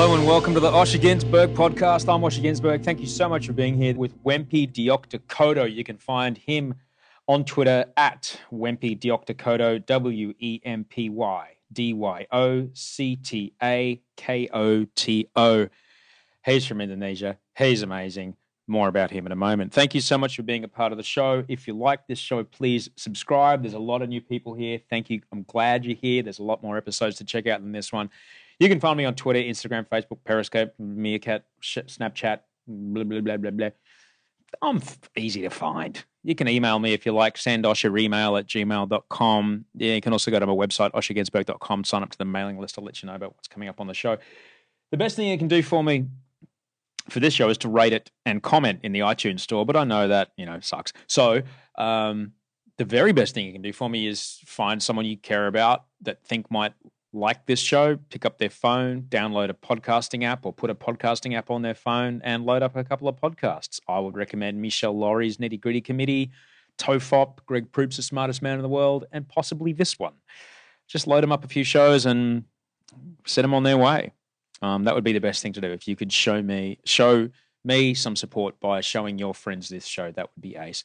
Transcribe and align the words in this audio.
Hello 0.00 0.14
and 0.14 0.26
welcome 0.26 0.54
to 0.54 0.60
the 0.60 0.70
Osher 0.70 0.98
Günsberg 0.98 1.54
podcast. 1.54 2.10
I'm 2.10 2.22
Osher 2.22 2.42
Günsberg. 2.42 2.82
Thank 2.82 3.00
you 3.00 3.06
so 3.06 3.28
much 3.28 3.46
for 3.46 3.52
being 3.52 3.76
here 3.76 3.94
with 3.94 4.16
Wempy 4.24 4.66
Dyocta 4.66 5.20
Koto. 5.28 5.64
You 5.64 5.84
can 5.84 5.98
find 5.98 6.38
him 6.38 6.76
on 7.28 7.44
Twitter 7.44 7.84
at 7.98 8.40
Wempy 8.50 8.98
Dyocta 8.98 9.36
Koto, 9.36 9.78
W 9.78 10.32
E 10.38 10.58
M 10.64 10.84
P 10.84 11.10
Y 11.10 11.50
D 11.70 11.92
Y 11.92 12.26
O 12.32 12.70
C 12.72 13.16
T 13.16 13.52
A 13.62 14.00
K 14.16 14.48
O 14.54 14.86
T 14.94 15.28
O. 15.36 15.68
He's 16.46 16.64
from 16.64 16.80
Indonesia. 16.80 17.36
He's 17.54 17.82
amazing. 17.82 18.36
More 18.66 18.88
about 18.88 19.10
him 19.10 19.26
in 19.26 19.32
a 19.32 19.36
moment. 19.36 19.74
Thank 19.74 19.94
you 19.94 20.00
so 20.00 20.16
much 20.16 20.34
for 20.34 20.42
being 20.42 20.64
a 20.64 20.68
part 20.68 20.92
of 20.92 20.96
the 20.96 21.04
show. 21.04 21.44
If 21.46 21.68
you 21.68 21.74
like 21.74 22.06
this 22.06 22.18
show, 22.18 22.42
please 22.42 22.88
subscribe. 22.96 23.62
There's 23.62 23.74
a 23.74 23.78
lot 23.78 24.00
of 24.00 24.08
new 24.08 24.22
people 24.22 24.54
here. 24.54 24.80
Thank 24.88 25.10
you. 25.10 25.20
I'm 25.30 25.42
glad 25.42 25.84
you're 25.84 25.94
here. 25.94 26.22
There's 26.22 26.38
a 26.38 26.44
lot 26.44 26.62
more 26.62 26.78
episodes 26.78 27.16
to 27.16 27.24
check 27.24 27.46
out 27.46 27.60
than 27.60 27.72
this 27.72 27.92
one. 27.92 28.08
You 28.60 28.68
can 28.68 28.78
find 28.78 28.96
me 28.98 29.06
on 29.06 29.14
Twitter, 29.14 29.40
Instagram, 29.40 29.88
Facebook, 29.88 30.18
Periscope, 30.24 30.74
Meerkat, 30.78 31.44
Snapchat, 31.62 32.40
blah, 32.68 33.04
blah, 33.04 33.20
blah, 33.20 33.36
blah, 33.38 33.50
blah. 33.50 33.70
I'm 34.60 34.82
easy 35.16 35.40
to 35.42 35.50
find. 35.50 36.04
You 36.22 36.34
can 36.34 36.46
email 36.46 36.78
me 36.78 36.92
if 36.92 37.06
you 37.06 37.12
like. 37.12 37.38
Send 37.38 37.64
Osher 37.64 37.98
email 37.98 38.36
at 38.36 38.46
gmail.com. 38.46 39.64
Yeah, 39.76 39.94
you 39.94 40.00
can 40.02 40.12
also 40.12 40.30
go 40.30 40.38
to 40.38 40.46
my 40.46 40.52
website, 40.52 40.92
osherginsberg.com, 40.92 41.84
sign 41.84 42.02
up 42.02 42.10
to 42.10 42.18
the 42.18 42.26
mailing 42.26 42.58
list. 42.58 42.78
I'll 42.78 42.84
let 42.84 43.02
you 43.02 43.06
know 43.06 43.14
about 43.14 43.34
what's 43.34 43.48
coming 43.48 43.68
up 43.68 43.80
on 43.80 43.86
the 43.86 43.94
show. 43.94 44.18
The 44.90 44.98
best 44.98 45.16
thing 45.16 45.28
you 45.28 45.38
can 45.38 45.48
do 45.48 45.62
for 45.62 45.82
me 45.82 46.06
for 47.08 47.20
this 47.20 47.32
show 47.32 47.48
is 47.48 47.56
to 47.58 47.68
rate 47.68 47.94
it 47.94 48.10
and 48.26 48.42
comment 48.42 48.80
in 48.82 48.92
the 48.92 49.00
iTunes 49.00 49.40
store, 49.40 49.64
but 49.64 49.76
I 49.76 49.84
know 49.84 50.08
that, 50.08 50.32
you 50.36 50.44
know, 50.44 50.60
sucks. 50.60 50.92
So, 51.06 51.42
um, 51.78 52.32
the 52.76 52.84
very 52.84 53.12
best 53.12 53.34
thing 53.34 53.46
you 53.46 53.52
can 53.52 53.62
do 53.62 53.72
for 53.72 53.88
me 53.90 54.06
is 54.06 54.40
find 54.46 54.82
someone 54.82 55.04
you 55.04 55.16
care 55.16 55.46
about 55.46 55.84
that 56.02 56.24
think 56.24 56.50
might 56.50 56.72
like 57.12 57.46
this 57.46 57.58
show, 57.58 57.96
pick 58.08 58.24
up 58.24 58.38
their 58.38 58.50
phone, 58.50 59.02
download 59.02 59.50
a 59.50 59.54
podcasting 59.54 60.24
app 60.24 60.46
or 60.46 60.52
put 60.52 60.70
a 60.70 60.74
podcasting 60.74 61.36
app 61.36 61.50
on 61.50 61.62
their 61.62 61.74
phone 61.74 62.20
and 62.22 62.44
load 62.44 62.62
up 62.62 62.76
a 62.76 62.84
couple 62.84 63.08
of 63.08 63.16
podcasts. 63.16 63.80
I 63.88 63.98
would 63.98 64.16
recommend 64.16 64.60
Michelle 64.60 64.96
Laurie's 64.96 65.38
Nitty 65.38 65.60
Gritty 65.60 65.80
Committee, 65.80 66.30
Tofop, 66.78 67.38
Greg 67.46 67.72
Proops, 67.72 67.96
the 67.96 68.02
smartest 68.02 68.42
man 68.42 68.56
in 68.56 68.62
the 68.62 68.68
world, 68.68 69.06
and 69.12 69.28
possibly 69.28 69.72
this 69.72 69.98
one. 69.98 70.14
Just 70.86 71.06
load 71.06 71.22
them 71.22 71.32
up 71.32 71.44
a 71.44 71.48
few 71.48 71.64
shows 71.64 72.06
and 72.06 72.44
set 73.26 73.42
them 73.42 73.54
on 73.54 73.64
their 73.64 73.78
way. 73.78 74.12
Um, 74.62 74.84
that 74.84 74.94
would 74.94 75.04
be 75.04 75.12
the 75.12 75.20
best 75.20 75.42
thing 75.42 75.52
to 75.54 75.60
do. 75.60 75.68
If 75.68 75.88
you 75.88 75.96
could 75.96 76.12
show 76.12 76.42
me 76.42 76.78
show 76.84 77.28
me 77.64 77.94
some 77.94 78.16
support 78.16 78.58
by 78.60 78.80
showing 78.80 79.18
your 79.18 79.34
friends 79.34 79.68
this 79.68 79.86
show, 79.86 80.12
that 80.12 80.30
would 80.34 80.42
be 80.42 80.56
ace. 80.56 80.84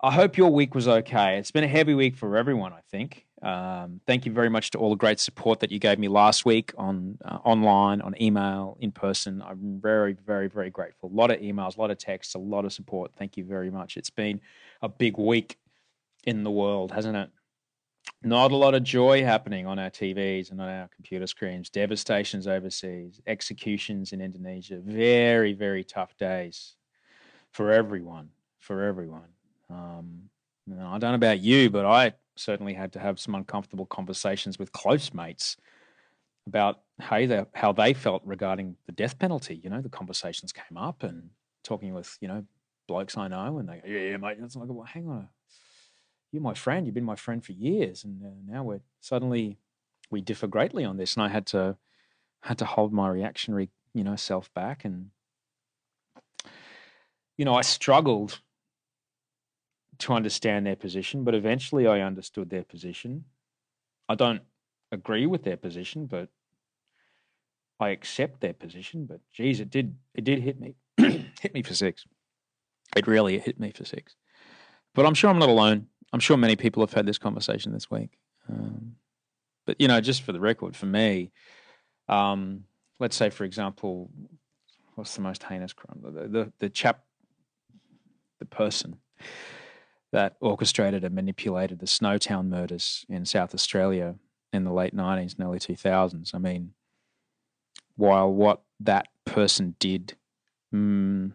I 0.00 0.12
hope 0.12 0.36
your 0.36 0.50
week 0.50 0.74
was 0.74 0.88
okay. 0.88 1.38
It's 1.38 1.50
been 1.50 1.64
a 1.64 1.68
heavy 1.68 1.94
week 1.94 2.16
for 2.16 2.36
everyone, 2.36 2.72
I 2.72 2.80
think. 2.90 3.25
Um, 3.42 4.00
thank 4.06 4.24
you 4.24 4.32
very 4.32 4.48
much 4.48 4.70
to 4.70 4.78
all 4.78 4.90
the 4.90 4.96
great 4.96 5.20
support 5.20 5.60
that 5.60 5.70
you 5.70 5.78
gave 5.78 5.98
me 5.98 6.08
last 6.08 6.44
week 6.46 6.72
on 6.78 7.18
uh, 7.24 7.38
online, 7.44 8.00
on 8.00 8.14
email, 8.20 8.78
in 8.80 8.92
person. 8.92 9.42
I'm 9.42 9.78
very, 9.80 10.14
very, 10.14 10.48
very 10.48 10.70
grateful. 10.70 11.10
A 11.10 11.14
lot 11.14 11.30
of 11.30 11.40
emails, 11.40 11.76
a 11.76 11.80
lot 11.80 11.90
of 11.90 11.98
texts, 11.98 12.34
a 12.34 12.38
lot 12.38 12.64
of 12.64 12.72
support. 12.72 13.12
Thank 13.16 13.36
you 13.36 13.44
very 13.44 13.70
much. 13.70 13.96
It's 13.96 14.10
been 14.10 14.40
a 14.80 14.88
big 14.88 15.18
week 15.18 15.58
in 16.24 16.44
the 16.44 16.50
world, 16.50 16.92
hasn't 16.92 17.16
it? 17.16 17.30
Not 18.22 18.52
a 18.52 18.56
lot 18.56 18.74
of 18.74 18.82
joy 18.82 19.22
happening 19.22 19.66
on 19.66 19.78
our 19.78 19.90
TVs 19.90 20.50
and 20.50 20.60
on 20.60 20.68
our 20.68 20.88
computer 20.88 21.26
screens. 21.26 21.68
Devastations 21.68 22.46
overseas, 22.46 23.20
executions 23.26 24.12
in 24.12 24.20
Indonesia. 24.20 24.78
Very, 24.82 25.52
very 25.52 25.84
tough 25.84 26.16
days 26.16 26.76
for 27.52 27.70
everyone. 27.70 28.30
For 28.60 28.82
everyone. 28.82 29.28
Um, 29.68 30.22
I 30.70 30.98
don't 30.98 31.02
know 31.02 31.14
about 31.14 31.40
you, 31.40 31.68
but 31.68 31.84
I 31.84 32.14
certainly 32.36 32.74
had 32.74 32.92
to 32.92 32.98
have 33.00 33.18
some 33.18 33.34
uncomfortable 33.34 33.86
conversations 33.86 34.58
with 34.58 34.72
close 34.72 35.12
mates 35.12 35.56
about 36.46 36.82
how 37.00 37.26
they, 37.26 37.44
how 37.54 37.72
they 37.72 37.92
felt 37.92 38.22
regarding 38.24 38.76
the 38.86 38.92
death 38.92 39.18
penalty. 39.18 39.60
You 39.62 39.70
know, 39.70 39.80
the 39.80 39.88
conversations 39.88 40.52
came 40.52 40.78
up 40.78 41.02
and 41.02 41.30
talking 41.64 41.92
with, 41.92 42.16
you 42.20 42.28
know, 42.28 42.44
blokes 42.86 43.16
I 43.16 43.28
know, 43.28 43.58
and 43.58 43.68
they 43.68 43.76
go, 43.76 43.88
yeah, 43.88 44.10
yeah 44.10 44.16
mate. 44.16 44.38
It's 44.40 44.54
like, 44.54 44.68
well, 44.68 44.86
hang 44.86 45.08
on. 45.08 45.28
You're 46.32 46.42
my 46.42 46.54
friend. 46.54 46.86
You've 46.86 46.94
been 46.94 47.04
my 47.04 47.16
friend 47.16 47.44
for 47.44 47.52
years. 47.52 48.04
And 48.04 48.22
uh, 48.22 48.28
now 48.46 48.62
we're 48.62 48.80
suddenly, 49.00 49.58
we 50.10 50.20
differ 50.20 50.46
greatly 50.46 50.84
on 50.84 50.96
this. 50.96 51.14
And 51.14 51.22
I 51.24 51.28
had 51.28 51.46
to, 51.46 51.76
had 52.40 52.58
to 52.58 52.64
hold 52.64 52.92
my 52.92 53.08
reactionary, 53.08 53.70
you 53.94 54.04
know, 54.04 54.16
self 54.16 54.52
back. 54.54 54.84
And, 54.84 55.10
you 57.36 57.44
know, 57.44 57.54
I 57.54 57.62
struggled 57.62 58.40
to 59.98 60.12
understand 60.12 60.66
their 60.66 60.76
position, 60.76 61.24
but 61.24 61.34
eventually 61.34 61.86
I 61.86 62.00
understood 62.00 62.50
their 62.50 62.64
position. 62.64 63.24
I 64.08 64.14
don't 64.14 64.42
agree 64.92 65.26
with 65.26 65.42
their 65.42 65.56
position, 65.56 66.06
but 66.06 66.28
I 67.80 67.90
accept 67.90 68.40
their 68.40 68.52
position. 68.52 69.06
But 69.06 69.20
geez, 69.32 69.60
it 69.60 69.70
did 69.70 69.96
it 70.14 70.24
did 70.24 70.40
hit 70.40 70.60
me, 70.60 70.74
hit 70.96 71.54
me 71.54 71.62
for 71.62 71.74
six. 71.74 72.04
It 72.94 73.06
really 73.06 73.38
hit 73.38 73.58
me 73.58 73.72
for 73.72 73.84
six. 73.84 74.16
But 74.94 75.06
I'm 75.06 75.14
sure 75.14 75.30
I'm 75.30 75.38
not 75.38 75.48
alone. 75.48 75.88
I'm 76.12 76.20
sure 76.20 76.36
many 76.36 76.56
people 76.56 76.82
have 76.82 76.92
had 76.92 77.06
this 77.06 77.18
conversation 77.18 77.72
this 77.72 77.90
week. 77.90 78.18
Um, 78.48 78.96
but 79.66 79.80
you 79.80 79.88
know, 79.88 80.00
just 80.00 80.22
for 80.22 80.32
the 80.32 80.40
record, 80.40 80.76
for 80.76 80.86
me, 80.86 81.32
um, 82.08 82.64
let's 82.98 83.16
say, 83.16 83.30
for 83.30 83.44
example, 83.44 84.10
what's 84.94 85.14
the 85.14 85.22
most 85.22 85.42
heinous 85.42 85.72
crime? 85.72 86.00
The 86.02 86.28
the, 86.28 86.52
the 86.58 86.70
chap, 86.70 87.04
the 88.38 88.46
person 88.46 88.98
that 90.16 90.34
orchestrated 90.40 91.04
and 91.04 91.14
manipulated 91.14 91.78
the 91.78 91.84
Snowtown 91.84 92.48
murders 92.48 93.04
in 93.06 93.26
South 93.26 93.52
Australia 93.52 94.14
in 94.50 94.64
the 94.64 94.72
late 94.72 94.96
90s 94.96 95.36
and 95.36 95.46
early 95.46 95.58
2000s. 95.58 96.34
I 96.34 96.38
mean, 96.38 96.72
while 97.96 98.32
what 98.32 98.62
that 98.80 99.08
person 99.26 99.76
did 99.78 100.16
mm, 100.74 101.32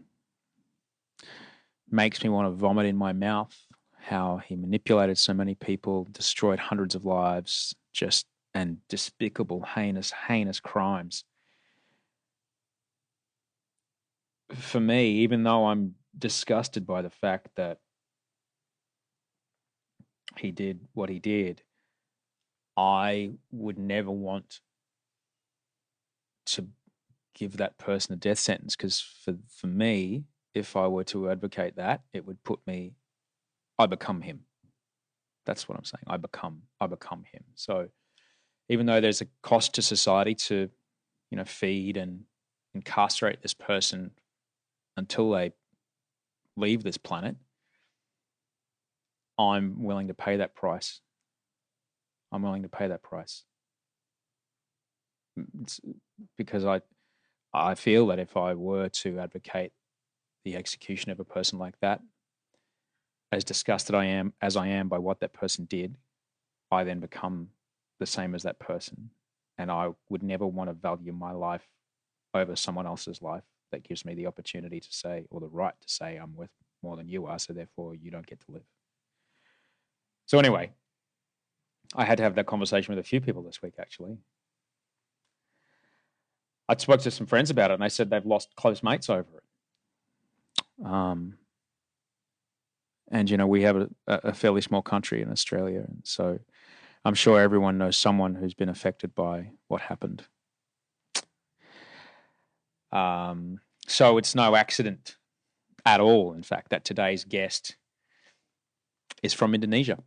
makes 1.92 2.24
me 2.24 2.32
want 2.32 2.48
to 2.48 2.58
vomit 2.58 2.88
in 2.88 2.98
my 2.98 3.14
mouth, 3.14 3.56
how 4.00 4.38
he 4.38 4.56
manipulated 4.56 5.20
so 5.20 5.32
many 5.32 5.54
people, 5.54 6.08
destroyed 6.12 6.58
hundreds 6.58 6.96
of 6.96 7.06
lives, 7.06 7.76
just 7.94 8.26
and 8.56 8.78
despicable, 8.90 9.62
heinous, 9.62 10.12
heinous 10.28 10.60
crimes. 10.60 11.24
For 14.56 14.80
me, 14.80 15.12
even 15.18 15.44
though 15.44 15.68
I'm 15.68 15.94
disgusted 16.18 16.88
by 16.88 17.04
the 17.04 17.12
fact 17.12 17.50
that 17.58 17.78
he 20.38 20.52
did 20.52 20.82
what 20.94 21.10
he 21.10 21.20
did, 21.20 21.62
I 22.78 23.32
would 23.52 23.78
never 23.78 24.12
want 24.12 24.60
to 26.48 26.68
give 27.34 27.58
that 27.58 27.78
person 27.78 28.14
a 28.14 28.18
death 28.18 28.40
sentence 28.40 28.76
because 28.76 29.00
for 29.02 29.36
for 29.48 29.68
me, 29.68 30.24
if 30.54 30.76
I 30.76 30.88
were 30.88 31.04
to 31.06 31.30
advocate 31.30 31.76
that, 31.78 32.02
it 32.14 32.26
would 32.26 32.44
put 32.44 32.60
me 32.66 32.94
I 33.78 33.86
become 33.88 34.22
him. 34.22 34.42
That's 35.46 35.68
what 35.68 35.78
I'm 35.78 35.84
saying. 35.84 36.04
I 36.08 36.18
become 36.18 36.64
I 36.80 36.88
become 36.88 37.24
him. 37.32 37.44
So 37.56 37.90
even 38.70 38.86
though 38.86 39.02
there's 39.02 39.22
a 39.22 39.28
cost 39.42 39.74
to 39.76 39.82
society 39.82 40.36
to, 40.36 40.70
you 41.30 41.38
know, 41.38 41.46
feed 41.46 41.98
and 41.98 42.22
incarcerate 42.74 43.42
this 43.42 43.54
person 43.54 44.12
until 44.96 45.32
they 45.32 45.52
leave 46.56 46.84
this 46.84 46.98
planet, 46.98 47.36
I'm 49.38 49.84
willing 49.84 50.08
to 50.08 50.14
pay 50.14 50.38
that 50.38 50.56
price. 50.56 51.02
I'm 52.32 52.44
willing 52.44 52.64
to 52.64 52.70
pay 52.70 52.88
that 52.88 53.04
price. 53.04 53.44
It's 55.62 55.80
because 56.38 56.66
I 56.66 56.82
I 57.54 57.76
feel 57.76 58.08
that 58.08 58.20
if 58.20 58.38
I 58.38 58.54
were 58.54 58.90
to 58.90 59.20
advocate 59.20 59.74
the 60.46 60.56
execution 60.56 61.12
of 61.12 61.20
a 61.20 61.26
person 61.26 61.60
like 61.60 61.76
that, 61.82 62.02
as 63.32 63.44
disgusted 63.44 63.96
I 63.96 64.06
am 64.06 64.34
as 64.42 64.56
I 64.56 64.68
am 64.68 64.88
by 64.90 65.00
what 65.00 65.20
that 65.22 65.34
person 65.34 65.66
did, 65.66 65.96
I 66.70 66.84
then 66.84 67.00
become 67.00 67.50
the 68.00 68.06
same 68.06 68.36
as 68.36 68.44
that 68.44 68.60
person. 68.60 69.12
And 69.58 69.70
I 69.72 69.90
would 70.10 70.24
never 70.24 70.48
want 70.48 70.70
to 70.70 70.74
value 70.74 71.14
my 71.14 71.32
life 71.32 71.68
over 72.34 72.56
someone 72.56 72.88
else's 72.88 73.22
life 73.22 73.44
that 73.72 73.84
gives 73.84 74.06
me 74.06 74.16
the 74.16 74.28
opportunity 74.28 74.80
to 74.80 74.92
say, 74.92 75.26
or 75.30 75.40
the 75.40 75.48
right 75.48 75.74
to 75.80 75.90
say, 75.90 76.18
I'm 76.18 76.36
worth 76.36 76.50
more 76.82 76.98
than 76.98 77.08
you 77.08 77.26
are, 77.28 77.40
so 77.40 77.54
therefore 77.54 77.96
you 77.96 78.12
don't 78.12 78.26
get 78.26 78.40
to 78.42 78.52
live. 78.52 78.64
So, 80.32 80.40
anyway, 80.40 80.72
I 81.94 82.06
had 82.06 82.16
to 82.20 82.24
have 82.24 82.36
that 82.36 82.46
conversation 82.46 82.96
with 82.96 83.06
a 83.06 83.06
few 83.06 83.20
people 83.20 83.44
this 83.44 83.62
week, 83.62 83.74
actually. 83.78 84.16
I 86.70 86.78
spoke 86.78 87.02
to 87.02 87.12
some 87.12 87.28
friends 87.28 87.50
about 87.50 87.70
it, 87.70 87.74
and 87.74 87.84
they 87.84 87.90
said 87.90 88.10
they've 88.10 88.26
lost 88.26 88.56
close 88.56 88.82
mates 88.82 89.10
over 89.10 89.28
it. 89.40 90.86
Um, 90.86 91.38
and 93.12 93.30
you 93.30 93.36
know, 93.36 93.46
we 93.46 93.64
have 93.64 93.76
a, 93.76 93.90
a 94.08 94.34
fairly 94.34 94.62
small 94.62 94.82
country 94.82 95.22
in 95.22 95.30
Australia, 95.30 95.84
and 95.86 96.00
so 96.06 96.40
I'm 97.04 97.14
sure 97.14 97.42
everyone 97.42 97.78
knows 97.78 97.98
someone 97.98 98.36
who's 98.36 98.54
been 98.54 98.70
affected 98.70 99.14
by 99.14 99.50
what 99.68 99.82
happened. 99.82 100.24
Um, 102.94 103.60
so 103.86 104.18
it's 104.18 104.34
no 104.34 104.56
accident 104.56 105.18
at 105.86 106.00
all, 106.00 106.32
in 106.32 106.44
fact, 106.44 106.70
that 106.70 106.86
today's 106.86 107.26
guest 107.26 107.76
is 109.22 109.34
from 109.34 109.54
Indonesia. 109.54 109.98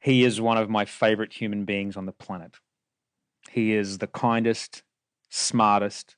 He 0.00 0.24
is 0.24 0.40
one 0.40 0.56
of 0.56 0.70
my 0.70 0.86
favorite 0.86 1.32
human 1.32 1.64
beings 1.64 1.96
on 1.96 2.06
the 2.06 2.12
planet. 2.12 2.56
He 3.50 3.74
is 3.74 3.98
the 3.98 4.06
kindest, 4.06 4.82
smartest, 5.28 6.16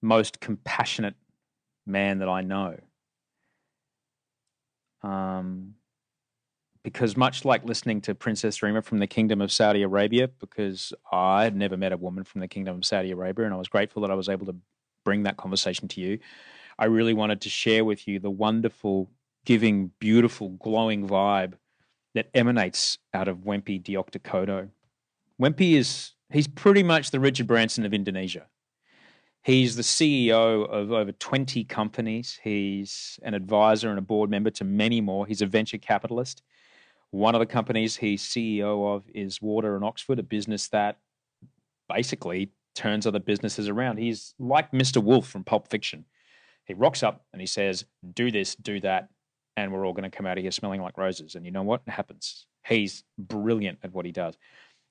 most 0.00 0.40
compassionate 0.40 1.14
man 1.84 2.20
that 2.20 2.28
I 2.28 2.42
know. 2.42 2.78
Um, 5.02 5.74
because 6.84 7.16
much 7.16 7.44
like 7.44 7.64
listening 7.64 8.00
to 8.02 8.14
Princess 8.14 8.62
Rima 8.62 8.82
from 8.82 8.98
the 8.98 9.06
Kingdom 9.06 9.40
of 9.40 9.50
Saudi 9.50 9.82
Arabia, 9.82 10.28
because 10.28 10.92
I 11.10 11.44
had 11.44 11.56
never 11.56 11.76
met 11.76 11.92
a 11.92 11.96
woman 11.96 12.22
from 12.24 12.40
the 12.40 12.48
Kingdom 12.48 12.76
of 12.78 12.84
Saudi 12.84 13.10
Arabia, 13.10 13.44
and 13.44 13.54
I 13.54 13.56
was 13.56 13.68
grateful 13.68 14.02
that 14.02 14.10
I 14.10 14.14
was 14.14 14.28
able 14.28 14.46
to 14.46 14.56
bring 15.04 15.24
that 15.24 15.36
conversation 15.36 15.88
to 15.88 16.00
you. 16.00 16.18
I 16.78 16.86
really 16.86 17.14
wanted 17.14 17.40
to 17.42 17.48
share 17.48 17.84
with 17.84 18.06
you 18.06 18.18
the 18.18 18.30
wonderful, 18.30 19.10
giving, 19.44 19.90
beautiful, 19.98 20.50
glowing 20.50 21.08
vibe 21.08 21.54
that 22.14 22.28
emanates 22.34 22.98
out 23.14 23.28
of 23.28 23.38
Wempi 23.38 23.82
Dioktakodo. 23.82 24.68
Wempy 25.40 25.72
is 25.72 26.12
he's 26.30 26.48
pretty 26.48 26.82
much 26.82 27.10
the 27.10 27.20
Richard 27.20 27.46
Branson 27.46 27.84
of 27.84 27.94
Indonesia. 27.94 28.46
He's 29.44 29.74
the 29.74 29.82
CEO 29.82 30.68
of 30.68 30.92
over 30.92 31.10
20 31.10 31.64
companies. 31.64 32.38
He's 32.44 33.18
an 33.24 33.34
advisor 33.34 33.90
and 33.90 33.98
a 33.98 34.02
board 34.02 34.30
member 34.30 34.50
to 34.50 34.64
many 34.64 35.00
more. 35.00 35.26
He's 35.26 35.42
a 35.42 35.46
venture 35.46 35.78
capitalist. 35.78 36.42
One 37.10 37.34
of 37.34 37.40
the 37.40 37.46
companies 37.46 37.96
he's 37.96 38.22
CEO 38.22 38.94
of 38.94 39.04
is 39.12 39.42
Wardour 39.42 39.74
and 39.74 39.84
Oxford, 39.84 40.20
a 40.20 40.22
business 40.22 40.68
that 40.68 40.98
basically 41.88 42.52
turns 42.74 43.06
other 43.06 43.18
businesses 43.18 43.68
around. 43.68 43.98
He's 43.98 44.34
like 44.38 44.70
Mr. 44.70 45.02
Wolf 45.02 45.28
from 45.28 45.44
Pulp 45.44 45.68
Fiction. 45.68 46.04
He 46.64 46.74
rocks 46.74 47.02
up 47.02 47.26
and 47.32 47.40
he 47.40 47.46
says, 47.46 47.84
Do 48.14 48.30
this, 48.30 48.54
do 48.54 48.80
that, 48.80 49.08
and 49.56 49.72
we're 49.72 49.86
all 49.86 49.92
going 49.92 50.10
to 50.10 50.16
come 50.16 50.26
out 50.26 50.38
of 50.38 50.42
here 50.42 50.50
smelling 50.50 50.82
like 50.82 50.98
roses. 50.98 51.34
And 51.34 51.44
you 51.44 51.50
know 51.50 51.62
what? 51.62 51.82
It 51.86 51.90
happens. 51.90 52.46
He's 52.66 53.04
brilliant 53.18 53.78
at 53.82 53.92
what 53.92 54.06
he 54.06 54.12
does. 54.12 54.36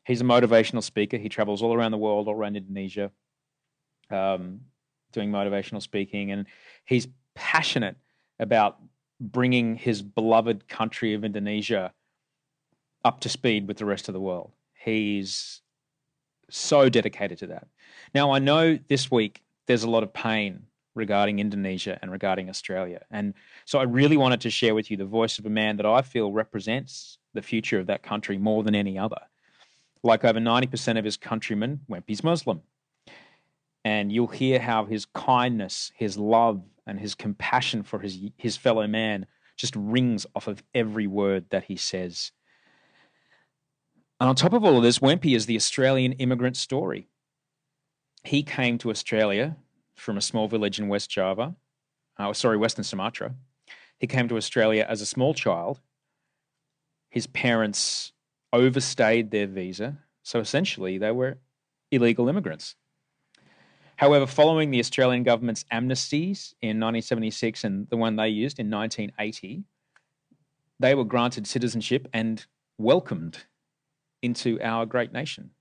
He's 0.05 0.21
a 0.21 0.25
motivational 0.25 0.83
speaker. 0.83 1.17
He 1.17 1.29
travels 1.29 1.61
all 1.61 1.73
around 1.73 1.91
the 1.91 1.97
world, 1.97 2.27
all 2.27 2.35
around 2.35 2.57
Indonesia, 2.57 3.11
um, 4.09 4.61
doing 5.13 5.31
motivational 5.31 5.81
speaking, 5.81 6.31
and 6.31 6.47
he's 6.85 7.07
passionate 7.35 7.95
about 8.39 8.77
bringing 9.19 9.75
his 9.75 10.01
beloved 10.01 10.67
country 10.67 11.13
of 11.13 11.23
Indonesia 11.23 11.93
up 13.05 13.19
to 13.21 13.29
speed 13.29 13.67
with 13.67 13.77
the 13.77 13.85
rest 13.85 14.09
of 14.09 14.13
the 14.13 14.21
world. 14.21 14.51
He's 14.73 15.61
so 16.49 16.89
dedicated 16.89 17.37
to 17.39 17.47
that. 17.47 17.67
Now, 18.13 18.31
I 18.31 18.39
know 18.39 18.79
this 18.87 19.11
week 19.11 19.41
there's 19.67 19.83
a 19.83 19.89
lot 19.89 20.03
of 20.03 20.11
pain 20.11 20.63
regarding 20.95 21.39
Indonesia 21.39 21.97
and 22.01 22.11
regarding 22.11 22.49
Australia. 22.49 23.01
And 23.11 23.33
so 23.65 23.79
I 23.79 23.83
really 23.83 24.17
wanted 24.17 24.41
to 24.41 24.49
share 24.49 24.75
with 24.75 24.91
you 24.91 24.97
the 24.97 25.05
voice 25.05 25.39
of 25.39 25.45
a 25.45 25.49
man 25.49 25.77
that 25.77 25.85
I 25.85 26.01
feel 26.01 26.31
represents 26.31 27.17
the 27.33 27.41
future 27.41 27.79
of 27.79 27.87
that 27.87 28.03
country 28.03 28.37
more 28.37 28.63
than 28.63 28.75
any 28.75 28.97
other. 28.97 29.21
Like 30.03 30.25
over 30.25 30.39
90% 30.39 30.97
of 30.97 31.05
his 31.05 31.17
countrymen, 31.17 31.81
Wempy's 31.89 32.23
Muslim 32.23 32.61
and 33.83 34.11
you'll 34.11 34.27
hear 34.27 34.59
how 34.59 34.85
his 34.85 35.05
kindness, 35.05 35.91
his 35.95 36.17
love, 36.17 36.61
and 36.85 36.99
his 36.99 37.15
compassion 37.15 37.83
for 37.83 37.99
his 37.99 38.19
his 38.37 38.57
fellow 38.57 38.87
man 38.87 39.25
just 39.57 39.75
rings 39.75 40.25
off 40.35 40.47
of 40.47 40.63
every 40.73 41.07
word 41.07 41.45
that 41.49 41.65
he 41.65 41.75
says. 41.75 42.31
And 44.19 44.29
on 44.29 44.35
top 44.35 44.53
of 44.53 44.63
all 44.63 44.77
of 44.77 44.83
this, 44.83 44.99
Wempy 44.99 45.35
is 45.35 45.45
the 45.45 45.55
Australian 45.55 46.13
immigrant 46.13 46.57
story. 46.57 47.07
He 48.23 48.43
came 48.43 48.77
to 48.79 48.91
Australia 48.91 49.57
from 50.01 50.17
a 50.17 50.21
small 50.21 50.47
village 50.47 50.79
in 50.79 50.87
West 50.87 51.09
Java, 51.09 51.55
uh, 52.17 52.33
sorry, 52.33 52.57
Western 52.57 52.83
Sumatra. 52.83 53.35
He 53.99 54.07
came 54.07 54.27
to 54.29 54.37
Australia 54.37 54.85
as 54.89 54.99
a 54.99 55.05
small 55.05 55.33
child. 55.33 55.79
His 57.09 57.27
parents 57.27 58.11
overstayed 58.51 59.31
their 59.31 59.47
visa, 59.47 59.99
so 60.23 60.39
essentially 60.39 60.97
they 60.97 61.11
were 61.11 61.37
illegal 61.91 62.27
immigrants. 62.27 62.75
However, 63.97 64.25
following 64.25 64.71
the 64.71 64.79
Australian 64.79 65.21
government's 65.21 65.65
amnesties 65.71 66.55
in 66.61 66.79
1976 66.79 67.63
and 67.63 67.87
the 67.89 67.97
one 67.97 68.15
they 68.15 68.29
used 68.29 68.57
in 68.57 68.71
1980, 68.71 69.63
they 70.79 70.95
were 70.95 71.03
granted 71.03 71.45
citizenship 71.45 72.07
and 72.11 72.43
welcomed 72.79 73.45
into 74.23 74.59
our 74.61 74.87
great 74.87 75.13
nation. 75.13 75.51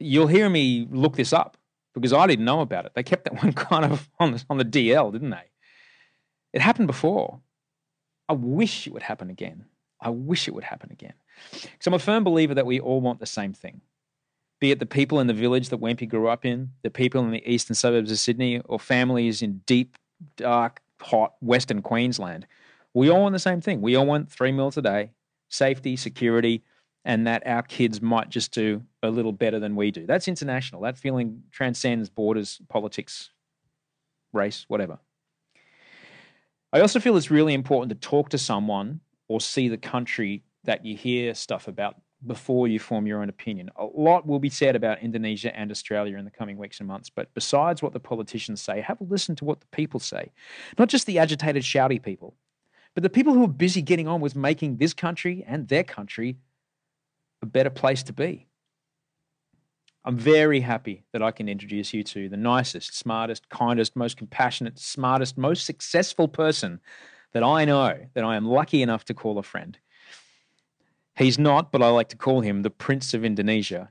You'll 0.00 0.26
hear 0.26 0.50
me 0.50 0.88
look 0.90 1.14
this 1.14 1.32
up 1.32 1.56
because 1.94 2.12
I 2.12 2.26
didn't 2.26 2.44
know 2.44 2.60
about 2.60 2.86
it. 2.86 2.92
They 2.94 3.02
kept 3.02 3.24
that 3.24 3.42
one 3.42 3.52
kind 3.52 3.84
of 3.84 4.08
on 4.18 4.32
the, 4.32 4.44
on 4.50 4.58
the 4.58 4.64
DL, 4.64 5.12
didn't 5.12 5.30
they? 5.30 5.50
It 6.52 6.60
happened 6.60 6.86
before. 6.86 7.40
I 8.28 8.34
wish 8.34 8.86
it 8.86 8.92
would 8.92 9.02
happen 9.02 9.30
again. 9.30 9.64
I 10.00 10.10
wish 10.10 10.48
it 10.48 10.54
would 10.54 10.64
happen 10.64 10.90
again. 10.92 11.14
Because 11.52 11.86
I'm 11.86 11.94
a 11.94 11.98
firm 11.98 12.24
believer 12.24 12.54
that 12.54 12.66
we 12.66 12.80
all 12.80 13.00
want 13.00 13.20
the 13.20 13.26
same 13.26 13.52
thing 13.52 13.80
be 14.60 14.70
it 14.70 14.78
the 14.78 14.86
people 14.86 15.20
in 15.20 15.26
the 15.26 15.34
village 15.34 15.68
that 15.68 15.80
Wempy 15.80 16.08
grew 16.08 16.28
up 16.28 16.44
in, 16.44 16.70
the 16.82 16.90
people 16.90 17.22
in 17.22 17.30
the 17.30 17.50
eastern 17.50 17.74
suburbs 17.74 18.10
of 18.10 18.18
Sydney, 18.18 18.60
or 18.64 18.78
families 18.78 19.42
in 19.42 19.58
deep, 19.66 19.96
dark, 20.36 20.80
hot 21.00 21.34
Western 21.40 21.82
Queensland. 21.82 22.46
We 22.94 23.10
all 23.10 23.22
want 23.22 23.34
the 23.34 23.38
same 23.38 23.60
thing. 23.60 23.80
We 23.80 23.94
all 23.94 24.06
want 24.06 24.30
three 24.30 24.52
meals 24.52 24.76
a 24.76 24.82
day, 24.82 25.12
safety, 25.48 25.96
security, 25.96 26.64
and 27.08 27.26
that 27.26 27.44
our 27.46 27.62
kids 27.62 28.02
might 28.02 28.28
just 28.28 28.52
do 28.52 28.82
a 29.02 29.08
little 29.08 29.32
better 29.32 29.58
than 29.58 29.74
we 29.74 29.90
do. 29.90 30.04
That's 30.04 30.28
international. 30.28 30.82
That 30.82 30.98
feeling 30.98 31.42
transcends 31.50 32.10
borders, 32.10 32.60
politics, 32.68 33.30
race, 34.34 34.66
whatever. 34.68 34.98
I 36.70 36.80
also 36.80 37.00
feel 37.00 37.16
it's 37.16 37.30
really 37.30 37.54
important 37.54 37.88
to 37.90 38.08
talk 38.08 38.28
to 38.28 38.38
someone 38.38 39.00
or 39.26 39.40
see 39.40 39.68
the 39.68 39.78
country 39.78 40.42
that 40.64 40.84
you 40.84 40.98
hear 40.98 41.32
stuff 41.32 41.66
about 41.66 41.96
before 42.26 42.68
you 42.68 42.78
form 42.78 43.06
your 43.06 43.22
own 43.22 43.30
opinion. 43.30 43.70
A 43.76 43.86
lot 43.86 44.26
will 44.26 44.38
be 44.38 44.50
said 44.50 44.76
about 44.76 45.02
Indonesia 45.02 45.56
and 45.56 45.70
Australia 45.70 46.18
in 46.18 46.26
the 46.26 46.30
coming 46.30 46.58
weeks 46.58 46.78
and 46.78 46.86
months, 46.86 47.08
but 47.08 47.32
besides 47.32 47.80
what 47.80 47.94
the 47.94 48.00
politicians 48.00 48.60
say, 48.60 48.82
have 48.82 49.00
a 49.00 49.04
listen 49.04 49.34
to 49.36 49.46
what 49.46 49.60
the 49.60 49.66
people 49.68 49.98
say. 49.98 50.30
Not 50.78 50.90
just 50.90 51.06
the 51.06 51.18
agitated, 51.18 51.62
shouty 51.62 52.02
people, 52.02 52.34
but 52.92 53.02
the 53.02 53.08
people 53.08 53.32
who 53.32 53.44
are 53.44 53.48
busy 53.48 53.80
getting 53.80 54.08
on 54.08 54.20
with 54.20 54.36
making 54.36 54.76
this 54.76 54.92
country 54.92 55.42
and 55.48 55.68
their 55.68 55.84
country 55.84 56.36
a 57.42 57.46
better 57.46 57.70
place 57.70 58.02
to 58.04 58.12
be. 58.12 58.46
I'm 60.04 60.16
very 60.16 60.60
happy 60.60 61.04
that 61.12 61.22
I 61.22 61.30
can 61.30 61.48
introduce 61.48 61.92
you 61.92 62.02
to 62.04 62.28
the 62.28 62.36
nicest, 62.36 62.96
smartest, 62.96 63.48
kindest, 63.50 63.94
most 63.94 64.16
compassionate, 64.16 64.78
smartest, 64.78 65.36
most 65.36 65.66
successful 65.66 66.28
person 66.28 66.80
that 67.32 67.42
I 67.42 67.64
know 67.64 68.06
that 68.14 68.24
I 68.24 68.36
am 68.36 68.46
lucky 68.46 68.80
enough 68.80 69.04
to 69.06 69.14
call 69.14 69.38
a 69.38 69.42
friend. 69.42 69.76
He's 71.16 71.38
not, 71.38 71.72
but 71.72 71.82
I 71.82 71.88
like 71.88 72.08
to 72.10 72.16
call 72.16 72.40
him 72.40 72.62
the 72.62 72.70
Prince 72.70 73.12
of 73.12 73.24
Indonesia, 73.24 73.90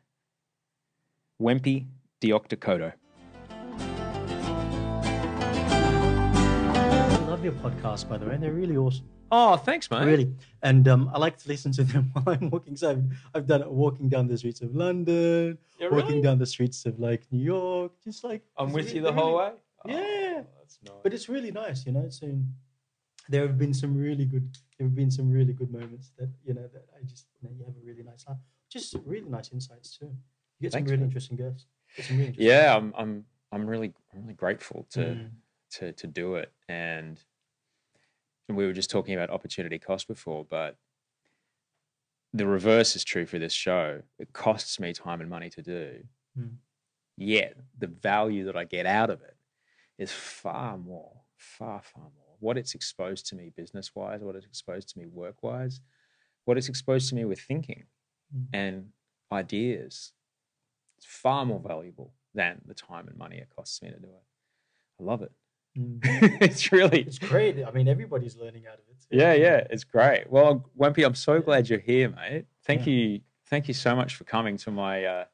Wempi 1.42 1.88
Dioktakoto. 2.22 2.94
I 6.70 7.18
love 7.28 7.44
your 7.44 7.54
podcast, 7.54 8.10
by 8.10 8.18
the 8.18 8.26
way. 8.26 8.38
They're 8.38 8.54
really 8.54 8.78
awesome. 8.78 9.08
Oh, 9.32 9.58
thanks, 9.58 9.90
mate. 9.92 10.06
Really. 10.06 10.34
And 10.64 10.88
um, 10.88 11.10
I 11.14 11.18
like 11.18 11.38
to 11.40 11.48
listen 11.48 11.72
to 11.74 11.84
them 11.84 12.10
while 12.14 12.36
I'm 12.40 12.50
walking. 12.50 12.76
So 12.78 12.92
I've, 12.92 13.04
I've 13.36 13.48
done 13.48 13.62
it 13.62 13.70
walking 13.70 14.08
down 14.10 14.28
the 14.28 14.38
streets 14.38 14.62
of 14.62 14.74
London, 14.76 15.58
Yeah, 15.80 15.90
walking 15.90 16.22
down 16.22 16.38
the 16.40 16.46
streets 16.46 16.86
of 16.86 17.00
like 17.00 17.24
New 17.32 17.44
York, 17.44 17.92
just 18.04 18.24
like. 18.24 18.42
I'm 18.58 18.72
with 18.72 18.94
you 18.94 19.02
the 19.02 19.12
whole 19.12 19.38
really- 19.38 19.52
way. 19.52 19.56
Yeah. 19.88 20.42
Oh, 20.42 20.46
that's 20.60 20.80
nice. 20.84 20.94
But 21.04 21.14
it's 21.14 21.30
really 21.30 21.52
nice, 21.52 21.86
you 21.86 21.92
know. 21.92 22.10
So 22.10 22.32
there 23.30 23.46
have 23.46 23.58
been 23.58 23.74
some 23.74 23.96
really 23.96 24.26
good, 24.26 24.58
there 24.78 24.88
have 24.88 24.96
been 24.96 25.12
some 25.12 25.30
really 25.30 25.54
good 25.54 25.72
moments 25.72 26.12
that 26.18 26.30
you 26.46 26.54
know 26.54 26.68
that 26.74 26.86
I 26.98 27.04
just 27.06 27.28
you 27.42 27.48
know 27.50 27.56
you 27.58 27.66
have 27.66 27.76
a 27.76 27.86
really 27.86 28.04
nice 28.04 28.26
life. 28.28 28.38
Just 28.70 28.96
really 29.06 29.30
nice 29.30 29.52
insights 29.54 29.98
too. 29.98 30.06
You 30.60 30.64
get 30.64 30.72
some 30.74 30.84
really 30.86 30.98
man. 30.98 31.06
interesting 31.06 31.38
guests. 31.38 31.66
Really 32.10 32.22
interesting 32.28 32.46
yeah, 32.48 32.76
I'm 32.76 32.94
I'm 32.98 33.26
I'm 33.52 33.68
really 33.68 33.94
I'm 34.14 34.22
really 34.24 34.34
grateful 34.34 34.88
to 34.92 35.00
Mm. 35.00 35.30
to 35.74 35.92
to 35.94 36.08
do 36.08 36.36
it. 36.36 36.52
And 36.68 37.20
we 38.56 38.66
were 38.66 38.74
just 38.74 38.90
talking 38.90 39.14
about 39.14 39.30
opportunity 39.30 39.80
cost 39.80 40.08
before, 40.08 40.46
but 40.50 40.78
the 42.34 42.46
reverse 42.46 42.96
is 42.96 43.04
true 43.04 43.26
for 43.26 43.40
this 43.40 43.54
show. 43.54 44.02
It 44.20 44.34
costs 44.34 44.80
me 44.80 44.94
time 44.94 45.22
and 45.22 45.30
money 45.30 45.50
to 45.52 45.62
do. 45.62 46.04
Mm. 46.38 46.56
Yet 47.18 47.58
the 47.78 47.88
value 47.88 48.46
that 48.46 48.56
I 48.56 48.64
get 48.64 48.86
out 48.86 49.10
of 49.10 49.22
it 49.22 49.36
is 49.98 50.12
far 50.12 50.78
more, 50.78 51.22
far, 51.36 51.82
far 51.82 52.04
more. 52.04 52.36
What 52.40 52.58
it's 52.58 52.76
exposed 52.76 53.26
to 53.28 53.36
me 53.36 53.50
business 53.56 53.96
wise, 53.96 54.22
what 54.22 54.36
it's 54.36 54.46
exposed 54.46 54.90
to 54.90 55.00
me 55.00 55.08
work 55.08 55.42
wise, 55.42 55.82
what 56.46 56.58
it's 56.58 56.70
exposed 56.70 57.10
to 57.10 57.16
me 57.16 57.26
with 57.26 57.40
thinking 57.40 57.86
Mm. 58.36 58.48
and 58.52 58.90
ideas. 59.32 60.12
It's 60.98 61.06
far 61.06 61.46
more 61.46 61.62
valuable 61.62 62.14
than 62.34 62.62
the 62.66 62.74
time 62.74 63.08
and 63.08 63.18
money 63.18 63.38
it 63.38 63.48
costs 63.56 63.82
me 63.82 63.90
to 63.90 63.98
do 63.98 64.08
it. 64.08 64.24
I 65.00 65.04
love 65.04 65.22
it. 65.22 65.32
Mm. 65.78 66.00
it's 66.42 66.72
really 66.72 67.02
It's 67.02 67.20
great. 67.20 67.64
I 67.66 67.72
mean, 67.72 67.88
everybody's 67.88 68.36
learning 68.38 68.66
out 68.68 68.76
of 68.76 68.80
it. 68.90 68.98
too. 69.02 69.18
yeah, 69.18 69.34
yeah, 69.34 69.68
it's 69.70 69.84
great. 69.84 70.30
Well, 70.30 70.70
Wempy, 70.80 71.06
I'm 71.06 71.16
so 71.16 71.40
glad 71.42 71.70
you're 71.70 71.80
here, 71.80 72.10
mate. 72.10 72.46
Thank 72.66 72.88
Yeah. 72.88 72.94
you, 72.94 73.22
thank 73.50 73.68
you 73.68 73.74
so 73.74 73.96
much 73.96 74.16
for 74.16 74.24
coming 74.24 74.58
to 74.58 74.72
my 74.72 75.06
uh, 75.06 75.26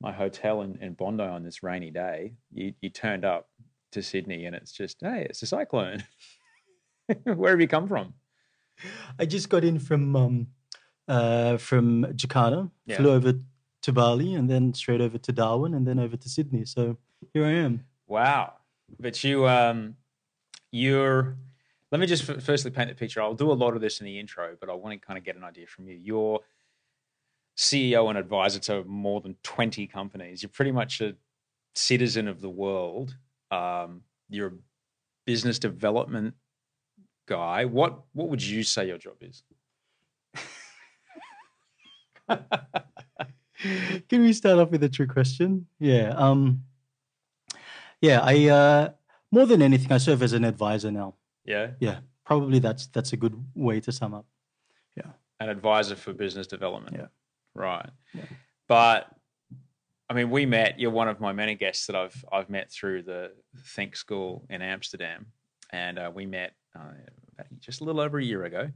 my 0.00 0.12
hotel 0.12 0.62
in, 0.62 0.76
in 0.82 0.94
Bondi 0.94 1.22
on 1.24 1.42
this 1.44 1.62
rainy 1.62 1.90
day. 1.90 2.32
You 2.52 2.72
you 2.80 2.88
turned 2.90 3.24
up 3.24 3.48
to 3.92 4.02
Sydney, 4.02 4.44
and 4.46 4.56
it's 4.56 4.72
just 4.72 4.98
hey, 5.00 5.26
it's 5.28 5.42
a 5.42 5.46
cyclone. 5.46 6.04
Where 7.24 7.50
have 7.50 7.60
you 7.60 7.68
come 7.68 7.86
from? 7.86 8.14
I 9.18 9.26
just 9.26 9.48
got 9.50 9.64
in 9.64 9.78
from 9.78 10.16
um, 10.16 10.46
uh, 11.06 11.58
from 11.58 12.04
Jakarta, 12.16 12.70
Yeah. 12.86 12.96
flew 12.96 13.10
over 13.12 13.34
to 13.82 13.92
Bali, 13.92 14.34
and 14.34 14.48
then 14.48 14.72
straight 14.74 15.00
over 15.02 15.18
to 15.18 15.32
Darwin, 15.32 15.74
and 15.74 15.86
then 15.86 15.98
over 15.98 16.16
to 16.16 16.28
Sydney. 16.28 16.64
So 16.64 16.96
here 17.32 17.44
I 17.44 17.52
am. 17.52 17.84
Wow, 18.06 18.54
but 18.98 19.22
you 19.24 19.46
um, 19.48 19.96
you're. 20.70 21.36
Let 21.92 22.00
me 22.00 22.06
just 22.06 22.24
firstly 22.24 22.72
paint 22.72 22.88
the 22.88 22.94
picture. 22.96 23.22
I'll 23.22 23.34
do 23.34 23.52
a 23.52 23.54
lot 23.54 23.76
of 23.76 23.80
this 23.80 24.00
in 24.00 24.06
the 24.06 24.18
intro, 24.18 24.56
but 24.58 24.68
I 24.68 24.74
want 24.74 25.00
to 25.00 25.06
kind 25.06 25.16
of 25.16 25.24
get 25.24 25.36
an 25.36 25.44
idea 25.44 25.66
from 25.68 25.86
you. 25.86 25.94
You're 25.94 26.40
CEO 27.56 28.08
and 28.08 28.18
advisor 28.18 28.58
to 28.60 28.82
more 28.84 29.20
than 29.20 29.36
20 29.44 29.86
companies. 29.86 30.42
You're 30.42 30.50
pretty 30.50 30.72
much 30.72 31.00
a 31.00 31.14
citizen 31.76 32.26
of 32.26 32.40
the 32.40 32.50
world. 32.50 33.16
Um, 33.52 34.02
you're 34.28 34.48
a 34.48 34.52
business 35.24 35.58
development 35.60 36.34
guy. 37.26 37.64
What 37.64 38.00
what 38.12 38.28
would 38.28 38.42
you 38.42 38.62
say 38.62 38.88
your 38.88 38.98
job 38.98 39.16
is? 39.20 39.42
Can 44.08 44.22
we 44.22 44.32
start 44.32 44.58
off 44.58 44.70
with 44.70 44.82
a 44.82 44.88
true 44.88 45.06
question? 45.06 45.66
Yeah. 45.78 46.14
Um, 46.16 46.64
yeah. 48.00 48.20
I 48.22 48.48
uh, 48.48 48.88
more 49.30 49.46
than 49.46 49.62
anything, 49.62 49.90
I 49.92 49.98
serve 49.98 50.22
as 50.22 50.32
an 50.32 50.44
advisor 50.44 50.90
now. 50.90 51.14
Yeah, 51.44 51.72
Yeah. 51.80 51.98
Probably 52.24 52.58
that's 52.58 52.86
that's 52.86 53.12
a 53.12 53.16
good 53.16 53.34
way 53.54 53.80
to 53.80 53.92
sum 53.92 54.14
up. 54.14 54.24
Yeah. 54.96 55.10
An 55.40 55.50
advisor 55.50 55.94
for 55.94 56.14
business 56.14 56.46
development. 56.46 56.96
Yeah. 56.96 57.06
Right. 57.54 57.90
Yeah. 58.14 58.22
But 58.66 59.10
I 60.08 60.14
mean, 60.14 60.30
we 60.30 60.46
met. 60.46 60.78
You're 60.78 60.90
one 60.90 61.08
of 61.08 61.20
my 61.20 61.32
many 61.32 61.54
guests 61.54 61.86
that 61.86 61.96
I've 61.96 62.24
I've 62.32 62.48
met 62.48 62.70
through 62.70 63.02
the 63.02 63.32
THNK 63.76 63.96
School 63.96 64.46
in 64.48 64.62
Amsterdam, 64.62 65.26
and 65.70 65.98
uh, 65.98 66.10
we 66.14 66.24
met 66.26 66.54
uh, 66.78 66.92
just 67.60 67.80
a 67.80 67.84
little 67.84 68.00
over 68.00 68.18
a 68.18 68.24
year 68.24 68.44
ago 68.44 68.70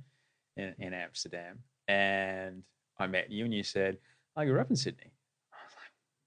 in, 0.56 0.74
in 0.78 0.92
Amsterdam. 0.92 1.60
And 1.86 2.62
I 2.98 3.06
met 3.06 3.30
you, 3.30 3.44
and 3.44 3.54
you 3.54 3.62
said, 3.62 3.98
"I 4.36 4.44
grew 4.44 4.60
up 4.60 4.70
in 4.70 4.76
Sydney." 4.76 5.12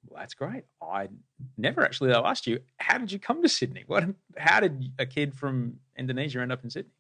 "Well, 0.07 0.19
that's 0.19 0.33
great." 0.33 0.63
I 0.81 1.09
never 1.57 1.83
actually 1.83 2.11
asked 2.11 2.47
you, 2.47 2.59
"How 2.77 2.97
did 2.97 3.11
you 3.11 3.19
come 3.19 3.41
to 3.41 3.49
Sydney? 3.49 3.83
What? 3.87 4.05
How 4.37 4.59
did 4.59 4.91
a 4.99 5.05
kid 5.05 5.33
from 5.35 5.79
Indonesia 5.97 6.41
end 6.41 6.51
up 6.51 6.63
in 6.63 6.69
Sydney?" 6.69 6.91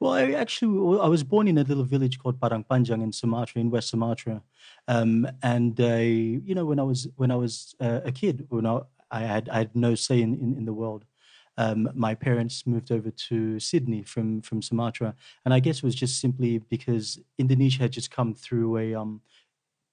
Well, 0.00 0.12
I 0.12 0.32
actually 0.32 1.00
I 1.00 1.08
was 1.08 1.24
born 1.24 1.48
in 1.48 1.58
a 1.58 1.64
little 1.64 1.84
village 1.84 2.18
called 2.18 2.40
Padang 2.40 2.64
Panjang 2.64 3.02
in 3.02 3.12
Sumatra, 3.12 3.60
in 3.60 3.70
West 3.70 3.90
Sumatra, 3.90 4.42
um, 4.88 5.26
and 5.42 5.78
you 5.78 6.54
know 6.54 6.64
when 6.64 6.78
I 6.78 6.82
was 6.82 7.08
when 7.16 7.30
I 7.30 7.36
was 7.36 7.74
uh, 7.80 8.00
a 8.04 8.12
kid, 8.12 8.46
when 8.48 8.66
I, 8.66 8.80
I 9.10 9.20
had 9.20 9.48
I 9.48 9.58
had 9.58 9.74
no 9.74 9.94
say 9.94 10.20
in 10.20 10.34
in, 10.34 10.56
in 10.56 10.64
the 10.64 10.72
world. 10.72 11.04
Um, 11.58 11.88
my 11.94 12.14
parents 12.14 12.66
moved 12.66 12.92
over 12.92 13.10
to 13.10 13.58
Sydney 13.58 14.02
from 14.02 14.42
from 14.42 14.60
Sumatra, 14.60 15.14
and 15.44 15.54
I 15.54 15.60
guess 15.60 15.78
it 15.78 15.84
was 15.84 15.94
just 15.94 16.20
simply 16.20 16.58
because 16.58 17.18
Indonesia 17.38 17.82
had 17.82 17.92
just 17.92 18.10
come 18.10 18.34
through 18.34 18.76
a 18.76 18.94
um, 18.94 19.22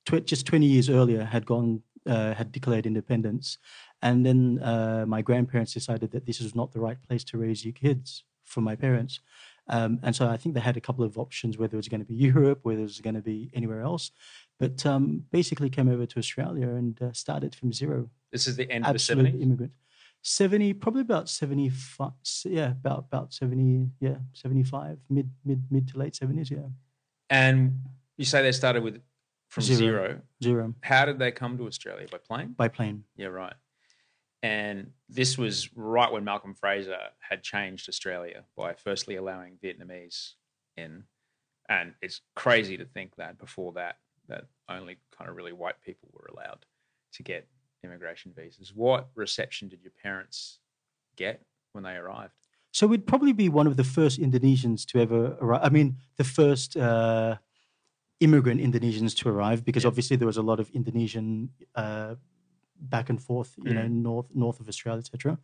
tw- 0.05 0.25
just 0.25 0.46
twenty 0.46 0.65
years 0.65 0.89
earlier 0.89 1.24
had 1.24 1.46
gone 1.46 1.82
uh, 2.05 2.33
had 2.33 2.51
declared 2.51 2.86
independence, 2.86 3.57
and 4.01 4.25
then 4.25 4.60
uh, 4.60 5.05
my 5.07 5.22
grandparents 5.22 5.74
decided 5.74 6.12
that 6.12 6.25
this 6.25 6.39
was 6.39 6.55
not 6.55 6.72
the 6.72 6.79
right 6.79 7.01
place 7.07 7.24
to 7.25 7.38
raise 7.38 7.63
your 7.63 7.74
kids 7.74 8.24
for 8.43 8.62
my 8.62 8.75
parents. 8.75 9.19
Um, 9.67 10.00
and 10.03 10.15
so 10.15 10.27
I 10.27 10.38
think 10.38 10.55
they 10.55 10.62
had 10.62 10.75
a 10.75 10.81
couple 10.81 11.05
of 11.05 11.17
options, 11.17 11.57
whether 11.57 11.75
it 11.75 11.77
was 11.77 11.88
going 11.88 12.01
to 12.01 12.05
be 12.05 12.13
Europe, 12.31 12.60
whether 12.63 12.79
it 12.79 12.83
was 12.83 13.01
going 13.01 13.15
to 13.15 13.22
be 13.22 13.50
anywhere 13.53 13.81
else. 13.81 14.12
But 14.60 14.86
um, 14.86 15.25
basically 15.31 15.69
came 15.69 15.89
over 15.89 16.05
to 16.05 16.19
Australia 16.19 16.69
and 16.69 17.01
uh, 17.01 17.13
started 17.13 17.55
from 17.55 17.74
zero. 17.74 18.10
This 18.31 18.48
is 18.48 18.55
the 18.55 18.69
end 18.69 18.86
of 18.86 18.89
the 18.89 18.95
Absolute 18.95 19.36
70s. 19.36 19.41
immigrant. 19.41 19.72
70, 20.25 20.74
probably 20.75 21.01
about 21.01 21.27
75, 21.27 22.12
yeah, 22.45 22.72
about, 22.72 23.00
about 23.12 23.33
70, 23.33 23.89
yeah, 24.00 24.15
75, 24.31 24.98
mid, 25.10 25.29
mid, 25.43 25.63
mid 25.69 25.88
to 25.89 25.98
late 25.98 26.13
70s, 26.13 26.50
yeah. 26.50 26.60
And 27.29 27.81
you 28.15 28.24
say 28.24 28.41
they 28.41 28.53
started 28.53 28.83
with 28.83 29.01
from 29.53 29.63
Zero. 29.63 29.77
zero. 30.07 30.22
Zero 30.43 30.74
How 30.81 31.05
did 31.05 31.19
they 31.19 31.31
come 31.31 31.57
to 31.60 31.67
Australia 31.67 32.07
by 32.12 32.17
plane? 32.17 32.55
by 32.57 32.67
plane. 32.69 33.03
Yeah, 33.15 33.27
right. 33.27 33.53
And 34.41 34.91
this 35.07 35.38
was 35.38 35.69
right 35.75 36.12
when 36.12 36.24
Malcolm 36.24 36.55
Fraser 36.55 36.98
had 37.19 37.43
changed 37.43 37.88
Australia 37.88 38.45
by 38.57 38.74
firstly 38.74 39.15
allowing 39.15 39.57
Vietnamese 39.63 40.31
in. 40.75 41.03
And 41.69 41.93
it's 42.01 42.22
crazy 42.36 42.77
to 42.77 42.86
think 42.86 43.15
that 43.17 43.38
before 43.38 43.74
that, 43.74 43.98
that 44.27 44.45
only 44.67 44.98
kind 45.15 45.29
of 45.29 45.36
really 45.36 45.53
white 45.53 45.79
people 45.86 46.10
were 46.12 46.29
allowed 46.33 46.65
to 47.13 47.24
get 47.24 47.48
immigration 47.83 48.33
visas. 48.36 48.74
What 48.74 49.10
reception 49.13 49.69
did 49.69 49.83
your 49.83 49.93
parents 50.01 50.57
get 51.15 51.45
when 51.74 51.83
they 51.83 51.93
arrived? 51.95 52.33
So 52.72 52.88
we'd 52.88 53.05
probably 53.05 53.33
be 53.33 53.50
one 53.50 53.67
of 53.67 53.77
the 53.77 53.83
first 53.83 54.19
Indonesians 54.19 54.83
to 54.88 55.00
ever 55.00 55.38
arrive. 55.39 55.62
I 55.63 55.69
mean, 55.69 55.98
the 56.17 56.24
first 56.24 56.75
uh, 56.75 57.38
immigrant 58.25 58.59
Indonesians 58.67 59.13
to 59.19 59.25
arrive, 59.33 59.59
because 59.67 59.83
Yeah. 59.83 59.89
obviously 59.91 60.15
there 60.19 60.27
was 60.33 60.37
a 60.43 60.47
lot 60.51 60.59
of 60.63 60.67
Indonesian 60.79 61.49
uh, 61.83 62.15
back 62.95 63.07
and 63.11 63.19
forth, 63.29 63.51
you 63.67 63.73
know, 63.77 63.87
north 64.09 64.27
north 64.43 64.59
of 64.59 64.67
Australia, 64.67 64.99
etc. 64.99 65.37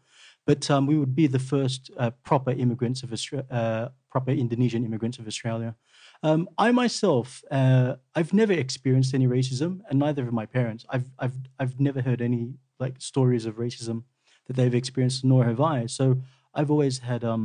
But 0.50 0.62
um, 0.74 0.84
we 0.92 0.96
would 1.02 1.16
be 1.22 1.28
the 1.28 1.44
first 1.54 1.82
uh, 2.02 2.12
proper 2.30 2.52
immigrants 2.64 3.00
of 3.04 3.10
Australia, 3.18 3.48
uh, 3.60 3.86
proper 4.14 4.32
Indonesian 4.32 4.82
immigrants 4.88 5.18
of 5.20 5.26
Australia. 5.28 5.72
Um, 6.28 6.42
I 6.66 6.68
myself, 6.84 7.28
uh, 7.60 7.90
I've 8.18 8.34
never 8.42 8.54
experienced 8.66 9.12
any 9.20 9.28
racism, 9.38 9.72
and 9.90 9.96
neither 10.06 10.22
have 10.26 10.34
my 10.44 10.48
parents. 10.60 10.82
I've 10.94 11.10
I've 11.24 11.38
I've 11.62 11.76
never 11.88 12.02
heard 12.08 12.22
any 12.30 12.44
like 12.84 12.96
stories 13.12 13.46
of 13.50 13.54
racism 13.66 13.98
that 14.46 14.56
they've 14.58 14.78
experienced, 14.84 15.24
nor 15.32 15.42
have 15.52 15.62
I. 15.62 15.88
So 15.88 16.06
I've 16.58 16.72
always 16.76 16.96
had 17.12 17.22
um, 17.34 17.44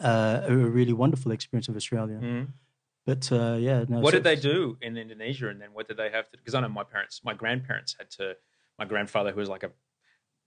uh, 0.00 0.40
a 0.52 0.54
really 0.78 0.92
wonderful 0.92 1.30
experience 1.32 1.68
of 1.70 1.76
Australia. 1.76 2.18
But 3.04 3.30
uh, 3.32 3.56
yeah, 3.58 3.84
no. 3.88 4.00
what 4.00 4.12
so- 4.12 4.18
did 4.18 4.24
they 4.24 4.36
do 4.36 4.76
in 4.80 4.96
Indonesia, 4.96 5.48
and 5.48 5.60
then 5.60 5.70
what 5.72 5.88
did 5.88 5.96
they 5.96 6.10
have 6.10 6.30
to? 6.30 6.38
Because 6.38 6.54
I 6.54 6.60
know 6.60 6.68
my 6.68 6.84
parents, 6.84 7.20
my 7.24 7.34
grandparents 7.34 7.96
had 7.98 8.10
to. 8.12 8.36
My 8.78 8.86
grandfather, 8.86 9.32
who 9.32 9.40
was 9.40 9.48
like 9.48 9.64
a 9.64 9.70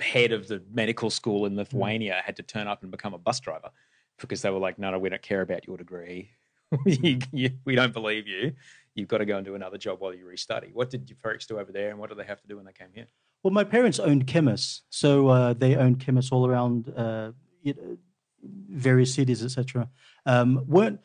head 0.03 0.31
of 0.31 0.47
the 0.47 0.63
medical 0.71 1.09
school 1.09 1.45
in 1.45 1.55
Lithuania, 1.55 2.21
had 2.25 2.35
to 2.37 2.43
turn 2.43 2.67
up 2.67 2.81
and 2.81 2.91
become 2.91 3.13
a 3.13 3.17
bus 3.17 3.39
driver, 3.39 3.69
because 4.19 4.41
they 4.41 4.49
were 4.49 4.59
like, 4.59 4.79
no, 4.79 4.91
no, 4.91 4.99
we 4.99 5.09
don't 5.09 5.21
care 5.21 5.41
about 5.41 5.67
your 5.67 5.77
degree. 5.77 6.31
you, 6.85 7.19
you, 7.31 7.51
we 7.65 7.75
don't 7.75 7.93
believe 7.93 8.27
you. 8.27 8.53
You've 8.95 9.07
got 9.07 9.19
to 9.19 9.25
go 9.25 9.37
and 9.37 9.45
do 9.45 9.55
another 9.55 9.77
job 9.77 9.99
while 9.99 10.13
you 10.13 10.25
restudy. 10.25 10.73
What 10.73 10.89
did 10.89 11.09
your 11.09 11.17
folks 11.17 11.45
do 11.45 11.59
over 11.59 11.71
there, 11.71 11.89
and 11.91 11.99
what 11.99 12.09
do 12.09 12.15
they 12.15 12.23
have 12.23 12.41
to 12.41 12.47
do 12.47 12.55
when 12.55 12.65
they 12.65 12.73
came 12.73 12.89
here? 12.93 13.07
Well, 13.43 13.53
my 13.53 13.63
parents 13.63 13.99
owned 13.99 14.25
chemists, 14.25 14.81
so 14.89 15.27
uh, 15.27 15.53
they 15.53 15.75
owned 15.75 15.99
chemists 15.99 16.31
all 16.31 16.47
around 16.47 16.89
uh, 16.89 17.31
various 18.69 19.13
cities, 19.13 19.43
etc. 19.43 19.89
Um, 20.25 20.63
weren't 20.67 20.99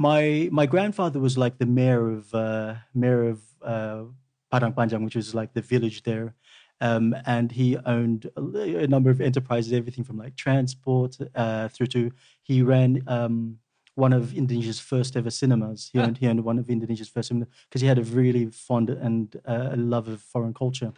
my 0.00 0.48
my 0.50 0.64
grandfather 0.64 1.20
was 1.20 1.36
like 1.36 1.58
the 1.58 1.66
mayor 1.66 2.10
of 2.10 2.34
uh, 2.34 2.74
mayor 2.94 3.28
of 3.28 3.38
uh, 3.62 4.04
Padang 4.50 4.72
Panjang, 4.72 5.04
which 5.04 5.14
was 5.14 5.34
like 5.34 5.52
the 5.52 5.60
village 5.60 6.02
there, 6.04 6.34
um, 6.80 7.14
and 7.26 7.52
he 7.52 7.76
owned 7.84 8.30
a, 8.34 8.84
a, 8.84 8.86
number 8.86 9.10
of 9.10 9.20
enterprises, 9.20 9.74
everything 9.74 10.02
from 10.02 10.16
like 10.16 10.36
transport 10.36 11.18
uh, 11.34 11.68
through 11.68 11.88
to 11.88 12.10
he 12.42 12.62
ran. 12.62 13.02
Um, 13.06 13.58
one 13.96 14.14
of 14.14 14.32
Indonesia's 14.32 14.80
first 14.80 15.14
ever 15.16 15.30
cinemas. 15.30 15.90
He, 15.92 15.98
owned, 15.98 16.16
he 16.16 16.26
owned 16.26 16.42
one 16.42 16.58
of 16.58 16.70
Indonesia's 16.70 17.08
first 17.08 17.28
cinemas 17.28 17.48
because 17.68 17.82
he 17.82 17.88
had 17.88 17.98
a 17.98 18.04
really 18.04 18.46
fond 18.46 18.88
and 18.88 19.36
uh, 19.44 19.74
love 19.76 20.08
of 20.08 20.22
foreign 20.22 20.54
culture. 20.54 20.92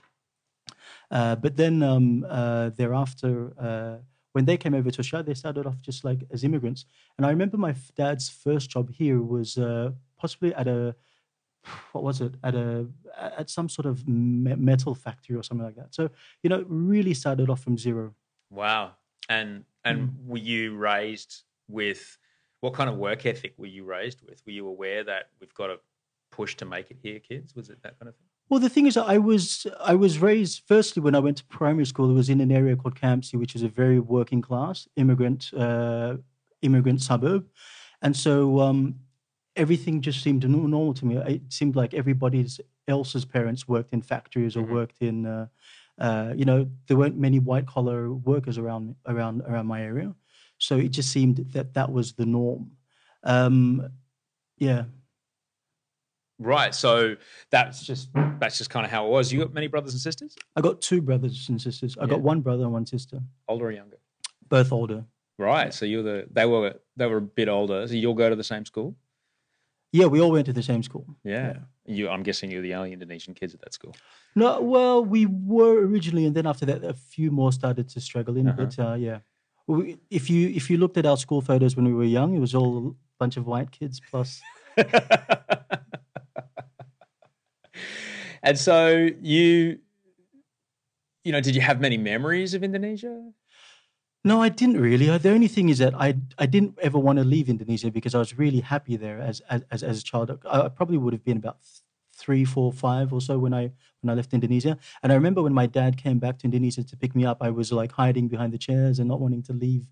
Uh, 1.10 1.34
but 1.34 1.56
then 1.56 1.82
um, 1.82 2.24
uh, 2.28 2.68
thereafter, 2.68 3.52
uh, 3.58 3.96
when 4.32 4.44
they 4.46 4.56
came 4.56 4.74
over 4.74 4.90
to 4.90 4.98
Australia, 4.98 5.24
they 5.24 5.34
started 5.34 5.66
off 5.66 5.80
just 5.80 6.04
like 6.04 6.24
as 6.30 6.44
immigrants. 6.44 6.86
And 7.16 7.26
I 7.26 7.30
remember 7.30 7.56
my 7.56 7.74
dad's 7.96 8.28
first 8.28 8.70
job 8.70 8.90
here 8.90 9.20
was 9.20 9.58
uh, 9.58 9.90
possibly 10.18 10.54
at 10.54 10.66
a 10.66 10.94
what 11.92 12.04
was 12.04 12.20
it 12.20 12.34
at 12.42 12.54
a 12.54 12.86
at 13.18 13.50
some 13.50 13.68
sort 13.68 13.86
of 13.86 14.06
metal 14.08 14.94
factory 14.94 15.36
or 15.36 15.42
something 15.42 15.66
like 15.66 15.76
that. 15.76 15.94
So 15.94 16.10
you 16.42 16.50
know, 16.50 16.64
really 16.66 17.14
started 17.14 17.50
off 17.50 17.62
from 17.62 17.78
zero. 17.78 18.14
Wow. 18.50 18.92
And 19.28 19.64
and 19.84 20.08
mm. 20.08 20.26
were 20.26 20.38
you 20.38 20.76
raised 20.76 21.42
with 21.68 22.18
what 22.60 22.74
kind 22.74 22.88
of 22.88 22.96
work 22.96 23.26
ethic 23.26 23.54
were 23.56 23.66
you 23.66 23.84
raised 23.84 24.22
with? 24.22 24.42
Were 24.46 24.52
you 24.52 24.66
aware 24.68 25.04
that 25.04 25.30
we've 25.40 25.54
got 25.54 25.68
to 25.68 25.78
push 26.30 26.56
to 26.56 26.64
make 26.64 26.90
it 26.90 26.98
here, 27.02 27.18
kids? 27.18 27.54
Was 27.54 27.68
it 27.70 27.82
that 27.82 27.98
kind 27.98 28.08
of 28.08 28.16
thing? 28.16 28.26
Well, 28.52 28.60
the 28.60 28.68
thing 28.68 28.84
is, 28.86 28.98
I 28.98 29.16
was 29.16 29.66
I 29.80 29.94
was 29.94 30.18
raised 30.18 30.64
firstly 30.68 31.00
when 31.00 31.14
I 31.14 31.20
went 31.20 31.38
to 31.38 31.44
primary 31.44 31.86
school. 31.86 32.10
It 32.10 32.12
was 32.12 32.28
in 32.28 32.38
an 32.38 32.52
area 32.52 32.76
called 32.76 32.96
Campsie, 32.96 33.38
which 33.38 33.56
is 33.56 33.62
a 33.62 33.68
very 33.68 33.98
working 33.98 34.42
class 34.42 34.86
immigrant 34.96 35.50
uh, 35.54 36.18
immigrant 36.60 37.00
suburb, 37.00 37.46
and 38.02 38.14
so 38.14 38.60
um, 38.60 38.96
everything 39.56 40.02
just 40.02 40.22
seemed 40.22 40.46
normal 40.46 40.92
to 40.92 41.06
me. 41.06 41.16
It 41.16 41.40
seemed 41.48 41.76
like 41.76 41.94
everybody 41.94 42.46
else's 42.88 43.24
parents 43.24 43.66
worked 43.66 43.94
in 43.94 44.02
factories 44.02 44.54
or 44.54 44.64
mm-hmm. 44.64 44.74
worked 44.74 45.00
in, 45.00 45.24
uh, 45.24 45.46
uh, 45.98 46.34
you 46.36 46.44
know, 46.44 46.68
there 46.88 46.98
weren't 46.98 47.16
many 47.16 47.38
white 47.38 47.66
collar 47.66 48.12
workers 48.12 48.58
around 48.58 48.96
around 49.06 49.40
around 49.48 49.66
my 49.66 49.80
area. 49.80 50.14
So 50.58 50.76
it 50.76 50.90
just 50.90 51.10
seemed 51.10 51.38
that 51.54 51.72
that 51.72 51.90
was 51.90 52.12
the 52.12 52.26
norm. 52.26 52.72
Um, 53.24 53.88
yeah. 54.58 54.84
Right. 56.42 56.74
So 56.74 57.16
that's 57.50 57.84
just 57.84 58.08
that's 58.38 58.58
just 58.58 58.70
kind 58.70 58.84
of 58.84 58.90
how 58.90 59.06
it 59.06 59.10
was. 59.10 59.32
You 59.32 59.40
got 59.40 59.52
many 59.52 59.66
brothers 59.66 59.92
and 59.92 60.00
sisters? 60.00 60.36
I 60.56 60.60
got 60.60 60.80
two 60.80 61.00
brothers 61.00 61.48
and 61.48 61.60
sisters. 61.60 61.96
I 61.98 62.02
yeah. 62.04 62.10
got 62.10 62.20
one 62.20 62.40
brother 62.40 62.64
and 62.64 62.72
one 62.72 62.86
sister. 62.86 63.20
Older 63.48 63.66
or 63.66 63.72
younger? 63.72 63.98
Both 64.48 64.72
older. 64.72 65.04
Right. 65.38 65.72
So 65.72 65.86
you're 65.86 66.02
the 66.02 66.26
they 66.30 66.46
were 66.46 66.74
they 66.96 67.06
were 67.06 67.18
a 67.18 67.22
bit 67.22 67.48
older. 67.48 67.86
So 67.86 67.94
you'll 67.94 68.14
go 68.14 68.28
to 68.30 68.36
the 68.36 68.44
same 68.44 68.64
school? 68.64 68.96
Yeah, 69.92 70.06
we 70.06 70.22
all 70.22 70.30
went 70.30 70.46
to 70.46 70.54
the 70.54 70.62
same 70.62 70.82
school. 70.82 71.06
Yeah. 71.22 71.32
yeah. 71.32 71.94
You 71.94 72.08
I'm 72.08 72.22
guessing 72.22 72.50
you're 72.50 72.62
the 72.62 72.74
only 72.74 72.92
Indonesian 72.92 73.34
kids 73.34 73.54
at 73.54 73.60
that 73.60 73.74
school. 73.74 73.94
No, 74.34 74.60
well, 74.62 75.04
we 75.04 75.26
were 75.26 75.84
originally 75.86 76.24
and 76.26 76.34
then 76.34 76.46
after 76.46 76.64
that 76.66 76.82
a 76.84 76.94
few 76.94 77.30
more 77.30 77.52
started 77.52 77.88
to 77.90 78.00
struggle 78.00 78.36
in, 78.36 78.48
uh-huh. 78.48 78.64
but 78.64 78.78
uh, 78.78 78.94
yeah 78.94 79.18
if 80.10 80.28
you 80.28 80.48
if 80.48 80.70
you 80.70 80.76
looked 80.76 80.96
at 80.96 81.06
our 81.06 81.16
school 81.16 81.40
photos 81.40 81.76
when 81.76 81.86
we 81.86 81.92
were 81.92 82.04
young, 82.04 82.34
it 82.34 82.40
was 82.40 82.54
all 82.54 82.88
a 82.88 82.92
bunch 83.18 83.36
of 83.36 83.46
white 83.46 83.70
kids 83.70 84.00
plus. 84.10 84.40
and 88.42 88.58
so 88.58 89.08
you, 89.20 89.78
you 91.24 91.32
know, 91.32 91.40
did 91.40 91.54
you 91.54 91.60
have 91.60 91.80
many 91.80 91.96
memories 91.96 92.54
of 92.54 92.62
Indonesia? 92.62 93.32
No, 94.24 94.40
I 94.40 94.50
didn't 94.50 94.80
really. 94.80 95.06
The 95.18 95.30
only 95.30 95.48
thing 95.48 95.68
is 95.68 95.78
that 95.78 95.94
I 95.94 96.14
I 96.38 96.46
didn't 96.46 96.78
ever 96.80 96.98
want 96.98 97.18
to 97.18 97.24
leave 97.24 97.48
Indonesia 97.48 97.90
because 97.90 98.14
I 98.14 98.18
was 98.18 98.38
really 98.38 98.60
happy 98.60 98.96
there 98.96 99.18
as 99.18 99.42
as 99.50 99.82
as 99.82 99.98
a 99.98 100.02
child. 100.02 100.30
I 100.48 100.68
probably 100.68 100.98
would 100.98 101.12
have 101.12 101.24
been 101.24 101.36
about 101.36 101.58
three, 102.14 102.44
four, 102.44 102.72
five 102.72 103.12
or 103.12 103.20
so 103.20 103.38
when 103.38 103.52
I 103.52 103.72
when 104.00 104.10
I 104.10 104.14
left 104.14 104.32
Indonesia. 104.32 104.78
And 105.02 105.10
I 105.10 105.16
remember 105.16 105.42
when 105.42 105.54
my 105.54 105.66
dad 105.66 105.96
came 105.96 106.18
back 106.20 106.38
to 106.38 106.44
Indonesia 106.44 106.84
to 106.84 106.96
pick 106.96 107.16
me 107.16 107.24
up, 107.24 107.38
I 107.40 107.50
was 107.50 107.72
like 107.72 107.92
hiding 107.92 108.28
behind 108.28 108.52
the 108.52 108.58
chairs 108.58 109.00
and 109.00 109.08
not 109.08 109.20
wanting 109.20 109.42
to 109.44 109.52
leave 109.52 109.86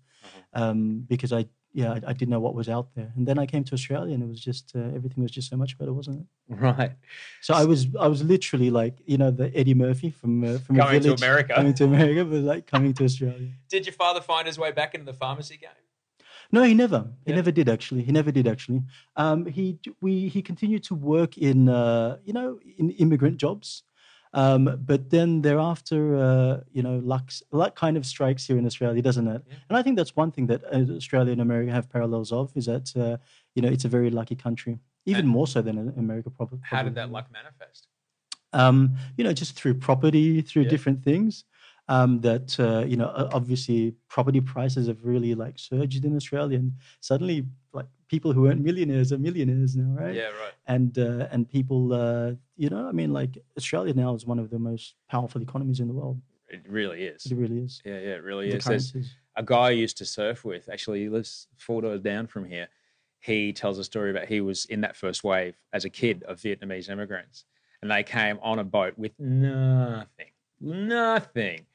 mm-hmm. 0.55 0.61
um, 0.61 1.05
because 1.07 1.33
I 1.33 1.45
yeah 1.73 1.91
I, 1.93 2.01
I, 2.07 2.13
didn't 2.13 2.29
know 2.29 2.39
what 2.39 2.53
was 2.53 2.69
out 2.69 2.89
there. 2.95 3.11
And 3.15 3.27
then 3.27 3.39
I 3.39 3.45
came 3.45 3.63
to 3.63 3.73
Australia 3.73 4.13
and 4.13 4.23
it 4.23 4.27
was 4.27 4.41
just 4.41 4.73
uh, 4.75 4.79
everything 4.79 5.23
was 5.23 5.31
just 5.31 5.49
so 5.49 5.57
much 5.57 5.77
better, 5.77 5.93
wasn't 5.93 6.21
it? 6.21 6.25
Right. 6.61 6.91
So 7.41 7.53
I 7.53 7.65
was 7.65 7.87
I 7.99 8.07
was 8.07 8.23
literally 8.23 8.69
like 8.69 9.01
you 9.05 9.17
know 9.17 9.31
the 9.31 9.55
Eddie 9.55 9.73
Murphy 9.73 10.09
from 10.09 10.43
uh, 10.43 10.57
from 10.59 10.77
coming 10.77 11.01
village, 11.01 11.19
to 11.19 11.25
America, 11.25 11.53
coming 11.55 11.73
to 11.75 11.83
America, 11.85 12.25
but 12.25 12.41
like 12.41 12.67
coming 12.67 12.93
to 12.95 13.05
Australia. 13.05 13.49
Did 13.69 13.85
your 13.85 13.93
father 13.93 14.21
find 14.21 14.47
his 14.47 14.57
way 14.57 14.71
back 14.71 14.93
into 14.93 15.05
the 15.05 15.13
pharmacy 15.13 15.57
game? 15.57 15.69
No, 16.51 16.63
he 16.63 16.73
never. 16.73 17.07
He 17.25 17.31
yeah. 17.31 17.37
never 17.37 17.51
did 17.51 17.69
actually. 17.69 18.03
He 18.03 18.11
never 18.11 18.31
did 18.31 18.47
actually. 18.47 18.81
Um, 19.15 19.45
he 19.45 19.79
we 20.01 20.27
he 20.27 20.41
continued 20.41 20.83
to 20.85 20.95
work 20.95 21.37
in 21.37 21.69
uh, 21.69 22.17
you 22.25 22.33
know 22.33 22.59
in 22.77 22.89
immigrant 22.91 23.37
jobs, 23.37 23.83
um, 24.33 24.79
but 24.85 25.09
then 25.09 25.41
thereafter, 25.41 26.15
uh, 26.15 26.61
you 26.71 26.81
know, 26.81 27.01
luck 27.03 27.31
luck 27.51 27.75
kind 27.75 27.97
of 27.97 28.05
strikes 28.05 28.45
here 28.45 28.57
in 28.57 28.65
Australia, 28.65 29.01
doesn't 29.01 29.27
it? 29.27 29.43
Yeah. 29.47 29.55
And 29.69 29.77
I 29.77 29.83
think 29.83 29.97
that's 29.97 30.15
one 30.15 30.31
thing 30.31 30.47
that 30.47 30.63
uh, 30.65 30.95
Australia 30.95 31.33
and 31.33 31.41
America 31.41 31.71
have 31.71 31.89
parallels 31.89 32.31
of 32.31 32.51
is 32.55 32.65
that 32.65 32.95
uh, 32.95 33.17
you 33.55 33.61
know 33.61 33.69
it's 33.69 33.85
a 33.85 33.89
very 33.89 34.09
lucky 34.09 34.35
country, 34.35 34.79
even 35.05 35.21
and 35.21 35.29
more 35.29 35.47
so 35.47 35.61
than 35.61 35.93
America. 35.97 36.29
Probably. 36.29 36.59
How 36.63 36.83
did 36.83 36.95
that 36.95 37.11
luck 37.11 37.27
manifest? 37.31 37.87
Um, 38.53 38.95
you 39.17 39.23
know, 39.23 39.33
just 39.33 39.55
through 39.55 39.75
property, 39.75 40.41
through 40.41 40.63
yeah. 40.63 40.69
different 40.69 41.03
things 41.03 41.45
um, 41.91 42.21
that 42.21 42.57
uh, 42.57 42.85
you 42.87 42.95
know 42.95 43.11
obviously 43.33 43.93
property 44.07 44.39
prices 44.39 44.87
have 44.87 45.03
really 45.03 45.35
like 45.35 45.59
surged 45.59 46.05
in 46.05 46.15
Australia, 46.15 46.57
and 46.57 46.73
suddenly 47.01 47.45
like 47.73 47.87
people 48.07 48.31
who 48.31 48.43
weren't 48.43 48.61
millionaires 48.61 49.11
are 49.11 49.17
millionaires 49.17 49.75
now, 49.75 50.01
right? 50.01 50.15
Yeah, 50.15 50.29
right. 50.43 50.53
And 50.67 50.97
uh, 50.97 51.27
and 51.31 51.49
people, 51.49 51.91
uh, 51.91 52.31
you 52.55 52.69
know, 52.69 52.87
I 52.87 52.93
mean, 52.93 53.11
like 53.11 53.37
Australia 53.57 53.93
now 53.93 54.15
is 54.15 54.25
one 54.25 54.39
of 54.39 54.49
the 54.49 54.57
most 54.57 54.95
powerful 55.09 55.41
economies 55.41 55.81
in 55.81 55.89
the 55.89 55.93
world. 55.93 56.21
It 56.47 56.63
really 56.67 57.03
is. 57.03 57.25
It 57.25 57.35
really 57.35 57.59
is. 57.59 57.81
Yeah, 57.83 57.99
yeah, 57.99 58.15
it 58.15 58.23
really 58.23 58.49
the 58.49 58.57
is. 58.57 58.91
There's 58.93 59.15
a 59.35 59.43
guy 59.43 59.67
I 59.67 59.71
used 59.71 59.97
to 59.97 60.05
surf 60.05 60.45
with. 60.45 60.69
Actually, 60.71 61.01
he 61.01 61.09
lives 61.09 61.47
four 61.57 61.81
doors 61.81 61.99
down 61.99 62.27
from 62.27 62.45
here. 62.45 62.69
He 63.19 63.51
tells 63.51 63.77
a 63.77 63.83
story 63.83 64.11
about 64.11 64.27
he 64.27 64.39
was 64.39 64.63
in 64.65 64.81
that 64.81 64.95
first 64.95 65.25
wave 65.25 65.55
as 65.73 65.83
a 65.83 65.89
kid 65.89 66.23
of 66.23 66.39
Vietnamese 66.39 66.89
immigrants, 66.89 67.43
and 67.81 67.91
they 67.91 68.03
came 68.03 68.39
on 68.41 68.59
a 68.59 68.63
boat 68.63 68.93
with 68.97 69.11
nothing, 69.19 70.31
nothing 70.61 71.65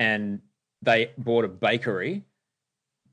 and 0.00 0.40
they 0.82 1.12
bought 1.18 1.44
a 1.44 1.48
bakery, 1.48 2.24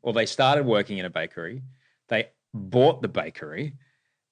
or 0.01 0.13
they 0.13 0.25
started 0.25 0.65
working 0.65 0.97
in 0.97 1.05
a 1.05 1.09
bakery. 1.09 1.61
They 2.07 2.29
bought 2.53 3.01
the 3.01 3.09
bakery 3.09 3.73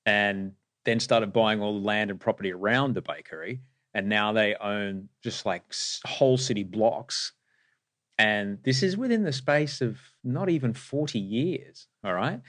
and 0.05 0.53
then 0.85 1.01
started 1.01 1.33
buying 1.33 1.61
all 1.61 1.79
the 1.79 1.85
land 1.85 2.11
and 2.11 2.19
property 2.19 2.53
around 2.53 2.95
the 2.95 3.01
bakery. 3.01 3.59
And 3.93 4.07
now 4.07 4.31
they 4.31 4.55
own 4.55 5.09
just 5.21 5.45
like 5.45 5.63
whole 6.05 6.37
city 6.37 6.63
blocks. 6.63 7.33
And 8.17 8.59
this 8.63 8.81
is 8.83 8.95
within 8.95 9.23
the 9.23 9.33
space 9.33 9.81
of 9.81 9.99
not 10.23 10.49
even 10.49 10.73
40 10.73 11.19
years. 11.19 11.87
All 12.05 12.13
right. 12.13 12.39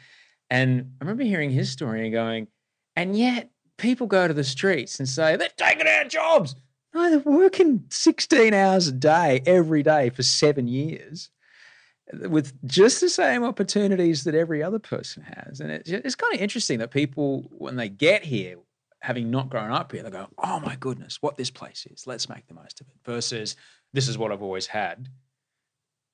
And 0.50 0.92
I 1.00 1.04
remember 1.04 1.24
hearing 1.24 1.50
his 1.50 1.70
story 1.70 2.04
and 2.04 2.12
going, 2.12 2.46
and 2.94 3.18
yet 3.18 3.50
people 3.76 4.06
go 4.06 4.28
to 4.28 4.34
the 4.34 4.44
streets 4.44 5.00
and 5.00 5.08
say, 5.08 5.34
they're 5.34 5.48
taking 5.56 5.88
our 5.88 6.04
jobs. 6.04 6.54
No, 6.96 7.10
they're 7.10 7.18
working 7.18 7.84
16 7.90 8.54
hours 8.54 8.88
a 8.88 8.92
day 8.92 9.42
every 9.44 9.82
day 9.82 10.08
for 10.08 10.22
seven 10.22 10.66
years 10.66 11.28
with 12.10 12.54
just 12.66 13.02
the 13.02 13.10
same 13.10 13.44
opportunities 13.44 14.24
that 14.24 14.34
every 14.34 14.62
other 14.62 14.78
person 14.78 15.22
has. 15.22 15.60
And 15.60 15.70
it's, 15.70 15.90
it's 15.90 16.14
kind 16.14 16.34
of 16.34 16.40
interesting 16.40 16.78
that 16.78 16.90
people, 16.90 17.50
when 17.50 17.76
they 17.76 17.90
get 17.90 18.24
here, 18.24 18.56
having 19.02 19.30
not 19.30 19.50
grown 19.50 19.72
up 19.72 19.92
here, 19.92 20.04
they 20.04 20.10
go, 20.10 20.28
oh 20.42 20.58
my 20.60 20.74
goodness, 20.76 21.18
what 21.20 21.36
this 21.36 21.50
place 21.50 21.86
is. 21.90 22.06
Let's 22.06 22.30
make 22.30 22.46
the 22.46 22.54
most 22.54 22.80
of 22.80 22.86
it. 22.86 22.94
Versus, 23.04 23.56
this 23.92 24.08
is 24.08 24.16
what 24.16 24.32
I've 24.32 24.42
always 24.42 24.66
had 24.66 25.10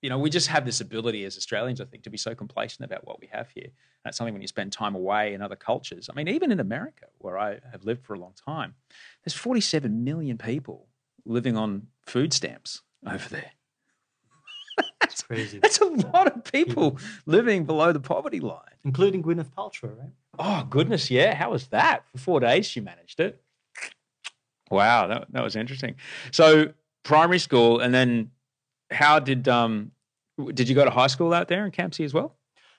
you 0.02 0.10
know, 0.10 0.18
we 0.18 0.30
just 0.30 0.48
have 0.48 0.66
this 0.66 0.80
ability 0.80 1.24
as 1.24 1.36
Australians, 1.36 1.80
I 1.80 1.84
think, 1.84 2.02
to 2.02 2.10
be 2.10 2.18
so 2.18 2.34
complacent 2.34 2.84
about 2.84 3.06
what 3.06 3.20
we 3.20 3.28
have 3.28 3.48
here. 3.54 3.68
That's 4.04 4.18
something 4.18 4.34
when 4.34 4.42
you 4.42 4.48
spend 4.48 4.72
time 4.72 4.96
away 4.96 5.32
in 5.32 5.40
other 5.40 5.54
cultures. 5.54 6.10
I 6.10 6.14
mean, 6.14 6.26
even 6.26 6.50
in 6.50 6.58
America, 6.58 7.06
where 7.18 7.38
I 7.38 7.60
have 7.70 7.84
lived 7.84 8.04
for 8.04 8.14
a 8.14 8.18
long 8.18 8.32
time, 8.34 8.74
there's 9.24 9.34
47 9.34 10.02
million 10.02 10.36
people 10.38 10.88
living 11.24 11.56
on 11.56 11.86
food 12.04 12.32
stamps 12.32 12.82
over 13.08 13.28
there. 13.28 13.52
that's 15.00 15.22
crazy. 15.28 15.60
That's 15.60 15.78
a 15.78 15.84
lot 15.84 16.26
of 16.26 16.42
people 16.50 16.98
living 17.24 17.64
below 17.64 17.92
the 17.92 18.00
poverty 18.00 18.40
line, 18.40 18.58
including 18.84 19.22
Gwyneth 19.22 19.52
Paltrow, 19.56 19.96
right? 19.96 20.10
Oh 20.36 20.66
goodness, 20.68 21.12
yeah. 21.12 21.36
How 21.36 21.52
was 21.52 21.68
that? 21.68 22.08
For 22.10 22.18
four 22.18 22.40
days, 22.40 22.66
she 22.66 22.80
managed 22.80 23.20
it. 23.20 23.40
Wow, 24.68 25.06
that, 25.06 25.26
that 25.30 25.44
was 25.44 25.54
interesting. 25.54 25.94
So 26.32 26.72
primary 27.04 27.38
school, 27.38 27.78
and 27.78 27.94
then 27.94 28.30
how 28.92 29.18
did 29.18 29.48
um 29.48 29.92
did 30.54 30.68
you 30.68 30.74
go 30.74 30.84
to 30.84 30.90
high 30.90 31.06
school 31.08 31.32
out 31.34 31.48
there 31.48 31.64
in 31.64 31.72
Campsie 31.72 32.04
as 32.04 32.14
well? 32.14 32.36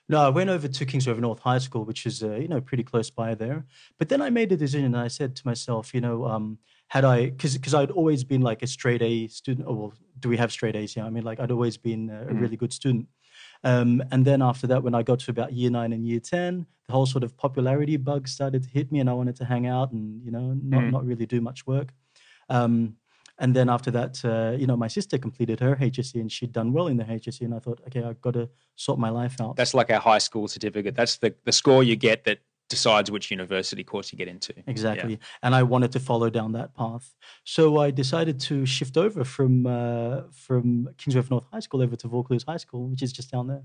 No, 0.08 0.20
I 0.20 0.28
went 0.28 0.50
over 0.50 0.68
to 0.68 0.86
Kingsgrove 0.86 1.18
North 1.18 1.38
High 1.38 1.58
School, 1.58 1.84
which 1.84 2.04
is 2.04 2.22
uh, 2.22 2.34
you 2.34 2.48
know 2.48 2.60
pretty 2.60 2.82
close 2.82 3.10
by 3.10 3.34
there. 3.34 3.64
But 3.98 4.08
then 4.10 4.20
I 4.20 4.30
made 4.30 4.52
a 4.52 4.56
decision, 4.56 4.86
and 4.86 4.96
I 4.96 5.08
said 5.08 5.34
to 5.36 5.46
myself, 5.46 5.94
you 5.94 6.00
know, 6.00 6.26
um, 6.26 6.58
had 6.88 7.04
I 7.04 7.30
because 7.30 7.56
because 7.56 7.74
I'd 7.74 7.90
always 7.90 8.22
been 8.22 8.42
like 8.42 8.62
a 8.62 8.66
straight 8.66 9.00
A 9.00 9.28
student. 9.28 9.66
Oh, 9.68 9.74
well, 9.74 9.94
do 10.20 10.28
we 10.28 10.36
have 10.36 10.52
straight 10.52 10.76
A's? 10.76 10.94
Yeah, 10.94 11.06
I 11.06 11.10
mean, 11.10 11.24
like 11.24 11.40
I'd 11.40 11.50
always 11.50 11.78
been 11.78 12.10
a, 12.10 12.28
a 12.28 12.34
really 12.34 12.56
good 12.56 12.72
student. 12.72 13.06
Um, 13.62 14.02
and 14.10 14.26
then 14.26 14.42
after 14.42 14.66
that, 14.66 14.82
when 14.82 14.94
I 14.94 15.02
got 15.02 15.20
to 15.20 15.30
about 15.30 15.54
year 15.54 15.70
nine 15.70 15.94
and 15.94 16.06
year 16.06 16.20
ten, 16.20 16.66
the 16.86 16.92
whole 16.92 17.06
sort 17.06 17.24
of 17.24 17.34
popularity 17.38 17.96
bug 17.96 18.28
started 18.28 18.62
to 18.64 18.68
hit 18.68 18.92
me, 18.92 19.00
and 19.00 19.08
I 19.08 19.14
wanted 19.14 19.36
to 19.36 19.46
hang 19.46 19.66
out 19.66 19.92
and 19.92 20.22
you 20.22 20.30
know 20.30 20.54
not 20.62 20.84
not 20.90 21.06
really 21.06 21.24
do 21.24 21.40
much 21.40 21.66
work. 21.66 21.94
Um, 22.50 22.96
and 23.38 23.54
then 23.54 23.68
after 23.68 23.90
that, 23.90 24.24
uh, 24.24 24.56
you 24.56 24.66
know, 24.66 24.76
my 24.76 24.88
sister 24.88 25.18
completed 25.18 25.60
her 25.60 25.76
HSC 25.76 26.14
and 26.20 26.30
she'd 26.30 26.52
done 26.52 26.72
well 26.72 26.86
in 26.86 26.96
the 26.96 27.04
HSC, 27.04 27.42
and 27.42 27.54
I 27.54 27.58
thought, 27.58 27.80
okay, 27.88 28.02
I've 28.02 28.20
got 28.20 28.34
to 28.34 28.48
sort 28.76 28.98
my 28.98 29.10
life 29.10 29.40
out. 29.40 29.56
That's 29.56 29.74
like 29.74 29.90
a 29.90 29.98
high 29.98 30.18
school 30.18 30.46
certificate. 30.48 30.94
That's 30.94 31.16
the, 31.18 31.34
the 31.44 31.52
score 31.52 31.82
you 31.82 31.96
get 31.96 32.24
that 32.24 32.38
decides 32.68 33.10
which 33.10 33.30
university 33.30 33.84
course 33.84 34.12
you 34.12 34.18
get 34.18 34.28
into. 34.28 34.54
Exactly. 34.66 35.18
And 35.42 35.54
I 35.54 35.62
wanted 35.62 35.92
to 35.92 36.00
follow 36.00 36.30
down 36.30 36.52
that 36.52 36.74
path. 36.74 37.14
So 37.44 37.78
I 37.78 37.90
decided 37.90 38.40
to 38.40 38.64
shift 38.64 38.96
over 38.96 39.24
from 39.24 39.66
uh, 39.66 40.22
from 40.32 40.88
Kingsgrove 40.96 41.30
North 41.30 41.46
High 41.52 41.60
School 41.60 41.82
over 41.82 41.96
to 41.96 42.08
Vaucluse 42.08 42.44
High 42.44 42.56
School, 42.56 42.88
which 42.88 43.02
is 43.02 43.12
just 43.12 43.30
down 43.30 43.48
there. 43.48 43.62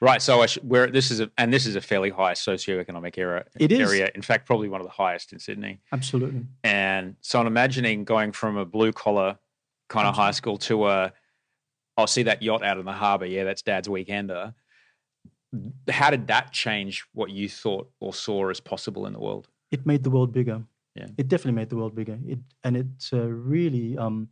Right. 0.00 0.20
So 0.20 0.42
I 0.42 0.46
sh- 0.46 0.58
where 0.62 0.86
this 0.86 1.10
is 1.10 1.20
a 1.20 1.30
and 1.38 1.52
this 1.52 1.66
is 1.66 1.76
a 1.76 1.80
fairly 1.80 2.10
high 2.10 2.32
socioeconomic 2.34 3.16
era. 3.16 3.44
It 3.58 3.72
is. 3.72 3.80
area. 3.80 4.10
In 4.14 4.22
fact, 4.22 4.46
probably 4.46 4.68
one 4.68 4.80
of 4.80 4.86
the 4.86 4.92
highest 4.92 5.32
in 5.32 5.38
Sydney. 5.38 5.80
Absolutely. 5.92 6.44
And 6.62 7.16
so 7.20 7.40
I'm 7.40 7.46
imagining 7.46 8.04
going 8.04 8.32
from 8.32 8.56
a 8.56 8.64
blue 8.64 8.92
collar 8.92 9.38
kind 9.88 10.06
of 10.06 10.14
high 10.14 10.32
school 10.32 10.58
to 10.58 10.88
a 10.88 11.12
I'll 11.96 12.06
see 12.06 12.24
that 12.24 12.42
yacht 12.42 12.64
out 12.64 12.78
in 12.78 12.84
the 12.84 12.92
harbour. 12.92 13.26
Yeah, 13.26 13.44
that's 13.44 13.62
dad's 13.62 13.88
weekender. 13.88 14.54
How 15.88 16.10
did 16.10 16.26
that 16.26 16.52
change 16.52 17.04
what 17.12 17.30
you 17.30 17.48
thought 17.48 17.88
or 18.00 18.12
saw 18.12 18.50
as 18.50 18.58
possible 18.58 19.06
in 19.06 19.12
the 19.12 19.20
world? 19.20 19.48
It 19.70 19.86
made 19.86 20.02
the 20.02 20.10
world 20.10 20.32
bigger. 20.32 20.64
Yeah. 20.96 21.06
It 21.16 21.28
definitely 21.28 21.52
made 21.52 21.70
the 21.70 21.76
world 21.76 21.94
bigger. 21.94 22.18
It 22.26 22.38
and 22.64 22.76
it 22.76 22.86
uh, 23.12 23.26
really, 23.26 23.96
um, 23.96 24.28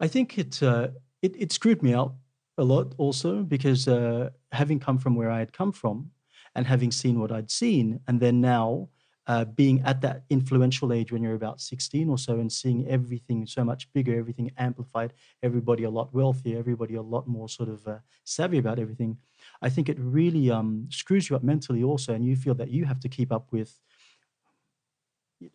I 0.00 0.08
think 0.08 0.38
it, 0.38 0.62
uh, 0.62 0.88
it 1.22 1.34
it 1.38 1.52
screwed 1.52 1.82
me 1.82 1.94
out 1.94 2.14
a 2.58 2.64
lot 2.64 2.94
also 2.98 3.42
because 3.42 3.88
uh, 3.88 4.30
having 4.52 4.78
come 4.78 4.98
from 4.98 5.16
where 5.16 5.30
I 5.30 5.38
had 5.38 5.52
come 5.52 5.72
from 5.72 6.10
and 6.54 6.66
having 6.66 6.92
seen 6.92 7.18
what 7.18 7.32
I'd 7.32 7.50
seen, 7.50 8.00
and 8.06 8.20
then 8.20 8.40
now 8.40 8.88
uh, 9.26 9.44
being 9.44 9.80
at 9.82 10.00
that 10.02 10.22
influential 10.30 10.92
age 10.92 11.10
when 11.10 11.22
you're 11.22 11.34
about 11.34 11.60
16 11.60 12.08
or 12.08 12.18
so 12.18 12.34
and 12.34 12.52
seeing 12.52 12.86
everything 12.86 13.46
so 13.46 13.64
much 13.64 13.90
bigger, 13.92 14.16
everything 14.16 14.52
amplified, 14.58 15.14
everybody 15.42 15.84
a 15.84 15.90
lot 15.90 16.12
wealthier, 16.14 16.58
everybody 16.58 16.94
a 16.94 17.02
lot 17.02 17.26
more 17.26 17.48
sort 17.48 17.68
of 17.68 17.86
uh, 17.88 17.98
savvy 18.24 18.58
about 18.58 18.78
everything, 18.78 19.16
I 19.62 19.70
think 19.70 19.88
it 19.88 19.98
really 19.98 20.50
um, 20.50 20.88
screws 20.90 21.28
you 21.28 21.36
up 21.36 21.42
mentally 21.42 21.82
also, 21.82 22.12
and 22.12 22.24
you 22.24 22.36
feel 22.36 22.54
that 22.54 22.70
you 22.70 22.84
have 22.84 23.00
to 23.00 23.08
keep 23.08 23.32
up 23.32 23.50
with 23.50 23.80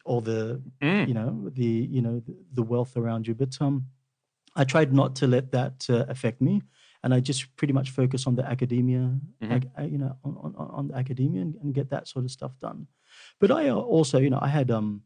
all 0.06 0.22
the 0.22 0.62
you 1.08 1.14
know 1.14 1.50
the 1.50 1.88
you 1.90 2.02
know 2.02 2.20
the, 2.20 2.36
the 2.54 2.64
wealth 2.64 2.98
around 2.98 3.28
you. 3.28 3.34
But 3.34 3.58
um 3.62 3.86
i 4.56 4.64
tried 4.64 4.92
not 4.94 5.16
to 5.16 5.28
let 5.28 5.52
that 5.52 5.86
uh, 5.90 6.06
affect 6.10 6.42
me 6.42 6.62
and 7.04 7.14
i 7.14 7.20
just 7.20 7.42
pretty 7.56 7.74
much 7.74 7.90
focus 7.92 8.28
on 8.28 8.36
the 8.36 8.46
academia 8.46 9.04
ac- 9.56 9.70
uh, 9.80 9.84
you 9.84 9.98
know 9.98 10.16
on, 10.24 10.34
on, 10.58 10.70
on 10.80 10.88
the 10.90 10.96
academia 10.96 11.42
and, 11.42 11.56
and 11.62 11.74
get 11.74 11.90
that 11.90 12.08
sort 12.08 12.26
of 12.26 12.32
stuff 12.32 12.52
done 12.60 12.88
but 13.40 13.50
i 13.52 13.70
uh, 13.70 13.76
also 13.76 14.18
you 14.20 14.30
know 14.30 14.40
i 14.42 14.48
had 14.48 14.70
um 14.72 15.02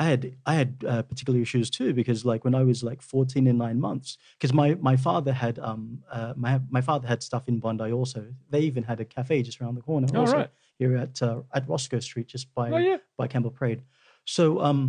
I 0.00 0.04
had 0.04 0.36
I 0.46 0.54
had 0.54 0.84
uh, 0.86 1.02
particular 1.02 1.40
issues 1.40 1.70
too 1.70 1.92
because 1.92 2.24
like 2.24 2.44
when 2.44 2.54
I 2.54 2.62
was 2.62 2.84
like 2.84 3.02
14 3.02 3.48
and 3.48 3.58
nine 3.58 3.80
months 3.80 4.16
because 4.36 4.52
my 4.54 4.76
my 4.80 4.96
father 4.96 5.32
had 5.32 5.58
um 5.58 6.04
uh, 6.12 6.34
my 6.36 6.60
my 6.70 6.80
father 6.80 7.08
had 7.08 7.20
stuff 7.20 7.48
in 7.48 7.58
Bondi 7.58 7.90
also 7.90 8.20
they 8.48 8.60
even 8.60 8.84
had 8.84 9.00
a 9.00 9.04
cafe 9.04 9.42
just 9.42 9.60
around 9.60 9.74
the 9.74 9.82
corner 9.82 10.06
Oh, 10.14 10.20
also 10.20 10.36
right. 10.36 10.50
here 10.78 10.96
at 10.96 11.20
uh, 11.20 11.40
at 11.52 11.68
Roscoe 11.68 11.98
Street 11.98 12.28
just 12.28 12.46
by 12.54 12.70
Oh, 12.70 12.76
yeah. 12.90 12.98
by 13.16 13.26
Campbell 13.26 13.50
Parade 13.50 13.82
so 14.24 14.60
um 14.60 14.80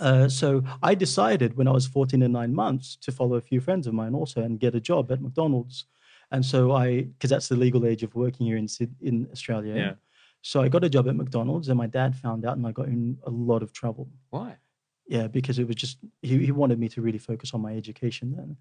uh, 0.00 0.28
so 0.28 0.62
I 0.82 0.94
decided 0.94 1.56
when 1.56 1.68
I 1.68 1.72
was 1.72 1.86
14 1.86 2.22
and 2.22 2.32
nine 2.32 2.54
months 2.54 2.96
to 3.02 3.12
follow 3.12 3.36
a 3.36 3.40
few 3.40 3.60
friends 3.60 3.86
of 3.86 3.94
mine 3.94 4.14
also 4.14 4.42
and 4.42 4.58
get 4.58 4.74
a 4.74 4.80
job 4.80 5.12
at 5.12 5.22
McDonald's. 5.22 5.86
And 6.30 6.44
so 6.44 6.72
I, 6.72 7.02
because 7.02 7.30
that's 7.30 7.48
the 7.48 7.56
legal 7.56 7.86
age 7.86 8.02
of 8.02 8.14
working 8.14 8.46
here 8.46 8.56
in 8.56 8.66
in 9.00 9.28
Australia. 9.30 9.74
Yeah. 9.74 9.94
So 10.42 10.60
I 10.60 10.68
got 10.68 10.84
a 10.84 10.90
job 10.90 11.08
at 11.08 11.16
McDonald's, 11.16 11.68
and 11.68 11.78
my 11.78 11.86
dad 11.86 12.14
found 12.14 12.44
out, 12.44 12.56
and 12.56 12.66
I 12.66 12.72
got 12.72 12.88
in 12.88 13.18
a 13.24 13.30
lot 13.30 13.62
of 13.62 13.72
trouble. 13.72 14.08
Why? 14.30 14.56
Yeah, 15.06 15.26
because 15.26 15.58
it 15.58 15.66
was 15.66 15.76
just 15.76 15.98
he, 16.22 16.44
he 16.44 16.52
wanted 16.52 16.78
me 16.78 16.88
to 16.90 17.00
really 17.00 17.18
focus 17.18 17.54
on 17.54 17.62
my 17.62 17.74
education 17.74 18.34
then, 18.36 18.56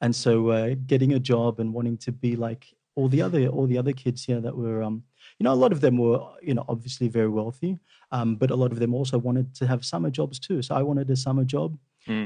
and 0.00 0.14
so 0.14 0.48
uh, 0.48 0.74
getting 0.86 1.12
a 1.14 1.20
job 1.20 1.60
and 1.60 1.72
wanting 1.72 1.96
to 1.98 2.12
be 2.12 2.34
like 2.34 2.66
all 2.98 3.08
the 3.14 3.22
other 3.26 3.40
all 3.56 3.66
the 3.72 3.78
other 3.82 3.92
kids 4.02 4.20
here 4.28 4.40
that 4.46 4.56
were 4.62 4.78
um 4.88 4.96
you 5.38 5.44
know 5.44 5.52
a 5.58 5.60
lot 5.64 5.72
of 5.76 5.80
them 5.84 5.96
were 6.04 6.20
you 6.48 6.54
know 6.56 6.64
obviously 6.74 7.08
very 7.18 7.28
wealthy, 7.38 7.72
um 8.16 8.36
but 8.40 8.50
a 8.50 8.56
lot 8.62 8.72
of 8.74 8.78
them 8.82 8.92
also 9.00 9.16
wanted 9.28 9.46
to 9.60 9.66
have 9.72 9.80
summer 9.92 10.10
jobs 10.20 10.38
too. 10.46 10.58
So 10.62 10.74
I 10.80 10.82
wanted 10.90 11.08
a 11.10 11.16
summer 11.26 11.44
job. 11.56 11.70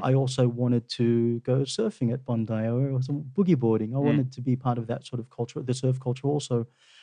I 0.08 0.14
also 0.20 0.42
wanted 0.62 0.84
to 0.98 1.06
go 1.50 1.56
surfing 1.76 2.12
at 2.14 2.24
Bondi 2.28 2.66
or 2.94 3.00
some 3.08 3.18
boogie 3.36 3.58
boarding. 3.64 3.90
I 3.94 3.98
wanted 4.08 4.28
to 4.36 4.40
be 4.48 4.54
part 4.66 4.78
of 4.78 4.86
that 4.88 5.02
sort 5.10 5.20
of 5.22 5.26
culture, 5.38 5.60
the 5.62 5.74
surf 5.82 5.98
culture 6.06 6.26
also. 6.34 6.56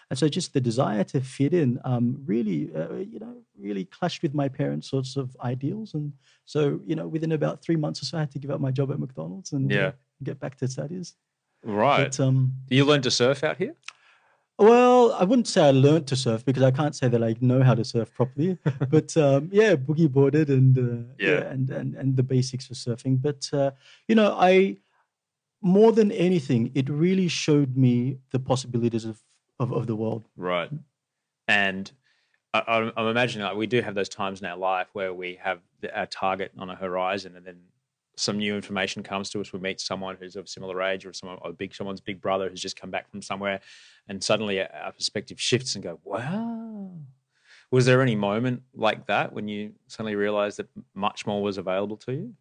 And 0.09 0.17
so 0.19 0.27
just 0.37 0.53
the 0.53 0.61
desire 0.71 1.03
to 1.13 1.19
fit 1.21 1.53
in 1.53 1.79
um, 1.91 2.05
really, 2.31 2.59
uh, 2.81 2.95
you 3.13 3.19
know, 3.23 3.35
really 3.67 3.85
clashed 3.85 4.21
with 4.23 4.33
my 4.41 4.47
parents' 4.59 4.89
sorts 4.89 5.15
of 5.21 5.35
ideals. 5.53 5.93
And 5.93 6.13
so, 6.45 6.59
you 6.89 6.95
know, 6.95 7.07
within 7.15 7.31
about 7.31 7.61
three 7.65 7.75
months 7.83 8.01
or 8.01 8.05
so, 8.05 8.17
I 8.17 8.21
had 8.21 8.31
to 8.31 8.39
give 8.39 8.51
up 8.55 8.61
my 8.67 8.71
job 8.79 8.91
at 8.91 8.99
McDonald's 8.99 9.51
and 9.57 9.65
uh, 9.71 9.79
Yeah. 9.85 9.91
get 10.29 10.39
back 10.43 10.55
to 10.57 10.67
studies. 10.67 11.07
Right. 11.63 12.03
But 12.05 12.19
um, 12.19 12.53
you 12.69 12.85
learned 12.85 13.03
to 13.03 13.11
surf 13.11 13.43
out 13.43 13.57
here? 13.57 13.75
well, 14.57 15.13
I 15.13 15.23
wouldn't 15.23 15.47
say 15.47 15.61
I 15.65 15.71
learned 15.71 16.07
to 16.07 16.17
surf 16.17 16.43
because 16.43 16.63
I 16.63 16.71
can't 16.71 16.93
say 16.93 17.07
that 17.07 17.23
I 17.23 17.33
know 17.39 17.63
how 17.63 17.73
to 17.75 17.85
surf 17.85 18.13
properly. 18.13 18.57
but 18.89 19.15
um, 19.15 19.49
yeah, 19.53 19.75
boogie 19.75 20.11
boarded 20.11 20.49
and 20.49 20.77
uh, 20.77 21.13
Yeah. 21.17 21.41
and, 21.51 21.69
and 21.69 21.95
and 21.95 22.17
the 22.17 22.23
basics 22.23 22.69
of 22.69 22.75
surfing. 22.75 23.21
But 23.21 23.49
uh, 23.53 23.71
you 24.07 24.15
know, 24.15 24.35
I 24.37 24.77
more 25.61 25.91
than 25.91 26.11
anything, 26.11 26.71
it 26.75 26.89
really 26.89 27.27
showed 27.27 27.75
me 27.77 28.17
the 28.31 28.39
possibilities 28.39 29.05
of 29.05 29.21
of, 29.59 29.71
of 29.73 29.87
the 29.87 29.95
world. 29.95 30.27
Right. 30.37 30.71
And 31.47 31.91
I, 32.53 32.59
I'm- 32.59 32.91
I'm 32.97 33.07
imagining 33.07 33.45
like 33.47 33.55
we 33.57 33.67
do 33.67 33.81
have 33.81 33.95
those 33.95 34.09
times 34.09 34.41
in 34.41 34.45
our 34.47 34.57
life 34.57 34.87
where 34.93 35.13
we 35.13 35.35
have 35.41 35.59
the, 35.81 35.97
our 35.97 36.05
target 36.05 36.51
on 36.57 36.69
a 36.69 36.75
horizon, 36.75 37.35
and 37.37 37.45
then 37.45 37.59
some 38.19 38.37
new 38.37 38.55
information 38.55 39.01
comes 39.01 39.29
to 39.29 39.39
us. 39.39 39.53
We 39.53 39.59
meet 39.59 39.79
someone 39.79 40.17
who's 40.19 40.35
of 40.35 40.49
similar 40.49 40.81
age, 40.81 41.05
or 41.05 41.13
someone, 41.13 41.39
or 41.41 41.53
big 41.53 41.73
someone's 41.73 42.01
big 42.01 42.21
brother 42.21 42.49
who's 42.49 42.61
just 42.61 42.79
come 42.79 42.91
back 42.91 43.09
from 43.09 43.21
somewhere, 43.21 43.61
and 44.07 44.23
suddenly 44.23 44.61
our 44.61 44.91
perspective 44.91 45.39
shifts 45.39 45.75
and 45.75 45.83
go, 45.83 45.99
"Wow." 46.03 46.91
Was 47.71 47.85
there 47.85 48.01
any 48.01 48.15
moment 48.15 48.63
like 48.73 49.05
that 49.05 49.31
when 49.31 49.47
you 49.47 49.73
suddenly 49.87 50.15
realized 50.15 50.57
that 50.57 50.67
much 50.95 51.27
more 51.27 51.43
was 51.43 51.59
available 51.59 51.97
to 51.97 52.13
you? 52.13 52.33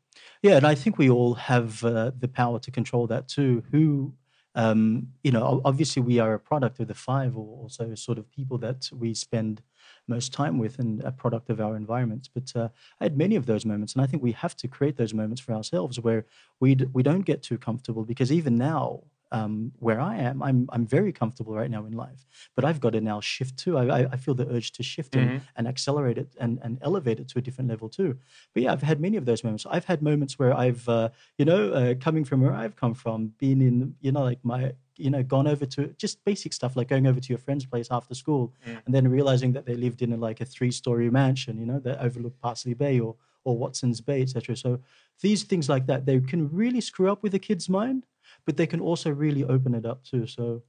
Yeah, 0.43 0.57
and 0.57 0.67
I 0.67 0.75
think 0.75 0.97
we 0.99 1.11
all 1.11 1.35
have 1.35 1.85
uh, 1.85 2.13
the 2.19 2.29
power 2.29 2.59
to 2.61 2.71
control 2.71 3.07
that 3.09 3.29
too. 3.29 3.63
Who, 3.71 4.15
um, 4.55 5.09
you 5.23 5.31
know, 5.31 5.61
obviously 5.65 6.03
we 6.03 6.19
are 6.19 6.33
a 6.35 6.41
product 6.41 6.81
of 6.81 6.89
the 6.89 6.95
five, 6.95 7.37
or 7.37 7.63
also 7.63 7.95
sort 7.95 8.19
of 8.19 8.31
people 8.31 8.59
that 8.59 8.89
we 8.93 9.15
spend 9.15 9.63
most 10.09 10.33
time 10.33 10.59
with, 10.59 10.79
and 10.79 11.03
a 11.03 11.13
product 11.13 11.51
of 11.51 11.61
our 11.61 11.77
environments. 11.77 12.29
But 12.29 12.53
uh, 12.57 12.69
I 13.01 13.05
had 13.05 13.17
many 13.17 13.37
of 13.37 13.47
those 13.47 13.65
moments, 13.65 13.95
and 13.95 14.03
I 14.03 14.07
think 14.07 14.23
we 14.23 14.33
have 14.33 14.57
to 14.57 14.69
create 14.69 14.97
those 14.97 15.15
moments 15.15 15.41
for 15.41 15.53
ourselves 15.53 16.01
where 16.01 16.27
we 16.61 16.77
we 16.93 17.03
don't 17.03 17.23
get 17.23 17.43
too 17.43 17.59
comfortable 17.59 18.05
because 18.05 18.33
even 18.33 18.57
now. 18.57 19.03
Um, 19.31 19.73
where 19.79 20.01
I 20.01 20.17
am, 20.17 20.43
I'm 20.43 20.69
I'm 20.73 20.87
very 20.87 21.13
comfortable 21.13 21.55
right 21.55 21.71
now 21.71 21.85
in 21.85 21.93
life, 21.93 22.27
but 22.57 22.65
I've 22.65 22.81
got 22.81 22.95
to 22.95 23.01
now 23.03 23.21
shift 23.21 23.59
too. 23.59 23.77
I, 23.77 24.07
I, 24.11 24.17
feel 24.17 24.35
the 24.35 24.49
urge 24.49 24.73
to 24.73 24.83
shift 24.83 25.17
and, 25.17 25.43
and 25.55 25.69
accelerate 25.69 26.17
it 26.17 26.35
and, 26.41 26.59
and 26.63 26.79
elevate 26.81 27.21
it 27.21 27.29
to 27.29 27.39
a 27.39 27.43
different 27.43 27.69
level 27.69 27.91
too. 27.91 28.17
But 28.55 28.63
yeah, 28.63 28.73
I've 28.73 28.83
had 28.83 29.01
many 29.01 29.19
of 29.19 29.27
those 29.27 29.45
moments. 29.45 29.67
I've 29.69 29.85
had 29.85 30.01
moments 30.03 30.39
where 30.39 30.57
I've, 30.57 30.89
uh, 30.89 31.11
you 31.37 31.45
know, 31.45 31.73
uh, 31.73 31.95
coming 32.01 32.25
from 32.25 32.41
where 32.41 32.55
I've 32.55 32.77
come 32.77 32.95
from, 32.95 33.35
been 33.39 33.61
in, 33.61 33.95
you 34.01 34.13
know, 34.13 34.23
like 34.23 34.39
my, 34.43 34.73
you 34.97 35.11
know, 35.11 35.23
gone 35.23 35.47
over 35.47 35.67
to 35.67 35.89
just 35.99 36.25
basic 36.25 36.53
stuff 36.53 36.75
like 36.75 36.89
going 36.89 37.07
over 37.07 37.21
to 37.21 37.29
your 37.29 37.39
friend's 37.39 37.67
place 37.67 37.89
after 37.91 38.15
school, 38.15 38.55
and 38.87 38.95
then 38.95 39.07
realizing 39.09 39.53
that 39.53 39.67
they 39.67 39.75
lived 39.75 40.03
in 40.03 40.13
a, 40.13 40.17
like 40.17 40.41
a 40.41 40.45
three-story 40.45 41.11
mansion, 41.11 41.59
you 41.59 41.67
know, 41.67 41.79
that 41.81 42.01
overlooked 42.01 42.41
Parsley 42.41 42.75
Bay 42.75 42.99
or 42.99 43.15
or 43.45 43.57
Watson's 43.57 44.01
Bay, 44.01 44.21
etc. 44.23 44.57
So 44.57 44.81
these 45.23 45.43
things 45.43 45.69
like 45.69 45.87
that, 45.87 46.05
they 46.05 46.21
can 46.21 46.51
really 46.51 46.81
screw 46.81 47.11
up 47.11 47.23
with 47.23 47.35
a 47.35 47.39
kid's 47.39 47.69
mind, 47.69 48.05
but 48.49 48.57
they 48.57 48.67
can 48.67 48.81
also 48.81 49.11
really 49.11 49.45
open 49.45 49.75
it 49.75 49.85
up 49.85 50.03
too. 50.03 50.27
So 50.27 50.63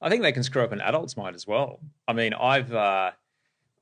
I 0.00 0.08
think 0.08 0.22
they 0.22 0.32
can 0.32 0.42
screw 0.42 0.64
up 0.64 0.72
an 0.72 0.80
adult's 0.80 1.18
mind 1.18 1.36
as 1.36 1.46
well. 1.46 1.80
I 2.08 2.14
mean, 2.14 2.32
I've 2.32 2.72
uh, 2.72 3.10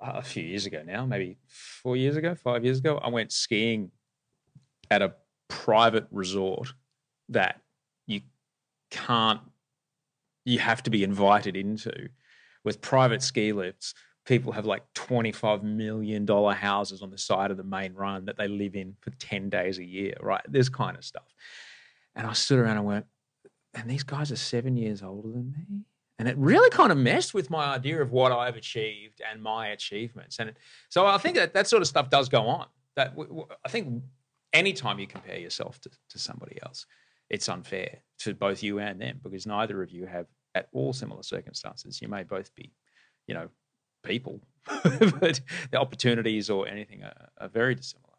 a 0.01 0.23
few 0.23 0.43
years 0.43 0.67
ago 0.67 0.83
now, 0.85 1.07
maybe 1.07 1.37
four 1.47 1.97
years 1.97 2.17
ago, 2.17 2.35
five 2.35 2.65
years 2.65 2.79
ago, 2.79 2.99
I 2.99 3.09
went 3.09 3.31
skiing 3.31 3.93
at 4.91 5.03
a 5.03 5.15
private 5.47 6.09
resort 6.11 6.73
that 7.29 7.61
you 8.09 8.23
can't, 8.91 9.41
you 10.45 10.59
have 10.59 10.83
to 10.83 10.91
be 10.91 11.05
invited 11.05 11.55
into 11.55 12.09
with 12.65 12.81
private 12.81 13.23
ski 13.23 13.53
lifts. 13.53 13.95
People 14.27 14.51
have 14.51 14.67
like 14.67 14.83
$25 14.95 15.63
million 15.63 16.27
houses 16.27 17.03
on 17.03 17.11
the 17.13 17.19
side 17.19 17.53
of 17.53 17.57
the 17.57 17.63
main 17.63 17.95
run 17.95 18.25
that 18.25 18.37
they 18.37 18.49
live 18.49 18.75
in 18.75 18.97
for 19.01 19.11
10 19.11 19.49
days 19.49 19.79
a 19.79 19.85
year, 19.85 20.15
right? 20.21 20.43
This 20.49 20.69
kind 20.69 20.97
of 20.97 21.05
stuff. 21.05 21.33
And 22.15 22.27
I 22.27 22.33
stood 22.33 22.59
around 22.59 22.77
and 22.77 22.87
went, 22.87 23.07
and 23.75 23.89
these 23.89 24.03
guys 24.03 24.33
are 24.33 24.37
seven 24.37 24.77
years 24.77 25.03
older 25.03 25.29
than 25.29 25.53
me 25.53 25.85
And 26.19 26.29
it 26.29 26.37
really 26.37 26.71
kind 26.71 26.91
of 26.91 26.99
messed 26.99 27.35
with 27.35 27.51
my 27.51 27.75
idea 27.75 28.03
of 28.03 28.11
what 28.11 28.33
I've 28.33 28.57
achieved 28.57 29.21
and 29.31 29.43
my 29.43 29.69
achievements. 29.69 30.39
And 30.39 30.53
so 30.89 31.07
I 31.07 31.19
think 31.19 31.37
that 31.37 31.55
that 31.55 31.67
sort 31.69 31.83
of 31.83 31.89
stuff 31.89 32.11
does 32.11 32.29
go 32.29 32.47
on. 32.49 32.67
That 32.97 33.11
w- 33.11 33.29
w- 33.29 33.49
I 33.65 33.69
think 33.69 34.03
anytime 34.53 34.99
you 34.99 35.07
compare 35.07 35.39
yourself 35.39 35.81
to, 35.83 35.91
to 36.11 36.19
somebody 36.19 36.59
else, 36.63 36.85
it's 37.31 37.49
unfair 37.49 38.01
to 38.19 38.35
both 38.35 38.63
you 38.63 38.81
and 38.81 39.01
them 39.01 39.21
because 39.23 39.47
neither 39.47 39.83
of 39.83 39.91
you 39.91 40.07
have 40.07 40.27
at 40.55 40.69
all 40.73 40.93
similar 40.93 41.23
circumstances. 41.23 42.03
You 42.03 42.09
may 42.09 42.25
both 42.25 42.53
be, 42.57 42.73
you 43.29 43.35
know, 43.35 43.49
people, 44.03 44.41
but 44.67 45.41
the 45.71 45.79
opportunities 45.79 46.51
or 46.51 46.67
anything 46.67 47.05
are, 47.05 47.29
are 47.39 47.49
very 47.49 47.77
dissimilar. 47.77 48.10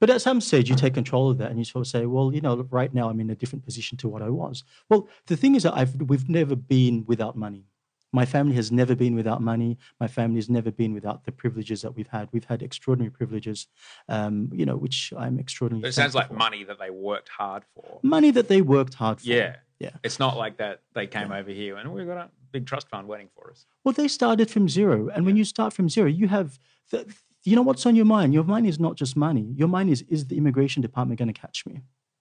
But 0.00 0.10
at 0.10 0.22
some 0.22 0.40
stage, 0.40 0.68
you 0.68 0.76
take 0.76 0.94
control 0.94 1.30
of 1.30 1.38
that, 1.38 1.50
and 1.50 1.58
you 1.58 1.64
sort 1.64 1.86
of 1.86 1.88
say, 1.88 2.06
"Well, 2.06 2.32
you 2.32 2.40
know, 2.40 2.56
right 2.70 2.92
now 2.92 3.08
I'm 3.08 3.20
in 3.20 3.30
a 3.30 3.34
different 3.34 3.64
position 3.64 3.98
to 3.98 4.08
what 4.08 4.22
I 4.22 4.30
was." 4.30 4.64
Well, 4.88 5.08
the 5.26 5.36
thing 5.36 5.54
is 5.54 5.62
that 5.64 5.76
I've 5.76 5.94
we've 6.02 6.28
never 6.28 6.56
been 6.56 7.04
without 7.06 7.36
money. 7.36 7.64
My 8.12 8.24
family 8.24 8.54
has 8.54 8.72
never 8.72 8.94
been 8.94 9.14
without 9.14 9.42
money. 9.42 9.78
My 10.00 10.08
family 10.08 10.36
has 10.36 10.48
never 10.48 10.70
been 10.70 10.94
without 10.94 11.24
the 11.24 11.32
privileges 11.32 11.82
that 11.82 11.94
we've 11.94 12.06
had. 12.06 12.28
We've 12.32 12.44
had 12.44 12.62
extraordinary 12.62 13.10
privileges, 13.10 13.66
um, 14.08 14.48
you 14.52 14.64
know, 14.64 14.76
which 14.76 15.12
I'm 15.18 15.38
extraordinarily. 15.38 15.82
But 15.82 15.88
it 15.88 15.92
sounds 15.92 16.14
like 16.14 16.28
for. 16.28 16.34
money 16.34 16.64
that 16.64 16.78
they 16.78 16.90
worked 16.90 17.28
hard 17.28 17.64
for. 17.74 18.00
money 18.02 18.30
that 18.30 18.48
they 18.48 18.62
worked 18.62 18.94
hard 18.94 19.20
for. 19.20 19.26
Yeah. 19.26 19.56
yeah. 19.80 19.90
It's 20.02 20.18
not 20.18 20.36
like 20.36 20.56
that 20.58 20.80
they 20.94 21.06
came 21.06 21.32
over 21.32 21.50
here 21.50 21.76
and 21.76 21.92
we've 21.92 22.06
got 22.06 22.16
a 22.16 22.30
big 22.52 22.66
trust 22.66 22.88
fund 22.88 23.06
waiting 23.06 23.28
for 23.34 23.50
us. 23.50 23.66
Well, 23.84 23.92
they 23.92 24.08
started 24.08 24.50
from 24.50 24.68
zero, 24.68 25.08
and 25.08 25.26
when 25.26 25.36
you 25.36 25.44
start 25.44 25.74
from 25.74 25.90
zero, 25.90 26.08
you 26.08 26.28
have 26.28 26.58
the, 26.90 27.12
you 27.46 27.56
know 27.56 27.62
what's 27.62 27.86
on 27.86 27.94
your 27.96 28.04
mind. 28.04 28.34
Your 28.34 28.44
mind 28.44 28.66
is 28.66 28.78
not 28.80 28.96
just 28.96 29.16
money. 29.16 29.52
Your 29.56 29.68
mind 29.68 29.90
is 29.90 30.02
is 30.08 30.26
the 30.26 30.36
immigration 30.36 30.82
department 30.82 31.18
going 31.18 31.32
to 31.32 31.40
catch 31.40 31.64
me, 31.66 31.80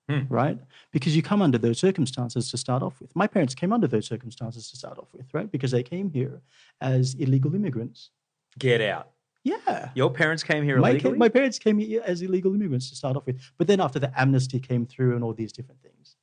Hmm. 0.10 0.22
right? 0.30 0.58
Because 0.92 1.16
you 1.16 1.24
come 1.24 1.42
under 1.42 1.58
those 1.58 1.80
circumstances 1.80 2.50
to 2.52 2.58
start 2.58 2.84
off 2.84 3.02
with. 3.02 3.16
My 3.16 3.28
parents 3.28 3.56
came 3.56 3.74
under 3.74 3.88
those 3.88 4.06
circumstances 4.06 4.70
to 4.70 4.78
start 4.78 4.98
off 5.00 5.10
with, 5.14 5.26
right? 5.34 5.52
Because 5.52 5.72
they 5.72 5.84
came 5.84 6.10
here 6.12 6.42
as 6.80 7.16
illegal 7.16 7.56
immigrants. 7.56 8.12
Get 8.60 8.82
out. 8.82 9.10
Yeah. 9.44 9.90
Your 9.96 10.10
parents 10.12 10.44
came 10.44 10.64
here 10.64 10.78
My, 10.80 10.92
illegally? 10.92 11.18
my 11.18 11.30
parents 11.30 11.60
came 11.60 11.78
here 11.80 12.02
as 12.06 12.22
illegal 12.22 12.54
immigrants 12.56 12.90
to 12.90 12.96
start 12.96 13.16
off 13.18 13.26
with, 13.26 13.40
but 13.58 13.68
then 13.68 13.80
after 13.80 14.00
the 14.00 14.12
amnesty 14.20 14.60
came 14.60 14.86
through 14.86 15.16
and 15.16 15.24
all 15.24 15.34
these 15.34 15.52
different 15.52 15.82
things. 15.82 16.15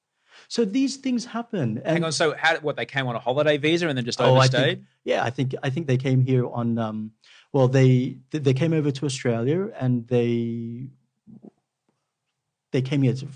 So 0.52 0.66
these 0.66 0.96
things 0.98 1.24
happen. 1.24 1.78
And 1.78 1.86
Hang 1.86 2.04
on. 2.04 2.12
So, 2.12 2.34
how, 2.36 2.58
what, 2.60 2.76
they 2.76 2.84
came 2.84 3.06
on 3.06 3.16
a 3.16 3.18
holiday 3.18 3.56
visa 3.56 3.88
and 3.88 3.96
then 3.96 4.04
just 4.04 4.20
Oh, 4.20 4.24
I 4.24 4.28
overstayed? 4.36 4.78
think, 4.80 4.86
yeah, 5.02 5.24
I 5.24 5.30
think 5.30 5.54
I 5.62 5.70
think 5.70 5.86
they 5.86 5.96
came 5.96 6.20
here 6.20 6.46
on. 6.46 6.76
Um, 6.76 7.12
well, 7.54 7.68
they 7.68 8.18
they 8.32 8.52
came 8.52 8.74
over 8.74 8.90
to 8.90 9.06
Australia 9.06 9.70
and 9.82 10.06
they 10.08 10.88
they 12.72 12.82
came 12.82 13.00
here 13.00 13.14
to. 13.14 13.26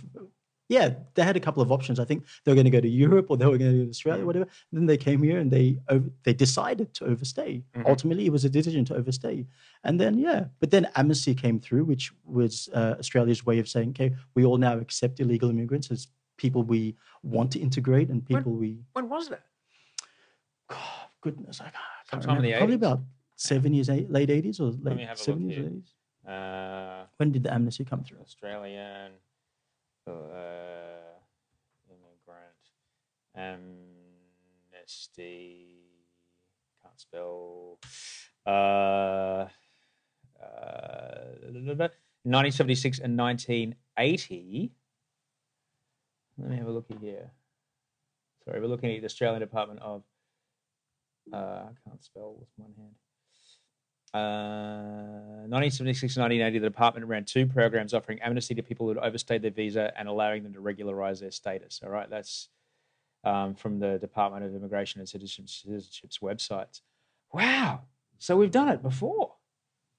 Yeah, 0.68 0.88
they 1.14 1.22
had 1.22 1.37
a 1.37 1.40
couple 1.46 1.62
of 1.62 1.70
options. 1.72 1.98
I 2.00 2.05
think 2.05 2.24
they 2.44 2.50
were 2.50 2.57
going 2.57 2.64
to 2.72 2.76
go 2.79 2.81
to 2.81 2.88
Europe 3.05 3.26
or 3.31 3.37
they 3.38 3.46
were 3.46 3.57
going 3.57 3.70
to 3.72 3.79
go 3.79 3.85
to 3.85 3.90
Australia, 3.90 4.22
Mm. 4.24 4.26
whatever. 4.26 4.46
And 4.70 4.74
then 4.81 4.87
they 4.87 4.96
came 4.98 5.22
here 5.22 5.38
and 5.38 5.48
they 5.50 5.79
over, 5.88 6.11
they 6.24 6.35
decided 6.35 6.92
to 6.94 7.05
overstay. 7.12 7.62
Mhm. 7.76 7.87
Ultimately, 7.92 8.26
it 8.26 8.33
was 8.33 8.44
a 8.44 8.50
decision 8.50 8.85
to 8.87 8.94
overstay. 9.00 9.46
And 9.85 9.98
then 10.00 10.18
yeah, 10.18 10.40
but 10.61 10.70
then 10.72 10.85
amnesty 10.96 11.35
came 11.35 11.61
through, 11.61 11.85
which 11.85 12.12
was 12.26 12.68
uh, 12.74 12.96
Australia's 12.98 13.46
way 13.46 13.59
of 13.61 13.68
saying, 13.74 13.90
okay, 13.90 14.11
we 14.35 14.44
all 14.44 14.59
now 14.59 14.76
accept 14.85 15.20
illegal 15.20 15.48
immigrants 15.50 15.90
as 15.92 16.09
people 16.37 16.62
we 16.62 16.96
want 17.22 17.51
to 17.53 17.59
integrate 17.59 18.09
and 18.11 18.22
When- 18.29 18.42
people 18.42 18.53
we 18.53 18.79
When 18.92 19.09
was 19.09 19.29
that? 19.29 19.42
God, 20.68 21.09
goodness, 21.20 21.61
I 21.61 21.64
can't, 21.64 21.75
I 21.77 21.79
can't 22.11 22.22
Sometime 22.22 22.37
in 22.38 22.42
remember. 22.42 22.55
the 22.55 22.59
Probably 22.59 22.77
80s? 22.77 22.79
about 22.79 23.01
seventies, 23.37 23.88
eight, 23.90 24.11
late 24.11 24.31
eighties 24.31 24.61
or 24.61 24.72
me 24.72 24.79
late 24.83 24.99
have 25.01 25.09
a 25.09 25.11
look 25.11 25.18
seventies, 25.18 25.57
here. 25.57 25.66
eighties. 25.66 25.94
Uh, 26.27 27.07
When 27.18 27.31
did 27.33 27.42
the 27.44 27.53
amnesty 27.55 27.85
come 27.85 28.03
through? 28.03 28.18
Australian 28.20 29.12
uh, 30.07 30.12
immigrant 31.88 32.62
amnesty. 34.75 35.83
Can't 36.83 37.01
spell. 37.01 37.79
Uh, 38.46 39.46
uh, 40.40 41.35
1976 42.25 42.99
and 43.01 43.16
1980. 43.16 44.72
Let 46.38 46.51
me 46.51 46.57
have 46.57 46.66
a 46.66 46.72
look 46.72 46.87
here. 47.01 47.31
Sorry, 48.44 48.61
we're 48.61 48.66
looking 48.66 48.94
at 48.94 49.01
the 49.01 49.07
Australian 49.07 49.40
Department 49.40 49.81
of. 49.81 50.03
Uh, 51.33 51.37
I 51.37 51.88
can't 51.88 52.03
spell 52.05 52.37
with 52.38 52.49
one 52.57 52.72
hand. 52.77 52.94
Uh, 54.14 55.49
1976 55.49 56.16
and 56.16 56.22
1980, 56.22 56.59
the 56.61 56.70
department 56.70 57.07
ran 57.07 57.25
two 57.25 57.46
programs 57.46 57.92
offering 57.92 58.20
amnesty 58.20 58.55
to 58.55 58.62
people 58.62 58.87
who 58.87 58.94
had 58.94 59.05
overstayed 59.05 59.42
their 59.42 59.51
visa 59.51 59.92
and 59.99 60.09
allowing 60.09 60.42
them 60.42 60.53
to 60.53 60.61
regularize 60.61 61.20
their 61.20 61.33
status. 61.33 61.81
All 61.83 61.90
right, 61.90 62.09
that's 62.09 62.49
um, 63.25 63.55
from 63.55 63.81
the 63.81 63.99
Department 63.99 64.44
of 64.44 64.55
Immigration 64.55 65.01
and 65.01 65.09
Citizenship's 65.09 66.18
websites. 66.22 66.83
Wow, 67.33 67.83
so 68.18 68.37
we've 68.37 68.51
done 68.51 68.68
it 68.68 68.83
before. 68.83 69.35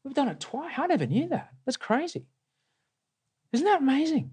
We've 0.04 0.14
done 0.14 0.30
it 0.30 0.40
twice. 0.40 0.74
I 0.78 0.88
never 0.88 1.06
knew 1.06 1.28
that. 1.30 1.50
That's 1.66 1.78
crazy. 1.78 2.28
Isn't 3.52 3.66
that 3.66 3.82
amazing? 3.82 4.32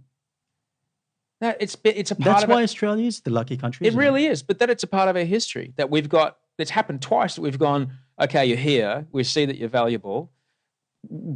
That 1.41 1.57
it's 1.61 1.77
it's 1.85 2.11
a 2.11 2.15
part 2.15 2.41
That's 2.41 2.47
why 2.47 2.61
it. 2.61 2.65
Australia 2.65 3.07
is 3.07 3.21
the 3.21 3.31
lucky 3.31 3.57
country. 3.57 3.87
It 3.87 3.95
really 3.95 4.27
is, 4.27 4.43
but 4.43 4.59
that 4.61 4.71
it's 4.71 4.83
a 4.83 4.87
part 4.87 5.09
of 5.09 5.17
our 5.17 5.25
history 5.25 5.73
that 5.77 5.91
we've 5.91 6.09
got. 6.09 6.39
It's 6.59 6.71
happened 6.71 7.03
twice 7.03 7.35
that 7.35 7.43
we've 7.43 7.59
gone. 7.59 7.93
Okay, 8.21 8.47
you're 8.47 8.57
here. 8.57 9.07
We 9.11 9.25
see 9.25 9.45
that 9.45 9.57
you're 9.57 9.69
valuable. 9.69 10.31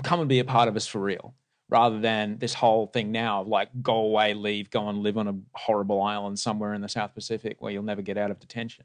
Come 0.05 0.21
and 0.21 0.29
be 0.29 0.39
a 0.39 0.45
part 0.45 0.69
of 0.69 0.77
us 0.77 0.87
for 0.87 1.01
real, 1.01 1.35
rather 1.69 1.99
than 1.99 2.39
this 2.39 2.55
whole 2.55 2.87
thing 2.87 3.11
now 3.11 3.43
of 3.43 3.49
like 3.49 3.69
go 3.83 3.97
away, 3.97 4.35
leave, 4.35 4.71
go 4.71 4.89
and 4.89 5.01
live 5.01 5.19
on 5.19 5.29
a 5.29 5.35
horrible 5.55 6.01
island 6.01 6.39
somewhere 6.39 6.73
in 6.75 6.81
the 6.81 6.89
South 6.89 7.15
Pacific 7.15 7.61
where 7.61 7.73
you'll 7.73 7.83
never 7.83 8.03
get 8.03 8.17
out 8.17 8.31
of 8.31 8.39
detention. 8.39 8.85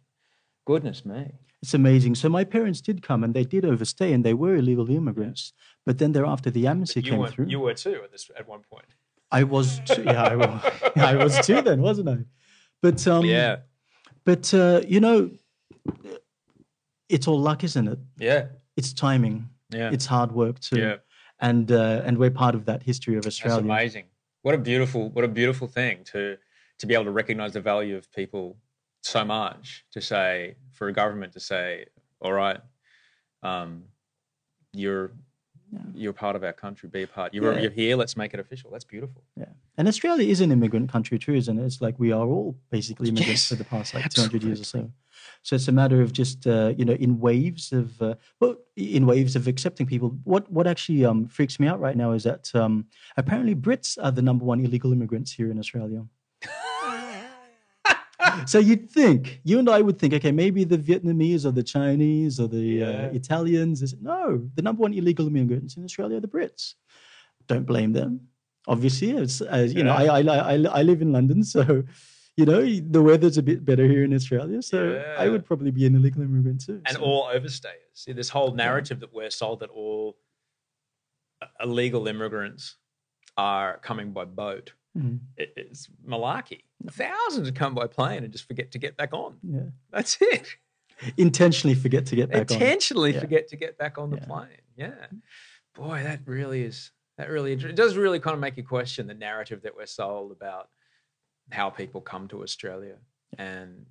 Goodness 0.65 1.05
me. 1.05 1.33
It's 1.61 1.73
amazing. 1.73 2.15
So 2.15 2.27
my 2.27 2.43
parents 2.43 2.81
did 2.81 3.01
come 3.01 3.23
and 3.23 3.33
they 3.33 3.45
did 3.45 3.63
overstay 3.63 4.11
and 4.11 4.25
they 4.25 4.33
were 4.33 4.55
illegal 4.55 4.89
immigrants. 4.89 5.53
But 5.85 5.97
then 5.97 6.11
thereafter 6.11 6.49
the 6.49 6.67
amnesty 6.67 7.01
came 7.01 7.19
were 7.19 7.29
through. 7.29 7.47
you 7.47 7.59
were 7.59 7.73
too 7.73 8.01
at 8.03 8.11
this 8.11 8.29
at 8.37 8.47
one 8.47 8.61
point. 8.69 8.85
I 9.33 9.43
was 9.43 9.79
too, 9.85 10.03
yeah, 10.03 10.23
I 10.23 10.35
was, 10.35 10.61
I 10.95 11.15
was 11.15 11.45
too 11.45 11.61
then, 11.61 11.81
wasn't 11.81 12.07
I? 12.09 12.17
But 12.81 13.05
um, 13.07 13.25
yeah, 13.25 13.57
But 14.23 14.53
uh, 14.53 14.81
you 14.87 14.99
know, 14.99 15.31
it's 17.09 17.27
all 17.27 17.39
luck, 17.39 17.63
isn't 17.63 17.87
it? 17.87 17.99
yeah, 18.17 18.45
It's 18.77 18.93
timing. 18.93 19.49
yeah. 19.69 19.89
It's 19.91 20.05
hard 20.05 20.31
work 20.31 20.59
too. 20.59 20.79
Yeah. 20.79 20.95
And 21.39 21.71
uh, 21.71 22.01
and 22.05 22.17
we're 22.17 22.31
part 22.31 22.55
of 22.55 22.65
that 22.65 22.83
history 22.83 23.15
of 23.17 23.25
Australia. 23.25 23.57
That's 23.61 23.65
amazing. 23.65 24.05
What 24.43 24.55
a 24.55 24.57
beautiful, 24.57 25.09
what 25.09 25.25
a 25.25 25.27
beautiful 25.27 25.67
thing 25.67 26.03
to 26.13 26.37
to 26.79 26.85
be 26.87 26.93
able 26.93 27.05
to 27.05 27.11
recognize 27.11 27.53
the 27.53 27.61
value 27.61 27.97
of 27.97 28.09
people 28.13 28.57
so 29.01 29.25
much. 29.25 29.83
To 29.93 29.99
say 30.01 30.55
for 30.71 30.87
a 30.87 30.93
government 30.93 31.33
to 31.33 31.39
say, 31.39 31.85
"All 32.21 32.31
right, 32.33 32.59
um, 33.41 33.83
you're 34.73 35.11
you're 35.93 36.13
part 36.13 36.35
of 36.35 36.43
our 36.43 36.53
country. 36.53 36.89
Be 36.89 37.03
a 37.03 37.07
part. 37.07 37.33
You're 37.33 37.53
Yeah. 37.53 37.61
you're 37.61 37.71
here. 37.71 37.95
Let's 37.95 38.15
make 38.17 38.33
it 38.33 38.39
official." 38.39 38.69
That's 38.71 38.83
beautiful. 38.85 39.21
Yeah. 39.35 39.45
And 39.77 39.87
Australia 39.87 40.27
is 40.27 40.41
an 40.41 40.51
immigrant 40.51 40.91
country 40.91 41.17
too, 41.19 41.33
isn't 41.33 41.57
it? 41.59 41.65
It's 41.65 41.81
like 41.81 41.97
we 41.99 42.11
are 42.11 42.27
all 42.27 42.57
basically 42.69 43.09
immigrants 43.09 43.43
Yes, 43.43 43.49
for 43.49 43.55
the 43.55 43.63
past 43.63 43.93
like 43.93 44.09
200 44.09 44.43
years 44.43 44.61
or 44.61 44.65
so. 44.65 44.91
So 45.41 45.55
it's 45.55 45.67
a 45.67 45.71
matter 45.71 46.01
of 46.01 46.11
just, 46.13 46.45
uh, 46.47 46.73
you 46.77 46.85
know, 46.85 46.93
in 46.93 47.19
waves 47.19 47.71
of, 47.71 48.01
uh, 48.01 48.15
well, 48.39 48.55
in 48.75 49.05
waves 49.05 49.35
of 49.35 49.47
accepting 49.47 49.85
people. 49.85 50.09
What 50.23 50.49
what 50.51 50.67
actually 50.67 51.05
um, 51.05 51.27
freaks 51.27 51.59
me 51.59 51.67
out 51.67 51.79
right 51.79 51.97
now 51.97 52.11
is 52.11 52.23
that 52.23 52.53
um, 52.55 52.85
apparently 53.17 53.55
Brits 53.55 53.97
are 54.01 54.11
the 54.11 54.21
number 54.21 54.45
one 54.45 54.59
illegal 54.65 54.91
immigrants 54.93 55.31
here 55.33 55.49
in 55.51 55.57
Australia. 55.59 56.05
so 58.47 58.59
you'd 58.59 58.89
think, 58.89 59.41
you 59.43 59.59
and 59.59 59.69
I 59.69 59.81
would 59.81 59.99
think, 59.99 60.13
okay, 60.13 60.31
maybe 60.31 60.63
the 60.63 60.77
Vietnamese 60.77 61.45
or 61.45 61.51
the 61.51 61.63
Chinese 61.63 62.39
or 62.39 62.47
the 62.47 62.59
Yeah. 62.59 62.85
uh, 62.85 63.09
Italians. 63.13 63.81
Is, 63.81 63.95
no, 64.01 64.49
the 64.55 64.61
number 64.61 64.81
one 64.81 64.93
illegal 64.93 65.27
immigrants 65.27 65.77
in 65.77 65.83
Australia 65.83 66.17
are 66.17 66.21
the 66.21 66.27
Brits. 66.27 66.75
Don't 67.47 67.65
blame 67.65 67.93
them. 67.93 68.27
Obviously, 68.67 69.11
it's, 69.11 69.41
uh, 69.41 69.67
you 69.69 69.83
know, 69.83 69.91
I, 69.91 70.21
I, 70.21 70.53
I, 70.53 70.53
I 70.53 70.81
live 70.83 71.01
in 71.01 71.11
London, 71.11 71.43
so, 71.43 71.83
you 72.37 72.45
know, 72.45 72.65
the 72.65 73.01
weather's 73.01 73.37
a 73.37 73.43
bit 73.43 73.65
better 73.65 73.85
here 73.85 74.03
in 74.03 74.13
Australia. 74.13 74.61
So 74.61 75.03
I 75.17 75.27
would 75.27 75.45
probably 75.45 75.71
be 75.71 75.85
an 75.85 75.95
illegal 75.95 76.21
immigrant 76.21 76.65
too. 76.65 76.81
And 76.85 76.95
so. 76.97 77.03
all 77.03 77.27
overstayers. 77.27 77.91
See, 77.93 78.13
this 78.13 78.29
whole 78.29 78.53
narrative 78.53 79.01
that 79.01 79.13
we're 79.13 79.29
sold 79.29 79.59
that 79.59 79.69
all 79.69 80.17
illegal 81.61 82.07
immigrants 82.07 82.77
are 83.37 83.79
coming 83.79 84.13
by 84.13 84.25
boat. 84.25 84.73
It, 84.95 85.53
it's 85.57 85.87
malarkey. 86.07 86.61
Thousands 86.89 87.49
come 87.51 87.73
by 87.73 87.87
plane 87.87 88.23
and 88.23 88.31
just 88.31 88.47
forget 88.47 88.71
to 88.71 88.77
get 88.79 88.95
back 88.95 89.13
on. 89.13 89.37
Yeah. 89.41 89.61
That's 89.91 90.17
it. 90.21 90.47
Intentionally 91.17 91.73
forget 91.75 92.05
to 92.07 92.15
get 92.15 92.29
back 92.29 92.51
on. 92.51 92.57
intentionally 92.57 93.13
Yeah. 93.13 93.19
forget 93.19 93.47
to 93.49 93.55
get 93.57 93.77
back 93.77 93.97
on 93.97 94.11
the 94.11 94.17
Yeah. 94.17 94.25
plane. 94.25 94.61
Yeah. 94.77 95.05
Boy, 95.75 96.03
that 96.03 96.21
really 96.25 96.63
is 96.63 96.91
that 97.17 97.29
really 97.29 97.53
it 97.53 97.75
does 97.75 97.95
really 97.97 98.19
kind 98.19 98.35
of 98.35 98.39
make 98.39 98.55
you 98.57 98.63
question 98.63 99.07
the 99.07 99.13
narrative 99.13 99.61
that 99.63 99.75
we're 99.75 99.85
sold 99.87 100.31
about 100.31 100.69
how 101.51 101.69
people 101.69 101.99
come 102.01 102.27
to 102.27 102.43
Australia. 102.43 102.97
And 103.37 103.85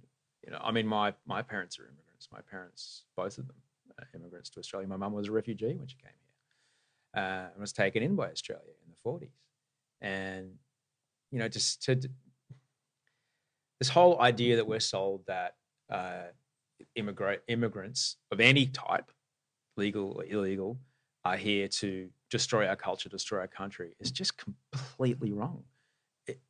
you 0.44 0.52
know, 0.52 0.58
I 0.62 0.70
mean 0.70 0.86
my 0.86 1.14
my 1.26 1.42
parents 1.42 1.78
are 1.80 1.84
immigrants. 1.84 2.28
My 2.32 2.40
parents, 2.42 3.04
both 3.16 3.38
of 3.38 3.48
them, 3.48 3.56
are 3.98 4.06
immigrants 4.14 4.50
to 4.50 4.60
Australia. 4.60 4.86
My 4.88 4.96
mum 4.96 5.12
was 5.12 5.28
a 5.28 5.32
refugee 5.32 5.74
when 5.74 5.88
she 5.88 5.96
came 5.96 6.12
here. 7.14 7.22
Uh, 7.22 7.48
and 7.52 7.60
was 7.60 7.72
taken 7.72 8.02
in 8.02 8.14
by 8.16 8.30
Australia 8.30 8.72
in 8.86 8.90
the 8.92 9.10
40s. 9.10 9.32
And 10.00 10.58
you 11.32 11.38
know, 11.38 11.48
just 11.48 11.82
to 11.84 11.98
this 13.80 13.88
whole 13.88 14.20
idea 14.20 14.56
that 14.56 14.66
we're 14.66 14.78
sold 14.78 15.22
that 15.26 15.56
uh, 15.90 16.26
immigrant 16.94 17.40
immigrants 17.48 18.16
of 18.30 18.38
any 18.38 18.66
type, 18.66 19.10
legal 19.76 20.12
or 20.12 20.24
illegal, 20.24 20.78
are 21.24 21.36
here 21.36 21.66
to 21.66 22.08
destroy 22.30 22.68
our 22.68 22.76
culture, 22.76 23.08
destroy 23.08 23.40
our 23.40 23.48
country 23.48 23.94
is 23.98 24.10
just 24.10 24.34
completely 24.36 25.32
wrong. 25.32 25.64
It, 26.26 26.40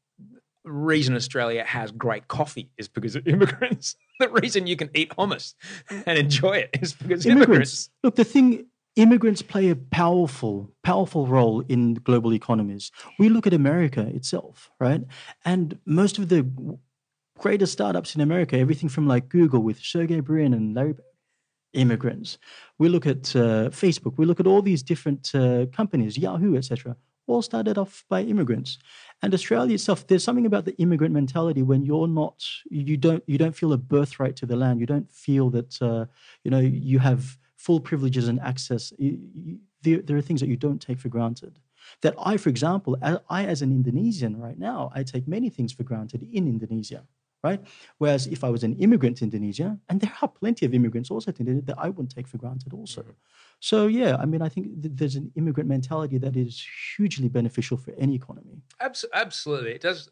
the 0.65 0.73
reason 0.73 1.15
Australia 1.15 1.65
has 1.65 1.91
great 1.93 2.29
coffee 2.29 2.71
is 2.77 2.89
because 2.89 3.17
of 3.17 3.27
immigrants. 3.35 3.97
the 4.19 4.29
reason 4.29 4.67
you 4.67 4.77
can 4.77 4.91
eat 4.95 5.11
hummus 5.17 5.55
and 5.91 6.19
enjoy 6.19 6.59
it 6.59 6.71
is 6.83 6.93
because 6.93 7.25
of 7.25 7.33
immigrants. 7.33 7.91
Look, 8.03 8.17
the 8.17 8.25
thing 8.25 8.67
immigrants 8.97 9.43
play 9.43 9.71
a 9.71 9.77
powerful, 9.77 10.71
powerful 10.83 11.27
role 11.27 11.61
in 11.69 11.95
global 11.95 12.35
economies. 12.35 12.91
We 13.19 13.29
look 13.29 13.47
at 13.47 13.55
America 13.55 14.03
itself, 14.03 14.71
right? 14.79 15.03
And 15.45 15.79
most 15.87 16.19
of 16.19 16.29
the 16.29 16.47
greatest 17.39 17.73
startups 17.73 18.15
in 18.15 18.21
America, 18.21 18.59
everything 18.59 18.89
from 18.89 19.07
like 19.07 19.29
Google 19.29 19.63
with 19.63 19.79
Sergey 19.81 20.21
Brin 20.21 20.55
and 20.55 20.75
Larry 20.75 20.95
immigrants. 21.73 22.39
We 22.79 22.89
look 22.89 23.07
at 23.07 23.35
uh, 23.35 23.71
Facebook. 23.71 24.19
We 24.19 24.27
look 24.27 24.41
at 24.41 24.47
all 24.47 24.63
these 24.63 24.83
different 24.83 25.35
uh, 25.35 25.67
companies, 25.73 26.19
Yahoo, 26.19 26.57
etc. 26.57 26.97
All 27.27 27.41
started 27.41 27.79
off 27.79 28.05
by 28.11 28.23
immigrants. 28.23 28.79
And 29.23 29.33
Australia 29.33 29.75
itself, 29.75 30.07
there's 30.07 30.25
something 30.25 30.45
about 30.47 30.67
the 30.67 30.77
immigrant 30.77 31.15
mentality 31.15 31.63
when 31.63 31.85
you're 31.85 32.09
not, 32.09 32.45
you 32.71 32.97
don't, 32.97 33.23
you 33.27 33.39
don't 33.39 33.57
feel 33.57 33.73
a 33.73 33.79
birthright 33.79 34.37
to 34.37 34.47
the 34.47 34.57
land. 34.57 34.81
You 34.81 34.87
don't 34.87 35.11
feel 35.11 35.49
that, 35.51 35.81
uh, 35.81 36.07
you 36.45 36.51
know, 36.51 36.59
you 36.59 36.99
have 36.99 37.39
full 37.65 37.81
privileges 37.81 38.27
and 38.29 38.39
access. 38.41 38.93
You, 38.99 39.19
you, 39.47 39.59
there, 39.83 40.01
there 40.03 40.17
are 40.17 40.27
things 40.29 40.41
that 40.41 40.49
you 40.49 40.57
don't 40.57 40.81
take 40.81 40.99
for 40.99 41.09
granted. 41.09 41.59
That 42.03 42.15
I, 42.19 42.37
for 42.37 42.49
example, 42.49 42.97
I, 43.03 43.19
I 43.29 43.45
as 43.45 43.63
an 43.63 43.71
Indonesian 43.71 44.39
right 44.47 44.59
now, 44.59 44.91
I 44.95 45.03
take 45.03 45.27
many 45.27 45.49
things 45.51 45.73
for 45.73 45.85
granted 45.85 46.21
in 46.33 46.47
Indonesia 46.47 47.03
right? 47.43 47.61
Whereas 47.99 48.27
if 48.27 48.45
I 48.45 48.51
was 48.51 48.63
an 48.63 48.77
immigrant 48.77 49.17
to 49.19 49.25
Indonesia, 49.25 49.79
and 49.89 50.01
there 50.01 50.13
are 50.23 50.29
plenty 50.29 50.65
of 50.65 50.75
immigrants 50.75 51.11
also 51.11 51.33
to 51.33 51.41
Indonesia 51.41 51.67
that 51.67 51.79
I 51.79 51.89
wouldn't 51.89 52.15
take 52.15 52.29
for 52.29 52.39
granted 52.39 52.73
also. 52.73 53.03
Mm-hmm. 53.03 53.11
So 53.61 53.87
yeah, 53.87 54.17
I 54.17 54.27
mean, 54.27 54.43
I 54.43 54.49
think 54.49 54.83
th- 54.83 54.95
there's 54.95 55.17
an 55.17 55.33
immigrant 55.35 55.69
mentality 55.69 56.19
that 56.19 56.37
is 56.37 56.65
hugely 56.97 57.29
beneficial 57.29 57.77
for 57.77 57.93
any 57.99 58.15
economy. 58.15 58.63
Absolutely, 58.81 59.73
it 59.73 59.81
does. 59.81 60.09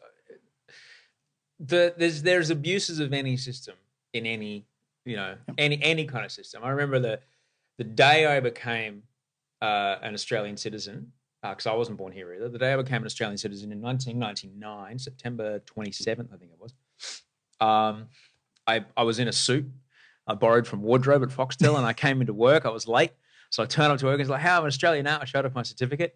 The, 1.59 1.93
there's 1.95 2.21
there's 2.23 2.49
abuses 2.49 2.99
of 2.99 3.13
any 3.13 3.37
system 3.37 3.75
in 4.13 4.25
any 4.25 4.65
you 5.05 5.15
know 5.15 5.35
any 5.57 5.81
any 5.81 6.05
kind 6.05 6.25
of 6.25 6.31
system. 6.31 6.63
I 6.63 6.69
remember 6.69 6.99
the 6.99 7.19
the 7.81 7.85
day 7.85 8.27
I 8.27 8.39
became 8.39 9.01
uh, 9.59 9.95
an 10.03 10.13
Australian 10.13 10.55
citizen 10.55 11.11
because 11.41 11.65
uh, 11.65 11.73
I 11.73 11.75
wasn't 11.75 11.97
born 11.97 12.13
here 12.13 12.31
either. 12.31 12.47
The 12.47 12.59
day 12.59 12.73
I 12.73 12.77
became 12.77 13.01
an 13.01 13.07
Australian 13.07 13.39
citizen 13.39 13.71
in 13.71 13.81
1999, 13.81 14.99
September 14.99 15.59
27th, 15.61 16.31
I 16.31 16.37
think 16.37 16.51
it 16.51 16.59
was. 16.59 16.75
Um, 17.59 18.05
I 18.67 18.85
I 18.95 19.01
was 19.01 19.17
in 19.17 19.27
a 19.27 19.31
suit. 19.31 19.65
I 20.27 20.35
borrowed 20.35 20.67
from 20.67 20.83
wardrobe 20.83 21.23
at 21.23 21.29
Foxtel, 21.29 21.75
and 21.75 21.83
I 21.83 21.93
came 21.93 22.21
into 22.21 22.35
work. 22.35 22.67
I 22.67 22.69
was 22.69 22.87
late, 22.87 23.13
so 23.49 23.63
I 23.63 23.65
turned 23.65 23.91
up 23.91 23.97
to 24.01 24.05
work 24.05 24.13
and 24.13 24.19
was 24.19 24.29
like, 24.29 24.41
"How 24.41 24.59
I'm 24.59 24.65
in 24.65 24.67
Australia 24.67 25.01
now." 25.01 25.17
I 25.19 25.25
showed 25.25 25.47
off 25.47 25.55
my 25.55 25.63
certificate, 25.63 26.15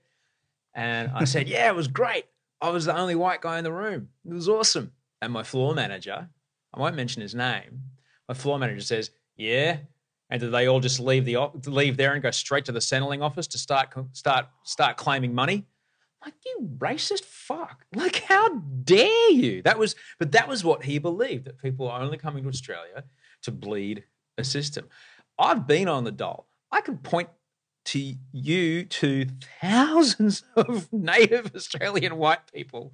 and 0.76 1.10
I 1.16 1.24
said, 1.24 1.50
"Yeah, 1.50 1.68
it 1.70 1.76
was 1.76 1.88
great. 1.88 2.26
I 2.62 2.70
was 2.70 2.86
the 2.86 2.96
only 2.96 3.16
white 3.16 3.42
guy 3.42 3.58
in 3.58 3.64
the 3.64 3.74
room. 3.74 4.10
It 4.24 4.34
was 4.34 4.48
awesome." 4.48 4.92
And 5.20 5.34
my 5.34 5.42
floor 5.42 5.74
manager, 5.74 6.30
I 6.72 6.80
won't 6.80 6.96
mention 6.96 7.24
his 7.24 7.34
name, 7.34 7.82
my 8.30 8.36
floor 8.36 8.60
manager 8.60 8.82
says, 8.82 9.10
"Yeah." 9.36 9.80
And 10.30 10.42
did 10.42 10.52
they 10.52 10.68
all 10.68 10.80
just 10.80 11.00
leave 11.00 11.26
the 11.26 11.38
leave 11.66 11.98
there 11.98 12.14
and 12.14 12.24
go 12.24 12.32
straight 12.32 12.66
to 12.66 12.72
the 12.72 12.80
Centrelink 12.80 13.22
office 13.22 13.48
to 13.48 13.58
start 13.58 13.94
start 14.14 14.48
start 14.64 14.98
claiming 14.98 15.34
money? 15.34 15.66
Like 16.24 16.34
you 16.44 16.70
racist 16.78 17.26
fuck! 17.26 17.86
Like 17.94 18.24
how 18.24 18.50
dare 18.84 19.32
you? 19.32 19.62
That 19.62 19.78
was, 19.78 19.96
but 20.18 20.32
that 20.32 20.48
was 20.48 20.64
what 20.64 20.84
he 20.84 20.98
believed 20.98 21.46
that 21.46 21.62
people 21.62 21.88
are 21.88 22.02
only 22.02 22.18
coming 22.18 22.44
to 22.44 22.50
Australia 22.50 23.04
to 23.44 23.52
bleed 23.52 24.04
a 24.38 24.44
system. 24.44 24.88
I've 25.38 25.68
been 25.68 25.88
on 25.88 26.04
the 26.04 26.12
dole. 26.12 26.48
I 26.72 26.82
can 26.82 26.98
point 26.98 27.30
to 27.86 28.16
you 28.32 28.86
to 28.86 29.28
thousands 29.62 30.44
of 30.56 30.92
native 30.92 31.52
Australian 31.56 32.18
white 32.18 32.52
people 32.52 32.94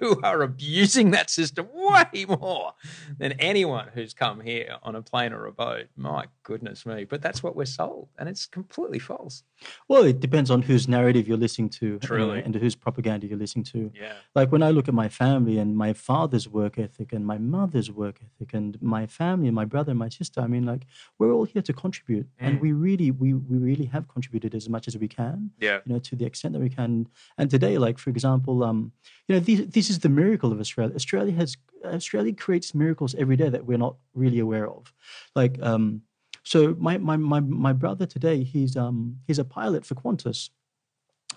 who 0.00 0.20
are 0.22 0.42
abusing 0.42 1.10
that 1.10 1.30
system 1.30 1.68
way 1.72 2.24
more 2.26 2.72
than 3.18 3.32
anyone 3.32 3.88
who's 3.94 4.14
come 4.14 4.40
here 4.40 4.76
on 4.82 4.94
a 4.94 5.02
plane 5.02 5.32
or 5.32 5.46
a 5.46 5.52
boat. 5.52 5.86
My 5.96 6.26
goodness 6.42 6.86
me. 6.86 7.04
But 7.04 7.22
that's 7.22 7.42
what 7.42 7.56
we're 7.56 7.66
sold, 7.66 8.08
and 8.18 8.28
it's 8.28 8.46
completely 8.46 8.98
false. 8.98 9.42
Well, 9.88 10.04
it 10.04 10.20
depends 10.20 10.50
on 10.50 10.62
whose 10.62 10.88
narrative 10.88 11.26
you're 11.26 11.36
listening 11.36 11.70
to 11.70 11.98
Truly. 11.98 12.42
and, 12.42 12.54
whose 12.54 12.74
propaganda 12.74 13.26
you're 13.26 13.38
listening 13.38 13.64
to. 13.66 13.90
Yeah. 13.94 14.14
Like 14.34 14.50
when 14.50 14.62
I 14.62 14.70
look 14.70 14.88
at 14.88 14.94
my 14.94 15.08
family 15.08 15.58
and 15.58 15.76
my 15.76 15.92
father's 15.92 16.48
work 16.48 16.78
ethic 16.78 17.12
and 17.12 17.24
my 17.26 17.38
mother's 17.38 17.90
work 17.90 18.20
ethic 18.22 18.54
and 18.54 18.80
my 18.82 19.06
family 19.06 19.46
and 19.46 19.54
my 19.54 19.64
brother 19.64 19.90
and 19.90 19.98
my 19.98 20.08
sister, 20.08 20.40
I 20.40 20.46
mean, 20.46 20.66
like, 20.66 20.86
we're 21.18 21.32
all 21.32 21.44
here 21.44 21.62
to 21.62 21.72
contribute. 21.72 22.26
Mm. 22.26 22.46
And 22.46 22.60
we 22.60 22.72
really, 22.72 23.10
we, 23.10 23.34
we 23.34 23.58
really 23.58 23.84
have 23.88 24.08
contributed 24.08 24.54
as 24.54 24.68
much 24.68 24.88
as 24.88 24.96
we 24.96 25.08
can. 25.08 25.50
Yeah. 25.60 25.80
You 25.84 25.94
know, 25.94 25.98
to 26.00 26.16
the 26.16 26.24
extent 26.24 26.54
that 26.54 26.60
we 26.60 26.70
can. 26.70 27.08
And 27.36 27.50
today, 27.50 27.78
like, 27.78 27.98
for 27.98 28.10
example, 28.10 28.62
um, 28.64 28.92
you 29.26 29.34
know, 29.34 29.40
this, 29.40 29.60
this 29.66 29.90
is 29.90 29.98
the 30.00 30.08
miracle 30.08 30.52
of 30.52 30.60
Australia. 30.60 30.94
Australia 30.94 31.34
has 31.34 31.56
Australia 31.84 32.34
creates 32.34 32.74
miracles 32.74 33.14
every 33.14 33.36
day 33.36 33.48
that 33.48 33.66
we're 33.66 33.78
not 33.78 33.96
really 34.14 34.38
aware 34.38 34.68
of. 34.68 34.92
Like, 35.34 35.58
um, 35.62 36.02
so 36.42 36.74
my 36.78 36.98
my 36.98 37.16
my 37.16 37.40
my 37.40 37.72
brother 37.72 38.06
today, 38.06 38.42
he's 38.42 38.76
um 38.76 39.18
he's 39.26 39.38
a 39.38 39.44
pilot 39.44 39.84
for 39.84 39.94
Qantas, 39.94 40.50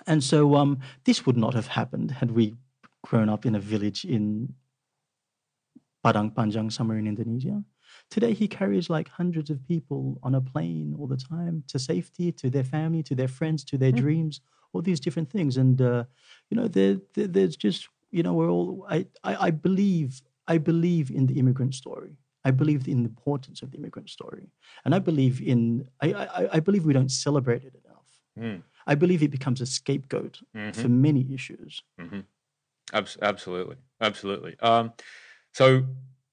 and 0.08 0.24
so 0.24 0.56
um 0.56 0.80
this 1.04 1.26
would 1.26 1.38
not 1.38 1.54
have 1.54 1.68
happened 1.68 2.12
had 2.12 2.32
we 2.32 2.56
grown 3.04 3.30
up 3.30 3.46
in 3.46 3.56
a 3.56 3.60
village 3.60 4.06
in 4.06 4.54
Padang 6.04 6.32
Panjang, 6.32 6.72
somewhere 6.72 6.98
in 6.98 7.08
Indonesia. 7.08 7.64
Today, 8.12 8.34
he 8.34 8.48
carries 8.48 8.90
like 8.90 9.08
hundreds 9.08 9.50
of 9.50 9.66
people 9.66 10.20
on 10.22 10.36
a 10.36 10.42
plane 10.42 10.94
all 11.00 11.08
the 11.08 11.16
time 11.16 11.64
to 11.70 11.80
safety, 11.80 12.32
to 12.34 12.50
their 12.50 12.66
family, 12.66 13.02
to 13.04 13.16
their 13.16 13.30
friends, 13.30 13.64
to 13.64 13.78
their 13.78 13.94
mm. 13.94 13.98
dreams, 13.98 14.42
all 14.74 14.82
these 14.82 15.00
different 15.00 15.32
things. 15.32 15.56
And, 15.56 15.82
uh, 15.82 16.04
you 16.50 16.58
know, 16.58 16.68
there, 16.68 16.98
there, 17.14 17.28
there's 17.28 17.56
just, 17.56 17.88
you 18.12 18.22
know, 18.22 18.34
we're 18.34 18.50
all, 18.50 18.86
I, 18.90 19.08
I, 19.24 19.48
I 19.48 19.52
believe, 19.52 20.22
I 20.46 20.58
believe 20.58 21.10
in 21.10 21.26
the 21.26 21.40
immigrant 21.40 21.74
story. 21.74 22.18
I 22.44 22.52
believe 22.52 22.86
in 22.86 23.04
the 23.04 23.10
importance 23.10 23.62
of 23.62 23.72
the 23.72 23.78
immigrant 23.78 24.10
story. 24.10 24.50
And 24.84 24.94
I 24.94 25.00
believe 25.00 25.42
in, 25.42 25.88
I, 26.02 26.14
I, 26.14 26.50
I 26.54 26.60
believe 26.60 26.84
we 26.84 26.94
don't 26.94 27.12
celebrate 27.12 27.64
it 27.64 27.76
enough. 27.86 28.10
Mm. 28.38 28.64
I 28.88 28.96
believe 28.96 29.24
it 29.24 29.32
becomes 29.32 29.62
a 29.62 29.66
scapegoat 29.66 30.42
mm-hmm. 30.54 30.82
for 30.82 30.90
many 30.90 31.34
issues. 31.34 31.82
Mm-hmm. 32.00 32.22
absolutely. 33.22 33.78
Absolutely. 34.02 34.60
Um, 34.60 34.92
so 35.54 35.86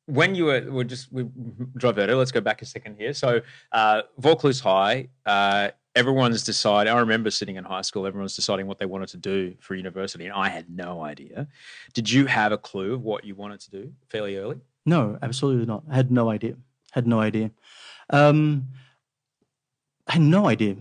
when 0.08 0.34
you 0.34 0.46
were, 0.46 0.64
we'll 0.68 0.84
just 0.84 1.12
we 1.12 1.26
drove 1.76 1.96
that. 1.96 2.08
Let's 2.08 2.32
go 2.32 2.40
back 2.40 2.62
a 2.62 2.64
second 2.64 2.96
here. 2.96 3.12
So, 3.12 3.40
uh, 3.72 4.02
Vaucluse 4.18 4.58
High, 4.58 5.08
uh, 5.26 5.68
everyone's 5.94 6.42
deciding. 6.42 6.92
I 6.92 6.98
remember 6.98 7.30
sitting 7.30 7.56
in 7.56 7.64
high 7.64 7.82
school, 7.82 8.06
everyone's 8.06 8.34
deciding 8.34 8.66
what 8.66 8.78
they 8.78 8.86
wanted 8.86 9.10
to 9.10 9.18
do 9.18 9.54
for 9.60 9.74
university, 9.74 10.24
and 10.24 10.32
I 10.32 10.48
had 10.48 10.70
no 10.70 11.02
idea. 11.02 11.46
Did 11.92 12.10
you 12.10 12.24
have 12.24 12.52
a 12.52 12.58
clue 12.58 12.94
of 12.94 13.02
what 13.02 13.24
you 13.24 13.34
wanted 13.34 13.60
to 13.60 13.70
do 13.70 13.92
fairly 14.08 14.38
early? 14.38 14.56
No, 14.86 15.18
absolutely 15.20 15.66
not. 15.66 15.84
I 15.90 15.96
had 15.96 16.10
no 16.10 16.30
idea. 16.30 16.56
Had 16.92 17.06
no 17.06 17.20
idea. 17.20 17.50
Um, 18.08 18.68
I 20.06 20.14
had 20.14 20.22
no 20.22 20.48
idea. 20.48 20.76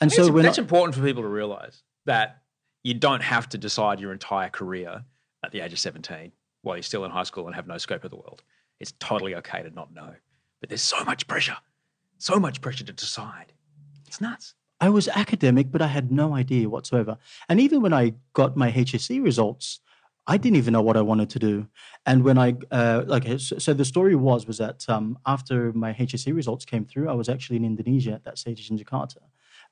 And 0.00 0.10
so 0.10 0.32
when 0.32 0.44
that's 0.44 0.58
I, 0.58 0.62
important 0.62 0.94
for 0.94 1.02
people 1.02 1.22
to 1.22 1.28
realize 1.28 1.82
that 2.06 2.42
you 2.82 2.94
don't 2.94 3.22
have 3.22 3.50
to 3.50 3.58
decide 3.58 4.00
your 4.00 4.12
entire 4.12 4.48
career 4.48 5.04
at 5.44 5.52
the 5.52 5.60
age 5.60 5.74
of 5.74 5.78
17 5.78 6.32
while 6.66 6.76
you're 6.76 6.82
still 6.82 7.04
in 7.04 7.10
high 7.12 7.22
school 7.22 7.46
and 7.46 7.54
have 7.54 7.68
no 7.68 7.78
scope 7.78 8.04
of 8.04 8.10
the 8.10 8.16
world. 8.16 8.42
It's 8.80 8.92
totally 8.98 9.36
okay 9.36 9.62
to 9.62 9.70
not 9.70 9.94
know. 9.94 10.14
But 10.60 10.68
there's 10.68 10.82
so 10.82 11.02
much 11.04 11.26
pressure, 11.26 11.56
so 12.18 12.40
much 12.40 12.60
pressure 12.60 12.84
to 12.84 12.92
decide. 12.92 13.52
It's 14.06 14.20
nuts. 14.20 14.54
I 14.80 14.90
was 14.90 15.08
academic, 15.08 15.70
but 15.70 15.80
I 15.80 15.86
had 15.86 16.12
no 16.12 16.34
idea 16.34 16.68
whatsoever. 16.68 17.16
And 17.48 17.60
even 17.60 17.80
when 17.80 17.94
I 17.94 18.14
got 18.34 18.56
my 18.56 18.70
HSC 18.72 19.22
results, 19.22 19.80
I 20.26 20.36
didn't 20.36 20.56
even 20.56 20.72
know 20.72 20.82
what 20.82 20.96
I 20.96 21.02
wanted 21.02 21.30
to 21.30 21.38
do. 21.38 21.68
And 22.04 22.24
when 22.24 22.36
I 22.36 22.56
uh, 22.70 23.04
like, 23.06 23.24
so, 23.38 23.72
the 23.72 23.84
story 23.84 24.16
was 24.16 24.46
was 24.46 24.58
that 24.58 24.84
um, 24.88 25.18
after 25.24 25.72
my 25.72 25.92
HSC 25.94 26.34
results 26.34 26.64
came 26.64 26.84
through, 26.84 27.08
I 27.08 27.14
was 27.14 27.28
actually 27.28 27.56
in 27.56 27.64
Indonesia 27.64 28.12
at 28.12 28.24
that 28.24 28.38
stage 28.38 28.68
in 28.70 28.76
Jakarta, 28.76 29.18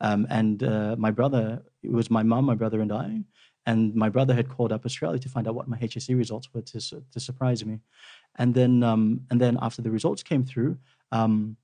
um, 0.00 0.26
and 0.30 0.62
uh, 0.62 0.94
my 0.96 1.10
brother, 1.10 1.62
it 1.82 1.90
was 1.90 2.08
my 2.08 2.22
mum, 2.22 2.44
my 2.44 2.54
brother, 2.54 2.80
and 2.80 2.92
I, 2.92 3.24
and 3.66 3.94
my 3.94 4.08
brother 4.08 4.34
had 4.34 4.48
called 4.48 4.72
up 4.72 4.84
Australia 4.84 5.18
to 5.18 5.28
find 5.28 5.48
out 5.48 5.54
what 5.54 5.68
my 5.68 5.78
HSC 5.78 6.16
results 6.16 6.52
were 6.52 6.62
to, 6.62 6.80
to 6.80 7.20
surprise 7.20 7.64
me. 7.64 7.80
And 8.36 8.54
then, 8.54 8.82
um, 8.82 9.20
and 9.30 9.40
then 9.40 9.58
after 9.62 9.80
the 9.80 9.90
results 9.90 10.22
came 10.22 10.44
through, 10.44 10.76
um, 11.12 11.56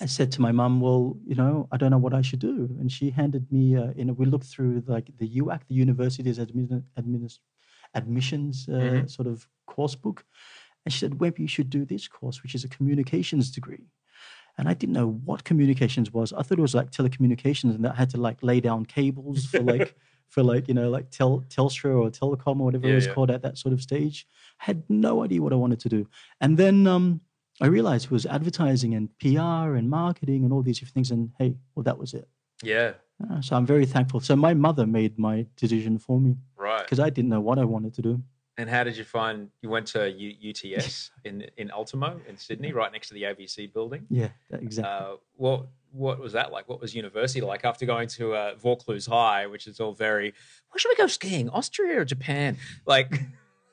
I 0.00 0.06
said 0.06 0.32
to 0.32 0.40
my 0.40 0.50
mum, 0.50 0.80
"Well, 0.80 1.16
you 1.24 1.36
know, 1.36 1.68
I 1.70 1.76
don't 1.76 1.90
know 1.90 1.98
what 1.98 2.14
I 2.14 2.22
should 2.22 2.40
do." 2.40 2.68
And 2.80 2.90
she 2.90 3.10
handed 3.10 3.50
me, 3.52 3.76
uh, 3.76 3.92
you 3.96 4.04
know, 4.04 4.12
we 4.12 4.26
looked 4.26 4.46
through 4.46 4.82
like 4.86 5.08
the 5.18 5.28
UAC, 5.40 5.60
the 5.68 5.74
University's 5.74 6.38
admin, 6.38 6.82
admin, 6.98 7.38
admissions 7.94 8.66
uh, 8.68 8.72
mm-hmm. 8.72 9.06
sort 9.06 9.28
of 9.28 9.46
course 9.66 9.94
book, 9.94 10.24
and 10.84 10.92
she 10.92 10.98
said, 10.98 11.20
"Webb, 11.20 11.38
you 11.38 11.46
should 11.46 11.70
do 11.70 11.84
this 11.84 12.08
course, 12.08 12.42
which 12.42 12.54
is 12.56 12.64
a 12.64 12.68
communications 12.68 13.52
degree." 13.52 13.86
And 14.58 14.68
I 14.68 14.74
didn't 14.74 14.94
know 14.94 15.20
what 15.24 15.44
communications 15.44 16.12
was. 16.12 16.32
I 16.32 16.42
thought 16.42 16.58
it 16.58 16.62
was 16.62 16.74
like 16.74 16.90
telecommunications, 16.90 17.74
and 17.74 17.84
that 17.84 17.92
I 17.92 17.96
had 17.96 18.10
to 18.10 18.20
like 18.20 18.42
lay 18.42 18.60
down 18.60 18.86
cables 18.86 19.46
for 19.46 19.60
like 19.60 19.94
for 20.28 20.42
like 20.42 20.68
you 20.68 20.74
know 20.74 20.90
like 20.90 21.10
Tel 21.10 21.44
Telstra 21.48 21.96
or 21.96 22.10
Telecom 22.10 22.60
or 22.60 22.64
whatever 22.64 22.86
yeah, 22.86 22.92
it 22.92 22.96
was 22.96 23.06
yeah. 23.06 23.14
called 23.14 23.30
at 23.30 23.42
that 23.42 23.58
sort 23.58 23.72
of 23.72 23.80
stage. 23.80 24.26
I 24.60 24.64
had 24.66 24.82
no 24.88 25.22
idea 25.24 25.42
what 25.42 25.52
I 25.52 25.56
wanted 25.56 25.80
to 25.80 25.88
do, 25.88 26.08
and 26.40 26.56
then 26.58 26.86
um, 26.86 27.20
I 27.60 27.66
realized 27.66 28.06
it 28.06 28.10
was 28.10 28.26
advertising 28.26 28.94
and 28.94 29.08
PR 29.18 29.76
and 29.76 29.88
marketing 29.88 30.44
and 30.44 30.52
all 30.52 30.62
these 30.62 30.78
different 30.78 30.94
things. 30.94 31.10
And 31.10 31.30
hey, 31.38 31.54
well, 31.74 31.84
that 31.84 31.98
was 31.98 32.14
it. 32.14 32.28
Yeah. 32.62 32.94
Uh, 33.30 33.40
so 33.40 33.56
I'm 33.56 33.66
very 33.66 33.86
thankful. 33.86 34.20
So 34.20 34.34
my 34.34 34.54
mother 34.54 34.86
made 34.86 35.18
my 35.18 35.46
decision 35.56 35.98
for 35.98 36.20
me 36.20 36.36
Right. 36.56 36.82
because 36.82 36.98
I 36.98 37.10
didn't 37.10 37.30
know 37.30 37.40
what 37.40 37.58
I 37.58 37.64
wanted 37.64 37.94
to 37.94 38.02
do. 38.02 38.22
And 38.56 38.68
how 38.70 38.84
did 38.84 38.96
you 38.96 39.04
find 39.04 39.50
you 39.62 39.68
went 39.68 39.86
to 39.88 40.10
U- 40.10 40.50
UTS 40.50 41.10
in 41.24 41.46
in 41.56 41.70
Ultimo 41.72 42.20
in 42.28 42.36
Sydney, 42.36 42.72
right 42.72 42.92
next 42.92 43.08
to 43.08 43.14
the 43.14 43.22
ABC 43.24 43.72
building? 43.72 44.06
Yeah, 44.08 44.28
exactly. 44.52 44.92
Uh, 44.92 45.16
what 45.36 45.66
what 45.94 46.18
was 46.18 46.32
that 46.32 46.52
like? 46.52 46.68
What 46.68 46.80
was 46.80 46.94
university 46.94 47.40
like 47.40 47.64
after 47.64 47.86
going 47.86 48.08
to 48.08 48.34
uh, 48.34 48.54
Vaucluse 48.56 49.06
High, 49.06 49.46
which 49.46 49.66
is 49.66 49.80
all 49.80 49.94
very? 49.94 50.34
Where 50.70 50.78
should 50.78 50.88
we 50.88 50.96
go 50.96 51.06
skiing? 51.06 51.48
Austria 51.50 52.00
or 52.00 52.04
Japan? 52.04 52.58
Like, 52.84 53.20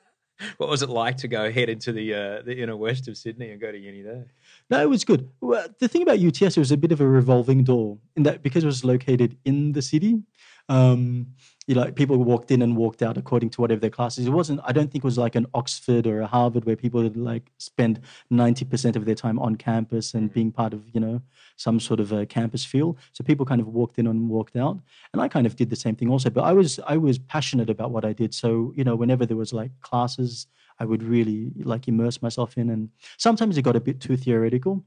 what 0.56 0.68
was 0.68 0.82
it 0.82 0.88
like 0.88 1.16
to 1.18 1.28
go 1.28 1.50
head 1.50 1.68
into 1.68 1.92
the 1.92 2.14
uh, 2.14 2.42
the 2.42 2.56
inner 2.56 2.76
west 2.76 3.08
of 3.08 3.16
Sydney 3.16 3.50
and 3.50 3.60
go 3.60 3.72
to 3.72 3.78
uni 3.78 4.02
there? 4.02 4.26
No, 4.70 4.80
it 4.80 4.88
was 4.88 5.04
good. 5.04 5.30
Well, 5.40 5.66
the 5.80 5.88
thing 5.88 6.02
about 6.02 6.20
UTS, 6.20 6.56
it 6.56 6.58
was 6.58 6.72
a 6.72 6.76
bit 6.76 6.92
of 6.92 7.00
a 7.00 7.06
revolving 7.06 7.64
door 7.64 7.98
in 8.16 8.22
that 8.22 8.42
because 8.42 8.62
it 8.62 8.68
was 8.68 8.84
located 8.84 9.36
in 9.44 9.72
the 9.72 9.82
city. 9.82 10.22
Um, 10.68 11.34
you 11.66 11.76
know, 11.76 11.90
people 11.92 12.16
walked 12.18 12.50
in 12.50 12.60
and 12.60 12.76
walked 12.76 13.02
out 13.02 13.16
according 13.16 13.50
to 13.50 13.60
whatever 13.60 13.80
their 13.80 13.90
classes. 13.90 14.26
It 14.26 14.30
wasn't. 14.30 14.60
I 14.64 14.72
don't 14.72 14.90
think 14.90 15.04
it 15.04 15.06
was 15.06 15.18
like 15.18 15.36
an 15.36 15.46
Oxford 15.54 16.06
or 16.06 16.20
a 16.20 16.26
Harvard 16.26 16.64
where 16.64 16.74
people 16.74 17.02
would 17.02 17.16
like 17.16 17.52
spend 17.58 18.00
ninety 18.30 18.64
percent 18.64 18.96
of 18.96 19.04
their 19.04 19.14
time 19.14 19.38
on 19.38 19.54
campus 19.56 20.14
and 20.14 20.24
mm-hmm. 20.24 20.34
being 20.34 20.52
part 20.52 20.72
of 20.72 20.82
you 20.92 21.00
know 21.00 21.22
some 21.56 21.78
sort 21.78 22.00
of 22.00 22.10
a 22.10 22.26
campus 22.26 22.64
feel. 22.64 22.96
So 23.12 23.22
people 23.22 23.46
kind 23.46 23.60
of 23.60 23.68
walked 23.68 23.98
in 23.98 24.08
and 24.08 24.28
walked 24.28 24.56
out, 24.56 24.80
and 25.12 25.22
I 25.22 25.28
kind 25.28 25.46
of 25.46 25.54
did 25.54 25.70
the 25.70 25.76
same 25.76 25.94
thing 25.94 26.10
also. 26.10 26.30
But 26.30 26.42
I 26.42 26.52
was 26.52 26.80
I 26.86 26.96
was 26.96 27.18
passionate 27.18 27.70
about 27.70 27.92
what 27.92 28.04
I 28.04 28.12
did. 28.12 28.34
So 28.34 28.72
you 28.74 28.82
know, 28.82 28.96
whenever 28.96 29.24
there 29.24 29.36
was 29.36 29.52
like 29.52 29.70
classes, 29.82 30.48
I 30.80 30.84
would 30.84 31.02
really 31.02 31.52
like 31.62 31.86
immerse 31.86 32.20
myself 32.22 32.58
in, 32.58 32.70
and 32.70 32.88
sometimes 33.18 33.56
it 33.56 33.62
got 33.62 33.76
a 33.76 33.80
bit 33.80 34.00
too 34.00 34.16
theoretical 34.16 34.84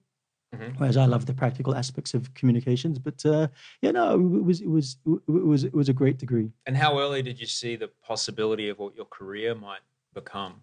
whereas 0.77 0.97
I 0.97 1.05
love 1.05 1.25
the 1.25 1.33
practical 1.33 1.75
aspects 1.75 2.13
of 2.13 2.33
communications. 2.33 2.99
But 2.99 3.25
uh, 3.25 3.47
yeah, 3.81 3.91
no, 3.91 4.13
it 4.13 4.43
was 4.43 4.61
it 4.61 4.69
was 4.69 4.97
it 5.05 5.21
was 5.27 5.63
it 5.63 5.73
was 5.73 5.89
a 5.89 5.93
great 5.93 6.17
degree. 6.17 6.51
And 6.65 6.77
how 6.77 6.99
early 6.99 7.21
did 7.21 7.39
you 7.39 7.47
see 7.47 7.75
the 7.75 7.89
possibility 8.03 8.69
of 8.69 8.79
what 8.79 8.95
your 8.95 9.05
career 9.05 9.55
might 9.55 9.81
become? 10.13 10.61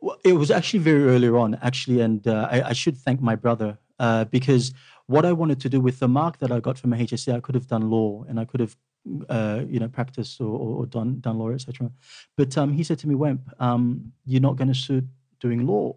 Well, 0.00 0.18
it 0.24 0.34
was 0.34 0.50
actually 0.50 0.80
very 0.80 1.04
early 1.04 1.28
on, 1.28 1.58
actually, 1.62 2.00
and 2.00 2.26
uh, 2.26 2.48
I, 2.50 2.68
I 2.68 2.72
should 2.72 2.96
thank 2.96 3.20
my 3.20 3.36
brother 3.36 3.78
uh, 3.98 4.24
because 4.24 4.72
what 5.06 5.24
I 5.24 5.32
wanted 5.32 5.60
to 5.60 5.68
do 5.68 5.80
with 5.80 5.98
the 5.98 6.08
mark 6.08 6.38
that 6.38 6.50
I 6.50 6.60
got 6.60 6.78
from 6.78 6.92
HSC, 6.92 7.34
I 7.34 7.40
could 7.40 7.54
have 7.54 7.66
done 7.66 7.90
law 7.90 8.24
and 8.28 8.38
I 8.40 8.44
could 8.44 8.60
have, 8.60 8.76
uh, 9.28 9.62
you 9.68 9.78
know, 9.78 9.88
practiced 9.88 10.40
or, 10.40 10.46
or, 10.46 10.76
or 10.78 10.86
done 10.86 11.20
done 11.20 11.38
law, 11.38 11.50
etc. 11.50 11.90
But 12.36 12.56
um, 12.58 12.72
he 12.72 12.82
said 12.82 12.98
to 13.00 13.08
me, 13.08 13.14
"Wemp, 13.14 13.42
um, 13.60 14.12
you're 14.24 14.40
not 14.40 14.56
going 14.56 14.68
to 14.68 14.74
suit 14.74 15.04
doing 15.40 15.66
law." 15.66 15.96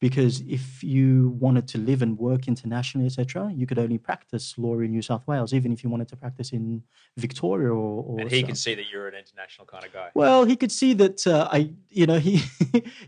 Because 0.00 0.42
if 0.42 0.84
you 0.84 1.30
wanted 1.40 1.66
to 1.68 1.78
live 1.78 2.02
and 2.02 2.16
work 2.16 2.46
internationally, 2.46 3.06
etc., 3.06 3.50
you 3.52 3.66
could 3.66 3.80
only 3.80 3.98
practice 3.98 4.54
law 4.56 4.78
in 4.78 4.92
New 4.92 5.02
South 5.02 5.26
Wales, 5.26 5.52
even 5.52 5.72
if 5.72 5.82
you 5.82 5.90
wanted 5.90 6.06
to 6.08 6.16
practice 6.16 6.52
in 6.52 6.84
Victoria 7.16 7.70
or. 7.72 8.04
or 8.04 8.20
And 8.20 8.30
he 8.30 8.40
South- 8.40 8.46
could 8.48 8.58
see 8.58 8.74
that 8.76 8.84
you're 8.92 9.08
an 9.08 9.14
international 9.16 9.66
kind 9.66 9.84
of 9.84 9.92
guy. 9.92 10.10
well, 10.14 10.44
he 10.44 10.54
could 10.54 10.70
see 10.70 10.92
that 10.94 11.26
uh, 11.26 11.48
I, 11.50 11.70
you 11.90 12.06
know, 12.06 12.18
he 12.28 12.42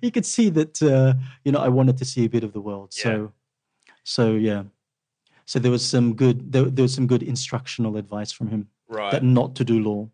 he 0.01 0.11
could 0.11 0.27
see 0.27 0.51
that 0.51 0.83
uh, 0.83 1.15
you 1.45 1.53
know 1.53 1.61
I 1.61 1.69
wanted 1.69 1.97
to 1.99 2.05
see 2.05 2.25
a 2.25 2.29
bit 2.29 2.43
of 2.43 2.53
the 2.53 2.61
world. 2.61 2.93
So, 2.93 3.33
so 4.03 4.33
yeah, 4.33 4.65
so 5.45 5.61
there 5.61 5.71
was 5.71 5.87
some 5.89 6.15
good 6.15 6.51
there, 6.53 6.65
there 6.65 6.83
was 6.83 6.95
some 6.95 7.07
good 7.07 7.23
instructional 7.23 7.97
advice 7.99 8.33
from 8.33 8.49
him 8.49 8.69
Right. 8.89 9.13
that 9.13 9.23
not 9.23 9.55
to 9.55 9.65
do 9.65 9.79
law. 9.81 10.09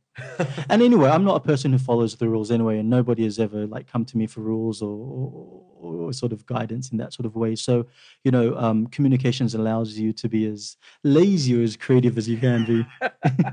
And 0.70 0.82
anyway, 0.82 1.10
I'm 1.10 1.24
not 1.24 1.36
a 1.36 1.40
person 1.40 1.72
who 1.72 1.78
follows 1.78 2.16
the 2.16 2.28
rules 2.28 2.50
anyway, 2.50 2.78
and 2.78 2.88
nobody 2.88 3.24
has 3.24 3.38
ever 3.38 3.66
like 3.66 3.90
come 3.90 4.04
to 4.06 4.16
me 4.16 4.26
for 4.26 4.40
rules 4.40 4.82
or, 4.82 4.88
or, 4.88 5.94
or 6.06 6.12
sort 6.12 6.32
of 6.32 6.46
guidance 6.46 6.90
in 6.90 6.98
that 6.98 7.12
sort 7.12 7.26
of 7.26 7.36
way. 7.36 7.54
So, 7.56 7.86
you 8.24 8.30
know, 8.30 8.56
um, 8.56 8.86
communications 8.86 9.54
allows 9.54 9.98
you 9.98 10.12
to 10.14 10.28
be 10.28 10.46
as 10.46 10.76
lazy 11.04 11.58
or 11.58 11.62
as 11.62 11.76
creative 11.76 12.16
as 12.18 12.28
you 12.28 12.38
can 12.38 12.64
be. 12.64 12.86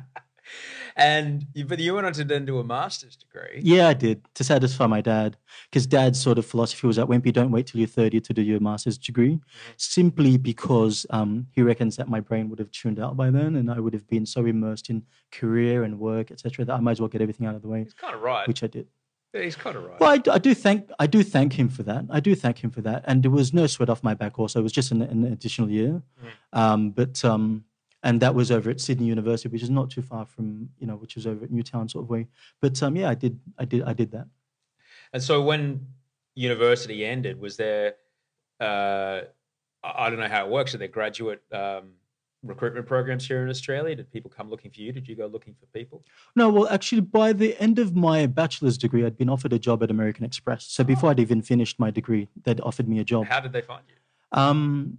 and 0.95 1.45
you, 1.53 1.65
but 1.65 1.79
you 1.79 1.93
went 1.93 2.05
on 2.05 2.13
to 2.13 2.23
then 2.23 2.45
do 2.45 2.59
a 2.59 2.63
master's 2.63 3.15
degree. 3.15 3.59
Yeah, 3.61 3.87
I 3.89 3.93
did 3.93 4.21
to 4.35 4.43
satisfy 4.43 4.87
my 4.87 5.01
dad 5.01 5.37
because 5.69 5.87
dad's 5.87 6.19
sort 6.21 6.37
of 6.37 6.45
philosophy 6.45 6.87
was 6.87 6.95
that 6.97 7.07
Wempy, 7.07 7.33
don't 7.33 7.51
wait 7.51 7.67
till 7.67 7.79
you're 7.79 7.87
30 7.87 8.21
to 8.21 8.33
do 8.33 8.41
your 8.41 8.59
master's 8.59 8.97
degree, 8.97 9.39
simply 9.77 10.37
because 10.37 11.05
um, 11.09 11.47
he 11.51 11.61
reckons 11.61 11.95
that 11.97 12.07
my 12.09 12.19
brain 12.19 12.49
would 12.49 12.59
have 12.59 12.71
tuned 12.71 12.99
out 12.99 13.17
by 13.17 13.29
then 13.29 13.55
and 13.55 13.71
I 13.71 13.79
would 13.79 13.93
have 13.93 14.07
been 14.07 14.25
so 14.25 14.45
immersed 14.45 14.89
in 14.89 15.03
career 15.31 15.83
and 15.83 15.99
work, 15.99 16.31
etc., 16.31 16.65
that 16.65 16.73
I 16.73 16.79
might 16.79 16.91
as 16.93 16.99
well 16.99 17.09
get 17.09 17.21
everything 17.21 17.47
out 17.47 17.55
of 17.55 17.61
the 17.61 17.67
way, 17.67 17.83
He's 17.83 17.93
kind 17.93 18.15
of 18.15 18.21
right. 18.21 18.47
which 18.47 18.63
I 18.63 18.67
did. 18.67 18.87
Yeah, 19.33 19.41
he's 19.41 19.55
kind 19.55 19.75
of 19.75 19.83
right. 19.83 19.99
Well, 19.99 20.11
I 20.31 20.37
do 20.37 20.53
thank 20.53 20.91
I 20.99 21.07
do 21.07 21.23
thank 21.23 21.53
him 21.53 21.67
for 21.67 21.81
that. 21.83 22.05
I 22.11 22.19
do 22.19 22.35
thank 22.35 22.63
him 22.63 22.69
for 22.69 22.81
that, 22.81 23.03
and 23.07 23.23
there 23.23 23.31
was 23.31 23.51
no 23.51 23.65
sweat 23.65 23.89
off 23.89 24.03
my 24.03 24.13
back. 24.13 24.37
Also, 24.37 24.59
it 24.59 24.61
was 24.63 24.71
just 24.71 24.91
an, 24.91 25.01
an 25.01 25.25
additional 25.25 25.71
year, 25.71 26.03
um, 26.53 26.91
but 26.91 27.25
um, 27.25 27.63
and 28.03 28.19
that 28.21 28.35
was 28.35 28.51
over 28.51 28.69
at 28.69 28.79
Sydney 28.79 29.07
University, 29.07 29.49
which 29.49 29.63
is 29.63 29.69
not 29.69 29.89
too 29.89 30.01
far 30.01 30.25
from 30.25 30.69
you 30.79 30.85
know, 30.85 30.95
which 30.95 31.17
is 31.17 31.25
over 31.25 31.45
at 31.45 31.51
Newtown 31.51 31.89
sort 31.89 32.03
of 32.03 32.09
way. 32.09 32.27
But 32.61 32.81
um, 32.83 32.95
yeah, 32.95 33.09
I 33.09 33.15
did 33.15 33.39
I 33.57 33.65
did 33.65 33.83
I 33.83 33.93
did 33.93 34.11
that. 34.11 34.27
And 35.13 35.21
so 35.21 35.41
when 35.41 35.87
university 36.35 37.05
ended, 37.05 37.39
was 37.39 37.55
there, 37.55 37.95
uh, 38.59 39.21
I 39.83 40.09
don't 40.09 40.19
know 40.19 40.27
how 40.27 40.45
it 40.45 40.51
works, 40.51 40.73
are 40.73 40.79
there 40.79 40.87
graduate 40.87 41.43
um, 41.51 41.91
recruitment 42.41 42.87
programs 42.87 43.27
here 43.27 43.43
in 43.43 43.49
Australia? 43.49 43.95
Did 43.95 44.11
people 44.11 44.31
come 44.31 44.49
looking 44.49 44.71
for 44.71 44.81
you? 44.81 44.91
Did 44.91 45.07
you 45.07 45.15
go 45.15 45.27
looking 45.27 45.53
for 45.53 45.65
people? 45.67 46.03
No, 46.35 46.49
well, 46.49 46.67
actually, 46.69 47.01
by 47.01 47.31
the 47.31 47.59
end 47.61 47.77
of 47.79 47.95
my 47.95 48.25
bachelor's 48.25 48.77
degree, 48.77 49.05
I'd 49.05 49.17
been 49.17 49.29
offered 49.29 49.53
a 49.53 49.59
job 49.59 49.83
at 49.83 49.91
American 49.91 50.25
Express. 50.25 50.65
So 50.65 50.83
before 50.83 51.11
I'd 51.11 51.19
even 51.19 51.41
finished 51.41 51.79
my 51.79 51.91
degree, 51.91 52.27
they'd 52.43 52.61
offered 52.61 52.87
me 52.87 52.99
a 52.99 53.03
job. 53.03 53.27
How 53.27 53.39
did 53.39 53.53
they 53.53 53.61
find 53.61 53.83
you? 53.87 53.95
Um, 54.33 54.97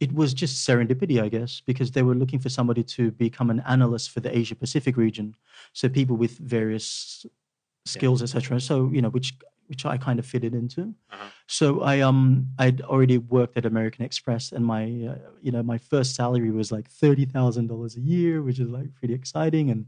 it 0.00 0.12
was 0.12 0.32
just 0.32 0.66
serendipity, 0.66 1.20
I 1.22 1.28
guess, 1.28 1.60
because 1.66 1.90
they 1.90 2.02
were 2.02 2.14
looking 2.14 2.38
for 2.38 2.48
somebody 2.48 2.82
to 2.84 3.10
become 3.10 3.50
an 3.50 3.62
analyst 3.66 4.10
for 4.10 4.20
the 4.20 4.36
Asia 4.36 4.54
Pacific 4.54 4.96
region. 4.96 5.34
So 5.74 5.88
people 5.88 6.16
with 6.16 6.38
various 6.38 7.26
skills, 7.84 8.22
etc. 8.22 8.60
So 8.60 8.90
you 8.92 9.02
know, 9.02 9.10
which 9.10 9.34
which 9.66 9.86
I 9.86 9.96
kind 9.98 10.18
of 10.18 10.26
fitted 10.26 10.54
into. 10.54 10.94
So 11.46 11.82
I 11.82 12.00
um 12.00 12.48
I'd 12.58 12.80
already 12.82 13.18
worked 13.18 13.56
at 13.56 13.66
American 13.66 14.04
Express, 14.04 14.52
and 14.52 14.64
my 14.64 14.84
uh, 14.84 15.18
you 15.42 15.52
know 15.52 15.62
my 15.62 15.78
first 15.78 16.14
salary 16.14 16.50
was 16.50 16.72
like 16.72 16.88
thirty 16.88 17.24
thousand 17.26 17.66
dollars 17.68 17.96
a 17.96 18.00
year, 18.00 18.42
which 18.42 18.58
is 18.58 18.68
like 18.68 18.94
pretty 18.94 19.14
exciting. 19.14 19.70
And 19.70 19.86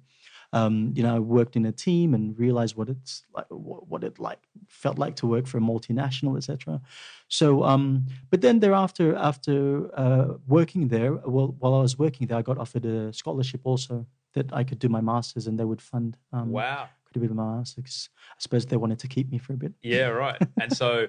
um, 0.53 0.93
you 0.95 1.03
know, 1.03 1.17
I 1.17 1.19
worked 1.19 1.57
in 1.57 1.65
a 1.65 1.73
team 1.73 2.13
and 2.15 2.39
realized 2.39 2.77
what 2.77 2.89
it's 2.89 3.25
like, 3.35 3.47
what, 3.49 4.05
it 4.05 4.19
like 4.19 4.39
felt 4.69 4.99
like 4.99 5.17
to 5.17 5.27
work 5.27 5.47
for 5.47 5.59
a 5.59 5.61
multinational, 5.61 6.37
etc. 6.37 6.81
So, 7.29 7.65
um, 7.65 8.07
but 8.31 8.43
then 8.43 8.61
thereafter, 8.61 9.17
after 9.17 9.91
uh, 9.99 10.35
working 10.47 10.89
there, 10.89 11.15
well, 11.15 11.57
while 11.59 11.75
I 11.75 11.81
was 11.81 11.99
working 11.99 12.27
there, 12.27 12.39
I 12.39 12.43
got 12.43 12.59
offered 12.59 12.85
a 12.85 13.13
scholarship 13.13 13.63
also 13.65 14.07
that 14.35 14.53
I 14.53 14.65
could 14.65 14.79
do 14.79 14.89
my 14.89 15.01
masters, 15.01 15.47
and 15.47 15.59
they 15.59 15.65
would 15.65 15.83
fund. 15.83 16.17
Um, 16.33 16.51
Wow. 16.51 16.89
Could 17.05 17.21
have 17.21 17.29
been 17.29 17.37
my 17.37 17.57
masters. 17.59 18.09
I 18.31 18.35
suppose 18.39 18.65
they 18.65 18.79
wanted 18.79 18.99
to 19.01 19.09
keep 19.09 19.31
me 19.31 19.37
for 19.37 19.53
a 19.53 19.57
bit. 19.57 19.73
Yeah, 19.83 20.07
right. 20.07 20.41
and 20.61 20.75
so 20.75 21.09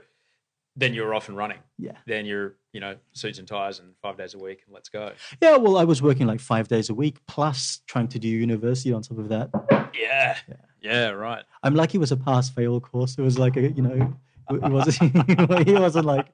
then 0.75 0.93
you're 0.93 1.13
off 1.13 1.27
and 1.27 1.37
running. 1.37 1.59
Yeah. 1.77 1.91
Then 2.07 2.25
you're, 2.25 2.55
you 2.71 2.79
know, 2.79 2.95
suits 3.13 3.37
and 3.39 3.47
ties 3.47 3.79
and 3.79 3.93
five 4.01 4.17
days 4.17 4.33
a 4.33 4.39
week 4.39 4.63
and 4.65 4.73
let's 4.73 4.89
go. 4.89 5.11
Yeah, 5.41 5.57
well, 5.57 5.77
I 5.77 5.83
was 5.83 6.01
working 6.01 6.25
like 6.25 6.39
five 6.39 6.67
days 6.67 6.89
a 6.89 6.93
week, 6.93 7.17
plus 7.27 7.81
trying 7.87 8.07
to 8.09 8.19
do 8.19 8.27
university 8.27 8.91
on 8.91 9.01
top 9.03 9.19
of 9.19 9.29
that. 9.29 9.49
Yeah. 9.93 10.37
Yeah, 10.81 11.09
right. 11.09 11.43
I'm 11.61 11.75
lucky 11.75 11.97
it 11.97 12.01
was 12.01 12.11
a 12.11 12.17
pass 12.17 12.49
fail 12.49 12.79
course. 12.79 13.15
It 13.17 13.21
was 13.21 13.37
like 13.37 13.55
a, 13.55 13.71
you 13.71 13.81
know, 13.83 14.13
it 14.49 14.71
wasn't, 14.71 15.11
it 15.29 15.79
wasn't 15.79 16.05
like, 16.05 16.27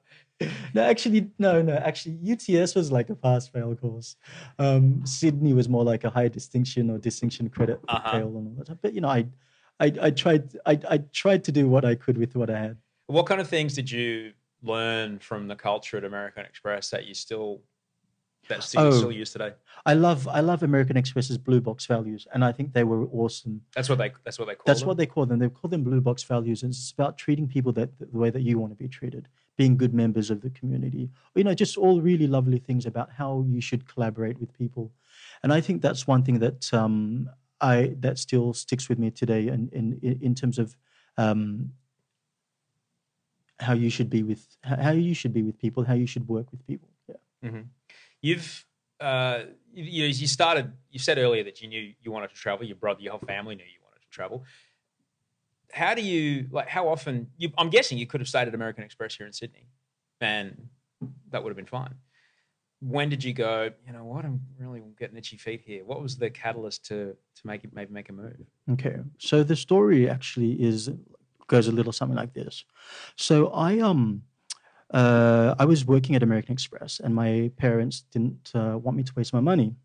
no, 0.74 0.82
actually, 0.82 1.30
no, 1.38 1.60
no, 1.60 1.74
actually, 1.74 2.18
UTS 2.32 2.74
was 2.74 2.90
like 2.90 3.10
a 3.10 3.14
pass 3.14 3.46
fail 3.46 3.76
course. 3.76 4.16
Um, 4.58 5.04
Sydney 5.04 5.52
was 5.52 5.68
more 5.68 5.84
like 5.84 6.04
a 6.04 6.10
high 6.10 6.28
distinction 6.28 6.90
or 6.90 6.96
distinction 6.98 7.50
credit 7.50 7.78
Uh-huh. 7.88 8.10
fail 8.12 8.28
and 8.28 8.48
all 8.58 8.64
that. 8.64 8.80
But, 8.80 8.94
you 8.94 9.02
know, 9.02 9.08
I, 9.08 9.26
I, 9.78 9.92
I 10.00 10.10
tried, 10.10 10.56
I, 10.64 10.80
I 10.90 10.98
tried 11.12 11.44
to 11.44 11.52
do 11.52 11.68
what 11.68 11.84
I 11.84 11.94
could 11.94 12.16
with 12.16 12.34
what 12.34 12.48
I 12.50 12.58
had. 12.58 12.76
What 13.10 13.26
kind 13.26 13.40
of 13.40 13.48
things 13.48 13.74
did 13.74 13.90
you 13.90 14.32
learn 14.62 15.18
from 15.18 15.48
the 15.48 15.56
culture 15.56 15.96
at 15.96 16.04
American 16.04 16.44
Express 16.44 16.90
that 16.90 17.06
you 17.06 17.14
still 17.14 17.62
that 18.48 18.62
still, 18.62 18.82
Oh. 18.86 18.90
still 18.90 19.12
use 19.12 19.32
today? 19.32 19.52
I 19.86 19.94
love, 19.94 20.26
I 20.26 20.40
love 20.40 20.62
American 20.62 20.96
Express's 20.96 21.38
blue 21.38 21.60
box 21.60 21.86
values, 21.86 22.26
and 22.32 22.44
I 22.44 22.52
think 22.52 22.72
they 22.72 22.84
were 22.84 23.06
awesome. 23.06 23.62
That's 23.74 23.88
what 23.88 23.98
they 23.98 24.12
that's 24.24 24.38
what 24.38 24.46
they 24.48 24.54
call 24.54 24.64
That's 24.66 24.80
them? 24.80 24.88
what 24.88 24.96
they 24.96 25.06
call 25.06 25.26
them. 25.26 25.38
They 25.40 25.48
call 25.48 25.68
them 25.70 25.82
blue 25.84 26.00
box 26.00 26.22
values, 26.22 26.62
and 26.62 26.70
it's 26.72 26.92
about 26.92 27.18
treating 27.18 27.46
people 27.48 27.72
that 27.72 27.90
the 27.98 28.18
way 28.18 28.30
that 28.30 28.42
you 28.42 28.58
want 28.58 28.72
to 28.72 28.76
be 28.76 28.88
treated, 28.88 29.28
being 29.56 29.76
good 29.76 29.92
members 29.94 30.30
of 30.30 30.40
the 30.40 30.50
community. 30.50 31.10
You 31.34 31.44
know, 31.44 31.54
just 31.54 31.76
all 31.76 32.00
really 32.00 32.26
lovely 32.28 32.58
things 32.58 32.86
about 32.86 33.10
how 33.12 33.44
you 33.48 33.60
should 33.60 33.86
collaborate 33.92 34.38
with 34.40 34.52
people. 34.52 34.92
And 35.42 35.52
I 35.52 35.60
think 35.60 35.82
that's 35.82 36.06
one 36.06 36.22
thing 36.22 36.38
that 36.40 36.72
um, 36.74 37.28
I 37.60 37.94
that 38.00 38.18
still 38.18 38.52
sticks 38.52 38.88
with 38.88 38.98
me 38.98 39.10
today, 39.10 39.48
and 39.48 39.72
in, 39.72 39.98
in 40.02 40.18
in 40.22 40.34
terms 40.34 40.58
of 40.58 40.76
um, 41.16 41.72
how 43.60 43.74
you 43.74 43.90
should 43.90 44.10
be 44.10 44.22
with 44.22 44.46
how 44.62 44.92
you 44.92 45.14
should 45.14 45.32
be 45.32 45.42
with 45.42 45.58
people, 45.58 45.84
how 45.84 45.94
you 45.94 46.06
should 46.06 46.26
work 46.28 46.50
with 46.50 46.66
people. 46.66 46.88
Yeah. 47.08 47.60
You've 48.22 48.64
uh, 49.00 49.44
you, 49.72 49.84
you, 49.84 50.04
you 50.06 50.26
started. 50.26 50.72
You 50.90 50.98
said 50.98 51.18
earlier 51.18 51.44
that 51.44 51.60
you 51.62 51.68
knew 51.68 51.92
you 52.00 52.10
wanted 52.10 52.30
to 52.30 52.36
travel. 52.36 52.66
Your 52.66 52.76
brother, 52.76 53.00
your 53.00 53.12
whole 53.12 53.26
family 53.26 53.54
knew 53.54 53.64
you 53.64 53.80
wanted 53.82 54.02
to 54.02 54.08
travel. 54.10 54.44
How 55.72 55.94
do 55.94 56.02
you 56.02 56.48
like? 56.50 56.68
How 56.68 56.88
often? 56.88 57.28
You, 57.38 57.50
I'm 57.56 57.70
guessing 57.70 57.98
you 57.98 58.06
could 58.06 58.20
have 58.20 58.28
stayed 58.28 58.48
at 58.48 58.54
American 58.54 58.84
Express 58.84 59.14
here 59.14 59.26
in 59.26 59.32
Sydney, 59.32 59.68
and 60.20 60.68
that 61.30 61.42
would 61.42 61.50
have 61.50 61.56
been 61.56 61.66
fine. 61.66 61.94
When 62.80 63.08
did 63.08 63.22
you 63.22 63.32
go? 63.32 63.70
You 63.86 63.92
know 63.92 64.04
what? 64.04 64.24
I'm 64.24 64.40
really 64.58 64.82
getting 64.98 65.16
itchy 65.16 65.36
feet 65.36 65.62
here. 65.64 65.84
What 65.84 66.02
was 66.02 66.16
the 66.16 66.30
catalyst 66.30 66.86
to 66.86 67.16
to 67.36 67.46
make 67.46 67.64
it 67.64 67.72
maybe 67.72 67.92
make 67.92 68.08
a 68.08 68.12
move? 68.12 68.36
Okay, 68.72 68.96
so 69.18 69.42
the 69.42 69.56
story 69.56 70.08
actually 70.08 70.60
is 70.60 70.90
goes 71.54 71.66
a 71.68 71.72
little 71.78 71.92
something 71.92 72.16
like 72.16 72.32
this. 72.40 72.64
So 73.16 73.34
I 73.68 73.80
um 73.80 74.22
uh, 75.00 75.54
I 75.62 75.64
was 75.72 75.84
working 75.94 76.16
at 76.16 76.22
American 76.22 76.52
Express, 76.52 77.00
and 77.04 77.14
my 77.14 77.50
parents 77.56 77.96
didn't 78.12 78.50
uh, 78.54 78.76
want 78.84 78.96
me 78.96 79.04
to 79.04 79.12
waste 79.18 79.32
my 79.32 79.44
money 79.52 79.76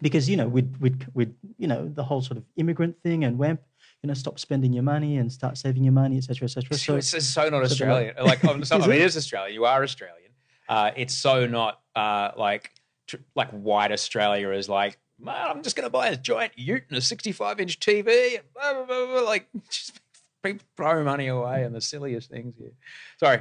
because 0.00 0.30
you 0.30 0.36
know 0.40 0.48
we'd 0.48 0.72
we'd 0.82 1.06
we'd 1.16 1.34
you 1.58 1.68
know 1.72 1.88
the 1.88 2.04
whole 2.04 2.22
sort 2.22 2.38
of 2.38 2.44
immigrant 2.56 2.94
thing 3.02 3.24
and 3.24 3.38
WEMP. 3.38 3.58
You 4.02 4.08
know, 4.08 4.14
stop 4.14 4.38
spending 4.38 4.72
your 4.74 4.82
money 4.82 5.16
and 5.16 5.32
start 5.32 5.56
saving 5.56 5.82
your 5.82 5.94
money, 6.02 6.18
etc., 6.18 6.44
etc. 6.44 6.76
So 6.76 6.96
it's, 6.96 7.14
it's 7.14 7.26
so 7.26 7.42
not 7.48 7.50
so 7.50 7.56
like- 7.56 7.70
Australian. 7.70 8.14
Like, 8.30 8.44
I'm 8.44 8.60
Is 8.64 8.70
not, 8.70 8.82
I 8.82 8.86
mean, 8.86 9.00
it? 9.00 9.06
is 9.08 9.16
Australian. 9.16 9.54
You 9.54 9.64
are 9.64 9.82
Australian. 9.82 10.30
Uh, 10.68 10.90
it's 10.94 11.14
so 11.14 11.46
not 11.46 11.80
uh, 11.96 12.30
like 12.36 12.70
tr- 13.06 13.24
like 13.34 13.50
white 13.50 13.92
Australia 13.92 14.50
is 14.50 14.68
like. 14.68 14.98
Man, 15.18 15.36
I'm 15.48 15.62
just 15.62 15.76
going 15.76 15.86
to 15.86 15.90
buy 15.90 16.08
a 16.08 16.16
giant 16.16 16.52
Ute 16.56 16.82
and 16.88 16.98
a 16.98 17.00
65 17.00 17.60
inch 17.60 17.78
TV. 17.78 18.34
And 18.36 18.44
blah, 18.52 18.72
blah, 18.74 18.84
blah, 18.84 19.06
blah," 19.06 19.20
like, 19.22 19.46
just 19.70 20.00
people 20.44 20.66
throw 20.76 21.02
money 21.02 21.26
away 21.28 21.64
and 21.64 21.74
the 21.74 21.80
silliest 21.80 22.30
things 22.30 22.54
here. 22.58 22.72
Sorry, 23.18 23.40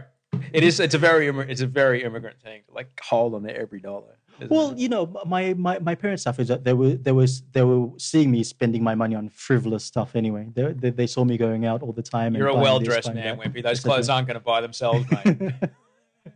it 0.52 0.64
is. 0.64 0.80
It's 0.80 0.96
a 0.96 0.98
very 0.98 1.28
it's 1.28 1.62
a 1.62 1.68
very 1.68 2.04
immigrant 2.04 2.42
thing. 2.42 2.64
to, 2.68 2.74
Like 2.74 3.00
hold 3.02 3.36
on 3.36 3.44
to 3.44 3.56
every 3.56 3.80
dollar. 3.80 4.18
Well, 4.50 4.72
it? 4.72 4.80
you 4.80 4.90
know, 4.90 5.14
my, 5.26 5.54
my, 5.54 5.78
my 5.80 5.94
parents' 5.94 6.24
suffered 6.24 6.48
that 6.48 6.64
they 6.64 6.74
were 6.74 6.96
they 6.96 7.12
was 7.12 7.44
they 7.52 7.64
were 7.64 7.90
seeing 7.98 8.32
me 8.32 8.44
spending 8.44 8.84
my 8.84 8.96
money 8.96 9.16
on 9.16 9.30
frivolous 9.30 9.86
stuff 9.86 10.16
anyway. 10.16 10.48
They 10.54 10.74
they, 10.74 10.90
they 10.90 11.08
saw 11.08 11.24
me 11.24 11.38
going 11.38 11.66
out 11.66 11.84
all 11.84 11.94
the 11.94 12.02
time. 12.02 12.28
and 12.28 12.38
you're 12.38 12.48
a 12.48 12.56
well 12.56 12.80
dressed 12.80 13.14
man, 13.14 13.38
Wempy. 13.38 13.62
Those 13.62 13.82
clothes 13.82 14.10
aren't 14.10 14.28
going 14.28 14.36
to 14.36 14.44
buy 14.44 14.62
themselves, 14.62 15.06
mate. 15.12 15.54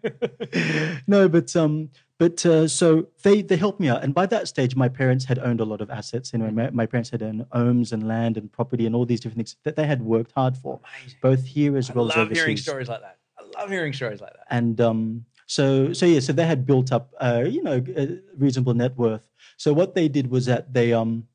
no, 1.08 1.28
but 1.28 1.56
um, 1.56 1.90
but 2.20 2.46
uh, 2.46 2.68
so 2.68 3.08
they 3.24 3.42
they 3.42 3.58
helped 3.58 3.80
me 3.80 3.90
out, 3.90 4.04
and 4.04 4.14
by 4.14 4.26
that 4.28 4.48
stage, 4.48 4.76
my 4.76 4.90
parents 4.90 5.26
had 5.26 5.40
owned 5.40 5.60
a 5.60 5.66
lot 5.66 5.82
of 5.82 5.90
assets. 5.90 6.34
Anyway, 6.34 6.52
my, 6.52 6.70
my 6.72 6.86
parents 6.86 7.10
had 7.10 7.22
owned 7.22 7.46
homes 7.52 7.94
and 7.94 8.08
land 8.08 8.38
and 8.38 8.52
property 8.52 8.86
and 8.86 8.96
all 8.96 9.06
these 9.06 9.20
different 9.20 9.38
things 9.38 9.56
that 9.64 9.76
they 9.76 9.86
had 9.86 10.02
worked 10.02 10.32
hard 10.32 10.58
for, 10.58 10.80
Amazing. 11.02 11.20
both 11.22 11.46
here 11.46 11.78
as 11.78 11.90
I 11.90 11.94
well 11.94 12.10
as 12.10 12.18
overseas. 12.18 12.18
I 12.18 12.22
love 12.22 12.38
hearing 12.38 12.58
stories 12.58 12.90
like 12.90 13.02
that. 13.02 13.18
I 13.38 13.62
love 13.62 13.70
hearing 13.70 13.94
stories 13.94 14.22
like 14.22 14.34
that. 14.34 14.46
and 14.50 14.82
um, 14.82 15.26
so 15.46 15.94
so 15.94 16.06
yeah, 16.06 16.20
so 16.20 16.34
they 16.34 16.46
had 16.46 16.66
built 16.66 16.92
up 16.92 17.14
uh, 17.20 17.44
you 17.48 17.64
know 17.64 17.84
a 17.96 18.20
reasonable 18.38 18.74
net 18.74 18.98
worth. 18.98 19.30
So 19.58 19.74
what 19.74 19.96
they 19.96 20.08
did 20.08 20.30
was 20.30 20.46
that 20.46 20.74
they 20.74 20.94
um 20.94 21.28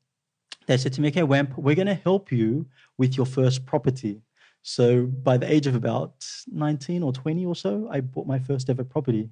they 0.67 0.77
said 0.77 0.93
to 0.93 1.01
me, 1.01 1.09
okay, 1.09 1.23
Wemp, 1.23 1.57
we're 1.57 1.75
going 1.75 1.87
to 1.87 1.93
help 1.93 2.31
you 2.31 2.65
with 2.97 3.17
your 3.17 3.25
first 3.25 3.65
property. 3.65 4.21
So 4.61 5.07
by 5.07 5.35
the 5.37 5.51
age 5.51 5.67
of 5.67 5.75
about 5.75 6.25
19 6.47 7.03
or 7.03 7.11
20 7.11 7.45
or 7.45 7.55
so, 7.55 7.89
I 7.91 7.99
bought 7.99 8.27
my 8.27 8.39
first 8.39 8.69
ever 8.69 8.83
property. 8.85 9.29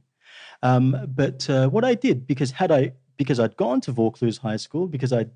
Um, 0.64 0.98
but 1.08 1.50
uh, 1.50 1.70
what 1.70 1.84
I 1.84 1.96
did, 1.96 2.28
because 2.28 2.52
had 2.52 2.72
I 2.72 2.94
because 3.18 3.40
I'd 3.40 3.56
gone 3.58 3.82
to 3.82 3.92
Vaucluse 3.92 4.38
High 4.38 4.58
School, 4.58 4.88
because 4.88 5.14
I'd 5.14 5.30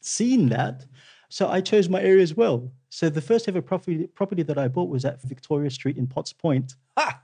seen 0.00 0.48
that, 0.48 0.86
so 1.28 1.48
I 1.48 1.60
chose 1.60 1.88
my 1.88 2.00
area 2.00 2.22
as 2.22 2.34
well. 2.34 2.70
So 2.90 3.08
the 3.08 3.22
first 3.22 3.48
ever 3.48 3.62
property 3.62 4.06
property 4.06 4.42
that 4.42 4.58
I 4.58 4.68
bought 4.68 4.88
was 4.90 5.04
at 5.04 5.22
Victoria 5.22 5.70
Street 5.70 5.96
in 5.96 6.06
Potts 6.06 6.32
Point. 6.32 6.74
Ha! 6.98 7.22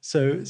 So, 0.00 0.42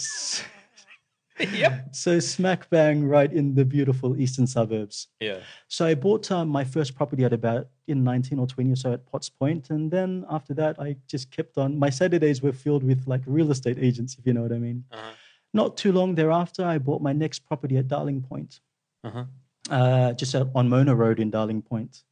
yep. 1.52 1.94
so 1.94 2.18
smack 2.18 2.70
bang 2.70 3.04
right 3.04 3.32
in 3.32 3.54
the 3.54 3.64
beautiful 3.64 4.18
eastern 4.18 4.46
suburbs. 4.46 5.08
Yeah. 5.20 5.40
So 5.68 5.86
I 5.86 5.94
bought 5.94 6.30
um, 6.30 6.48
my 6.48 6.64
first 6.64 6.94
property 6.94 7.24
at 7.24 7.32
about 7.32 7.68
in 7.88 8.04
19 8.04 8.38
or 8.38 8.46
20 8.46 8.72
or 8.72 8.76
so 8.76 8.92
at 8.92 9.04
Potts 9.06 9.28
Point, 9.28 9.70
and 9.70 9.90
then 9.90 10.24
after 10.30 10.54
that, 10.54 10.80
I 10.80 10.96
just 11.06 11.30
kept 11.30 11.58
on. 11.58 11.78
My 11.78 11.90
Saturdays 11.90 12.42
were 12.42 12.52
filled 12.52 12.84
with 12.84 13.06
like 13.06 13.22
real 13.26 13.50
estate 13.50 13.78
agents, 13.78 14.16
if 14.18 14.26
you 14.26 14.32
know 14.32 14.42
what 14.42 14.52
I 14.52 14.58
mean. 14.58 14.84
Uh-huh. 14.92 15.12
Not 15.54 15.76
too 15.76 15.92
long 15.92 16.14
thereafter, 16.14 16.64
I 16.64 16.78
bought 16.78 17.00
my 17.02 17.12
next 17.12 17.40
property 17.46 17.76
at 17.78 17.88
Darling 17.88 18.22
Point, 18.22 18.60
Uh-huh. 19.04 19.24
uh, 19.70 20.12
just 20.12 20.34
out 20.34 20.50
on 20.54 20.68
Mona 20.68 20.94
Road 20.94 21.20
in 21.20 21.30
Darling 21.30 21.62
Point. 21.62 22.04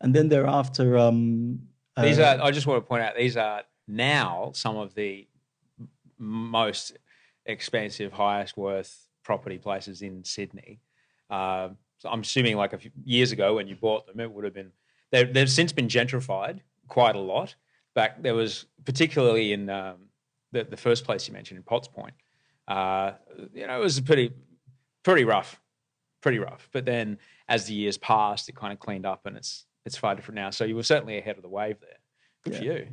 And 0.00 0.14
then 0.14 0.28
thereafter, 0.28 0.96
um, 0.96 1.68
These 2.00 2.18
uh, 2.18 2.38
are. 2.40 2.46
I 2.46 2.50
just 2.50 2.66
want 2.66 2.82
to 2.82 2.88
point 2.88 3.02
out. 3.02 3.16
These 3.16 3.36
are 3.36 3.62
now 3.86 4.52
some 4.54 4.76
of 4.78 4.94
the 4.94 5.28
most 6.18 6.96
expensive, 7.46 8.12
highest 8.12 8.56
worth 8.56 9.08
property 9.22 9.58
places 9.58 10.00
in 10.02 10.24
Sydney. 10.24 10.80
Uh, 11.28 11.70
so 11.98 12.08
I'm 12.08 12.20
assuming, 12.20 12.56
like 12.56 12.72
a 12.72 12.78
few 12.78 12.90
years 13.04 13.32
ago 13.32 13.54
when 13.56 13.68
you 13.68 13.76
bought 13.76 14.06
them, 14.06 14.20
it 14.20 14.32
would 14.32 14.44
have 14.44 14.54
been. 14.54 14.72
They've, 15.12 15.32
they've 15.32 15.50
since 15.50 15.72
been 15.72 15.88
gentrified 15.88 16.60
quite 16.88 17.16
a 17.16 17.20
lot. 17.20 17.54
Back 17.94 18.22
there 18.22 18.34
was 18.34 18.66
particularly 18.84 19.52
in 19.52 19.68
um, 19.68 19.96
the 20.52 20.64
the 20.64 20.76
first 20.76 21.04
place 21.04 21.26
you 21.28 21.34
mentioned 21.34 21.58
in 21.58 21.62
Potts 21.64 21.88
Point. 21.88 22.14
Uh, 22.70 23.14
you 23.52 23.66
know, 23.66 23.80
it 23.80 23.82
was 23.82 24.00
pretty 24.00 24.30
pretty 25.02 25.24
rough, 25.24 25.60
pretty 26.22 26.38
rough. 26.38 26.68
But 26.72 26.84
then 26.84 27.18
as 27.48 27.66
the 27.66 27.74
years 27.74 27.98
passed, 27.98 28.48
it 28.48 28.54
kind 28.54 28.72
of 28.72 28.78
cleaned 28.78 29.04
up, 29.04 29.26
and 29.26 29.36
it's 29.36 29.66
it's 29.84 29.96
far 29.96 30.14
different 30.14 30.36
now. 30.36 30.50
So 30.50 30.64
you 30.64 30.76
were 30.76 30.84
certainly 30.84 31.18
ahead 31.18 31.36
of 31.36 31.42
the 31.42 31.48
wave 31.48 31.78
there. 31.80 31.98
Good 32.44 32.56
for 32.56 32.64
you. 32.64 32.86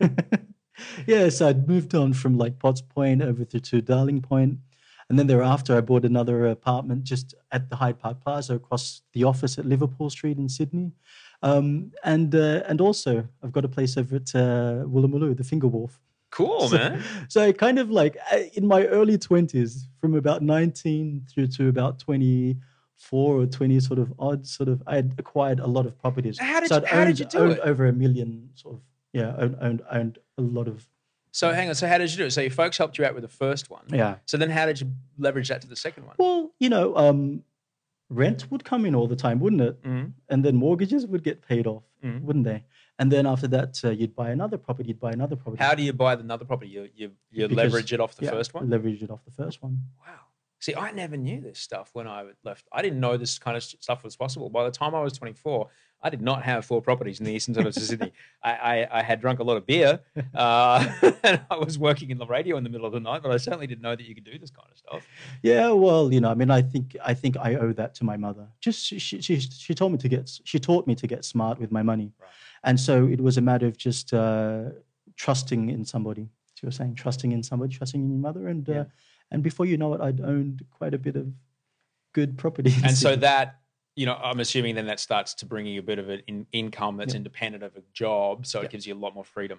yes, 1.06 1.40
I'd 1.40 1.68
moved 1.68 1.94
on 1.94 2.12
from 2.12 2.36
like 2.36 2.58
Potts 2.58 2.82
Point 2.82 3.22
over 3.22 3.44
to, 3.44 3.60
to 3.60 3.80
Darling 3.80 4.20
Point, 4.20 4.58
and 5.08 5.16
then 5.16 5.28
thereafter 5.28 5.76
I 5.76 5.80
bought 5.80 6.04
another 6.04 6.46
apartment 6.46 7.04
just 7.04 7.32
at 7.52 7.70
the 7.70 7.76
Hyde 7.76 8.00
Park 8.00 8.20
Plaza 8.20 8.56
across 8.56 9.02
the 9.12 9.22
office 9.22 9.58
at 9.58 9.64
Liverpool 9.64 10.10
Street 10.10 10.38
in 10.38 10.48
Sydney, 10.48 10.90
um, 11.44 11.92
and 12.02 12.34
uh, 12.34 12.64
and 12.66 12.80
also 12.80 13.28
I've 13.44 13.52
got 13.52 13.64
a 13.64 13.68
place 13.68 13.96
over 13.96 14.16
at 14.16 14.34
uh, 14.34 14.84
Woolloomooloo, 14.86 15.36
the 15.36 15.44
Finger 15.44 15.68
Wharf. 15.68 16.00
Cool, 16.30 16.68
so, 16.68 16.76
man. 16.76 17.02
So 17.28 17.42
I 17.42 17.52
kind 17.52 17.78
of 17.78 17.90
like 17.90 18.16
in 18.54 18.66
my 18.66 18.86
early 18.86 19.18
twenties, 19.18 19.88
from 20.00 20.14
about 20.14 20.42
nineteen 20.42 21.26
through 21.32 21.48
to 21.48 21.68
about 21.68 21.98
24 21.98 23.40
or 23.40 23.46
twenty, 23.46 23.80
sort 23.80 23.98
of 23.98 24.12
odd, 24.18 24.46
sort 24.46 24.68
of. 24.68 24.82
I 24.86 24.96
had 24.96 25.14
acquired 25.18 25.60
a 25.60 25.66
lot 25.66 25.86
of 25.86 25.98
properties. 25.98 26.38
How 26.38 26.60
did 26.60 26.68
so 26.68 26.76
you- 26.76 26.82
I'd 26.82 26.88
how 26.88 27.04
did 27.04 27.18
you 27.18 27.24
do 27.26 27.38
owned 27.38 27.52
it? 27.52 27.60
over 27.60 27.86
a 27.86 27.92
million, 27.92 28.50
sort 28.54 28.76
of. 28.76 28.80
Yeah, 29.12 29.34
owned 29.38 29.56
owned, 29.60 29.82
owned 29.90 30.18
a 30.38 30.42
lot 30.42 30.68
of. 30.68 30.86
So 31.32 31.52
hang 31.52 31.68
on. 31.68 31.74
So 31.74 31.86
how 31.88 31.98
did 31.98 32.10
you 32.10 32.16
do 32.16 32.24
it? 32.26 32.30
So 32.32 32.40
your 32.40 32.50
folks 32.50 32.76
helped 32.78 32.98
you 32.98 33.04
out 33.04 33.14
with 33.14 33.22
the 33.22 33.28
first 33.28 33.70
one. 33.70 33.82
Yeah. 33.88 34.16
So 34.26 34.36
then 34.36 34.50
how 34.50 34.66
did 34.66 34.80
you 34.80 34.92
leverage 35.18 35.48
that 35.48 35.60
to 35.62 35.68
the 35.68 35.76
second 35.76 36.06
one? 36.06 36.16
Well, 36.18 36.50
you 36.58 36.68
know, 36.68 36.96
um, 36.96 37.42
rent 38.08 38.50
would 38.50 38.64
come 38.64 38.84
in 38.84 38.94
all 38.96 39.06
the 39.06 39.14
time, 39.16 39.38
wouldn't 39.40 39.62
it? 39.62 39.82
Mhm. 39.82 40.12
And 40.28 40.44
then 40.44 40.56
mortgages 40.56 41.06
would 41.06 41.22
get 41.22 41.40
paid 41.42 41.66
off, 41.68 41.84
Mhm. 42.04 42.22
wouldn't 42.22 42.44
they? 42.44 42.64
And 43.00 43.10
then 43.10 43.26
after 43.26 43.48
that, 43.48 43.80
uh, 43.82 43.90
you'd 43.90 44.14
buy 44.14 44.28
another 44.30 44.58
property. 44.58 44.88
You'd 44.90 45.00
buy 45.00 45.12
another 45.12 45.34
property. 45.34 45.64
How 45.64 45.74
do 45.74 45.82
you 45.82 45.94
buy 45.94 46.12
another 46.12 46.44
property? 46.44 46.70
You 46.70 46.82
you, 46.94 47.10
you 47.30 47.48
Because- 47.48 47.56
leverage 47.56 47.92
it 47.94 48.00
off 48.00 48.14
the 48.14 48.26
yeah, 48.26 48.32
first 48.32 48.52
one. 48.54 48.68
Leverage 48.68 49.02
it 49.02 49.10
off 49.10 49.24
the 49.24 49.30
first 49.42 49.62
one. 49.62 49.74
Wow. 50.06 50.20
See, 50.60 50.74
I 50.74 50.90
never 50.92 51.16
knew 51.16 51.40
this 51.40 51.58
stuff 51.58 51.88
when 51.94 52.06
I 52.06 52.18
left. 52.44 52.66
I 52.70 52.82
didn't 52.82 53.00
know 53.00 53.16
this 53.16 53.38
kind 53.38 53.56
of 53.56 53.62
stuff 53.62 54.04
was 54.04 54.14
possible. 54.16 54.50
By 54.50 54.64
the 54.64 54.70
time 54.70 54.94
I 54.94 55.00
was 55.00 55.14
24, 55.14 55.66
I 56.02 56.10
did 56.10 56.20
not 56.20 56.42
have 56.42 56.66
four 56.66 56.82
properties 56.82 57.18
in 57.18 57.24
the 57.24 57.32
eastern 57.32 57.54
suburbs 57.54 57.78
of 57.78 57.84
Sydney. 57.84 58.12
I, 58.44 58.52
I, 58.52 58.98
I 58.98 59.02
had 59.02 59.22
drunk 59.22 59.38
a 59.38 59.42
lot 59.42 59.56
of 59.56 59.64
beer, 59.66 60.00
uh, 60.34 60.86
and 61.24 61.40
I 61.50 61.56
was 61.56 61.78
working 61.78 62.10
in 62.10 62.18
the 62.18 62.26
radio 62.26 62.58
in 62.58 62.64
the 62.64 62.68
middle 62.68 62.86
of 62.86 62.92
the 62.92 63.00
night. 63.00 63.22
But 63.22 63.32
I 63.32 63.38
certainly 63.38 63.66
didn't 63.66 63.80
know 63.80 63.96
that 63.96 64.04
you 64.04 64.14
could 64.14 64.24
do 64.24 64.38
this 64.38 64.50
kind 64.50 64.68
of 64.70 64.76
stuff. 64.76 65.06
Yeah, 65.42 65.70
well, 65.70 66.12
you 66.12 66.20
know, 66.20 66.30
I 66.30 66.34
mean, 66.34 66.50
I 66.50 66.60
think 66.60 66.94
I 67.02 67.14
think 67.14 67.38
I 67.38 67.54
owe 67.54 67.72
that 67.72 67.94
to 67.94 68.04
my 68.04 68.18
mother. 68.18 68.46
Just 68.60 68.84
she 68.84 68.98
she, 68.98 69.22
she, 69.22 69.40
she 69.40 69.72
told 69.74 69.92
me 69.92 69.98
to 69.98 70.08
get 70.08 70.30
she 70.44 70.58
taught 70.58 70.86
me 70.86 70.94
to 70.96 71.06
get 71.06 71.24
smart 71.24 71.58
with 71.58 71.72
my 71.72 71.82
money, 71.82 72.12
Right. 72.20 72.28
And 72.64 72.78
so 72.78 73.06
it 73.06 73.20
was 73.20 73.36
a 73.38 73.40
matter 73.40 73.66
of 73.66 73.76
just 73.76 74.12
uh, 74.12 74.70
trusting 75.16 75.68
in 75.70 75.84
somebody. 75.84 76.28
She 76.54 76.66
was 76.66 76.76
saying 76.76 76.94
trusting 76.96 77.32
in 77.32 77.42
somebody, 77.42 77.74
trusting 77.74 78.02
in 78.02 78.10
your 78.10 78.18
mother, 78.18 78.48
and 78.48 78.66
Yeah. 78.68 78.80
uh, 78.80 78.84
and 79.30 79.42
before 79.42 79.66
you 79.66 79.76
know 79.76 79.94
it, 79.94 80.00
I'd 80.00 80.20
owned 80.20 80.64
quite 80.70 80.92
a 80.94 80.98
bit 80.98 81.16
of 81.16 81.26
good 82.12 82.36
property. 82.36 82.72
And 82.84 82.96
so 82.96 83.14
that, 83.28 83.60
you 83.94 84.04
know, 84.06 84.14
I'm 84.14 84.40
assuming 84.40 84.74
then 84.74 84.86
that 84.86 84.98
starts 85.00 85.34
to 85.34 85.46
bring 85.46 85.66
you 85.66 85.78
a 85.80 85.82
bit 85.82 85.98
of 85.98 86.08
an 86.08 86.22
in, 86.26 86.46
income 86.52 86.96
that's 86.96 87.14
Yeah. 87.14 87.18
independent 87.18 87.62
of 87.62 87.76
a 87.76 87.82
job. 87.92 88.44
So 88.46 88.58
Yeah. 88.58 88.64
it 88.66 88.70
gives 88.72 88.86
you 88.86 88.94
a 88.94 89.00
lot 89.04 89.14
more 89.14 89.24
freedom. 89.24 89.58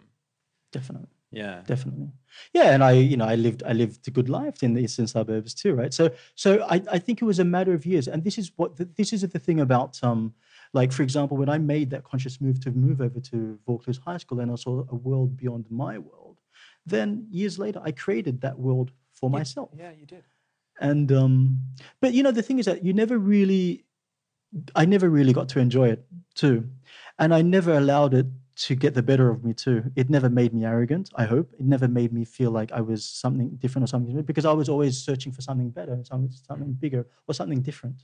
definitely. 0.72 1.08
Yeah. 1.34 1.62
definitely 1.66 2.10
yeah 2.54 2.72
and 2.74 2.84
i 2.84 2.91
you 2.91 3.16
know 3.16 3.24
i 3.26 3.36
lived 3.36 3.64
i 3.66 3.72
lived 3.72 4.06
a 4.06 4.12
good 4.12 4.28
life 4.28 4.64
in 4.64 4.74
the 4.74 4.82
eastern 4.82 5.08
suburbs 5.08 5.54
too 5.54 5.74
right 5.74 5.93
so 5.93 6.10
so 6.36 6.49
i, 6.70 6.82
I 6.91 6.99
think 6.99 7.22
it 7.22 7.26
was 7.26 7.39
a 7.39 7.45
matter 7.45 7.74
of 7.74 7.86
years 7.86 8.10
and 8.10 8.22
this 8.26 8.38
is 8.38 8.52
what 8.58 8.76
the, 8.76 8.84
this 8.84 9.14
is 9.14 9.22
the 9.22 9.39
thing 9.39 9.62
about 9.62 9.97
um 10.04 10.34
like 10.74 10.92
for 10.92 11.04
example 11.04 11.38
when 11.38 11.50
i 11.50 11.58
made 11.58 11.90
that 11.90 12.04
conscious 12.04 12.40
move 12.42 12.60
to 12.60 12.72
move 12.72 13.02
over 13.02 13.20
to 13.20 13.60
vaucluse 13.66 14.00
high 14.06 14.18
school 14.18 14.40
and 14.40 14.52
i 14.52 14.56
saw 14.56 14.84
a 14.90 14.96
world 14.96 15.36
beyond 15.38 15.66
my 15.70 15.98
world 15.98 16.38
then 16.86 17.28
years 17.30 17.60
later 17.60 17.82
i 17.84 17.92
created 17.92 18.42
that 18.42 18.58
world 18.58 18.92
for 19.14 19.30
myself. 19.30 19.70
Yeah, 19.78 19.92
you 19.92 20.06
did. 20.06 20.24
and 20.80 21.12
um 21.12 21.60
but 22.00 22.14
you 22.14 22.24
know 22.24 22.32
the 22.32 22.42
thing 22.42 22.60
is 22.60 22.66
that 22.66 22.84
you 22.84 22.94
never 22.94 23.18
really 23.18 23.86
i 24.76 24.84
never 24.86 25.10
really 25.10 25.34
got 25.34 25.48
to 25.50 25.60
enjoy 25.60 25.88
it 25.90 26.06
too. 26.36 26.68
And 27.20 27.34
i 27.34 27.42
never 27.42 27.74
allowed 27.74 28.14
it 28.14 28.26
to 28.68 28.76
get 28.76 28.94
the 28.94 29.02
better 29.02 29.30
of 29.30 29.44
me 29.44 29.54
too. 29.54 29.84
It 29.96 30.10
never 30.10 30.30
made 30.30 30.54
me 30.54 30.66
arrogant 30.66 31.10
i 31.16 31.26
hope. 31.26 31.54
It 31.60 31.66
never 31.66 31.88
made 31.88 32.12
me 32.14 32.26
feel 32.26 32.52
like 32.52 32.72
i 32.72 32.82
was 32.82 33.06
something 33.06 33.50
different 33.58 33.84
or 33.84 33.88
something 33.88 34.22
because 34.24 34.46
i 34.46 34.52
was 34.54 34.70
always 34.70 34.98
searching 34.98 35.32
for 35.32 35.42
something 35.42 35.70
better 35.70 35.98
something, 36.04 36.32
something 36.48 36.74
bigger 36.74 37.06
or 37.28 37.34
something 37.34 37.62
different 37.62 38.04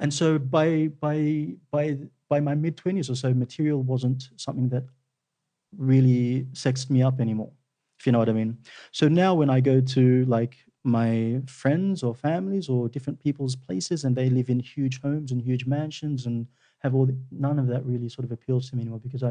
and 0.00 0.12
so 0.12 0.38
by 0.38 0.88
by 1.00 1.54
by 1.70 1.96
by 2.28 2.40
my 2.40 2.54
mid 2.54 2.76
20s 2.76 3.10
or 3.10 3.14
so 3.14 3.32
material 3.34 3.82
wasn't 3.82 4.30
something 4.36 4.68
that 4.70 4.84
really 5.76 6.46
sexed 6.52 6.90
me 6.90 7.02
up 7.02 7.20
anymore 7.20 7.52
if 7.98 8.06
you 8.06 8.12
know 8.12 8.18
what 8.18 8.28
i 8.28 8.32
mean 8.32 8.58
so 8.92 9.08
now 9.08 9.34
when 9.34 9.50
i 9.50 9.60
go 9.60 9.80
to 9.80 10.24
like 10.26 10.56
my 10.84 11.40
friends 11.46 12.02
or 12.02 12.14
families 12.14 12.68
or 12.68 12.88
different 12.88 13.20
people's 13.22 13.54
places, 13.54 14.04
and 14.04 14.16
they 14.16 14.30
live 14.30 14.48
in 14.48 14.58
huge 14.58 14.98
homes 15.02 15.30
and 15.30 15.42
huge 15.42 15.66
mansions 15.66 16.24
and 16.24 16.46
have 16.78 16.94
all. 16.94 17.04
The, 17.04 17.14
none 17.30 17.58
of 17.58 17.66
that 17.66 17.84
really 17.84 18.08
sort 18.08 18.24
of 18.24 18.32
appeals 18.32 18.70
to 18.70 18.76
me 18.76 18.82
anymore 18.82 19.00
because 19.00 19.22
I. 19.22 19.30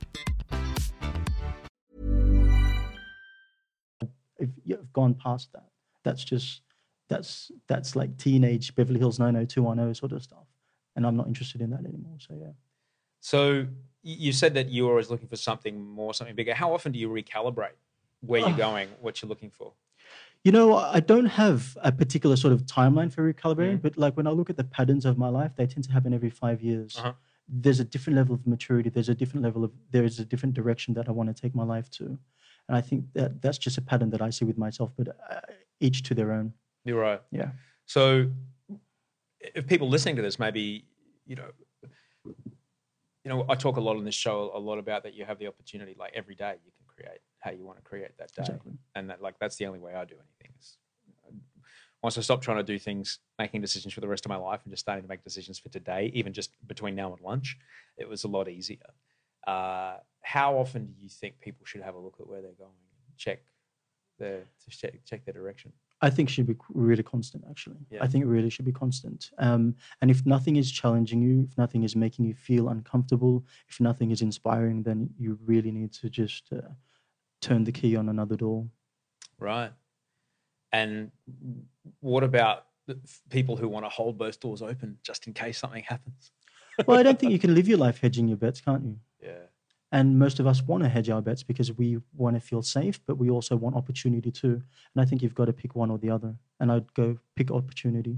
if 4.41 4.49
you've 4.65 4.91
gone 4.93 5.13
past 5.13 5.51
that, 5.53 5.69
that's 6.03 6.23
just 6.23 6.61
that's 7.07 7.51
that's 7.67 7.95
like 7.95 8.17
teenage 8.17 8.73
Beverly 8.75 8.99
Hills 8.99 9.19
90210 9.19 9.95
sort 9.95 10.11
of 10.11 10.23
stuff, 10.23 10.47
and 10.95 11.05
I'm 11.05 11.15
not 11.15 11.27
interested 11.27 11.61
in 11.61 11.69
that 11.71 11.85
anymore. 11.85 12.17
So 12.19 12.35
yeah. 12.39 12.51
So 13.19 13.67
you 14.03 14.33
said 14.33 14.53
that 14.55 14.71
you're 14.71 14.89
always 14.89 15.09
looking 15.11 15.27
for 15.27 15.35
something 15.35 15.79
more, 15.85 16.13
something 16.13 16.35
bigger. 16.35 16.53
How 16.55 16.73
often 16.73 16.91
do 16.91 16.97
you 16.99 17.07
recalibrate 17.09 17.77
where 18.21 18.41
you're 18.41 18.57
going, 18.57 18.87
what 18.99 19.21
you're 19.21 19.29
looking 19.29 19.51
for? 19.51 19.73
You 20.43 20.51
know, 20.51 20.75
I 20.75 20.99
don't 21.01 21.27
have 21.27 21.77
a 21.83 21.91
particular 21.91 22.35
sort 22.35 22.51
of 22.51 22.63
timeline 22.63 23.13
for 23.13 23.31
recalibrating, 23.31 23.77
Mhm. 23.77 23.81
but 23.83 23.97
like 23.99 24.17
when 24.17 24.25
I 24.25 24.31
look 24.31 24.49
at 24.49 24.57
the 24.57 24.63
patterns 24.63 25.05
of 25.05 25.19
my 25.19 25.29
life, 25.29 25.55
they 25.55 25.67
tend 25.67 25.83
to 25.83 25.91
happen 25.91 26.15
every 26.15 26.31
five 26.31 26.63
years. 26.63 26.97
Uh-huh. 26.97 27.13
There's 27.47 27.79
a 27.79 27.85
different 27.85 28.17
level 28.17 28.33
of 28.33 28.47
maturity. 28.47 28.89
There's 28.89 29.09
a 29.09 29.13
different 29.13 29.43
level 29.43 29.63
of 29.63 29.71
there 29.91 30.03
is 30.03 30.19
a 30.19 30.25
different 30.25 30.55
direction 30.55 30.95
that 30.95 31.07
I 31.07 31.11
want 31.11 31.27
to 31.35 31.39
take 31.39 31.53
my 31.53 31.63
life 31.63 31.91
to, 31.91 32.17
and 32.67 32.77
I 32.77 32.81
think 32.81 33.05
that 33.13 33.41
that's 33.41 33.57
just 33.57 33.77
a 33.77 33.81
pattern 33.81 34.09
that 34.11 34.21
I 34.21 34.29
see 34.29 34.45
with 34.45 34.57
myself. 34.57 34.91
But 34.97 35.09
uh, 35.09 35.41
each 35.79 36.03
to 36.03 36.15
their 36.15 36.31
own. 36.31 36.53
You're 36.85 36.99
right. 36.99 37.21
Yeah. 37.31 37.51
So, 37.85 38.27
if 39.39 39.67
people 39.67 39.89
listening 39.89 40.15
to 40.15 40.21
this, 40.21 40.39
maybe 40.39 40.85
you 41.25 41.35
know, 41.35 41.49
you 42.25 43.29
know, 43.29 43.45
I 43.49 43.55
talk 43.55 43.77
a 43.77 43.81
lot 43.81 43.97
on 43.97 44.03
this 44.03 44.15
show 44.15 44.51
a 44.53 44.59
lot 44.59 44.77
about 44.77 45.03
that 45.03 45.13
you 45.13 45.25
have 45.25 45.39
the 45.39 45.47
opportunity, 45.47 45.95
like 45.97 46.13
every 46.15 46.35
day, 46.35 46.55
you 46.65 46.71
can 46.71 46.85
create 46.87 47.19
how 47.39 47.51
you 47.51 47.65
want 47.65 47.77
to 47.77 47.83
create 47.83 48.17
that 48.17 48.31
day, 48.33 48.43
Exactly. 48.43 48.73
and 48.95 49.09
that 49.09 49.21
like 49.21 49.35
that's 49.39 49.57
the 49.57 49.65
only 49.65 49.79
way 49.79 49.93
I 49.93 50.05
do 50.05 50.15
anything. 50.15 50.55
Is 50.59 50.77
once 52.01 52.17
I 52.17 52.21
stop 52.21 52.41
trying 52.41 52.57
to 52.57 52.63
do 52.63 52.79
things, 52.79 53.19
making 53.37 53.61
decisions 53.61 53.93
for 53.93 54.01
the 54.01 54.07
rest 54.07 54.25
of 54.25 54.29
my 54.29 54.37
life, 54.37 54.61
and 54.63 54.71
just 54.71 54.81
starting 54.81 55.03
to 55.03 55.09
make 55.09 55.23
decisions 55.23 55.59
for 55.59 55.69
today, 55.69 56.11
even 56.13 56.33
just 56.33 56.51
between 56.67 56.95
now 56.95 57.13
and 57.13 57.21
lunch, 57.21 57.57
it 57.97 58.09
was 58.09 58.23
a 58.23 58.27
lot 58.27 58.49
easier. 58.49 58.77
Uh, 59.45 59.97
how 60.21 60.57
often 60.57 60.85
do 60.87 61.01
you 61.01 61.09
think 61.09 61.39
people 61.39 61.65
should 61.65 61.81
have 61.81 61.95
a 61.95 61.99
look 61.99 62.17
at 62.19 62.27
where 62.27 62.41
they're 62.41 62.51
going, 62.53 62.71
check 63.17 63.39
their 64.19 64.41
to 64.63 64.69
check, 64.69 64.93
check 65.05 65.25
their 65.25 65.33
direction? 65.33 65.71
I 66.03 66.09
think 66.09 66.29
should 66.29 66.47
be 66.47 66.55
really 66.69 67.03
constant. 67.03 67.43
Actually, 67.49 67.77
Yeah. 67.91 68.03
I 68.03 68.07
think 68.07 68.23
it 68.23 68.27
really 68.27 68.49
should 68.49 68.65
be 68.65 68.71
constant. 68.71 69.29
Um, 69.37 69.75
and 70.01 70.09
if 70.09 70.25
nothing 70.25 70.55
is 70.55 70.71
challenging 70.71 71.21
you, 71.21 71.43
if 71.49 71.55
nothing 71.57 71.83
is 71.83 71.95
making 71.95 72.25
you 72.25 72.33
feel 72.33 72.69
uncomfortable, 72.69 73.45
if 73.67 73.79
nothing 73.79 74.09
is 74.09 74.21
inspiring, 74.23 74.81
then 74.83 75.09
you 75.17 75.37
really 75.45 75.71
need 75.71 75.93
to 75.93 76.09
just 76.09 76.51
uh, 76.51 76.61
turn 77.39 77.63
the 77.63 77.71
key 77.71 77.95
on 77.95 78.09
another 78.09 78.35
door. 78.35 78.65
Right. 79.37 79.71
And 80.71 81.11
what 81.99 82.23
about 82.23 82.65
people 83.29 83.55
who 83.55 83.67
want 83.67 83.85
to 83.85 83.89
hold 83.89 84.17
both 84.17 84.39
doors 84.39 84.61
open 84.61 84.97
just 85.03 85.27
in 85.27 85.33
case 85.33 85.59
something 85.59 85.83
happens? 85.83 86.31
Well, 86.87 86.97
I 86.97 87.03
don't 87.03 87.19
think 87.19 87.31
you 87.31 87.39
can 87.45 87.53
live 87.53 87.67
your 87.67 87.77
life 87.77 87.99
hedging 87.99 88.27
your 88.27 88.37
bets, 88.37 88.61
can't 88.61 88.83
you? 88.83 88.97
Yeah. 89.21 89.33
And 89.91 90.17
most 90.17 90.39
of 90.39 90.47
us 90.47 90.61
want 90.61 90.83
to 90.83 90.89
hedge 90.89 91.09
our 91.09 91.21
bets 91.21 91.43
because 91.43 91.73
we 91.73 91.97
want 92.15 92.35
to 92.35 92.39
feel 92.39 92.61
safe, 92.61 92.99
but 93.05 93.17
we 93.17 93.29
also 93.29 93.57
want 93.57 93.75
opportunity 93.75 94.31
too. 94.31 94.61
And 94.93 95.01
I 95.01 95.05
think 95.05 95.21
you've 95.21 95.35
got 95.35 95.45
to 95.45 95.53
pick 95.53 95.75
one 95.75 95.91
or 95.91 95.97
the 95.97 96.09
other. 96.09 96.33
And 96.59 96.71
I'd 96.71 96.93
go 96.93 97.17
pick 97.35 97.51
opportunity. 97.51 98.17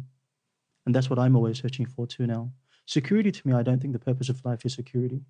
And 0.86 0.94
that's 0.94 1.10
what 1.10 1.18
I'm 1.18 1.36
always 1.36 1.60
searching 1.60 1.88
for 1.88 2.06
too 2.06 2.28
now. 2.28 2.52
Security 2.86 3.32
to 3.32 3.48
me, 3.48 3.54
I 3.54 3.64
don't 3.64 3.82
think 3.82 3.94
the 3.94 4.00
purpose 4.00 4.30
of 4.30 4.44
life 4.46 4.66
is 4.66 4.74
security. 4.74 5.22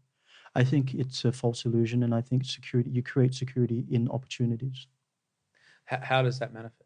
I 0.56 0.64
think 0.64 0.94
it's 0.94 1.24
a 1.24 1.32
false 1.32 1.64
illusion. 1.66 2.04
And 2.04 2.14
I 2.14 2.22
think 2.22 2.44
security, 2.44 2.90
you 2.90 3.04
create 3.04 3.34
security 3.34 3.86
in 3.90 4.10
opportunities. 4.10 4.88
How, 5.86 6.00
how 6.02 6.22
does 6.24 6.40
that 6.40 6.54
manifest? 6.54 6.83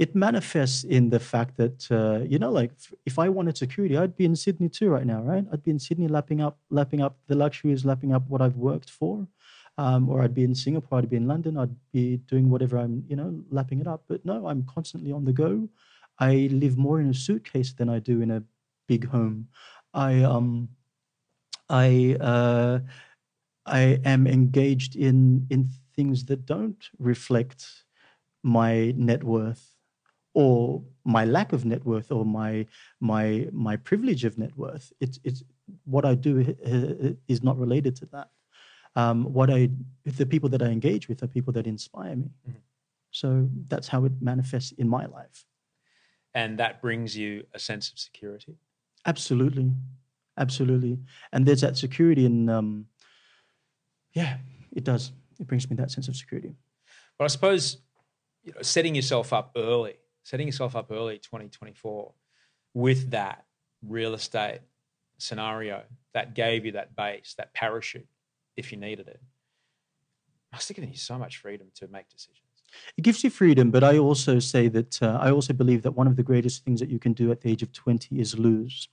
It 0.00 0.14
manifests 0.14 0.82
in 0.84 1.10
the 1.10 1.20
fact 1.20 1.58
that, 1.58 1.78
uh, 1.90 2.24
you 2.24 2.38
know, 2.38 2.50
like 2.50 2.72
if 3.04 3.18
I 3.18 3.28
wanted 3.28 3.58
security, 3.58 3.98
I'd 3.98 4.16
be 4.16 4.24
in 4.24 4.34
Sydney 4.34 4.70
too 4.70 4.88
right 4.88 5.04
now, 5.04 5.20
right? 5.20 5.44
I'd 5.52 5.62
be 5.62 5.70
in 5.70 5.78
Sydney 5.78 6.08
lapping 6.08 6.40
up, 6.40 6.56
lapping 6.70 7.02
up 7.02 7.18
the 7.26 7.34
luxuries, 7.34 7.84
lapping 7.84 8.14
up 8.14 8.26
what 8.26 8.40
I've 8.40 8.56
worked 8.56 8.88
for. 8.88 9.28
Um, 9.76 10.08
or 10.08 10.22
I'd 10.22 10.34
be 10.34 10.44
in 10.44 10.54
Singapore, 10.54 10.98
I'd 10.98 11.10
be 11.10 11.16
in 11.16 11.28
London, 11.28 11.58
I'd 11.58 11.76
be 11.92 12.16
doing 12.32 12.48
whatever 12.48 12.78
I'm, 12.78 13.04
you 13.08 13.16
know, 13.16 13.44
lapping 13.50 13.80
it 13.80 13.86
up. 13.86 14.02
But 14.08 14.24
no, 14.24 14.46
I'm 14.48 14.64
constantly 14.64 15.12
on 15.12 15.24
the 15.24 15.32
go. 15.32 15.68
I 16.18 16.48
live 16.50 16.78
more 16.78 17.00
in 17.00 17.10
a 17.10 17.14
suitcase 17.14 17.72
than 17.74 17.90
I 17.90 17.98
do 17.98 18.22
in 18.22 18.30
a 18.30 18.42
big 18.88 19.06
home. 19.08 19.48
I 19.92 20.22
um, 20.22 20.70
I 21.68 22.16
uh, 22.20 22.80
I 23.66 24.00
am 24.04 24.26
engaged 24.26 24.96
in 24.96 25.46
in 25.50 25.68
things 25.94 26.24
that 26.26 26.46
don't 26.46 26.88
reflect 26.98 27.66
my 28.42 28.92
net 28.96 29.22
worth 29.24 29.79
or 30.34 30.82
my 31.04 31.24
lack 31.24 31.52
of 31.52 31.64
net 31.64 31.84
worth 31.84 32.12
or 32.12 32.24
my 32.24 32.66
my 33.00 33.48
my 33.52 33.76
privilege 33.76 34.24
of 34.24 34.38
net 34.38 34.56
worth. 34.56 34.92
It's 35.00 35.18
it's 35.24 35.42
what 35.84 36.04
I 36.04 36.14
do 36.14 36.56
uh, 36.64 37.14
is 37.28 37.42
not 37.42 37.58
related 37.58 37.96
to 37.96 38.06
that. 38.06 38.28
Um, 38.96 39.32
what 39.32 39.50
I 39.50 39.70
the 40.04 40.26
people 40.26 40.48
that 40.50 40.62
I 40.62 40.66
engage 40.66 41.08
with 41.08 41.22
are 41.22 41.28
people 41.28 41.52
that 41.54 41.66
inspire 41.66 42.16
me. 42.16 42.30
So 43.10 43.48
that's 43.68 43.88
how 43.88 44.04
it 44.04 44.12
manifests 44.20 44.72
in 44.72 44.88
my 44.88 45.06
life. 45.06 45.44
And 46.34 46.58
that 46.58 46.80
brings 46.80 47.16
you 47.16 47.44
a 47.54 47.58
sense 47.58 47.90
of 47.90 47.98
security. 47.98 48.56
Absolutely, 49.04 49.72
absolutely. 50.38 50.98
And 51.32 51.44
there's 51.46 51.62
that 51.62 51.76
security 51.76 52.24
in. 52.24 52.48
Um, 52.48 52.86
yeah, 54.12 54.38
it 54.72 54.84
does. 54.84 55.12
It 55.38 55.46
brings 55.46 55.68
me 55.70 55.76
that 55.76 55.90
sense 55.90 56.08
of 56.08 56.16
security. 56.16 56.54
But 57.18 57.24
I 57.24 57.28
suppose 57.28 57.78
you 58.44 58.52
know, 58.52 58.62
setting 58.62 58.94
yourself 58.94 59.32
up 59.32 59.52
early, 59.56 59.94
setting 60.30 60.46
yourself 60.46 60.76
up 60.76 60.92
early, 60.92 61.18
2024, 61.18 62.12
with 62.72 63.10
that 63.10 63.44
real 63.84 64.14
estate 64.14 64.60
scenario 65.18 65.82
that 66.14 66.34
gave 66.34 66.64
you 66.64 66.70
that 66.70 66.94
base, 66.94 67.34
that 67.36 67.52
parachute, 67.52 68.06
if 68.56 68.70
you 68.70 68.78
needed 68.78 69.08
it, 69.08 69.20
must 70.52 70.68
have 70.68 70.76
given 70.76 70.88
you 70.88 70.96
so 70.96 71.18
much 71.18 71.38
freedom 71.38 71.66
to 71.74 71.88
make 71.88 72.08
decisions. 72.08 72.38
It 72.96 73.02
gives 73.02 73.24
you 73.24 73.30
freedom, 73.30 73.72
but 73.72 73.82
I 73.82 73.98
also 73.98 74.38
say 74.38 74.68
that 74.68 75.02
uh, 75.02 75.18
I 75.20 75.32
also 75.32 75.52
believe 75.52 75.82
that 75.82 75.96
one 75.96 76.06
of 76.06 76.14
the 76.14 76.22
greatest 76.22 76.64
things 76.64 76.78
that 76.78 76.88
you 76.88 77.00
can 77.00 77.12
do 77.12 77.32
at 77.32 77.40
the 77.40 77.50
age 77.50 77.64
of 77.64 77.72
20 77.72 78.20
is 78.20 78.38
lose. 78.38 78.88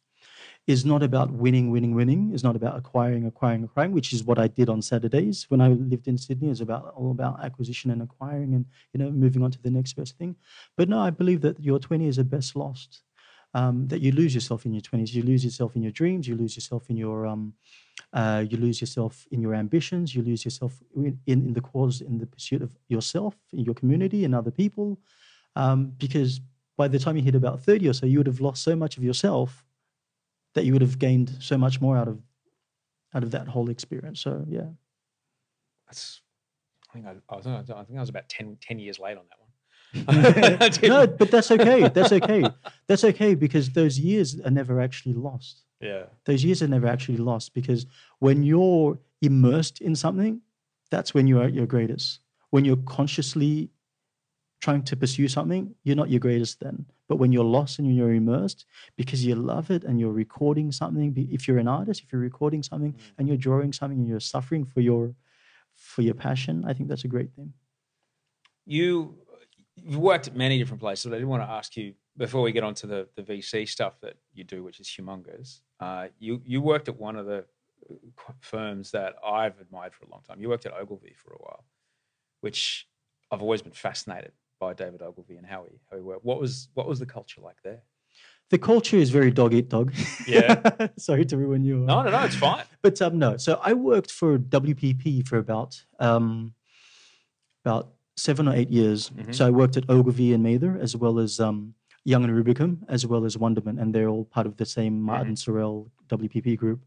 Is 0.68 0.84
not 0.84 1.02
about 1.02 1.32
winning, 1.32 1.72
winning, 1.72 1.96
winning. 1.96 2.34
Is 2.34 2.44
not 2.44 2.58
about 2.58 2.78
acquiring, 2.78 3.26
acquiring, 3.26 3.64
acquiring, 3.64 3.94
which 3.94 4.12
is 4.12 4.26
what 4.26 4.38
I 4.38 4.48
did 4.48 4.68
on 4.68 4.82
Saturdays 4.82 5.46
when 5.48 5.62
I 5.62 5.70
lived 5.70 6.10
in 6.10 6.18
Sydney. 6.18 6.50
It's 6.50 6.60
about 6.60 6.94
all 6.94 7.12
about 7.12 7.42
acquisition 7.42 7.90
and 7.90 8.02
acquiring, 8.02 8.54
and 8.54 8.66
you 8.94 9.00
know, 9.00 9.10
moving 9.10 9.44
on 9.44 9.52
to 9.52 9.62
the 9.62 9.72
next 9.72 9.94
best 9.94 10.18
thing. 10.18 10.36
But 10.76 10.90
no, 10.90 11.00
I 11.00 11.10
believe 11.10 11.40
that 11.42 11.58
your 11.64 11.80
20s 11.80 12.18
are 12.18 12.26
best 12.26 12.56
lost. 12.56 13.04
Um, 13.54 13.88
that 13.88 14.02
you 14.02 14.12
lose 14.12 14.36
yourself 14.36 14.66
in 14.66 14.74
your 14.74 14.82
20s. 14.82 15.14
You 15.14 15.24
lose 15.24 15.46
yourself 15.46 15.76
in 15.78 15.82
your 15.84 15.94
dreams. 15.94 16.28
You 16.28 16.36
lose 16.36 16.58
yourself 16.58 16.90
in 16.90 16.98
your 16.98 17.26
um, 17.26 17.54
uh, 18.12 18.44
you 18.50 18.58
lose 18.58 18.82
yourself 18.82 19.26
in 19.32 19.42
your 19.42 19.56
ambitions. 19.56 20.14
You 20.14 20.22
lose 20.22 20.44
yourself 20.44 20.82
in, 20.96 21.18
in, 21.28 21.48
in 21.48 21.54
the 21.54 21.62
cause, 21.62 22.02
in 22.02 22.18
the 22.18 22.26
pursuit 22.26 22.62
of 22.62 22.76
yourself, 22.90 23.36
in 23.54 23.60
your 23.60 23.74
community, 23.74 24.26
and 24.26 24.36
other 24.36 24.52
people. 24.52 25.00
Um, 25.56 25.94
because 25.98 26.42
by 26.78 26.88
the 26.88 27.00
time 27.00 27.16
you 27.16 27.24
hit 27.24 27.36
about 27.36 27.62
30 27.62 27.88
or 27.88 27.94
so, 27.94 28.06
you 28.06 28.20
would 28.20 28.28
have 28.28 28.42
lost 28.42 28.64
so 28.64 28.76
much 28.76 28.98
of 28.98 29.04
yourself 29.04 29.64
that 30.58 30.66
you 30.66 30.74
would 30.74 30.82
have 30.82 30.98
gained 30.98 31.38
so 31.40 31.56
much 31.56 31.80
more 31.80 31.96
out 31.96 32.08
of 32.08 32.20
out 33.14 33.22
of 33.24 33.30
that 33.32 33.48
whole 33.48 33.70
experience. 33.70 34.20
So 34.20 34.44
yeah, 34.50 34.70
That's, 35.86 36.22
I 36.90 36.94
think 36.94 37.06
I, 37.06 37.16
I, 37.30 37.36
was, 37.36 37.46
I 37.48 37.84
think 37.84 37.98
I 37.98 38.00
was 38.02 38.10
about 38.10 38.28
10, 38.28 38.58
10 38.60 38.80
years 38.80 39.00
late 39.00 39.18
on 39.18 39.26
that 39.30 39.40
one. 39.40 40.72
No, 40.84 41.08
but 41.08 41.32
that's 41.32 41.52
okay. 41.52 41.88
That's 41.90 42.12
okay. 42.12 42.44
That's 42.88 43.04
okay 43.04 43.36
because 43.36 43.70
those 43.70 44.00
years 44.00 44.40
are 44.42 44.50
never 44.50 44.82
actually 44.82 45.14
lost. 45.14 45.64
yeah. 45.80 46.06
those 46.26 46.44
years 46.44 46.64
are 46.64 46.68
never 46.68 46.88
actually 46.88 47.18
lost 47.18 47.54
because 47.54 47.86
when 48.18 48.42
you're 48.42 49.00
immersed 49.22 49.80
in 49.80 49.96
something, 49.96 50.42
that's 50.90 51.14
when 51.14 51.28
you 51.28 51.40
are 51.40 51.46
at 51.46 51.54
your 51.54 51.68
greatest. 51.68 52.20
When 52.50 52.66
you're 52.66 52.84
consciously 52.88 53.70
trying 54.62 54.84
to 54.84 54.96
pursue 54.96 55.28
something, 55.28 55.76
you're 55.84 55.96
not 55.96 56.10
your 56.10 56.20
greatest 56.20 56.60
then. 56.60 56.86
But 57.08 57.18
when 57.18 57.32
you're 57.32 57.44
lost 57.44 57.80
and 57.80 57.96
you're 57.96 58.14
immersed 58.14 58.66
because 58.98 59.24
you 59.26 59.36
love 59.36 59.72
it 59.72 59.84
and 59.84 60.00
you're 60.00 60.12
recording 60.12 60.72
something, 60.72 61.14
if 61.32 61.48
you're 61.48 61.60
an 61.60 61.68
artist, 61.68 62.04
if 62.04 62.12
you're 62.12 62.22
recording 62.22 62.64
something 62.64 62.96
and 63.18 63.28
you're 63.28 63.38
drawing 63.38 63.72
something 63.72 64.00
and 64.00 64.08
you're 64.08 64.20
suffering 64.20 64.66
for 64.66 64.82
your 64.82 65.14
for 65.76 66.02
your 66.02 66.16
passion, 66.16 66.66
I 66.66 66.74
think 66.74 66.90
that's 66.90 67.04
a 67.04 67.08
great 67.08 67.32
thing. 67.34 67.54
You 68.66 69.16
you've 69.76 70.00
worked 70.00 70.28
at 70.28 70.36
many 70.36 70.58
different 70.58 70.82
places. 70.82 71.06
But 71.06 71.16
I 71.16 71.20
did 71.20 71.28
want 71.28 71.44
to 71.44 71.50
ask 71.50 71.78
you 71.78 71.94
before 72.18 72.42
we 72.42 72.52
get 72.52 72.64
on 72.64 72.74
to 72.74 72.88
the, 72.88 73.08
the 73.16 73.22
VC 73.22 73.70
stuff 73.70 74.00
that 74.02 74.16
you 74.34 74.44
do, 74.44 74.64
which 74.64 74.80
is 74.80 74.88
humongous. 74.88 75.62
Uh, 75.80 76.08
you 76.20 76.42
you 76.46 76.62
worked 76.62 76.90
at 76.90 77.00
one 77.00 77.16
of 77.16 77.28
the 77.28 77.46
uh, 77.90 77.94
firms 78.40 78.92
that 78.92 79.16
I've 79.26 79.62
admired 79.62 79.94
for 79.94 80.06
a 80.06 80.10
long 80.10 80.24
time. 80.28 80.42
You 80.42 80.50
worked 80.50 80.66
at 80.66 80.74
Ogilvy 80.74 81.14
for 81.16 81.32
a 81.32 81.38
while, 81.38 81.64
which 82.42 82.88
I've 83.32 83.44
always 83.44 83.62
been 83.62 83.72
fascinated 83.72 84.32
by 84.60 84.74
David 84.74 85.02
Ogilvy 85.02 85.38
and 85.38 85.46
how 85.46 85.66
he 85.70 85.78
how 85.90 85.98
he 85.98 86.04
worked. 86.04 86.26
What 86.26 86.40
was 86.40 86.70
what 86.74 86.88
was 86.88 87.00
the 87.00 87.06
culture 87.06 87.42
like 87.42 87.58
there? 87.64 87.82
The 88.50 88.58
culture 88.58 88.96
is 88.98 89.10
very 89.10 89.30
dog 89.30 89.54
eat 89.54 89.70
dog. 89.70 89.94
Yeah. 90.26 90.88
Sorry 90.98 91.26
to 91.26 91.38
ruin 91.38 91.66
your. 91.66 91.80
No, 91.80 92.02
no, 92.04 92.12
no, 92.12 92.24
it's 92.24 92.36
fine. 92.36 92.64
But 92.82 93.02
um, 93.02 93.20
no. 93.20 93.36
So 93.38 93.60
I 93.62 93.74
worked 93.74 94.12
for 94.12 94.38
WPP 94.38 95.28
for 95.28 95.38
about 95.38 95.84
um, 96.00 96.54
about 97.66 97.90
seven 98.16 98.48
or 98.48 98.56
eight 98.56 98.70
years. 98.70 99.10
Mhm. 99.10 99.36
So 99.36 99.46
I 99.46 99.50
worked 99.50 99.76
at 99.78 99.90
Ogilvy 99.90 100.34
and 100.34 100.44
Mather, 100.44 100.78
as 100.80 100.96
well 100.96 101.20
as 101.20 101.40
um, 101.40 101.74
Young 102.06 102.24
and 102.24 102.34
Rubicam, 102.34 102.78
as 102.88 103.06
well 103.06 103.26
as 103.26 103.36
Wunderman, 103.36 103.82
and 103.82 103.94
they're 103.94 104.08
all 104.08 104.24
part 104.24 104.48
of 104.48 104.56
the 104.56 104.66
same 104.66 105.02
Martin 105.02 105.36
Sorrell 105.36 105.90
WPP 106.08 106.56
group. 106.58 106.86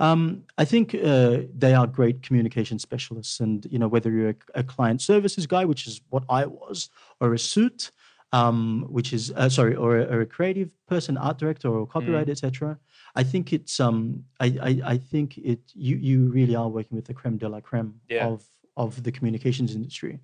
Um, 0.00 0.44
I 0.56 0.64
think 0.64 0.94
uh, 0.94 1.42
they 1.56 1.74
are 1.74 1.86
great 1.86 2.22
communication 2.22 2.78
specialists, 2.78 3.38
and 3.38 3.66
you 3.70 3.78
know 3.78 3.86
whether 3.88 4.10
you're 4.10 4.30
a, 4.30 4.60
a 4.60 4.64
client 4.64 5.00
services 5.02 5.46
guy, 5.46 5.64
which 5.66 5.86
is 5.86 6.00
what 6.08 6.24
I 6.28 6.46
was, 6.46 6.88
or 7.20 7.34
a 7.34 7.38
suit, 7.38 7.92
um, 8.32 8.86
which 8.88 9.12
is 9.12 9.30
uh, 9.36 9.48
sorry, 9.50 9.76
or 9.76 9.98
a, 9.98 10.04
or 10.04 10.20
a 10.22 10.26
creative 10.26 10.70
person, 10.86 11.16
art 11.18 11.38
director, 11.38 11.68
or 11.68 11.86
copywriter, 11.86 12.30
etc. 12.30 12.78
I 13.14 13.22
think 13.24 13.52
it's 13.52 13.78
um, 13.78 14.24
I, 14.40 14.46
I 14.62 14.80
I 14.94 14.96
think 14.98 15.36
it 15.36 15.60
you 15.74 15.96
you 15.96 16.30
really 16.30 16.56
are 16.56 16.68
working 16.68 16.96
with 16.96 17.04
the 17.04 17.14
creme 17.14 17.36
de 17.36 17.48
la 17.48 17.60
creme 17.60 18.00
Yeah. 18.08 18.26
of 18.26 18.44
of 18.76 19.02
the 19.02 19.12
communications 19.12 19.74
industry, 19.74 20.18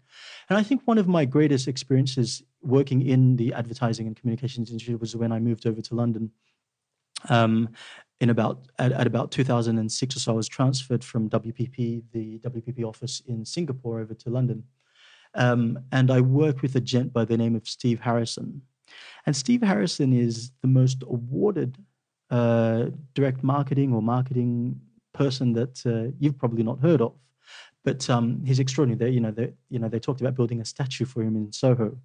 and 0.48 0.58
I 0.58 0.62
think 0.62 0.82
one 0.86 0.96
of 0.96 1.06
my 1.06 1.26
greatest 1.26 1.68
experiences 1.68 2.42
working 2.62 3.02
in 3.02 3.36
the 3.36 3.52
advertising 3.52 4.06
and 4.06 4.16
communications 4.16 4.70
industry 4.70 4.94
was 4.94 5.14
when 5.14 5.32
I 5.32 5.38
moved 5.38 5.66
over 5.66 5.82
to 5.82 5.94
London. 5.94 6.30
Um, 7.28 7.70
in 8.20 8.30
about 8.30 8.66
at, 8.78 8.92
at 8.92 9.06
about 9.06 9.30
2006 9.30 10.16
or 10.16 10.18
so, 10.18 10.32
I 10.32 10.34
was 10.36 10.48
transferred 10.48 11.04
from 11.04 11.28
WPP, 11.28 12.02
the 12.12 12.38
WPP 12.38 12.84
office 12.84 13.22
in 13.26 13.44
Singapore, 13.44 14.00
over 14.00 14.14
to 14.14 14.30
London, 14.30 14.64
um, 15.34 15.78
and 15.92 16.10
I 16.10 16.20
worked 16.20 16.62
with 16.62 16.76
a 16.76 16.80
gent 16.80 17.12
by 17.12 17.24
the 17.24 17.36
name 17.36 17.54
of 17.54 17.68
Steve 17.68 18.00
Harrison. 18.00 18.62
And 19.26 19.36
Steve 19.36 19.62
Harrison 19.62 20.12
is 20.12 20.50
the 20.62 20.68
most 20.68 21.02
awarded 21.02 21.76
uh, 22.30 22.86
direct 23.14 23.42
marketing 23.42 23.92
or 23.92 24.00
marketing 24.02 24.80
person 25.12 25.52
that 25.54 25.84
uh, 25.86 26.14
you've 26.18 26.38
probably 26.38 26.62
not 26.62 26.80
heard 26.80 27.00
of. 27.00 27.14
But 27.84 28.08
um, 28.10 28.42
he's 28.44 28.58
extraordinary. 28.58 28.98
They, 28.98 29.14
you 29.14 29.20
know, 29.20 29.30
they, 29.30 29.52
you 29.68 29.78
know, 29.78 29.88
they 29.88 30.00
talked 30.00 30.20
about 30.20 30.34
building 30.34 30.60
a 30.60 30.64
statue 30.64 31.04
for 31.04 31.22
him 31.22 31.36
in 31.36 31.52
Soho. 31.52 31.96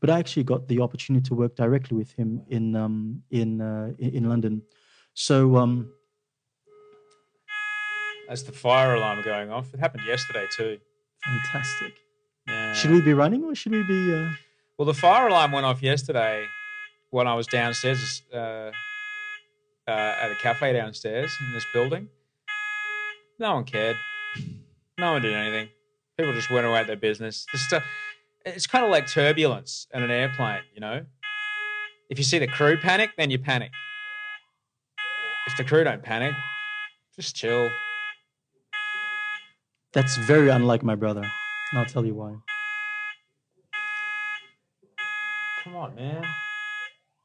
But 0.00 0.10
I 0.10 0.18
actually 0.18 0.44
got 0.44 0.66
the 0.68 0.80
opportunity 0.80 1.22
to 1.28 1.34
work 1.34 1.54
directly 1.54 1.96
with 1.96 2.12
him 2.12 2.42
in 2.48 2.74
um, 2.74 3.22
in, 3.30 3.60
uh, 3.60 3.92
in 3.98 4.14
in 4.16 4.28
London. 4.28 4.62
So 5.16 5.56
um, 5.56 5.90
That's 8.28 8.42
the 8.42 8.52
fire 8.52 8.94
alarm 8.94 9.22
going 9.24 9.50
off. 9.50 9.72
It 9.72 9.80
happened 9.80 10.04
yesterday 10.06 10.46
too. 10.54 10.78
fantastic. 11.24 11.94
Yeah. 12.46 12.74
Should 12.74 12.90
we 12.90 13.00
be 13.00 13.14
running 13.14 13.42
or 13.42 13.54
should 13.54 13.72
we 13.72 13.82
be? 13.82 14.14
Uh... 14.14 14.28
Well, 14.78 14.84
the 14.84 14.94
fire 14.94 15.28
alarm 15.28 15.52
went 15.52 15.64
off 15.64 15.82
yesterday 15.82 16.44
when 17.10 17.26
I 17.26 17.34
was 17.34 17.46
downstairs 17.46 18.22
uh, 18.32 18.36
uh, 18.36 18.70
at 19.90 20.30
a 20.30 20.34
cafe 20.34 20.74
downstairs 20.74 21.32
in 21.40 21.52
this 21.54 21.64
building. 21.72 22.08
No 23.38 23.54
one 23.54 23.64
cared. 23.64 23.96
No 24.98 25.12
one 25.12 25.22
did 25.22 25.32
anything. 25.32 25.70
People 26.18 26.34
just 26.34 26.50
went 26.50 26.66
about 26.66 26.86
their 26.86 26.96
business. 26.96 27.46
Stuff. 27.54 27.84
It's 28.44 28.66
kind 28.66 28.84
of 28.84 28.90
like 28.90 29.06
turbulence 29.06 29.86
in 29.94 30.02
an 30.02 30.10
airplane, 30.10 30.60
you 30.74 30.80
know. 30.80 31.06
If 32.10 32.18
you 32.18 32.24
see 32.24 32.38
the 32.38 32.46
crew 32.46 32.76
panic, 32.76 33.12
then 33.16 33.30
you 33.30 33.38
panic. 33.38 33.72
If 35.46 35.56
the 35.56 35.64
crew 35.64 35.84
don't 35.84 36.02
panic, 36.02 36.34
just 37.14 37.36
chill. 37.36 37.70
That's 39.92 40.16
very 40.16 40.48
unlike 40.48 40.82
my 40.82 40.94
brother. 40.94 41.22
And 41.22 41.78
I'll 41.78 41.86
tell 41.86 42.04
you 42.04 42.14
why. 42.14 42.34
Come 45.62 45.76
on, 45.76 45.94
man. 45.94 46.24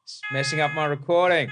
It's 0.03 0.21
messing 0.31 0.61
up 0.61 0.73
my 0.73 0.85
recording. 0.85 1.51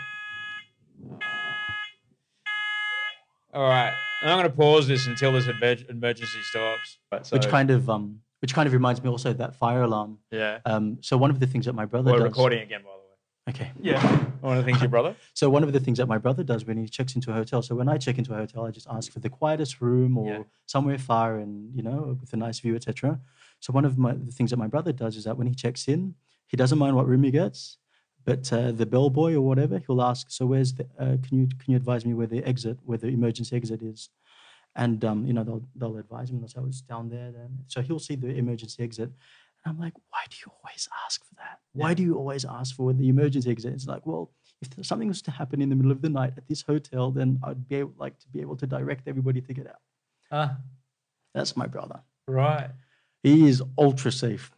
All 3.53 3.67
right. 3.67 3.93
I'm 4.21 4.37
going 4.37 4.49
to 4.49 4.55
pause 4.55 4.87
this 4.87 5.07
until 5.07 5.31
this 5.31 5.47
emer- 5.47 5.85
emergency 5.89 6.41
stops. 6.43 6.97
Right, 7.11 7.25
so, 7.25 7.35
which 7.35 7.47
kind 7.47 7.71
of 7.71 7.89
um, 7.89 8.19
which 8.41 8.53
kind 8.53 8.67
of 8.67 8.73
reminds 8.73 9.03
me 9.03 9.09
also 9.09 9.31
of 9.31 9.37
that 9.37 9.55
fire 9.55 9.83
alarm. 9.83 10.19
Yeah. 10.31 10.59
Um, 10.65 10.97
so 11.01 11.17
one 11.17 11.29
of 11.29 11.39
the 11.39 11.47
things 11.47 11.65
that 11.65 11.73
my 11.73 11.85
brother 11.85 12.11
We're 12.11 12.19
does. 12.19 12.29
recording 12.29 12.61
again, 12.61 12.81
by 12.81 12.89
the 12.91 12.97
way. 12.97 12.98
Okay. 13.49 13.71
Yeah. 13.81 14.01
One 14.41 14.57
of 14.57 14.63
the 14.63 14.67
things 14.69 14.79
your 14.81 14.89
brother? 14.89 15.15
So 15.33 15.49
one 15.49 15.63
of 15.63 15.71
the 15.73 15.79
things 15.79 15.97
that 15.97 16.07
my 16.07 16.17
brother 16.17 16.43
does 16.43 16.65
when 16.65 16.77
he 16.77 16.87
checks 16.87 17.15
into 17.15 17.31
a 17.31 17.33
hotel. 17.33 17.61
So 17.61 17.73
when 17.75 17.89
I 17.89 17.97
check 17.97 18.17
into 18.17 18.33
a 18.33 18.37
hotel, 18.37 18.65
I 18.65 18.71
just 18.71 18.87
ask 18.89 19.11
for 19.11 19.19
the 19.19 19.29
quietest 19.29 19.81
room 19.81 20.17
or 20.17 20.27
Yeah. 20.27 20.43
somewhere 20.65 20.97
far 20.97 21.37
and 21.37 21.73
you 21.75 21.83
know 21.87 22.17
with 22.19 22.31
a 22.33 22.37
nice 22.37 22.59
view, 22.59 22.75
etc. 22.75 23.19
So 23.59 23.73
one 23.73 23.85
of 23.85 23.97
my, 23.97 24.13
the 24.13 24.31
things 24.31 24.49
that 24.51 24.57
my 24.57 24.67
brother 24.67 24.91
does 24.91 25.15
is 25.15 25.23
that 25.23 25.37
when 25.37 25.47
he 25.47 25.55
checks 25.55 25.87
in, 25.87 26.15
he 26.47 26.57
doesn't 26.57 26.77
mind 26.77 26.95
what 26.95 27.07
room 27.07 27.23
he 27.23 27.31
gets, 27.31 27.77
but 28.25 28.51
uh, 28.53 28.71
the 28.71 28.85
bellboy 28.85 29.33
or 29.33 29.41
whatever 29.41 29.79
he'll 29.79 30.01
ask. 30.01 30.29
So 30.31 30.45
where's 30.45 30.73
the? 30.73 30.83
Uh, 31.03 31.17
can 31.25 31.33
you 31.39 31.47
can 31.61 31.67
you 31.71 31.77
advise 31.77 32.05
me 32.05 32.13
where 32.13 32.27
the 32.27 32.43
exit, 32.43 32.77
where 32.83 32.97
the 32.97 33.07
emergency 33.07 33.55
exit 33.55 33.81
is? 33.81 34.09
And 34.75 35.03
um, 35.03 35.25
you 35.25 35.33
know 35.33 35.43
they'll 35.43 35.65
they'll 35.75 35.97
advise 35.97 36.29
him. 36.29 36.39
They'll 36.39 36.47
say, 36.49 36.59
"Oh, 36.61 36.67
it's 36.67 36.81
down 36.81 37.09
there." 37.09 37.31
Then 37.31 37.49
so 37.67 37.81
he'll 37.81 37.99
see 37.99 38.15
the 38.15 38.29
emergency 38.43 38.83
exit. 38.83 39.11
I'm 39.69 39.79
like, 39.79 39.93
why 40.09 40.21
do 40.29 40.35
you 40.45 40.51
always 40.63 40.89
ask 41.05 41.23
for 41.23 41.35
that? 41.35 41.59
Why 41.73 41.93
do 41.93 42.01
you 42.03 42.15
always 42.15 42.43
ask 42.43 42.75
for 42.75 42.91
the 42.91 43.07
emergency 43.07 43.51
exit? 43.51 43.73
It's 43.73 43.85
like, 43.85 44.05
well, 44.05 44.31
if 44.61 44.85
something 44.85 45.07
was 45.07 45.21
to 45.23 45.31
happen 45.31 45.61
in 45.61 45.69
the 45.69 45.75
middle 45.75 45.91
of 45.91 46.01
the 46.01 46.09
night 46.09 46.33
at 46.37 46.47
this 46.47 46.63
hotel, 46.63 47.11
then 47.11 47.39
I'd 47.43 47.67
be 47.67 47.75
able, 47.75 47.93
like 47.97 48.17
to 48.19 48.27
be 48.29 48.41
able 48.41 48.57
to 48.57 48.67
direct 48.67 49.07
everybody 49.07 49.41
to 49.41 49.53
get 49.53 49.67
out. 49.67 49.81
Ah, 50.31 50.57
That's 51.33 51.55
my 51.55 51.67
brother. 51.67 52.01
right. 52.27 52.71
He 53.23 53.47
is 53.47 53.61
ultra 53.77 54.11
safe. 54.11 54.51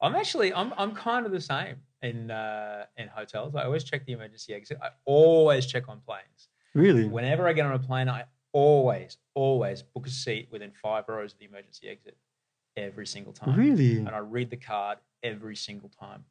I'm 0.00 0.14
actually, 0.14 0.52
I'm, 0.54 0.72
I'm 0.76 0.92
kind 0.94 1.26
of 1.26 1.32
the 1.32 1.40
same 1.40 1.76
in 2.02 2.30
uh, 2.30 2.86
in 2.96 3.08
hotels. 3.08 3.54
I 3.54 3.64
always 3.64 3.84
check 3.84 4.06
the 4.06 4.12
emergency 4.12 4.54
exit. 4.54 4.78
I 4.82 4.90
always 5.04 5.66
check 5.66 5.88
on 5.88 6.00
planes. 6.06 6.48
Really? 6.74 7.06
Whenever 7.06 7.46
I 7.46 7.52
get 7.52 7.66
on 7.66 7.72
a 7.72 7.78
plane, 7.78 8.08
I 8.08 8.24
always, 8.52 9.18
always 9.34 9.82
book 9.82 10.06
a 10.06 10.10
seat 10.10 10.48
within 10.50 10.72
five 10.72 11.04
rows 11.08 11.32
of 11.34 11.38
the 11.38 11.44
emergency 11.44 11.88
exit 11.88 12.16
every 12.78 13.06
single 13.06 13.32
time. 13.32 13.58
Really? 13.58 13.98
And 13.98 14.10
I 14.10 14.18
read 14.18 14.50
the 14.50 14.56
card 14.56 14.98
every 15.22 15.56
single 15.56 15.88
time 15.88 16.24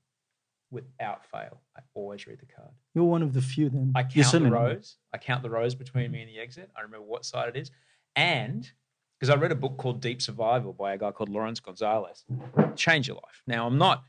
without 0.71 1.25
fail. 1.25 1.61
I 1.77 1.81
always 1.93 2.27
read 2.27 2.39
the 2.39 2.45
card. 2.45 2.71
You're 2.93 3.05
one 3.05 3.23
of 3.23 3.33
the 3.33 3.41
few 3.41 3.69
then. 3.69 3.93
I 3.95 4.05
You're 4.11 4.25
count 4.25 4.43
the 4.43 4.51
rows. 4.51 4.97
I 5.13 5.17
count 5.17 5.43
the 5.43 5.49
rows 5.49 5.75
between 5.75 6.11
me 6.11 6.21
and 6.21 6.29
the 6.29 6.39
exit. 6.39 6.69
I 6.75 6.81
remember 6.81 7.05
what 7.05 7.25
side 7.25 7.49
it 7.55 7.59
is. 7.59 7.71
And 8.15 8.69
because 9.19 9.29
I 9.29 9.35
read 9.35 9.51
a 9.51 9.55
book 9.55 9.77
called 9.77 10.01
Deep 10.01 10.21
Survival 10.21 10.73
by 10.73 10.93
a 10.93 10.97
guy 10.97 11.11
called 11.11 11.29
Laurence 11.29 11.59
Gonzales, 11.59 12.25
change 12.75 13.07
your 13.07 13.15
life. 13.15 13.41
Now, 13.47 13.65
I'm 13.65 13.77
not, 13.77 14.03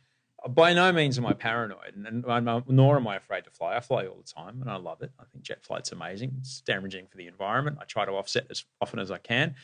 by 0.51 0.75
no 0.75 0.93
means 0.93 1.19
am 1.19 1.27
I 1.27 1.33
paranoid, 1.33 1.95
and, 1.97 2.07
and 2.07 2.51
I'm, 2.51 2.65
nor 2.69 2.97
am 2.97 3.07
I 3.07 3.17
afraid 3.17 3.45
to 3.45 3.51
fly. 3.51 3.77
I 3.77 3.81
fly 3.81 4.07
all 4.07 4.17
the 4.17 4.23
time, 4.23 4.61
and 4.61 4.71
I 4.71 4.77
love 4.77 5.03
it. 5.03 5.11
I 5.19 5.25
think 5.33 5.45
jet 5.45 5.65
flight's 5.65 5.93
amazing. 5.93 6.35
It's 6.41 6.61
damaging 6.61 7.07
for 7.07 7.17
the 7.17 7.27
environment. 7.27 7.79
I 7.81 7.85
try 7.85 8.05
to 8.05 8.13
offset 8.13 8.47
as 8.51 8.65
often 8.81 8.99
as 8.99 9.11
I 9.11 9.19
can 9.19 9.55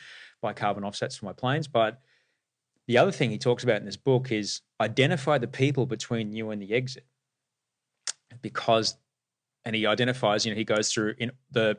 by 0.41 0.53
carbon 0.53 0.83
offsets 0.83 1.15
for 1.15 1.25
my 1.25 1.33
planes. 1.33 1.67
But 1.67 2.01
the 2.87 2.97
other 2.97 3.11
thing 3.11 3.31
he 3.31 3.37
talks 3.37 3.63
about 3.63 3.77
in 3.77 3.85
this 3.85 3.97
book 3.97 4.31
is 4.31 4.61
identify 4.79 5.37
the 5.37 5.47
people 5.47 5.85
between 5.85 6.31
you 6.33 6.51
and 6.51 6.61
the 6.61 6.73
exit 6.73 7.05
because 8.41 8.95
and 9.65 9.75
he 9.75 9.87
identifies, 9.87 10.45
you 10.45 10.51
know, 10.51 10.57
he 10.57 10.63
goes 10.63 10.91
through 10.91 11.15
in 11.17 11.31
the 11.51 11.77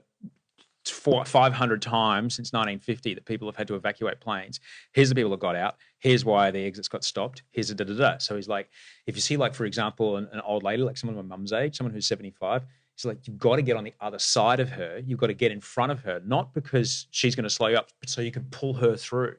four, 0.84 1.24
500 1.24 1.82
times 1.82 2.34
since 2.34 2.52
1950 2.52 3.14
that 3.14 3.24
people 3.24 3.48
have 3.48 3.56
had 3.56 3.68
to 3.68 3.74
evacuate 3.76 4.20
planes. 4.20 4.60
Here's 4.92 5.08
the 5.08 5.14
people 5.14 5.30
that 5.30 5.40
got 5.40 5.56
out. 5.56 5.76
Here's 5.98 6.24
why 6.24 6.50
the 6.50 6.64
exits 6.64 6.88
got 6.88 7.04
stopped. 7.04 7.42
Here's 7.52 7.70
a 7.70 7.74
da 7.74 7.84
da 7.84 7.94
da. 7.94 8.18
So 8.18 8.36
he's 8.36 8.48
like, 8.48 8.68
if 9.06 9.14
you 9.14 9.20
see, 9.20 9.36
like, 9.36 9.54
for 9.54 9.64
example, 9.64 10.16
an, 10.16 10.28
an 10.32 10.40
old 10.40 10.62
lady, 10.62 10.82
like 10.82 10.96
someone 10.96 11.16
my 11.16 11.36
mum's 11.36 11.52
age, 11.52 11.76
someone 11.76 11.94
who's 11.94 12.06
75, 12.06 12.64
he's 12.96 13.04
like, 13.04 13.26
you've 13.26 13.38
got 13.38 13.56
to 13.56 13.62
get 13.62 13.76
on 13.76 13.84
the 13.84 13.94
other 14.00 14.18
side 14.18 14.60
of 14.60 14.68
her. 14.70 15.00
You've 15.04 15.18
got 15.18 15.28
to 15.28 15.34
get 15.34 15.52
in 15.52 15.60
front 15.60 15.92
of 15.92 16.00
her, 16.00 16.20
not 16.24 16.52
because 16.54 17.06
she's 17.10 17.34
going 17.34 17.44
to 17.44 17.50
slow 17.50 17.68
you 17.68 17.76
up, 17.76 17.90
but 18.00 18.08
so 18.08 18.20
you 18.20 18.32
can 18.32 18.44
pull 18.50 18.74
her 18.74 18.96
through. 18.96 19.36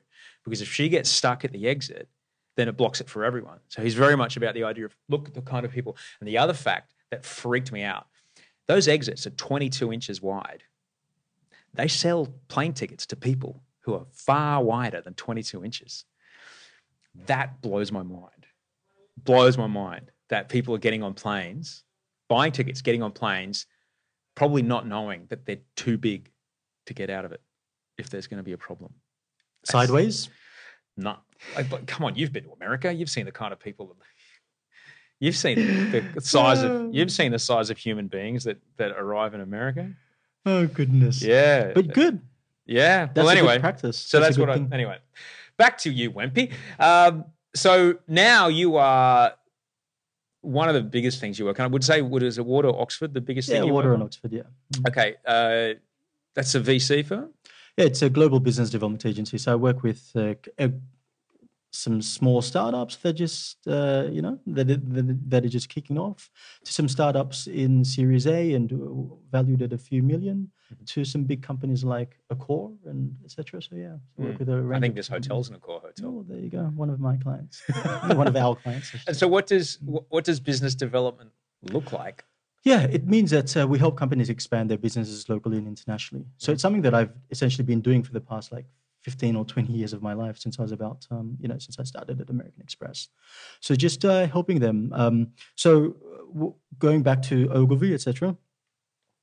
Because 0.47 0.61
if 0.61 0.71
she 0.71 0.87
gets 0.87 1.09
stuck 1.09 1.43
at 1.43 1.51
the 1.51 1.67
exit, 1.67 2.07
then 2.55 2.69
it 2.69 2.77
blocks 2.77 3.01
it 3.01 3.09
for 3.09 3.25
everyone. 3.25 3.59
So 3.67 3.81
he's 3.81 3.95
very 3.95 4.15
much 4.15 4.37
about 4.37 4.53
the 4.53 4.63
idea 4.63 4.85
of 4.85 4.95
look 5.09 5.27
at 5.27 5.33
the 5.33 5.41
kind 5.41 5.65
of 5.65 5.71
people. 5.71 5.97
And 6.19 6.27
the 6.27 6.37
other 6.37 6.53
fact 6.53 6.93
that 7.11 7.25
freaked 7.25 7.71
me 7.71 7.83
out 7.83 8.07
those 8.67 8.87
exits 8.87 9.25
are 9.25 9.31
22 9.31 9.93
inches 9.93 10.21
wide. 10.21 10.63
They 11.73 11.87
sell 11.87 12.27
plane 12.49 12.73
tickets 12.73 13.05
to 13.07 13.15
people 13.15 13.63
who 13.81 13.93
are 13.93 14.05
far 14.11 14.61
wider 14.61 14.99
than 14.99 15.13
22 15.13 15.63
inches. 15.63 16.03
That 17.27 17.61
blows 17.61 17.91
my 17.91 18.03
mind. 18.03 18.45
blows 19.23 19.57
my 19.57 19.67
mind 19.67 20.11
that 20.29 20.49
people 20.49 20.75
are 20.75 20.79
getting 20.79 21.01
on 21.01 21.13
planes, 21.13 21.83
buying 22.27 22.51
tickets, 22.51 22.81
getting 22.81 23.01
on 23.01 23.11
planes, 23.11 23.65
probably 24.35 24.61
not 24.61 24.85
knowing 24.85 25.25
that 25.29 25.45
they're 25.45 25.61
too 25.75 25.97
big 25.97 26.29
to 26.85 26.93
get 26.93 27.09
out 27.09 27.25
of 27.25 27.31
it 27.31 27.41
if 27.97 28.09
there's 28.09 28.27
going 28.27 28.37
to 28.37 28.43
be 28.43 28.51
a 28.51 28.57
problem. 28.57 28.93
Sideways. 29.63 30.29
No, 30.95 31.17
like, 31.55 31.69
but 31.69 31.85
come 31.87 32.05
on, 32.05 32.15
you've 32.15 32.33
been 32.33 32.43
to 32.45 32.51
America. 32.51 32.91
You've 32.91 33.09
seen 33.09 33.25
the 33.25 33.31
kind 33.31 33.53
of 33.53 33.59
people. 33.59 33.87
That, 33.87 33.95
you've 35.19 35.35
seen 35.35 35.91
the, 35.91 35.99
the 36.15 36.21
size 36.21 36.63
of. 36.63 36.93
You've 36.93 37.11
seen 37.11 37.31
the 37.31 37.39
size 37.39 37.69
of 37.69 37.77
human 37.77 38.07
beings 38.07 38.43
that 38.45 38.57
that 38.77 38.91
arrive 38.91 39.33
in 39.33 39.41
America. 39.41 39.91
Oh 40.45 40.65
goodness. 40.65 41.21
Yeah, 41.21 41.73
But 41.75 41.93
good. 41.93 42.21
yeah. 42.65 43.05
That's 43.07 43.17
well, 43.17 43.29
anyway, 43.29 43.59
practice. 43.59 43.97
So 43.97 44.19
That's 44.19 44.37
that's, 44.37 44.39
what 44.39 44.49
I. 44.49 44.57
good. 44.59 44.73
Anyway, 44.73 44.97
back 45.57 45.77
to 45.79 45.91
you, 45.91 46.11
Wempy. 46.11 46.53
Um, 46.79 47.25
so 47.53 47.95
now 48.07 48.47
you 48.47 48.77
are 48.77 49.33
one 50.41 50.69
of 50.69 50.75
the 50.75 50.81
biggest 50.81 51.19
things 51.19 51.37
you 51.37 51.45
work 51.45 51.59
on. 51.59 51.65
I 51.65 51.67
would 51.67 51.83
say, 51.83 52.01
what 52.01 52.23
is 52.23 52.37
it, 52.37 52.45
Wardour 52.45 52.79
Oxford, 52.79 53.13
the 53.13 53.19
biggest 53.21 53.49
Yeah, 53.49 53.55
thing 53.59 53.67
you 53.67 53.73
Wardour 53.73 53.91
work 53.91 53.95
and? 53.95 54.03
Oxford. 54.03 54.31
Yeah. 54.31 54.43
Okay, 54.87 55.15
uh, 55.25 55.77
that's 56.33 56.55
a 56.55 56.61
VC 56.61 57.05
firm. 57.05 57.31
Yeah, 57.77 57.85
it's 57.85 58.01
a 58.01 58.09
global 58.09 58.39
business 58.39 58.69
development 58.71 59.05
agency. 59.05 59.37
So 59.37 59.51
I 59.53 59.55
work 59.55 59.83
with 59.83 60.11
uh, 60.15 60.33
uh, 60.57 60.69
some 61.71 62.01
small 62.01 62.41
startups 62.41 62.95
that 62.97 63.13
just 63.13 63.67
uh, 63.67 64.07
you 64.11 64.21
know 64.21 64.39
that, 64.47 64.69
are- 64.71 64.77
that 64.77 65.09
are- 65.09 65.17
that 65.27 65.45
are 65.45 65.49
just 65.49 65.69
kicking 65.69 65.97
off, 65.99 66.31
to 66.63 66.73
some 66.73 66.87
startups 66.87 67.45
in 67.45 67.85
Series 67.85 68.25
A 68.25 68.53
and 68.53 68.73
uh, 68.73 69.15
valued 69.31 69.61
at 69.61 69.73
a 69.73 69.77
few 69.77 70.01
1000000 70.01 70.47
Mm-hmm. 70.67 70.83
to 70.83 71.05
some 71.05 71.23
big 71.23 71.41
companies 71.41 71.85
like 71.85 72.19
Accor 72.29 72.75
and 72.87 73.15
etc. 73.23 73.61
So 73.61 73.75
yeah, 73.77 73.95
so 74.17 74.23
work 74.23 74.37
with 74.39 74.49
a 74.49 74.53
Mm. 74.53 74.75
I 74.75 74.79
think 74.81 74.95
this 74.95 75.07
hotel's 75.07 75.49
in 75.49 75.55
Accor 75.55 75.79
hotel. 75.81 76.05
Oh, 76.09 76.25
there 76.27 76.39
you 76.39 76.49
go. 76.49 76.63
One 76.75 76.89
of 76.89 76.99
my 76.99 77.15
clients, 77.15 77.61
one 78.21 78.27
of 78.27 78.35
our 78.35 78.53
clients. 78.57 78.91
And 79.07 79.15
so, 79.15 79.29
what 79.29 79.47
does 79.47 79.77
what 80.09 80.25
does 80.25 80.41
business 80.41 80.75
development 80.75 81.31
look 81.61 81.93
like? 81.93 82.25
Yeah, 82.67 82.81
it 82.81 83.07
means 83.07 83.31
that 83.31 83.55
uh, 83.55 83.65
we 83.65 83.79
help 83.79 83.95
companies 83.95 84.29
expand 84.29 84.69
their 84.69 84.77
businesses 84.77 85.29
locally 85.29 85.57
and 85.57 85.67
internationally. 85.67 86.25
So 86.35 86.51
it's 86.51 86.61
something 86.61 86.81
that 86.81 86.93
I've 86.93 87.13
essentially 87.31 87.63
been 87.63 87.79
doing 87.79 88.03
for 88.03 88.11
the 88.11 88.19
past 88.19 88.51
like 88.51 88.65
15 89.03 89.37
or 89.37 89.45
20 89.45 89.71
years 89.71 89.93
of 89.93 90.01
my 90.01 90.11
life 90.11 90.37
since 90.37 90.59
I 90.59 90.63
was 90.63 90.73
about, 90.73 91.07
um, 91.09 91.37
you 91.39 91.47
know, 91.47 91.57
since 91.59 91.79
I 91.79 91.83
started 91.83 92.19
at 92.19 92.29
American 92.29 92.61
Express. 92.61 93.07
So 93.61 93.73
just 93.73 94.03
uh, 94.03 94.27
helping 94.27 94.59
them. 94.59 94.91
Um, 94.93 95.27
so 95.55 95.95
uh, 96.05 96.33
w- 96.33 96.55
going 96.77 97.03
back 97.03 97.21
to 97.29 97.49
Ogilvy, 97.53 97.93
etc. 97.93 98.35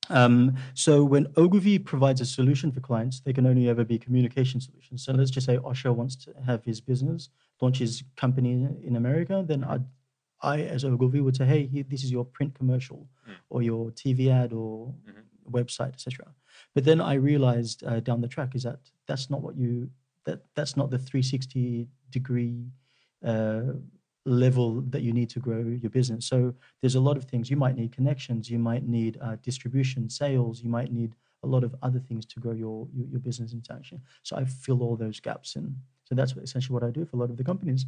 Um, 0.09 0.55
so 0.73 1.03
when 1.03 1.27
Ogilvy 1.37 1.77
provides 1.77 2.21
a 2.21 2.25
solution 2.25 2.71
for 2.71 2.79
clients, 2.79 3.19
they 3.19 3.33
can 3.33 3.45
only 3.45 3.69
ever 3.69 3.83
be 3.85 3.99
communication 3.99 4.59
solutions. 4.59 5.05
So 5.05 5.13
let's 5.13 5.29
just 5.29 5.45
say 5.45 5.57
Osher 5.57 5.93
wants 5.93 6.15
to 6.15 6.33
have 6.47 6.63
his 6.63 6.81
business, 6.81 7.29
launch 7.61 7.77
his 7.77 8.03
company 8.15 8.67
in 8.83 8.95
America, 8.95 9.45
then 9.47 9.63
I'd 9.63 9.85
I, 10.41 10.61
as 10.61 10.83
Ogilvy, 10.83 11.21
would 11.21 11.35
say, 11.35 11.45
"Hey, 11.45 11.83
this 11.89 12.03
is 12.03 12.11
your 12.11 12.25
print 12.25 12.53
commercial, 12.55 13.07
or 13.49 13.61
your 13.61 13.91
TV 13.91 14.29
ad, 14.29 14.53
or 14.53 14.93
website, 15.49 15.93
etc." 15.93 16.27
But 16.73 16.83
then 16.85 17.01
I 17.01 17.13
realized 17.15 17.83
uh, 17.83 17.99
down 17.99 18.21
the 18.21 18.27
track 18.27 18.55
is 18.55 18.63
that 18.63 18.79
that's 19.07 19.29
not 19.29 19.41
what 19.41 19.55
you 19.57 19.89
that 20.25 20.41
that's 20.55 20.75
not 20.75 20.89
the 20.89 20.97
360 20.97 21.87
degree 22.11 22.65
uh, 23.23 23.73
level 24.25 24.81
that 24.89 25.01
you 25.03 25.13
need 25.13 25.29
to 25.29 25.39
grow 25.39 25.59
your 25.59 25.91
business. 25.91 26.25
So 26.25 26.53
there's 26.81 26.95
a 26.95 26.99
lot 26.99 27.15
of 27.15 27.25
things 27.25 27.49
you 27.49 27.57
might 27.57 27.75
need 27.75 27.91
connections, 27.95 28.49
you 28.49 28.57
might 28.59 28.87
need 28.87 29.17
uh, 29.21 29.35
distribution, 29.43 30.09
sales, 30.09 30.61
you 30.63 30.69
might 30.69 30.91
need 30.91 31.15
a 31.43 31.47
lot 31.47 31.63
of 31.63 31.75
other 31.83 31.99
things 31.99 32.25
to 32.25 32.39
grow 32.39 32.53
your 32.53 32.87
your, 32.93 33.07
your 33.07 33.19
business 33.19 33.53
internationally. 33.53 34.03
So 34.23 34.35
I 34.35 34.45
fill 34.45 34.81
all 34.81 34.95
those 34.95 35.19
gaps 35.19 35.55
in. 35.55 35.75
So 36.05 36.15
that's 36.15 36.33
essentially 36.33 36.73
what 36.73 36.83
I 36.83 36.91
do 36.91 37.05
for 37.05 37.17
a 37.17 37.19
lot 37.19 37.29
of 37.29 37.37
the 37.37 37.43
companies. 37.43 37.85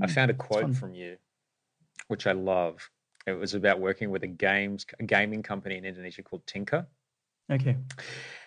I 0.00 0.06
found 0.06 0.30
a 0.30 0.34
quote 0.34 0.74
from 0.74 0.94
you, 0.94 1.16
which 2.10 2.26
I 2.26 2.32
love. 2.32 2.90
It 3.26 3.32
was 3.32 3.54
about 3.54 3.80
working 3.80 4.10
with 4.10 4.24
a 4.24 4.26
games 4.26 4.84
a 4.98 5.04
gaming 5.04 5.42
company 5.42 5.76
in 5.78 5.84
Indonesia 5.84 6.22
called 6.22 6.46
Tinker, 6.46 6.86
Okay. 7.50 7.76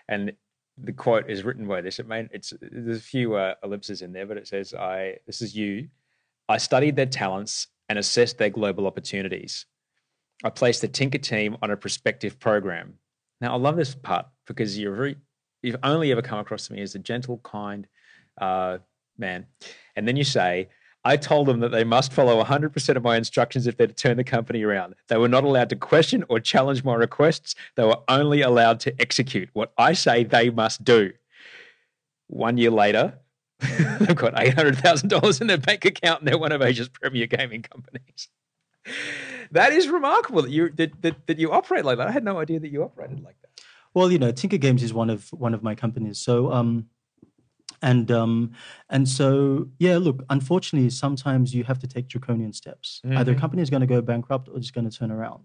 and 0.10 0.34
the 0.78 0.92
quote 0.92 1.30
is 1.30 1.44
written 1.44 1.68
by 1.68 1.80
this. 1.82 2.00
It 2.00 2.08
made 2.08 2.30
it's 2.32 2.54
there's 2.60 2.98
a 2.98 3.02
few 3.02 3.36
uh, 3.36 3.54
ellipses 3.64 4.02
in 4.02 4.12
there, 4.12 4.26
but 4.26 4.38
it 4.38 4.48
says, 4.48 4.74
"I 4.74 5.18
this 5.26 5.42
is 5.42 5.56
you. 5.56 5.88
I 6.50 6.58
studied 6.58 6.96
their 6.96 7.06
talents 7.06 7.68
and 7.88 7.98
assessed 7.98 8.38
their 8.38 8.50
global 8.50 8.86
opportunities. 8.88 9.66
I 10.44 10.50
placed 10.50 10.82
the 10.82 10.88
Tinker 10.90 11.20
team 11.20 11.56
on 11.62 11.72
a 11.72 11.78
prospective 11.78 12.40
program." 12.40 12.96
Now 13.40 13.54
I 13.54 13.58
love 13.58 13.78
this 13.78 13.96
part 13.96 14.26
because 14.48 14.78
you're 14.78 14.96
very 14.96 15.16
you've 15.62 15.78
only 15.84 16.12
ever 16.12 16.22
come 16.22 16.40
across 16.40 16.68
to 16.68 16.74
me 16.74 16.82
as 16.82 16.96
a 16.96 17.00
gentle, 17.00 17.38
kind 17.44 17.88
uh, 18.42 18.80
man, 19.18 19.46
and 19.96 20.06
then 20.08 20.18
you 20.18 20.26
say. 20.26 20.70
I 21.06 21.18
told 21.18 21.48
them 21.48 21.60
that 21.60 21.70
they 21.70 21.84
must 21.84 22.14
follow 22.14 22.42
100% 22.42 22.96
of 22.96 23.04
my 23.04 23.18
instructions 23.18 23.68
if 23.68 23.76
they're 23.76 23.88
to 23.88 23.94
turn 23.94 24.18
the 24.18 24.24
company 24.24 24.64
around. 24.64 24.96
They 25.08 25.18
were 25.18 25.28
not 25.28 25.44
allowed 25.44 25.70
to 25.70 25.76
question 25.76 26.24
or 26.30 26.40
challenge 26.40 26.84
my 26.84 26.96
requests. 26.96 27.56
They 27.76 27.84
were 27.84 28.00
only 28.08 28.42
allowed 28.42 28.80
to 28.82 29.02
execute 29.02 29.50
what 29.54 29.74
I 29.78 29.94
say 29.94 30.24
they 30.24 30.50
must 30.50 30.84
do. 30.84 31.12
One 32.28 32.58
year 32.58 32.72
later, 32.72 33.20
they've 33.60 34.16
got 34.16 34.36
$800,000 34.36 35.42
in 35.42 35.48
their 35.48 35.58
bank 35.58 35.84
account 35.84 36.22
and 36.22 36.28
they're 36.28 36.38
one 36.38 36.54
of 36.54 36.62
Asia's 36.62 36.90
premier 36.90 37.28
gaming 37.28 37.64
companies. 37.64 38.30
That 39.52 39.74
is 39.74 39.90
remarkable 39.90 40.42
that 40.42 40.52
you, 40.52 40.70
that, 40.72 41.02
that, 41.02 41.28
that 41.28 41.38
you 41.38 41.52
operate 41.52 41.86
like 41.86 41.98
that. 41.98 42.08
I 42.08 42.12
had 42.12 42.24
no 42.24 42.40
idea 42.40 42.60
that 42.60 42.72
you 42.72 42.84
operated 42.84 43.22
like 43.24 43.36
that. 43.42 43.64
Well, 43.94 44.12
you 44.12 44.18
know, 44.18 44.32
Tinker 44.32 44.58
Games 44.58 44.82
is 44.82 44.94
one 44.94 45.10
of 45.10 45.30
one 45.32 45.54
of 45.54 45.62
my 45.62 45.76
companies. 45.76 46.18
So, 46.18 46.52
um, 46.52 46.88
and 47.84 48.10
um, 48.12 48.52
and 48.90 49.08
so 49.08 49.68
yeah. 49.78 49.98
Look, 49.98 50.24
unfortunately, 50.30 50.90
sometimes 50.90 51.54
you 51.54 51.64
have 51.66 51.80
to 51.80 51.88
take 51.88 52.08
draconian 52.08 52.54
steps. 52.54 53.02
Either 53.16 53.34
a 53.34 53.36
company 53.36 53.62
is 53.62 53.70
going 53.70 53.82
to 53.82 53.88
go 53.88 54.02
bankrupt 54.02 54.50
or 54.50 54.58
it's 54.58 54.72
going 54.72 54.90
to 54.90 54.98
turn 54.98 55.12
around. 55.12 55.44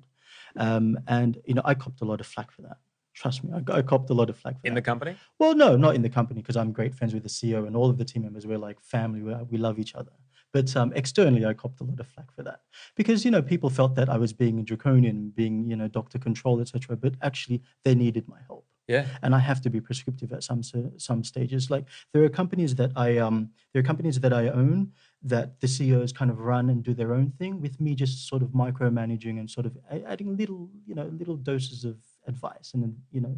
Um, 0.56 0.98
and 1.06 1.38
you 1.44 1.54
know, 1.54 1.62
I 1.64 1.74
copped 1.74 2.00
a 2.00 2.04
lot 2.04 2.20
of 2.20 2.26
flack 2.26 2.50
for 2.50 2.62
that. 2.62 2.78
Trust 3.14 3.42
me, 3.42 3.50
I, 3.52 3.78
I 3.78 3.82
copped 3.82 4.10
a 4.10 4.14
lot 4.14 4.30
of 4.30 4.36
flack 4.38 4.60
for 4.60 4.66
In 4.66 4.74
that. 4.74 4.80
the 4.80 4.84
company? 4.84 5.16
Well, 5.40 5.54
no, 5.54 5.76
not 5.76 5.96
in 5.96 6.02
the 6.02 6.08
company 6.08 6.40
because 6.40 6.56
I'm 6.56 6.72
great 6.72 6.94
friends 6.94 7.12
with 7.12 7.24
the 7.24 7.28
CEO 7.28 7.66
and 7.66 7.76
all 7.76 7.90
of 7.90 7.98
the 7.98 8.04
team 8.04 8.22
members. 8.22 8.46
We're 8.46 8.58
like 8.58 8.80
family. 8.80 9.22
We, 9.22 9.34
we 9.50 9.58
love 9.58 9.78
each 9.80 9.94
other. 9.96 10.12
But 10.52 10.74
um, 10.76 10.92
externally, 10.94 11.44
I 11.44 11.52
copped 11.52 11.80
a 11.80 11.84
lot 11.84 12.00
of 12.00 12.06
flack 12.06 12.32
for 12.34 12.42
that 12.44 12.60
because 12.96 13.24
you 13.24 13.30
know 13.30 13.42
people 13.42 13.68
felt 13.68 13.94
that 13.96 14.08
I 14.08 14.16
was 14.16 14.32
being 14.32 14.64
draconian, 14.64 15.30
being 15.30 15.68
you 15.68 15.76
know 15.76 15.88
doctor 15.88 16.18
control, 16.18 16.60
etc. 16.60 16.96
But 16.96 17.14
actually, 17.20 17.60
they 17.84 17.94
needed 17.94 18.26
my 18.28 18.38
help 18.46 18.64
Yeah. 18.88 19.06
and 19.22 19.34
I 19.34 19.38
have 19.40 19.60
to 19.62 19.70
be 19.70 19.80
prescriptive 19.80 20.32
at 20.32 20.42
some 20.42 20.62
some 20.96 21.22
stages. 21.22 21.70
Like 21.70 21.84
there 22.12 22.24
are 22.24 22.28
companies 22.30 22.74
that 22.76 22.92
I 22.96 23.18
um 23.18 23.50
there 23.72 23.80
are 23.80 23.84
companies 23.92 24.20
that 24.20 24.32
I 24.32 24.48
own 24.48 24.92
that 25.22 25.60
the 25.60 25.68
CEOs 25.68 26.12
kind 26.12 26.30
of 26.30 26.38
run 26.38 26.70
and 26.70 26.82
do 26.82 26.94
their 26.94 27.12
own 27.12 27.30
thing 27.38 27.60
with 27.60 27.80
me 27.80 27.94
just 27.94 28.26
sort 28.26 28.42
of 28.42 28.50
micromanaging 28.50 29.38
and 29.38 29.50
sort 29.50 29.66
of 29.66 29.76
adding 29.90 30.36
little 30.36 30.70
you 30.86 30.94
know 30.94 31.06
little 31.20 31.36
doses 31.36 31.84
of 31.84 31.96
advice 32.26 32.72
and 32.74 32.96
you 33.12 33.20
know. 33.20 33.36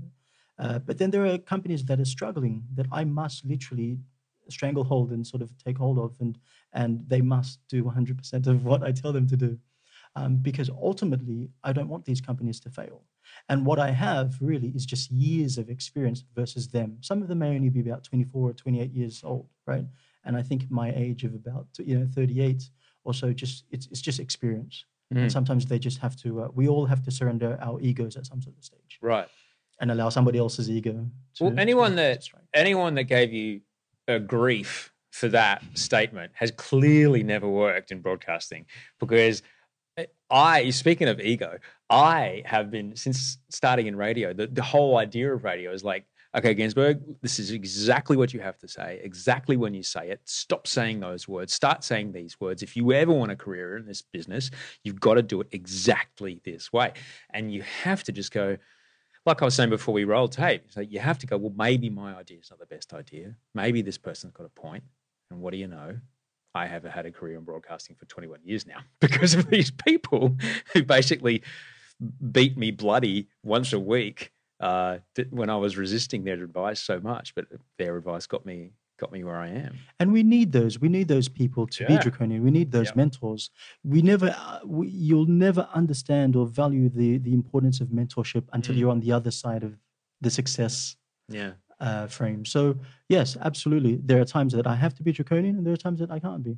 Uh, 0.59 0.79
but 0.79 0.99
then 0.99 1.11
there 1.11 1.27
are 1.27 1.39
companies 1.39 1.85
that 1.87 1.99
are 1.99 2.05
struggling 2.05 2.65
that 2.75 2.87
I 2.93 3.05
must 3.05 3.45
literally 3.47 3.99
stranglehold 4.49 5.11
and 5.11 5.27
sort 5.27 5.43
of 5.43 5.57
take 5.59 5.79
hold 5.79 5.99
of, 5.99 6.15
and 6.21 6.39
and 6.73 7.09
they 7.09 7.21
must 7.21 7.59
do 7.69 7.83
100% 7.85 8.47
of 8.47 8.65
what 8.65 8.83
I 8.83 8.93
tell 8.93 9.13
them 9.13 9.27
to 9.29 9.37
do 9.37 9.59
um, 10.17 10.37
because 10.37 10.69
ultimately 10.71 11.51
I 11.65 11.73
don't 11.73 11.89
want 11.89 12.05
these 12.05 12.21
companies 12.21 12.61
to 12.61 12.71
fail. 12.71 13.03
And 13.49 13.65
what 13.65 13.79
I 13.79 13.91
have 13.93 14.37
really 14.41 14.69
is 14.75 14.85
just 14.85 15.11
years 15.11 15.57
of 15.59 15.69
experience 15.71 16.25
versus 16.35 16.69
them. 16.69 16.99
Some 17.01 17.23
of 17.23 17.29
them 17.29 17.39
may 17.39 17.55
only 17.55 17.69
be 17.71 17.81
about 17.81 18.03
24 18.05 18.51
or 18.51 18.53
28 18.53 18.93
years 18.93 19.23
old, 19.25 19.49
right? 19.67 19.85
And 20.25 20.37
I 20.37 20.43
think 20.43 20.71
my 20.71 20.93
age 20.95 21.25
of 21.25 21.35
about 21.35 21.67
you 21.79 21.99
know 21.99 22.09
38 22.15 22.69
or 23.05 23.15
so, 23.15 23.33
just 23.33 23.65
it's 23.71 23.87
it's 23.91 24.01
just 24.01 24.21
experience. 24.21 24.85
And 25.13 25.33
sometimes 25.33 25.67
they 25.67 25.81
just 25.81 25.99
have 25.99 26.15
to. 26.23 26.43
Uh, 26.43 26.49
we 26.55 26.69
all 26.69 26.87
have 26.87 27.03
to 27.03 27.11
surrender 27.11 27.59
our 27.61 27.81
egos 27.81 28.17
at 28.17 28.27
some 28.27 28.41
sort 28.41 28.57
of 28.57 28.63
stage 28.63 28.99
Right. 29.03 29.27
and 29.81 29.91
allow 29.91 30.09
somebody 30.09 30.39
else's 30.39 30.71
ego. 30.71 31.11
To, 31.37 31.45
Well, 31.45 31.59
anyone 31.59 31.91
to- 31.91 31.97
that 31.97 32.23
to 32.23 32.31
anyone 32.55 32.95
that 32.95 33.05
gave 33.05 33.33
you 33.33 33.63
a 34.07 34.21
grief 34.21 34.93
for 35.11 35.27
that 35.29 35.65
statement 35.75 36.31
has 36.35 36.53
clearly 36.53 37.25
never 37.25 37.49
worked 37.49 37.91
in 37.91 38.01
broadcasting 38.03 38.67
because 39.01 39.43
I, 40.31 40.71
speaking 40.71 41.09
of 41.09 41.21
ego, 41.21 41.59
I 41.89 42.43
have 42.47 42.71
been 42.71 42.95
since 42.97 43.39
starting 43.49 43.87
in 43.87 43.97
radio. 43.97 44.33
The, 44.33 44.47
the 44.47 44.63
whole 44.63 44.97
idea 44.99 45.33
of 45.33 45.45
radio 45.45 45.73
is 45.73 45.83
like, 45.83 46.07
okay, 46.37 46.55
Günsberg, 46.55 47.01
this 47.21 47.39
is 47.41 47.51
exactly 47.51 48.17
what 48.17 48.33
you 48.33 48.41
have 48.41 48.57
to 48.59 48.69
say, 48.69 49.01
exactly 49.03 49.57
when 49.57 49.75
you 49.75 49.83
say 49.83 50.11
it. 50.11 50.21
Stop 50.25 50.67
saying 50.67 51.01
those 51.01 51.27
words. 51.27 51.53
Start 51.53 51.83
saying 51.83 52.13
these 52.13 52.41
words. 52.41 52.63
If 52.63 52.77
you 52.77 52.93
ever 52.93 53.13
want 53.13 53.33
a 53.33 53.37
career 53.37 53.77
in 53.77 53.87
this 53.87 54.03
business, 54.03 54.51
you've 54.85 55.01
got 55.01 55.15
to 55.15 55.23
do 55.23 55.41
it 55.41 55.49
exactly 55.51 56.41
this 56.45 56.73
way, 56.73 56.93
and 57.31 57.53
you 57.53 57.63
have 57.83 58.05
to 58.05 58.13
just 58.13 58.33
go 58.33 58.57
like 59.27 59.43
I 59.43 59.45
was 59.45 59.55
saying 59.55 59.71
before 59.71 59.93
we 59.93 60.05
rolled 60.05 60.33
tape, 60.33 60.65
so 60.71 60.81
you 60.81 60.99
have 60.99 61.19
to 61.19 61.27
go, 61.27 61.37
well, 61.37 61.53
maybe 61.55 61.91
my 61.91 62.17
idea 62.17 62.39
is 62.39 62.51
not 62.51 62.59
the 62.59 62.67
best 62.67 62.95
idea. 62.95 63.35
Maybe 63.55 63.83
this 63.83 63.99
person's 63.99 64.33
got 64.33 64.47
a 64.47 64.61
point. 64.61 64.83
And 65.31 65.41
what 65.41 65.53
do 65.53 65.59
you 65.59 65.69
know? 65.69 65.99
I 66.55 66.67
have 66.67 66.85
had 66.85 67.07
a 67.07 67.13
career 67.13 67.39
in 67.39 67.45
broadcasting 67.45 67.97
for 67.97 68.07
21 68.07 68.41
years 68.45 68.67
now 68.67 68.81
because 69.01 69.35
of 69.35 69.49
these 69.51 69.71
people 69.71 70.37
who 70.75 70.83
basically 70.83 71.43
beat 72.33 72.57
me 72.57 72.71
bloody 72.71 73.29
once 73.43 73.73
a 73.73 73.79
week 73.79 74.33
uh, 74.59 74.99
when 75.31 75.49
I 75.51 75.57
was 75.57 75.77
resisting 75.77 76.25
their 76.25 76.43
advice 76.43 76.81
so 76.83 77.01
much. 77.01 77.35
But 77.35 77.47
their 77.79 77.97
advice 77.97 78.27
got 78.27 78.45
me 78.45 78.73
got 78.99 79.13
me 79.13 79.25
where 79.25 79.37
I 79.37 79.49
am. 79.49 79.79
and 79.99 80.13
we 80.13 80.23
need 80.23 80.53
those 80.53 80.79
we 80.79 80.91
need 80.91 81.09
those 81.09 81.27
people 81.27 81.67
to 81.67 81.87
be 81.87 81.97
draconian 81.97 82.43
we 82.45 82.51
need 82.51 82.71
those 82.71 82.89
Yep. 82.89 82.97
mentors 82.97 83.51
we 83.83 84.03
never 84.03 84.29
uh, 84.39 84.59
we, 84.67 84.89
you'll 84.89 85.25
never 85.25 85.67
understand 85.75 86.37
or 86.37 86.45
value 86.47 86.91
the 86.91 87.17
the 87.17 87.33
importance 87.33 87.81
of 87.81 87.89
mentorship 87.89 88.45
until 88.53 88.75
Mm. 88.75 88.79
you're 88.79 88.91
on 88.91 89.01
the 89.01 89.11
other 89.11 89.31
side 89.31 89.63
of 89.65 89.73
the 90.21 90.29
success 90.31 90.97
Yeah. 91.31 91.53
Uh, 91.81 92.07
frame 92.07 92.45
so 92.45 92.77
yes 93.09 93.37
absolutely 93.43 93.99
there 94.05 94.21
are 94.21 94.25
times 94.25 94.53
that 94.53 94.67
i 94.67 94.75
have 94.75 94.95
to 94.95 95.03
be 95.03 95.13
draconian 95.13 95.57
and 95.57 95.67
there 95.67 95.73
are 95.73 95.79
times 95.79 95.99
that 96.01 96.11
i 96.11 96.19
can't 96.19 96.43
be 96.43 96.57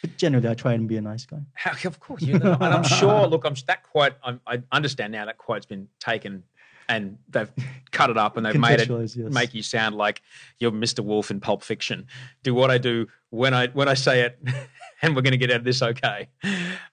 but 0.00 0.16
generally 0.16 0.48
i 0.48 0.54
try 0.54 0.72
and 0.72 0.88
be 0.88 0.96
a 0.96 1.00
nice 1.00 1.26
guy 1.26 1.40
of 1.84 2.00
course, 2.00 2.22
you 2.22 2.38
know, 2.38 2.52
and 2.52 2.74
I'm 2.74 2.82
sure. 2.82 3.26
Look, 3.28 3.44
I'm 3.44 3.54
that 3.66 3.82
quote. 3.82 4.14
I'm, 4.22 4.40
I 4.46 4.62
understand 4.72 5.12
now 5.12 5.24
that 5.26 5.38
quote's 5.38 5.66
been 5.66 5.88
taken, 5.98 6.44
and 6.88 7.18
they've 7.28 7.50
cut 7.92 8.10
it 8.10 8.18
up 8.18 8.36
and 8.36 8.44
they've 8.44 8.58
made 8.58 8.80
it 8.80 8.88
yes. 8.88 9.16
make 9.16 9.54
you 9.54 9.62
sound 9.62 9.94
like 9.96 10.22
you're 10.58 10.72
Mr. 10.72 11.00
Wolf 11.00 11.30
in 11.30 11.40
Pulp 11.40 11.62
Fiction. 11.62 12.06
Do 12.42 12.54
what 12.54 12.70
I 12.70 12.78
do 12.78 13.06
when 13.30 13.54
I 13.54 13.68
when 13.68 13.88
I 13.88 13.94
say 13.94 14.22
it, 14.22 14.38
and 15.02 15.14
we're 15.14 15.22
going 15.22 15.32
to 15.32 15.38
get 15.38 15.50
out 15.50 15.58
of 15.58 15.64
this 15.64 15.82
okay. 15.82 16.28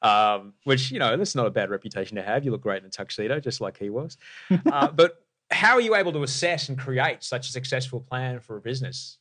Um, 0.01 0.53
which 0.63 0.91
you 0.91 0.99
know, 0.99 1.17
that's 1.17 1.35
not 1.35 1.47
a 1.47 1.51
bad 1.51 1.69
reputation 1.69 2.15
to 2.17 2.23
have. 2.23 2.45
You 2.45 2.51
look 2.51 2.61
great 2.61 2.81
in 2.81 2.87
a 2.87 2.91
tuxedo, 2.91 3.39
just 3.39 3.61
like 3.61 3.77
he 3.77 3.89
was. 3.89 4.17
Uh, 4.71 4.89
but 4.89 5.23
how 5.57 5.73
are 5.73 5.81
you 5.81 5.95
able 5.95 6.13
to 6.13 6.23
assess 6.23 6.69
and 6.69 6.77
create 6.77 7.23
such 7.23 7.49
a 7.49 7.51
successful 7.51 7.99
plan 7.99 8.39
for 8.39 8.57
a 8.57 8.61
business? 8.61 9.17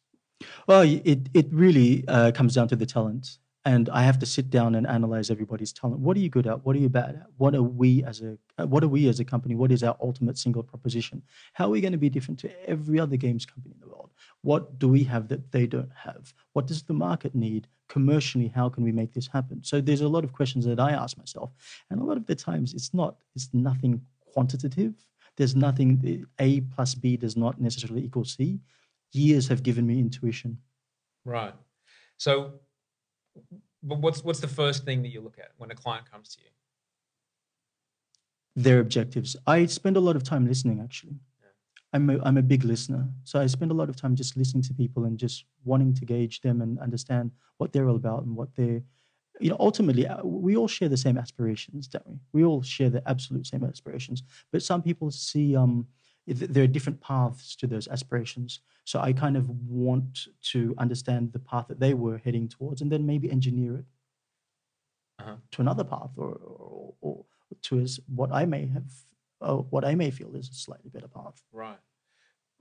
Well, 0.67 0.83
it 0.83 1.31
it 1.33 1.49
really 1.51 2.05
uh, 2.09 2.31
comes 2.33 2.55
down 2.55 2.69
to 2.69 2.77
the 2.77 2.85
talent, 2.85 3.39
and 3.65 3.89
I 3.89 4.03
have 4.03 4.19
to 4.19 4.27
sit 4.27 4.51
down 4.51 4.75
and 4.75 4.87
analyze 4.87 5.31
everybody's 5.31 5.73
talent. 5.73 6.01
What 6.01 6.15
are 6.17 6.21
you 6.21 6.29
good 6.29 6.47
at? 6.47 6.65
What 6.65 6.77
are 6.77 6.79
you 6.79 6.91
bad 6.91 7.15
at? 7.23 7.27
What 7.39 7.55
are 7.55 7.63
we 7.63 8.05
as 8.05 8.21
a 8.21 8.37
uh, 8.59 8.67
what 8.67 8.85
are 8.85 8.89
we 8.89 9.09
as 9.09 9.19
a 9.19 9.25
company? 9.25 9.55
What 9.55 9.73
is 9.73 9.83
our 9.83 9.97
ultimate 10.03 10.37
single 10.37 10.63
proposition? 10.63 11.23
How 11.55 11.65
are 11.67 11.71
we 11.71 11.81
going 11.81 11.93
to 11.99 12.05
be 12.07 12.11
different 12.11 12.39
to 12.41 12.69
every 12.69 13.01
other 13.01 13.17
games 13.17 13.47
company 13.47 13.75
in 13.75 13.81
the 13.81 13.89
world? 13.89 14.11
What 14.43 14.79
do 14.79 14.89
we 14.89 15.05
have 15.05 15.29
that 15.29 15.53
they 15.53 15.67
don't 15.67 15.95
have? 15.95 16.35
What 16.53 16.67
does 16.67 16.83
the 16.83 16.99
market 17.09 17.35
need 17.35 17.67
commercially? 17.89 18.49
How 18.49 18.69
can 18.69 18.85
we 18.85 18.93
make 18.93 19.15
this 19.15 19.27
happen? 19.27 19.65
So 19.65 19.81
there's 19.81 20.03
a 20.03 20.15
lot 20.17 20.25
of 20.25 20.35
questions 20.35 20.67
that 20.67 20.81
I 20.81 20.91
ask 20.91 21.17
myself, 21.17 21.51
and 21.89 21.99
a 21.99 22.05
lot 22.05 22.19
of 22.19 22.27
the 22.27 22.35
times 22.35 22.75
it's 22.75 22.93
not 22.93 23.17
it's 23.35 23.49
nothing 23.55 24.03
quantitative. 24.35 24.95
There's 25.37 25.55
nothing 25.55 26.27
A 26.39 26.61
plus 26.61 26.95
B 26.95 27.17
does 27.17 27.37
not 27.37 27.61
necessarily 27.61 28.05
equal 28.05 28.25
C. 28.25 28.61
Years 29.13 29.49
have 29.49 29.63
given 29.63 29.87
me 29.87 29.99
intuition. 29.99 30.59
Right. 31.25 31.55
So, 32.17 32.61
but 33.83 33.99
what's 33.99 34.25
what's 34.25 34.41
the 34.41 34.49
first 34.49 34.85
thing 34.85 35.03
that 35.03 35.09
you 35.09 35.21
look 35.21 35.39
at 35.39 35.51
when 35.59 35.71
a 35.71 35.75
client 35.75 36.11
comes 36.11 36.35
to 36.37 36.43
you? 36.43 36.51
their 38.57 38.81
objectives. 38.81 39.37
I 39.47 39.67
spend 39.67 39.97
a 39.97 40.01
lot 40.01 40.17
of 40.17 40.25
time 40.25 40.47
listening, 40.49 40.81
actually. 40.81 41.17
I'm 41.93 42.11
a, 42.11 42.19
I'm 42.25 42.39
a 42.39 42.43
big 42.43 42.65
listener. 42.65 43.09
So 43.23 43.39
I 43.39 43.47
spend 43.47 43.71
a 43.71 43.75
lot 43.75 43.89
of 43.89 43.97
time 43.97 44.17
just 44.17 44.37
listening 44.37 44.63
to 44.65 44.75
people 44.75 45.05
and 45.05 45.19
just 45.19 45.45
wanting 45.65 45.95
to 45.95 46.05
gauge 46.05 46.41
them 46.41 46.61
and 46.63 46.79
understand 46.81 47.31
what 47.59 47.73
they're 47.73 47.89
all 47.89 47.97
about 47.97 48.25
and 48.25 48.35
what 48.35 48.49
they're, 48.57 48.83
you 49.41 49.51
know, 49.51 49.57
ultimately, 49.61 50.07
uh, 50.07 50.23
we 50.25 50.57
all 50.57 50.69
share 50.69 50.89
the 50.89 50.97
same 50.97 51.19
aspirations, 51.19 51.89
don't 51.89 52.07
we? 52.07 52.19
We 52.33 52.45
all 52.45 52.63
share 52.63 52.91
the 52.91 53.03
absolute 53.09 53.47
same 53.47 53.65
aspirations. 53.65 54.23
But 54.53 54.63
some 54.63 54.83
people 54.83 55.11
see, 55.11 55.55
um, 55.57 55.87
there 56.27 56.65
are 56.65 56.69
different 56.69 57.01
paths 57.01 57.55
to 57.57 57.67
those 57.67 57.87
aspirations. 57.89 58.61
So 58.85 59.01
I 59.01 59.13
kind 59.13 59.37
of 59.37 59.49
want 59.69 60.27
to 60.53 60.75
understand 60.79 61.33
the 61.33 61.39
path 61.39 61.67
that 61.69 61.81
they 61.81 61.95
were 61.95 62.19
heading 62.19 62.49
towards 62.49 62.81
and 62.83 62.91
then 62.91 63.07
maybe 63.07 63.31
engineer 63.31 63.77
it 63.77 63.85
Uh-huh. 65.19 65.37
to 65.53 65.61
another 65.61 65.85
path 65.85 66.11
or, 66.17 66.33
or, 66.35 66.95
or 67.01 67.25
to 67.63 67.79
as 67.81 68.01
what 68.07 68.31
I 68.33 68.45
may 68.45 68.67
have, 68.67 68.91
uh, 69.41 69.57
what 69.57 69.85
I 69.85 69.95
may 69.95 70.11
feel 70.11 70.35
is 70.35 70.49
a 70.49 70.55
slightly 70.55 70.91
better 70.91 71.09
path. 71.09 71.43
Right. 71.53 71.79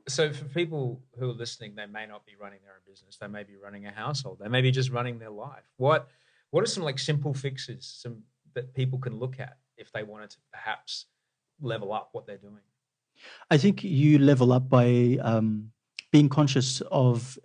So 0.08 0.32
for 0.32 0.46
people 0.46 1.02
who 1.18 1.30
are 1.32 1.34
listening, 1.34 1.74
they 1.76 1.88
may 1.88 2.06
not 2.06 2.26
be 2.26 2.36
running 2.40 2.60
their 2.64 2.74
own 2.74 2.86
business. 2.86 3.18
They 3.18 3.28
may 3.28 3.44
be 3.44 3.56
running 3.56 3.88
a 3.88 3.92
household. 3.92 4.38
They 4.40 4.50
may 4.50 4.62
be 4.62 4.72
just 4.72 4.92
running 4.92 5.18
their 5.18 5.32
life. 5.32 5.66
What 5.78 6.08
What 6.56 6.64
are 6.64 6.68
some 6.68 6.86
like 6.86 7.00
simple 7.00 7.34
fixes 7.34 8.00
some 8.02 8.22
that 8.54 8.74
people 8.74 8.98
can 8.98 9.20
look 9.20 9.42
at 9.42 9.58
if 9.76 9.92
they 9.92 10.04
wanted 10.04 10.30
to 10.30 10.38
perhaps 10.54 11.08
level 11.60 11.92
up 11.92 12.12
what 12.14 12.26
they're 12.26 12.38
doing? 12.38 12.64
I 13.52 13.58
think 13.58 13.84
you 13.84 14.20
level 14.20 14.54
up 14.54 14.70
by 14.70 15.18
um, 15.22 15.72
being 16.14 16.30
conscious 16.30 16.80
of 16.90 17.38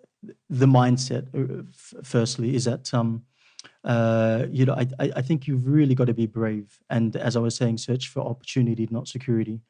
the 0.49 0.67
mindset. 0.67 1.25
uh, 1.35 1.65
Firstly, 2.05 2.55
is 2.55 2.67
that 2.67 2.95
um, 2.95 3.25
uh, 3.83 4.47
you 4.49 4.65
know 4.65 4.75
I, 4.75 4.87
I 5.17 5.23
think 5.23 5.49
you've 5.49 5.67
really 5.67 5.97
got 5.97 6.07
to 6.07 6.15
be 6.15 6.27
brave, 6.27 6.79
and 6.89 7.17
as 7.17 7.35
I 7.35 7.41
was 7.41 7.57
saying, 7.57 7.79
search 7.79 8.11
for 8.11 8.21
opportunity, 8.21 8.87
not 8.93 9.09
security. 9.09 9.61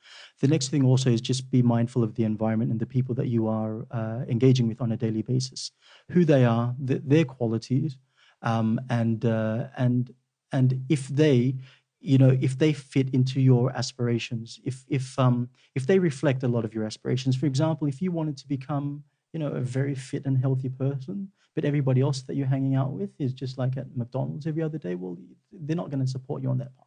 The 0.43 0.49
next 0.49 0.69
thing 0.69 0.85
also 0.85 1.09
is 1.09 1.23
just 1.23 1.51
be 1.51 1.63
mindful 1.63 2.05
of 2.05 2.15
the 2.15 2.25
environment 2.25 2.73
and 2.73 2.79
the 2.79 2.93
people 2.95 3.15
that 3.15 3.29
you 3.29 3.49
are 3.49 3.87
uh, 3.91 4.21
engaging 4.29 4.69
with 4.69 4.83
on 4.83 4.93
a 4.93 4.99
daily 4.99 5.23
basis, 5.23 5.71
who 6.11 6.27
they 6.27 6.45
are, 6.45 6.75
th- 6.87 7.01
their 7.07 7.25
qualities, 7.25 7.97
um, 8.43 8.81
and 8.89 9.25
uh, 9.25 9.69
and 9.77 10.13
and 10.53 10.85
if 10.89 11.09
they 11.09 11.57
you 12.01 12.19
know 12.19 12.37
if 12.41 12.59
they 12.59 12.73
fit 12.73 13.11
into 13.11 13.41
your 13.41 13.71
aspirations 13.73 14.59
if 14.65 14.85
if 14.89 15.19
um 15.19 15.49
if 15.75 15.87
they 15.87 15.99
reflect 15.99 16.43
a 16.43 16.49
lot 16.49 16.65
of 16.65 16.75
your 16.75 16.85
aspirations 16.85 17.37
for 17.37 17.47
example 17.47 17.87
if 17.87 18.01
you 18.01 18.11
wanted 18.11 18.37
to 18.37 18.49
become 18.49 19.05
you 19.33 19.39
know 19.39 19.49
a 19.49 19.61
very 19.61 19.95
fit 19.95 20.25
and 20.25 20.39
healthy 20.39 20.71
person 20.71 21.31
but 21.55 21.65
everybody 21.65 22.01
else 22.01 22.23
that 22.23 22.37
you're 22.37 22.47
hanging 22.47 22.75
out 22.75 22.91
with 22.91 23.11
is 23.19 23.35
just 23.35 23.59
like 23.59 23.77
at 23.77 23.95
mcdonald's 23.95 24.47
every 24.47 24.63
other 24.63 24.79
day 24.79 24.95
well 24.95 25.17
they're 25.53 25.77
not 25.77 25.91
going 25.91 26.05
to 26.05 26.11
support 26.11 26.43
you 26.43 26.49
on 26.49 26.59
that 26.59 26.75
path. 26.77 26.87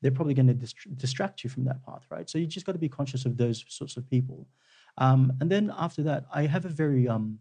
They're 0.00 0.10
probably 0.10 0.34
going 0.34 0.48
to 0.48 0.54
dist- 0.54 0.96
distract 0.96 1.44
you 1.44 1.50
from 1.50 1.64
that 1.64 1.84
path 1.84 2.04
right? 2.10 2.28
So 2.28 2.38
you 2.38 2.46
just 2.46 2.66
got 2.66 2.72
to 2.72 2.78
be 2.78 2.88
conscious 2.88 3.26
of 3.26 3.36
those 3.36 3.64
sorts 3.68 3.96
of 3.96 4.08
people. 4.08 4.48
Um, 4.98 5.32
and 5.40 5.50
then 5.50 5.72
after 5.76 6.02
that 6.02 6.24
i 6.34 6.42
have 6.46 6.64
a 6.64 6.68
very 6.68 7.08
um 7.08 7.38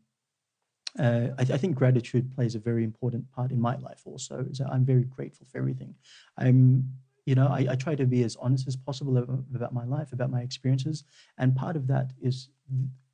uh, 1.00 1.28
I, 1.40 1.42
I 1.42 1.58
think 1.58 1.76
gratitude 1.76 2.34
plays 2.36 2.56
a 2.56 2.60
very 2.60 2.84
important 2.84 3.30
part 3.32 3.52
in 3.52 3.60
my 3.62 3.76
life 3.78 4.02
also 4.06 4.46
is 4.52 4.58
that 4.60 4.70
i'm 4.72 4.86
very 4.86 5.04
grateful 5.06 5.46
for 5.50 5.58
everything. 5.58 5.96
I'm 6.38 6.90
you 7.26 7.36
know 7.36 7.48
I, 7.48 7.68
I 7.72 7.76
try 7.76 7.96
to 7.96 8.06
be 8.06 8.24
as 8.24 8.36
honest 8.36 8.68
as 8.68 8.76
possible 8.76 9.18
about 9.18 9.74
my 9.74 9.86
life 9.86 10.12
about 10.12 10.32
my 10.32 10.42
experiences 10.42 11.04
and 11.38 11.56
part 11.56 11.76
of 11.76 11.88
that 11.88 12.12
is 12.22 12.50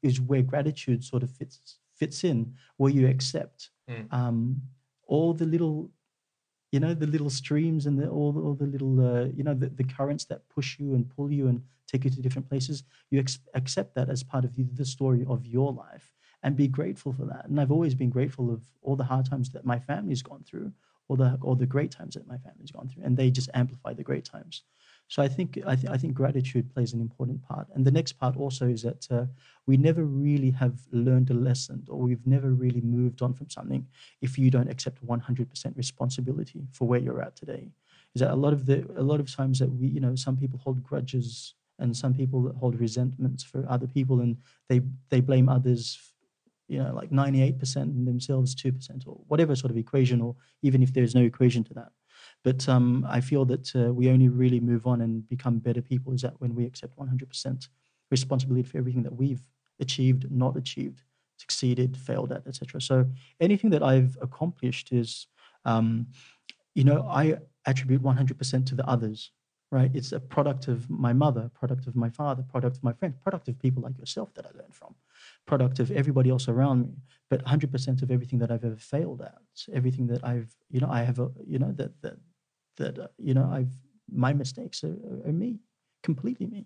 is 0.02 0.22
where 0.22 0.42
gratitude 0.42 1.04
sort 1.04 1.24
of 1.24 1.30
fits 1.32 1.78
fits 1.96 2.24
in 2.24 2.54
where 2.78 2.92
you 2.92 3.08
accept 3.08 3.70
Mm. 3.90 4.12
um, 4.12 4.62
all 5.08 5.34
the 5.34 5.46
little 5.46 5.90
you 6.74 6.80
know 6.82 6.94
the 6.94 7.08
little 7.08 7.30
streams 7.30 7.86
and 7.86 7.98
the, 7.98 8.10
all, 8.10 8.34
the, 8.34 8.42
all 8.42 8.54
the 8.54 8.66
little 8.68 9.00
uh, 9.00 9.26
you 9.38 9.44
know 9.44 9.54
the, 9.54 9.70
the 9.70 9.84
currents 9.86 10.26
that 10.26 10.42
push 10.50 10.78
you 10.80 10.94
and 10.96 11.10
pull 11.16 11.32
you 11.32 11.48
and 11.48 11.62
take 11.88 12.04
you 12.04 12.12
to 12.12 12.22
different 12.22 12.50
places. 12.50 12.84
You 13.12 13.20
ex- 13.22 13.40
accept 13.54 13.96
that 13.96 14.10
as 14.10 14.24
part 14.24 14.44
of 14.44 14.54
the, 14.58 14.64
the 14.74 14.84
story 14.84 15.24
of 15.30 15.46
your 15.46 15.72
life 15.72 16.12
and 16.44 16.56
be 16.56 16.68
grateful 16.68 17.14
for 17.14 17.26
that. 17.26 17.46
And 17.48 17.60
i've 17.60 17.72
always 17.72 17.96
been 17.96 18.10
grateful 18.10 18.52
of 18.52 18.62
all 18.82 18.96
the 18.96 19.04
hard 19.04 19.26
times 19.30 19.50
that 19.50 19.66
my 19.66 19.80
family's 19.80 20.22
gone 20.22 20.44
through 20.44 20.72
or 21.10 21.18
the 21.18 21.38
or 21.42 21.56
the 21.56 21.66
great 21.66 21.92
times 21.92 22.16
that 22.16 22.28
my 22.28 22.38
family's 22.38 22.72
gone 22.72 22.88
through 22.88 23.04
and 23.04 23.16
they 23.16 23.32
just 23.32 23.50
amplify 23.54 23.94
the 23.94 24.04
great 24.04 24.26
times. 24.26 24.64
So 25.10 25.22
i 25.22 25.28
think 25.28 25.58
i, 25.66 25.76
th- 25.76 25.90
I 25.90 25.98
think 25.98 26.14
gratitude 26.14 26.74
plays 26.74 26.94
an 26.94 27.02
important 27.02 27.42
part. 27.42 27.68
And 27.74 27.86
the 27.86 27.92
next 27.92 28.14
part 28.14 28.36
also 28.36 28.68
is 28.68 28.82
that 28.84 29.08
uh, 29.12 29.26
we 29.66 29.78
never 29.78 30.04
really 30.04 30.52
have 30.52 30.80
learned 30.92 31.30
a 31.30 31.34
lesson 31.34 31.86
or 31.90 32.00
we've 32.00 32.26
never 32.28 32.50
really 32.52 32.82
moved 32.82 33.22
on 33.22 33.34
from 33.34 33.50
something 33.50 33.86
if 34.22 34.38
you 34.38 34.52
don't 34.52 34.70
accept 34.70 35.06
100% 35.06 35.78
responsibility 35.78 36.68
for 36.72 36.88
where 36.88 37.00
you're 37.00 37.22
at 37.22 37.36
today. 37.36 37.70
Is 38.16 38.22
that 38.22 38.32
a 38.32 38.36
lot 38.36 38.54
of 38.54 38.66
the 38.66 38.86
a 38.98 39.04
lot 39.04 39.20
of 39.20 39.34
times 39.34 39.60
that 39.60 39.72
we 39.72 39.88
you 39.88 40.00
know 40.00 40.16
some 40.16 40.38
people 40.38 40.60
hold 40.64 40.84
grudges 40.84 41.54
and 41.80 41.96
some 41.96 42.14
people 42.14 42.52
hold 42.60 42.80
resentments 42.80 43.44
for 43.44 43.66
other 43.70 43.88
people 43.88 44.22
and 44.22 44.38
they 44.68 44.82
they 45.10 45.22
blame 45.22 45.48
others 45.50 46.14
you 46.68 46.82
know 46.82 46.94
like 46.94 47.10
98% 47.10 47.76
and 47.76 48.08
themselves 48.08 48.56
2% 48.56 49.08
or 49.08 49.20
whatever 49.28 49.56
sort 49.56 49.72
of 49.72 49.78
equation 49.78 50.22
or 50.22 50.36
even 50.62 50.84
if 50.84 50.94
there's 50.94 51.16
no 51.16 51.22
equation 51.22 51.64
to 51.66 51.74
that. 51.74 51.92
But 52.44 52.68
um, 52.70 53.06
i 53.10 53.22
feel 53.22 53.46
that 53.46 53.76
uh, 53.76 53.94
we 53.94 54.10
only 54.10 54.30
really 54.30 54.60
move 54.60 54.86
on 54.88 55.02
and 55.02 55.28
become 55.28 55.60
better 55.60 55.82
people 55.82 56.14
is 56.14 56.22
that 56.22 56.40
when 56.40 56.56
we 56.56 56.66
accept 56.66 56.98
100% 56.98 57.68
responsibility 58.12 58.68
for 58.68 58.78
everything 58.78 59.04
that 59.04 59.16
we've 59.16 59.42
achieved 59.80 60.30
not 60.32 60.58
achieved 60.58 61.04
succeeded 61.38 61.96
failed 61.96 62.32
at 62.32 62.48
etc 62.48 62.82
so 62.82 63.06
anything 63.40 63.70
that 63.70 63.84
i've 63.84 64.18
accomplished 64.22 64.92
is 64.92 65.28
um, 65.66 66.08
you 66.74 66.84
know 66.84 67.08
i 67.10 67.38
attribute 67.66 68.02
100% 68.02 68.66
to 68.66 68.76
the 68.76 68.88
others 68.88 69.32
right? 69.72 69.92
It's 69.94 70.12
a 70.12 70.20
product 70.20 70.68
of 70.68 70.90
my 70.90 71.14
mother 71.14 71.50
product 71.54 71.88
of 71.88 71.96
my 71.96 72.10
father 72.10 72.44
product 72.44 72.78
of 72.78 72.84
my 72.84 72.94
friend 72.94 73.14
product 73.22 73.48
of 73.48 73.60
people 73.60 73.84
like 73.84 73.98
yourself 73.98 74.34
that 74.36 74.46
i 74.46 74.58
learned 74.58 74.74
from 74.74 74.96
product 75.46 75.80
of 75.80 75.92
everybody 75.92 76.30
else 76.30 76.48
around 76.48 76.82
me. 76.84 76.94
But 77.30 77.44
100% 77.44 78.02
of 78.02 78.12
everything 78.12 78.40
that 78.40 78.52
i've 78.52 78.64
ever 78.64 78.78
failed 78.78 79.22
at 79.22 79.42
everything 79.74 80.08
that 80.08 80.24
i've 80.24 80.56
you 80.70 80.80
know 80.80 80.90
i 80.90 81.04
have 81.04 81.20
a 81.20 81.30
you 81.46 81.60
know 81.60 81.74
that 81.74 81.92
that 82.02 82.18
that 82.78 83.00
uh, 83.00 83.08
you 83.18 83.34
know 83.34 83.50
i've 83.52 83.74
my 84.10 84.34
mistakes 84.34 84.84
are, 84.84 84.98
are 85.26 85.34
me 85.34 85.60
completely 86.04 86.48
me. 86.48 86.66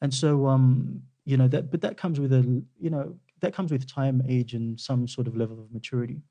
And 0.00 0.12
so 0.12 0.46
um 0.46 1.02
you 1.24 1.36
know 1.36 1.48
that 1.48 1.70
but 1.70 1.80
that 1.82 1.96
comes 1.96 2.18
with 2.18 2.32
a 2.32 2.42
you 2.78 2.90
know 2.90 3.14
that 3.40 3.54
comes 3.54 3.70
with 3.72 3.86
time 3.86 4.22
age 4.28 4.54
and 4.54 4.78
some 4.78 5.06
sort 5.08 5.26
of 5.26 5.36
level 5.36 5.60
of 5.60 5.72
maturity. 5.72 6.22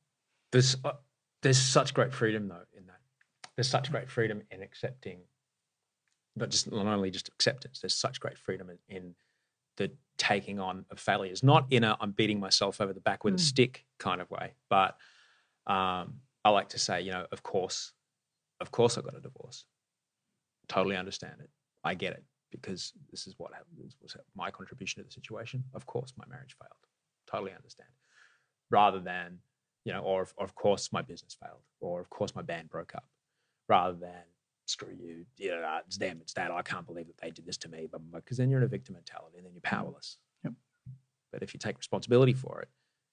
There's 0.51 0.75
uh, 0.83 0.93
there's 1.41 1.61
such 1.61 1.93
great 1.93 2.13
freedom 2.13 2.47
though 2.47 2.65
in 2.77 2.85
that. 2.87 3.01
There's 3.55 3.69
such 3.69 3.91
great 3.91 4.09
freedom 4.09 4.41
in 4.51 4.61
accepting, 4.61 5.19
not 6.35 6.49
just 6.49 6.71
not 6.71 6.85
only 6.85 7.11
just 7.11 7.29
acceptance. 7.29 7.79
There's 7.79 7.95
such 7.95 8.19
great 8.19 8.37
freedom 8.37 8.69
in, 8.69 8.95
in 8.95 9.15
the 9.77 9.91
taking 10.17 10.59
on 10.59 10.85
of 10.91 10.99
failures, 10.99 11.43
not 11.43 11.65
in 11.71 11.83
a 11.83 11.97
I'm 11.99 12.11
beating 12.11 12.39
myself 12.39 12.81
over 12.81 12.93
the 12.93 13.01
back 13.01 13.23
with 13.23 13.35
a 13.35 13.39
stick 13.39 13.85
kind 13.99 14.21
of 14.21 14.29
way, 14.29 14.53
but 14.69 14.97
um, 15.67 16.15
I 16.43 16.49
like 16.49 16.69
to 16.69 16.79
say, 16.79 17.01
you 17.01 17.11
know, 17.11 17.25
of 17.31 17.43
course, 17.43 17.93
of 18.59 18.71
course, 18.71 18.97
I 18.97 19.01
got 19.01 19.15
a 19.15 19.21
divorce. 19.21 19.65
Totally 20.67 20.95
understand 20.95 21.35
it. 21.39 21.49
I 21.83 21.95
get 21.95 22.13
it 22.13 22.23
because 22.51 22.93
this 23.09 23.27
is 23.27 23.35
what 23.37 23.53
happened. 23.53 23.77
Was 24.01 24.15
my 24.35 24.51
contribution 24.51 25.01
to 25.01 25.07
the 25.07 25.13
situation. 25.13 25.63
Of 25.73 25.85
course, 25.85 26.13
my 26.17 26.25
marriage 26.29 26.55
failed. 26.59 26.71
Totally 27.29 27.53
understand. 27.55 27.89
Rather 28.69 28.99
than, 28.99 29.39
you 29.85 29.93
know, 29.93 30.01
or, 30.01 30.27
or 30.37 30.45
of 30.45 30.55
course 30.55 30.91
my 30.93 31.01
business 31.01 31.35
failed, 31.41 31.61
or 31.79 31.99
of 31.99 32.09
course 32.09 32.35
my 32.35 32.41
band 32.41 32.69
broke 32.69 32.93
up. 32.95 33.05
Rather 33.67 33.97
than 33.97 34.23
screw 34.71 34.93
you, 34.99 35.25
you 35.37 35.49
know, 35.51 35.79
it's 35.85 35.97
them, 35.97 36.19
it's 36.21 36.33
that. 36.33 36.51
I 36.51 36.61
can't 36.61 36.85
believe 36.85 37.07
that 37.07 37.17
they 37.21 37.29
did 37.31 37.45
this 37.45 37.57
to 37.57 37.69
me, 37.69 37.87
but 37.91 37.99
because 38.11 38.37
then 38.37 38.49
you're 38.49 38.59
in 38.59 38.65
a 38.65 38.67
victim 38.69 38.93
mentality 38.95 39.37
and 39.37 39.45
then 39.45 39.53
you're 39.53 39.61
powerless. 39.61 40.17
Yep. 40.43 40.53
But 41.31 41.43
if 41.43 41.53
you 41.53 41.59
take 41.59 41.77
responsibility 41.77 42.33
for 42.33 42.61
it, 42.61 42.69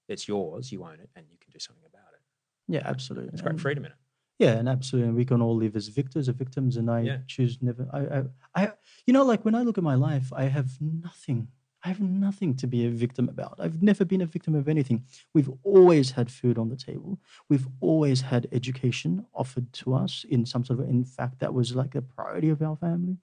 it's 0.09 0.27
yours. 0.27 0.73
You 0.73 0.85
own 0.85 0.95
it, 1.01 1.11
and 1.17 1.27
you 1.31 1.37
can 1.41 1.51
do 1.53 1.59
something 1.59 1.85
about 1.87 2.13
it. 2.15 2.21
Yeah, 2.67 2.83
absolutely. 2.85 3.31
It's 3.33 3.43
great 3.43 3.53
And- 3.53 3.61
freedom 3.61 3.85
in 3.85 3.93
it. 3.93 3.99
Yeah, 4.39 4.53
and 4.53 4.69
absolutely, 4.69 5.09
and 5.09 5.17
we 5.17 5.25
can 5.25 5.43
all 5.43 5.57
live 5.57 5.75
as 5.75 5.89
victors 5.89 6.29
or 6.29 6.33
victims, 6.33 6.77
and 6.77 6.89
I 6.89 7.01
Yeah. 7.01 7.19
choose 7.27 7.59
never. 7.61 7.89
I, 7.93 8.01
I, 8.19 8.25
I, 8.67 8.73
you 9.05 9.13
know, 9.13 9.25
like 9.25 9.45
when 9.45 9.57
I 9.57 9.63
look 9.63 9.79
at 9.79 9.85
my 9.85 9.97
life, 9.97 10.33
I 10.33 10.45
have 10.45 10.71
nothing. 10.81 11.49
I 11.89 11.93
have 11.93 12.01
nothing 12.01 12.55
to 12.57 12.66
be 12.66 12.84
a 12.84 12.91
victim 12.91 13.30
about. 13.30 13.55
I've 13.59 13.82
never 13.82 14.05
been 14.05 14.20
a 14.20 14.26
victim 14.26 14.55
of 14.55 14.68
anything. 14.68 15.05
We've 15.32 15.51
always 15.62 16.11
had 16.11 16.30
food 16.30 16.59
on 16.59 16.68
the 16.68 16.76
table. 16.76 17.18
We've 17.49 17.66
always 17.80 18.20
had 18.20 18.47
education 18.53 19.24
offered 19.32 19.72
to 19.72 19.95
us 19.95 20.26
in 20.28 20.45
some 20.45 20.66
sort 20.66 20.80
of. 20.80 20.91
In 20.91 21.03
fact, 21.03 21.39
that 21.39 21.55
was 21.55 21.74
like 21.74 21.95
a 21.95 22.03
priority 22.03 22.51
of 22.51 22.61
our 22.61 22.76
family. 22.76 23.16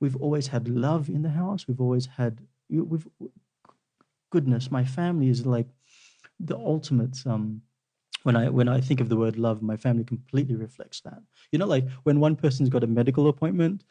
We've 0.00 0.16
always 0.16 0.48
had 0.48 0.66
love 0.66 1.08
in 1.08 1.22
the 1.22 1.30
house. 1.30 1.68
We've 1.68 1.80
always 1.80 2.06
had. 2.06 2.40
We've 2.68 3.06
goodness. 4.30 4.68
My 4.72 4.84
family 4.84 5.28
is 5.28 5.46
like 5.46 5.68
the 6.40 6.56
ultimate. 6.56 7.24
Um, 7.24 7.62
when 8.24 8.34
I 8.34 8.48
when 8.48 8.68
I 8.68 8.80
think 8.80 8.98
of 8.98 9.10
the 9.10 9.16
word 9.16 9.38
love, 9.38 9.62
my 9.62 9.76
family 9.76 10.02
completely 10.02 10.56
reflects 10.56 11.00
that. 11.02 11.22
You 11.52 11.60
know, 11.60 11.66
like 11.66 11.88
when 12.02 12.18
one 12.18 12.34
person's 12.34 12.68
got 12.68 12.82
a 12.82 12.88
medical 12.88 13.28
appointment, 13.28 13.84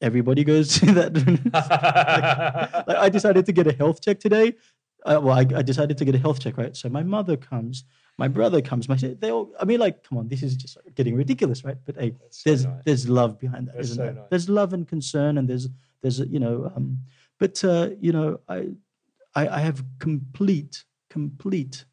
everybody 0.00 0.44
goes 0.44 0.74
to 0.80 0.86
that. 0.98 1.14
like, 1.14 2.86
like 2.88 2.96
I 2.96 3.08
decided 3.08 3.46
to 3.46 3.52
get 3.52 3.66
a 3.66 3.72
health 3.72 4.00
check 4.00 4.20
today. 4.20 4.54
Uh, 5.04 5.20
well, 5.22 5.34
I, 5.36 5.46
I 5.54 5.62
decided 5.62 5.96
to 5.98 6.04
get 6.04 6.14
a 6.16 6.18
health 6.18 6.40
check, 6.40 6.56
right? 6.58 6.76
So 6.76 6.88
my 6.88 7.02
mother 7.04 7.36
comes, 7.36 7.84
my 8.18 8.26
brother 8.28 8.60
comes, 8.60 8.88
my 8.88 8.96
they 8.96 9.30
all. 9.30 9.52
I 9.60 9.64
mean, 9.64 9.78
like, 9.78 10.02
come 10.02 10.18
on, 10.18 10.26
this 10.28 10.42
is 10.42 10.56
just 10.56 10.78
getting 10.96 11.14
ridiculous, 11.14 11.64
right? 11.64 11.76
But 11.84 11.96
hey, 11.96 12.14
so 12.30 12.50
there's 12.50 12.64
nice. 12.66 12.82
there's 12.84 13.08
love 13.08 13.38
behind 13.38 13.68
that, 13.68 13.76
That's 13.76 13.90
not 13.90 13.96
so 13.96 14.02
there? 14.02 14.12
nice. 14.14 14.24
There's 14.30 14.48
love 14.48 14.72
and 14.72 14.86
concern, 14.88 15.38
and 15.38 15.48
there's 15.48 15.68
there's 16.02 16.18
you 16.20 16.40
know, 16.40 16.72
um, 16.74 16.98
but 17.38 17.62
uh, 17.64 17.90
you 18.00 18.10
know, 18.12 18.40
I, 18.48 18.70
I 19.36 19.48
I 19.48 19.60
have 19.60 19.84
complete 20.00 20.82
complete 21.08 21.84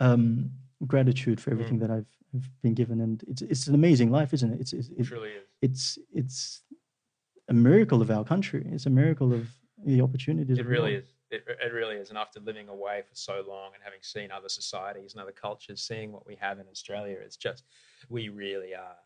um, 0.00 0.50
gratitude 0.86 1.40
for 1.40 1.50
Mm. 1.50 1.54
everything 1.54 1.78
that 1.78 1.90
I've, 1.90 2.06
I've 2.34 2.50
been 2.62 2.74
given, 2.74 3.00
and 3.00 3.22
it's 3.28 3.40
it's 3.42 3.66
an 3.66 3.74
amazing 3.74 4.10
life, 4.10 4.34
isn't 4.34 4.52
it? 4.52 4.60
It's 4.60 4.72
it's 4.74 4.88
it, 4.90 5.04
truly 5.04 5.30
is. 5.30 5.44
it's 5.62 5.98
it's 6.12 6.62
a 7.48 7.54
miracle 7.54 8.02
of 8.02 8.10
our 8.10 8.24
country. 8.24 8.66
It's 8.72 8.86
a 8.86 8.90
miracle 8.90 9.32
of 9.32 9.48
the 9.84 10.00
opportunities. 10.00 10.58
It 10.58 10.66
really 10.66 10.94
is. 10.94 11.06
It, 11.30 11.44
it 11.48 11.72
really 11.72 11.96
is. 11.96 12.08
And 12.10 12.18
after 12.18 12.40
living 12.40 12.68
away 12.68 13.02
for 13.08 13.14
so 13.14 13.44
long 13.46 13.72
and 13.74 13.82
having 13.82 14.00
seen 14.02 14.30
other 14.30 14.48
societies 14.48 15.12
and 15.12 15.22
other 15.22 15.32
cultures, 15.32 15.82
seeing 15.82 16.12
what 16.12 16.26
we 16.26 16.36
have 16.36 16.58
in 16.58 16.66
Australia, 16.70 17.16
it's 17.20 17.36
just, 17.36 17.64
we 18.08 18.28
really 18.28 18.74
are. 18.74 18.96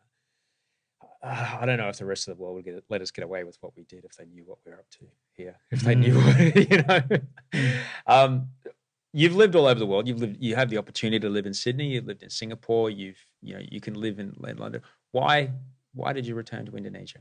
Uh, 1.23 1.59
I 1.61 1.67
don't 1.67 1.79
know 1.79 1.89
if 1.89 1.97
the 1.97 2.05
rest 2.05 2.29
of 2.29 2.37
the 2.37 2.43
world 2.43 2.57
would 2.57 2.65
get, 2.65 2.83
let 2.89 3.01
us 3.01 3.11
get 3.11 3.25
away 3.25 3.45
with 3.45 3.57
what 3.61 3.75
we 3.77 3.85
did 3.85 4.05
if 4.05 4.17
they 4.17 4.27
knew 4.27 4.45
what 4.45 4.59
we're 4.67 4.75
up 4.75 4.89
to 4.99 5.07
here. 5.33 5.57
If 5.71 5.81
they 5.81 5.95
knew, 5.95 6.21
you 6.55 6.83
know. 6.83 7.01
um, 8.07 8.49
you've 9.13 9.35
lived 9.35 9.57
all 9.57 9.67
over 9.67 9.81
the 9.81 9.87
world. 9.87 10.07
You've 10.07 10.21
lived. 10.21 10.37
You 10.41 10.57
have 10.57 10.69
the 10.69 10.79
opportunity 10.79 11.21
to 11.21 11.29
live 11.29 11.47
in 11.47 11.55
Sydney. 11.55 11.89
You've 11.89 12.07
lived 12.07 12.23
in 12.23 12.31
Singapore. 12.31 12.91
You've, 12.91 13.19
you 13.41 13.55
know, 13.55 13.63
you 13.71 13.81
can 13.81 13.95
live 13.95 14.19
in 14.19 14.35
London. 14.39 14.83
Why? 15.13 15.53
Why 15.95 16.13
did 16.13 16.27
you 16.27 16.35
return 16.35 16.67
to 16.67 16.77
Indonesia? 16.77 17.21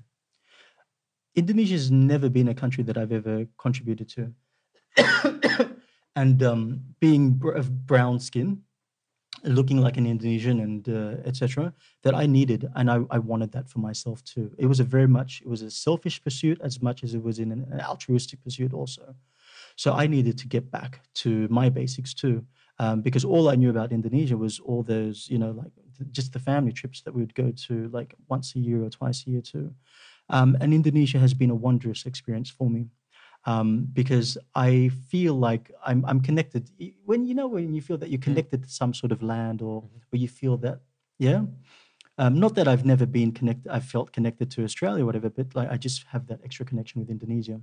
Indonesia 1.35 1.73
has 1.73 1.91
never 1.91 2.29
been 2.29 2.47
a 2.47 2.55
country 2.55 2.83
that 2.83 2.97
I've 2.97 3.11
ever 3.11 3.45
contributed 3.57 4.09
to. 4.09 4.33
and 6.15 6.41
um, 6.43 6.81
being 6.99 7.41
of 7.55 7.85
brown 7.85 8.19
skin, 8.19 8.61
looking 9.43 9.77
like 9.77 9.97
an 9.97 10.05
Indonesian 10.05 10.59
and 10.59 10.89
uh, 10.89 11.21
etc., 11.25 11.73
that 12.03 12.15
I 12.15 12.25
needed, 12.25 12.67
and 12.75 12.89
I, 12.91 12.99
I 13.09 13.19
wanted 13.19 13.51
that 13.53 13.69
for 13.69 13.79
myself 13.79 14.23
too. 14.23 14.51
It 14.57 14.65
was 14.65 14.79
a 14.79 14.83
very 14.83 15.07
much, 15.07 15.41
it 15.41 15.47
was 15.47 15.61
a 15.61 15.71
selfish 15.71 16.21
pursuit 16.21 16.59
as 16.63 16.81
much 16.81 17.03
as 17.03 17.13
it 17.13 17.23
was 17.23 17.39
in 17.39 17.51
an, 17.51 17.67
an 17.71 17.81
altruistic 17.81 18.43
pursuit 18.43 18.73
also. 18.73 19.15
So 19.75 19.93
I 19.93 20.07
needed 20.07 20.37
to 20.39 20.47
get 20.47 20.69
back 20.71 21.01
to 21.15 21.47
my 21.49 21.69
basics 21.69 22.13
too, 22.13 22.45
um, 22.79 23.01
because 23.01 23.23
all 23.23 23.49
I 23.49 23.55
knew 23.55 23.69
about 23.69 23.91
Indonesia 23.91 24.35
was 24.35 24.59
all 24.59 24.83
those, 24.83 25.27
you 25.29 25.37
know, 25.37 25.51
like 25.51 25.71
th- 25.97 26.11
just 26.11 26.33
the 26.33 26.39
family 26.39 26.73
trips 26.73 27.01
that 27.03 27.13
we 27.13 27.21
would 27.21 27.35
go 27.35 27.51
to 27.67 27.89
like 27.89 28.15
once 28.27 28.55
a 28.55 28.59
year 28.59 28.83
or 28.83 28.89
twice 28.89 29.25
a 29.25 29.29
year 29.29 29.41
too. 29.41 29.73
Um, 30.29 30.57
and 30.61 30.73
Indonesia 30.73 31.19
has 31.19 31.33
been 31.33 31.49
a 31.49 31.55
wondrous 31.55 32.05
experience 32.05 32.49
for 32.49 32.69
me 32.69 32.87
um, 33.45 33.87
because 33.93 34.37
I 34.55 34.89
feel 35.09 35.33
like 35.33 35.71
I'm, 35.85 36.05
I'm 36.05 36.21
connected. 36.21 36.69
When 37.05 37.25
you 37.25 37.33
know 37.33 37.47
when 37.47 37.73
you 37.73 37.81
feel 37.81 37.97
that 37.97 38.09
you're 38.09 38.19
connected 38.19 38.63
to 38.63 38.69
some 38.69 38.93
sort 38.93 39.11
of 39.11 39.23
land, 39.23 39.61
or 39.61 39.83
or 40.11 40.17
you 40.17 40.27
feel 40.27 40.57
that, 40.57 40.81
yeah. 41.17 41.43
Um, 42.17 42.37
not 42.37 42.53
that 42.55 42.67
I've 42.67 42.85
never 42.85 43.05
been 43.05 43.31
connected. 43.31 43.71
I've 43.71 43.85
felt 43.85 44.11
connected 44.11 44.51
to 44.51 44.63
Australia, 44.65 45.03
or 45.03 45.05
whatever, 45.05 45.29
but 45.29 45.55
like 45.55 45.71
I 45.71 45.77
just 45.77 46.03
have 46.11 46.27
that 46.27 46.41
extra 46.43 46.65
connection 46.65 46.99
with 46.99 47.09
Indonesia. 47.09 47.61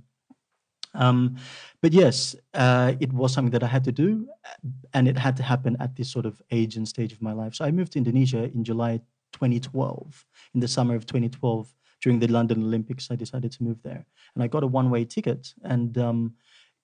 Um, 0.95 1.37
but 1.81 1.93
yes, 1.93 2.35
uh, 2.55 2.93
it 2.99 3.13
was 3.13 3.33
something 3.33 3.51
that 3.51 3.63
I 3.63 3.67
had 3.67 3.83
to 3.83 3.91
do, 3.91 4.27
uh, 4.45 4.69
and 4.93 5.07
it 5.07 5.17
had 5.17 5.37
to 5.37 5.43
happen 5.43 5.77
at 5.79 5.95
this 5.95 6.09
sort 6.09 6.25
of 6.25 6.41
age 6.49 6.75
and 6.75 6.87
stage 6.87 7.13
of 7.13 7.21
my 7.21 7.33
life. 7.33 7.53
So 7.53 7.65
I 7.65 7.71
moved 7.71 7.91
to 7.93 7.99
Indonesia 7.99 8.45
in 8.45 8.63
July 8.63 8.99
2012, 9.33 10.25
in 10.55 10.59
the 10.59 10.67
summer 10.67 10.95
of 10.95 11.05
2012, 11.05 11.71
during 12.01 12.19
the 12.19 12.27
London 12.27 12.63
Olympics. 12.63 13.09
I 13.11 13.15
decided 13.15 13.51
to 13.53 13.63
move 13.63 13.81
there, 13.83 14.05
and 14.35 14.43
I 14.43 14.47
got 14.47 14.63
a 14.63 14.67
one-way 14.67 15.05
ticket, 15.05 15.53
and 15.63 15.97
um, 15.97 16.33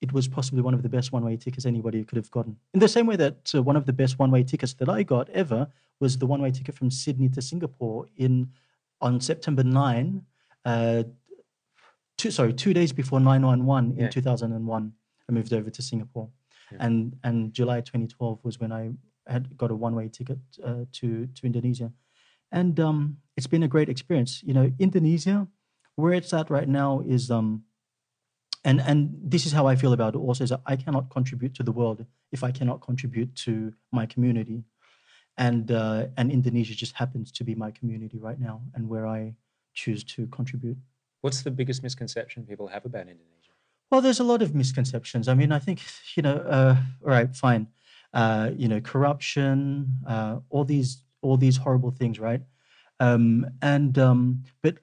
it 0.01 0.11
was 0.11 0.27
possibly 0.27 0.61
one 0.61 0.73
of 0.73 0.81
the 0.83 0.89
best 0.89 1.11
one-way 1.11 1.37
tickets 1.37 1.65
anybody 1.65 2.03
could 2.03 2.17
have 2.17 2.31
gotten. 2.31 2.57
In 2.73 2.79
the 2.79 2.87
same 2.87 3.05
way 3.07 3.15
that 3.17 3.51
uh, 3.55 3.61
one 3.63 3.75
of 3.75 3.85
the 3.85 3.93
best 3.93 4.19
one-way 4.19 4.43
tickets 4.43 4.73
that 4.75 4.89
I 4.89 5.03
got 5.03 5.29
ever 5.29 5.67
was 5.99 6.17
the 6.17 6.25
one-way 6.25 6.51
ticket 6.51 6.75
from 6.75 6.89
Sydney 6.91 7.29
to 7.29 7.41
Singapore 7.41 8.07
in 8.17 8.49
on 9.01 9.19
September 9.21 9.63
9. 9.63 10.21
Uh, 10.65 11.03
two 12.17 12.31
sorry 12.31 12.53
two 12.53 12.73
days 12.73 12.93
before 12.93 13.19
911 13.19 13.91
in 13.97 14.05
Yeah. 14.05 14.09
2001 14.09 14.93
i 15.27 15.31
moved 15.31 15.51
over 15.51 15.69
to 15.69 15.81
singapore 15.81 16.29
and 16.79 17.15
and 17.23 17.51
july 17.53 17.81
2012 17.81 18.39
was 18.43 18.59
when 18.59 18.71
i 18.71 18.91
had 19.27 19.57
got 19.57 19.71
a 19.71 19.75
one-way 19.75 20.07
ticket 20.09 20.37
uh, 20.63 20.85
to 20.93 21.27
to 21.27 21.45
indonesia 21.45 21.91
and 22.51 22.79
um, 22.79 23.17
it's 23.35 23.47
been 23.47 23.63
a 23.63 23.67
great 23.67 23.89
experience 23.89 24.41
you 24.43 24.53
know 24.53 24.71
indonesia 24.79 25.47
where 25.95 26.13
it's 26.13 26.33
at 26.33 26.49
right 26.49 26.67
now 26.67 27.01
is 27.05 27.29
um 27.31 27.63
and 28.63 28.81
and 28.81 29.13
this 29.21 29.45
is 29.45 29.51
how 29.51 29.67
i 29.67 29.75
feel 29.75 29.93
about 29.93 30.15
it 30.15 30.19
also 30.19 30.43
is 30.43 30.49
that 30.49 30.61
i 30.65 30.75
cannot 30.75 31.09
contribute 31.09 31.53
to 31.53 31.63
the 31.63 31.71
world 31.71 32.05
if 32.31 32.43
i 32.43 32.51
cannot 32.51 32.81
contribute 32.81 33.35
to 33.35 33.73
my 33.91 34.05
community 34.05 34.63
and 35.37 35.71
uh, 35.71 36.07
and 36.17 36.31
indonesia 36.31 36.75
just 36.75 36.93
happens 36.93 37.31
to 37.31 37.43
be 37.43 37.55
my 37.55 37.71
community 37.71 38.19
right 38.19 38.39
now 38.39 38.61
and 38.75 38.87
where 38.87 39.07
i 39.07 39.33
choose 39.73 40.03
to 40.03 40.27
contribute 40.27 40.77
What's 41.23 41.41
the 41.41 41.51
biggest 41.51 41.81
misconception 41.83 42.43
people 42.43 42.67
have 42.67 42.83
about 42.83 43.07
Indonesia? 43.07 43.55
Well, 43.89 44.01
there's 44.01 44.19
a 44.19 44.25
lot 44.25 44.41
of 44.41 44.53
misconceptions. 44.53 45.29
I 45.29 45.33
mean, 45.35 45.53
I 45.53 45.59
think 45.59 45.79
you 46.15 46.21
know. 46.21 46.35
Uh, 46.35 46.75
all 47.01 47.11
right, 47.11 47.33
fine. 47.33 47.67
Uh, 48.13 48.51
you 48.57 48.67
know, 48.67 48.81
corruption, 48.81 49.87
uh, 50.05 50.39
all 50.49 50.65
these, 50.65 51.01
all 51.21 51.37
these 51.37 51.55
horrible 51.55 51.91
things, 51.91 52.19
right? 52.19 52.41
Um, 53.03 53.45
and 53.61 53.97
um, 53.97 54.43
but 54.61 54.77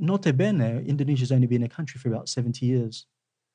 notabene, 0.00 0.86
Indonesia's 0.86 1.32
only 1.32 1.46
been 1.46 1.62
a 1.62 1.68
country 1.68 1.98
for 1.98 2.08
about 2.08 2.28
70 2.28 2.64
years. 2.66 3.06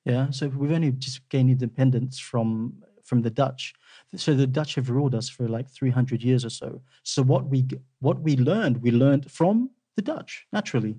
Yeah, 0.06 0.30
so 0.32 0.48
we've 0.48 0.72
only 0.72 0.91
just 0.91 1.28
gained 1.30 1.50
independence 1.50 2.20
from 2.20 2.84
from 3.04 3.22
the 3.22 3.30
Dutch. 3.30 3.74
So 4.16 4.34
the 4.34 4.48
Dutch 4.48 4.76
have 4.76 4.90
ruled 4.90 5.16
us 5.16 5.30
for 5.30 5.48
like 5.48 5.70
300 5.70 6.24
years 6.24 6.46
or 6.46 6.50
so. 6.50 6.82
So 7.04 7.22
what 7.24 7.48
we 7.48 7.68
what 8.00 8.22
we 8.22 8.38
learned, 8.38 8.82
we 8.82 8.91
learned 8.91 9.32
from 9.32 9.72
the 9.96 10.02
Dutch 10.02 10.48
naturally. 10.54 10.96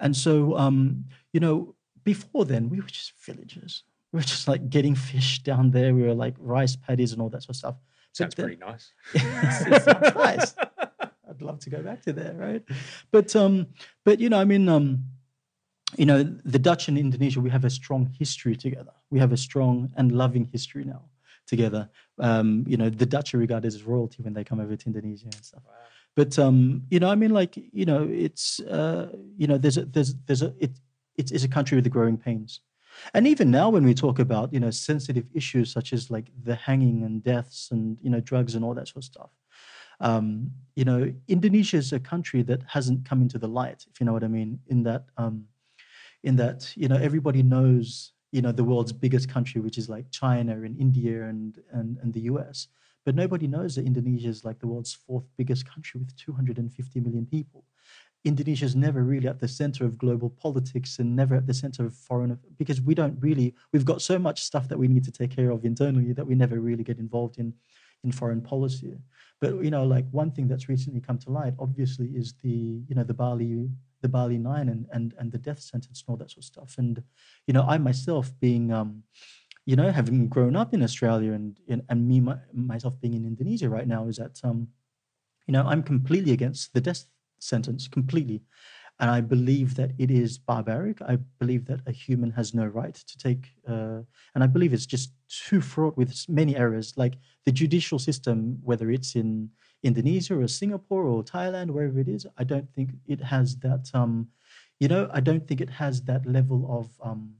And 0.00 0.16
so, 0.16 0.56
um, 0.58 1.04
you 1.32 1.40
know, 1.40 1.74
before 2.04 2.44
then, 2.44 2.68
we 2.68 2.80
were 2.80 2.86
just 2.86 3.12
villagers. 3.24 3.84
We 4.12 4.18
were 4.18 4.24
just 4.24 4.48
like 4.48 4.68
getting 4.68 4.94
fish 4.94 5.42
down 5.42 5.70
there. 5.70 5.94
We 5.94 6.02
were 6.02 6.14
like 6.14 6.34
rice 6.38 6.76
paddies 6.76 7.12
and 7.12 7.22
all 7.22 7.30
that 7.30 7.42
sort 7.42 7.50
of 7.50 7.56
stuff. 7.56 7.76
Sounds 8.12 8.34
then- 8.34 8.46
pretty 8.46 8.60
nice. 8.60 8.92
it 9.14 9.82
sounds 9.82 10.14
nice. 10.14 10.54
I'd 11.34 11.42
love 11.42 11.58
to 11.60 11.70
go 11.70 11.82
back 11.82 12.02
to 12.02 12.12
there, 12.12 12.34
right? 12.34 12.62
But 13.10 13.34
um, 13.34 13.66
but 14.04 14.20
you 14.20 14.28
know, 14.28 14.38
I 14.38 14.44
mean, 14.44 14.68
um, 14.68 15.04
you 15.96 16.06
know, 16.06 16.22
the 16.22 16.58
Dutch 16.58 16.88
and 16.88 16.96
Indonesia, 16.98 17.40
we 17.40 17.50
have 17.50 17.64
a 17.64 17.70
strong 17.70 18.06
history 18.18 18.56
together. 18.56 18.92
We 19.10 19.18
have 19.18 19.32
a 19.32 19.36
strong 19.36 19.92
and 19.96 20.12
loving 20.12 20.44
history 20.44 20.84
now 20.84 21.02
together. 21.46 21.88
Um, 22.18 22.64
you 22.66 22.76
know, 22.76 22.88
the 22.88 23.06
Dutch 23.06 23.34
are 23.34 23.38
regarded 23.38 23.66
as 23.66 23.82
royalty 23.82 24.22
when 24.22 24.32
they 24.32 24.44
come 24.44 24.60
over 24.60 24.76
to 24.76 24.86
Indonesia 24.86 25.26
and 25.26 25.44
stuff. 25.44 25.62
But 26.14 26.38
um, 26.38 26.82
you 26.90 27.00
know, 27.00 27.10
I 27.10 27.16
mean, 27.16 27.30
like 27.30 27.56
you 27.56 27.84
know, 27.84 28.08
it's 28.10 28.60
uh, 28.60 29.08
you 29.36 29.46
know, 29.46 29.58
there's 29.58 29.76
a 29.76 29.84
there's 29.86 30.14
there's 30.26 30.42
a 30.42 30.54
it 30.58 30.70
it's, 31.16 31.32
it's 31.32 31.44
a 31.44 31.48
country 31.48 31.76
with 31.76 31.84
the 31.84 31.90
growing 31.90 32.16
pains. 32.16 32.60
And 33.12 33.26
even 33.26 33.50
now, 33.50 33.70
when 33.70 33.84
we 33.84 33.94
talk 33.94 34.18
about 34.20 34.52
you 34.52 34.60
know 34.60 34.70
sensitive 34.70 35.26
issues 35.34 35.72
such 35.72 35.92
as 35.92 36.10
like 36.10 36.26
the 36.44 36.54
hanging 36.54 37.02
and 37.02 37.22
deaths 37.22 37.68
and 37.72 37.98
you 38.00 38.10
know 38.10 38.20
drugs 38.20 38.54
and 38.54 38.64
all 38.64 38.74
that 38.74 38.88
sort 38.88 38.98
of 38.98 39.04
stuff, 39.04 39.30
um, 40.00 40.50
you 40.76 40.84
know, 40.84 41.12
Indonesia 41.28 41.76
is 41.76 41.92
a 41.92 42.00
country 42.00 42.42
that 42.42 42.62
hasn't 42.66 43.04
come 43.04 43.22
into 43.22 43.38
the 43.38 43.48
light, 43.48 43.84
if 43.90 44.00
you 44.00 44.06
know 44.06 44.12
what 44.12 44.24
I 44.24 44.28
mean. 44.28 44.58
In 44.66 44.82
that, 44.84 45.04
um, 45.16 45.44
in 46.22 46.36
that, 46.36 46.72
you 46.76 46.88
know, 46.88 46.96
everybody 46.96 47.42
knows, 47.42 48.12
you 48.32 48.42
know, 48.42 48.52
the 48.52 48.64
world's 48.64 48.92
biggest 48.92 49.28
country, 49.28 49.60
which 49.60 49.78
is 49.78 49.88
like 49.88 50.10
China 50.10 50.52
and 50.52 50.78
India 50.78 51.24
and 51.24 51.58
and, 51.72 51.98
and 52.02 52.12
the 52.12 52.22
US, 52.22 52.68
but 53.04 53.14
nobody 53.14 53.46
knows 53.46 53.76
that 53.76 53.86
Indonesia 53.86 54.28
is 54.28 54.44
like 54.44 54.58
the 54.58 54.66
world's 54.66 54.94
fourth 54.94 55.26
biggest 55.36 55.64
country 55.66 56.00
with 56.00 56.16
250 56.16 57.00
million 57.00 57.26
people. 57.26 57.64
Indonesia 58.24 58.64
is 58.64 58.74
never 58.74 59.02
really 59.02 59.28
at 59.28 59.38
the 59.38 59.48
center 59.48 59.84
of 59.84 59.98
global 59.98 60.30
politics 60.30 60.98
and 60.98 61.14
never 61.14 61.34
at 61.34 61.46
the 61.46 61.52
center 61.52 61.84
of 61.84 61.94
foreign 61.94 62.38
because 62.56 62.80
we 62.80 62.94
don't 62.94 63.16
really 63.20 63.54
we've 63.72 63.84
got 63.84 64.00
so 64.00 64.18
much 64.18 64.42
stuff 64.42 64.66
that 64.68 64.78
we 64.78 64.88
need 64.88 65.04
to 65.04 65.12
take 65.12 65.30
care 65.30 65.50
of 65.50 65.64
internally 65.64 66.12
that 66.14 66.26
we 66.26 66.34
never 66.34 66.58
really 66.58 66.82
get 66.82 66.98
involved 66.98 67.38
in 67.38 67.52
in 68.04 68.12
foreign 68.12 68.40
policy. 68.40 68.96
But 69.40 69.64
you 69.64 69.70
know, 69.70 69.84
like 69.84 70.06
one 70.10 70.30
thing 70.30 70.46
that's 70.48 70.68
recently 70.68 71.00
come 71.00 71.18
to 71.18 71.30
light, 71.30 71.54
obviously, 71.58 72.08
is 72.08 72.34
the 72.42 72.82
you 72.88 72.94
know 72.94 73.04
the 73.04 73.14
Bali 73.14 73.68
the 74.02 74.08
Bali 74.08 74.38
Nine 74.38 74.68
and 74.68 74.86
and 74.92 75.14
and 75.18 75.32
the 75.32 75.38
death 75.38 75.60
sentence 75.60 76.02
and 76.02 76.12
all 76.12 76.18
that 76.18 76.30
sort 76.30 76.44
of 76.44 76.44
stuff. 76.44 76.74
And 76.78 77.02
you 77.46 77.54
know, 77.54 77.62
I 77.62 77.78
myself 77.78 78.32
being 78.40 78.72
um, 78.72 79.02
you 79.66 79.76
know 79.76 79.90
having 79.90 80.28
grown 80.28 80.56
up 80.56 80.72
in 80.74 80.82
Australia 80.82 81.32
and 81.32 81.58
and, 81.68 81.82
and 81.88 82.06
me 82.06 82.20
my, 82.20 82.36
myself 82.52 83.00
being 83.00 83.14
in 83.14 83.26
Indonesia 83.26 83.68
right 83.68 83.88
now 83.88 84.06
is 84.06 84.16
that 84.16 84.40
um, 84.44 84.68
you 85.46 85.52
know 85.52 85.64
I'm 85.66 85.82
completely 85.82 86.32
against 86.32 86.72
the 86.74 86.80
death 86.80 87.04
sentence 87.38 87.88
completely. 87.88 88.42
And 89.00 89.10
I 89.10 89.20
believe 89.20 89.74
that 89.74 89.90
it 89.98 90.10
is 90.10 90.38
barbaric. 90.38 91.02
I 91.02 91.18
believe 91.40 91.64
that 91.66 91.80
a 91.86 91.92
human 91.92 92.30
has 92.32 92.54
no 92.54 92.64
right 92.66 92.94
to 92.94 93.18
take, 93.18 93.52
uh, 93.68 94.02
and 94.34 94.44
I 94.44 94.46
believe 94.46 94.72
it's 94.72 94.86
just 94.86 95.12
too 95.28 95.60
fraught 95.60 95.96
with 95.96 96.14
many 96.28 96.56
errors. 96.56 96.94
Like 96.96 97.14
the 97.44 97.50
judicial 97.50 97.98
system, 97.98 98.58
whether 98.62 98.90
it's 98.90 99.16
in 99.16 99.50
Indonesia 99.82 100.38
or 100.38 100.46
Singapore 100.46 101.04
or 101.04 101.24
Thailand, 101.24 101.70
wherever 101.70 101.98
it 101.98 102.08
is, 102.08 102.26
I 102.38 102.44
don't 102.44 102.72
think 102.72 102.90
it 103.06 103.20
has 103.20 103.56
that. 103.58 103.90
Um, 103.94 104.28
you 104.78 104.88
know, 104.88 105.08
I 105.12 105.20
don't 105.20 105.46
think 105.46 105.60
it 105.60 105.70
has 105.70 106.02
that 106.02 106.24
level 106.26 106.66
of 106.70 106.88
um, 107.06 107.34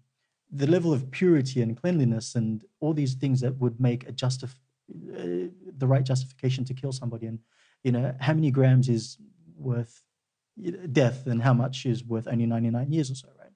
the 0.50 0.66
level 0.66 0.92
of 0.92 1.10
purity 1.10 1.62
and 1.62 1.76
cleanliness 1.76 2.34
and 2.34 2.64
all 2.80 2.94
these 2.94 3.14
things 3.14 3.40
that 3.40 3.56
would 3.58 3.80
make 3.80 4.08
a 4.08 4.12
justif- 4.12 4.60
uh, 4.90 5.50
the 5.78 5.86
right 5.86 6.04
justification 6.04 6.64
to 6.64 6.74
kill 6.74 6.92
somebody. 6.92 7.26
And 7.26 7.38
you 7.82 7.92
know, 7.92 8.14
how 8.20 8.34
many 8.34 8.50
grams 8.50 8.88
is 8.88 9.18
worth 9.56 10.03
death 10.92 11.26
and 11.26 11.42
how 11.42 11.52
much 11.52 11.86
is 11.86 12.04
worth 12.04 12.28
only 12.28 12.46
99 12.46 12.92
years 12.92 13.10
or 13.10 13.14
so, 13.14 13.28
right? 13.38 13.50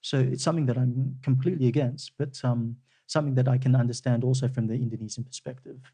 So 0.00 0.18
it's 0.18 0.42
something 0.42 0.66
that 0.66 0.76
I'm 0.76 1.16
completely 1.22 1.68
against, 1.68 2.12
but 2.18 2.40
um, 2.42 2.76
something 3.06 3.34
that 3.36 3.48
I 3.48 3.58
can 3.58 3.76
understand 3.76 4.24
also 4.24 4.48
from 4.48 4.66
the 4.66 4.74
Indonesian 4.74 5.24
perspective, 5.24 5.92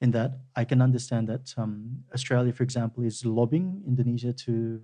in 0.00 0.12
that 0.12 0.38
I 0.56 0.64
can 0.64 0.80
understand 0.80 1.28
that 1.28 1.52
um, 1.58 2.04
Australia, 2.14 2.52
for 2.52 2.62
example, 2.62 3.04
is 3.04 3.24
lobbying 3.24 3.82
Indonesia 3.86 4.32
to 4.32 4.80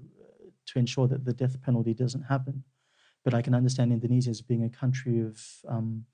to 0.66 0.78
ensure 0.78 1.06
that 1.06 1.24
the 1.24 1.32
death 1.32 1.62
penalty 1.62 1.94
doesn't 1.94 2.22
happen. 2.22 2.64
But 3.24 3.34
I 3.34 3.42
can 3.42 3.54
understand 3.54 3.92
Indonesia 3.92 4.30
as 4.30 4.40
being 4.40 4.64
a 4.64 4.68
country 4.68 5.20
of, 5.20 5.40
um, 5.68 6.04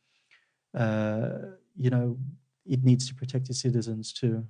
uh, 0.76 1.30
you 1.76 1.90
know, 1.90 2.18
it 2.66 2.84
needs 2.84 3.08
to 3.08 3.14
protect 3.14 3.50
its 3.50 3.60
citizens 3.60 4.12
too. 4.12 4.46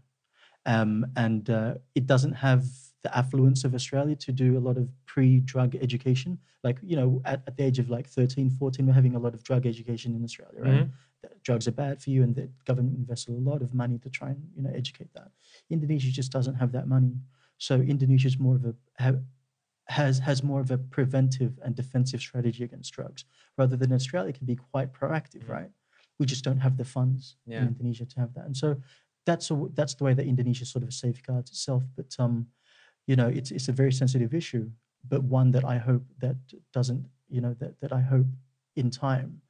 Um, 0.67 1.07
and 1.17 1.49
uh, 1.51 1.75
it 1.95 2.07
doesn't 2.07 2.35
have 2.35 2.65
the 3.03 3.17
affluence 3.17 3.65
of 3.65 3.75
Australia 3.75 4.15
to 4.15 4.33
do 4.33 4.57
a 4.57 4.61
lot 4.61 4.77
of 4.77 4.89
pre-drug 5.07 5.75
education. 5.77 6.39
Like, 6.63 6.79
you 6.83 6.97
know, 6.97 7.21
at, 7.25 7.43
at, 7.47 7.57
the 7.57 7.65
age 7.65 7.79
of 7.79 7.91
like 7.91 8.07
13, 8.07 8.51
14, 8.51 8.87
we're 8.87 8.93
having 8.93 9.17
a 9.17 9.19
lot 9.19 9.35
of 9.35 9.43
drug 9.43 9.67
education 9.67 10.15
in 10.15 10.23
Australia, 10.23 10.61
right? 10.61 10.73
Mm-hmm. 10.85 11.29
Drugs 11.43 11.67
are 11.67 11.73
bad 11.73 12.01
for 12.01 12.11
you 12.11 12.23
and 12.23 12.35
the 12.35 12.49
government 12.65 12.97
invests 12.97 13.29
a 13.29 13.33
lot 13.33 13.63
of 13.63 13.75
money 13.75 13.99
to 13.99 14.11
try 14.11 14.29
and, 14.29 14.43
you 14.55 14.63
know, 14.63 14.71
educate 14.75 15.13
that. 15.15 15.31
Indonesia 15.71 16.11
just 16.11 16.31
doesn't 16.31 16.55
have 16.55 16.73
that 16.73 16.87
money. 16.87 17.15
So 17.59 17.77
Indonesia 17.77 18.29
is 18.29 18.39
more 18.39 18.57
of 18.57 18.65
a, 18.65 18.75
have, 19.03 19.21
has, 19.87 20.21
has 20.21 20.43
more 20.43 20.61
of 20.61 20.71
a 20.71 20.79
preventive 20.79 21.59
and 21.65 21.75
defensive 21.75 22.21
strategy 22.21 22.63
against 22.63 22.93
drugs, 22.93 23.25
rather 23.59 23.77
than 23.77 23.93
Australia 23.93 24.33
can 24.33 24.47
be 24.47 24.57
quite 24.57 24.93
proactive, 24.93 25.43
mm-hmm. 25.43 25.53
right? 25.53 25.71
We 26.19 26.27
just 26.27 26.45
don't 26.45 26.59
have 26.59 26.77
the 26.77 26.85
funds 26.85 27.37
yeah. 27.47 27.63
in 27.63 27.69
Indonesia 27.69 28.07
to 28.07 28.21
have 28.21 28.35
that. 28.35 28.45
And 28.45 28.57
so 28.57 28.77
that's 29.27 29.51
a, 29.51 29.67
that's 29.75 29.95
the 29.95 30.05
way 30.05 30.15
that 30.15 30.27
Indonesia 30.27 30.65
sort 30.65 30.85
of 30.85 30.93
safeguards 30.93 31.51
itself. 31.51 31.83
But 31.97 32.15
um, 32.19 32.47
you 33.07 33.17
know, 33.17 33.29
it's 33.29 33.51
it's 33.51 33.69
a 33.69 33.73
very 33.73 33.93
sensitive 33.93 34.35
issue, 34.35 34.71
but 35.09 35.23
one 35.23 35.51
that 35.53 35.65
I 35.65 35.79
hope 35.79 36.05
that 36.19 36.37
doesn't, 36.73 37.05
you 37.29 37.41
know, 37.41 37.55
that 37.61 37.81
that 37.81 37.93
I 37.93 38.01
hope 38.01 38.27
in 38.77 38.91
time, 38.91 39.41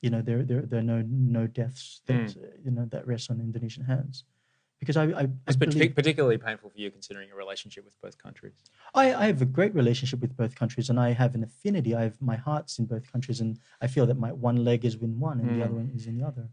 you 0.00 0.10
know, 0.10 0.22
there 0.22 0.42
there 0.42 0.62
there 0.62 0.80
are 0.80 0.82
no 0.82 1.02
no 1.06 1.46
deaths 1.46 2.02
that 2.06 2.14
mm. 2.14 2.36
you 2.64 2.70
know 2.70 2.86
that 2.86 3.06
rest 3.06 3.30
on 3.30 3.40
Indonesian 3.40 3.84
hands. 3.84 4.24
Because 4.80 4.96
I, 4.96 5.06
I, 5.06 5.22
it's 5.48 5.56
I 5.56 5.58
believe, 5.58 5.96
particularly 5.96 6.38
painful 6.38 6.70
for 6.70 6.78
you 6.78 6.88
considering 6.88 7.26
your 7.26 7.36
relationship 7.36 7.84
with 7.84 8.00
both 8.00 8.16
countries. 8.16 8.52
I, 8.94 9.12
I 9.12 9.26
have 9.26 9.42
a 9.42 9.44
great 9.44 9.74
relationship 9.74 10.20
with 10.20 10.36
both 10.36 10.54
countries, 10.54 10.88
and 10.88 11.00
I 11.00 11.10
have 11.10 11.34
an 11.34 11.42
affinity. 11.42 11.96
I 11.96 12.02
have 12.02 12.22
my 12.22 12.36
heart's 12.36 12.78
in 12.78 12.86
both 12.86 13.10
countries, 13.10 13.40
and 13.40 13.58
I 13.80 13.88
feel 13.88 14.06
that 14.06 14.18
my 14.18 14.30
one 14.30 14.64
leg 14.64 14.84
is 14.84 14.94
in 14.94 15.18
one, 15.18 15.40
and 15.40 15.50
mm. 15.50 15.56
the 15.56 15.64
other 15.64 15.74
one 15.74 15.90
is 15.96 16.06
in 16.06 16.16
the 16.16 16.24
other. 16.24 16.48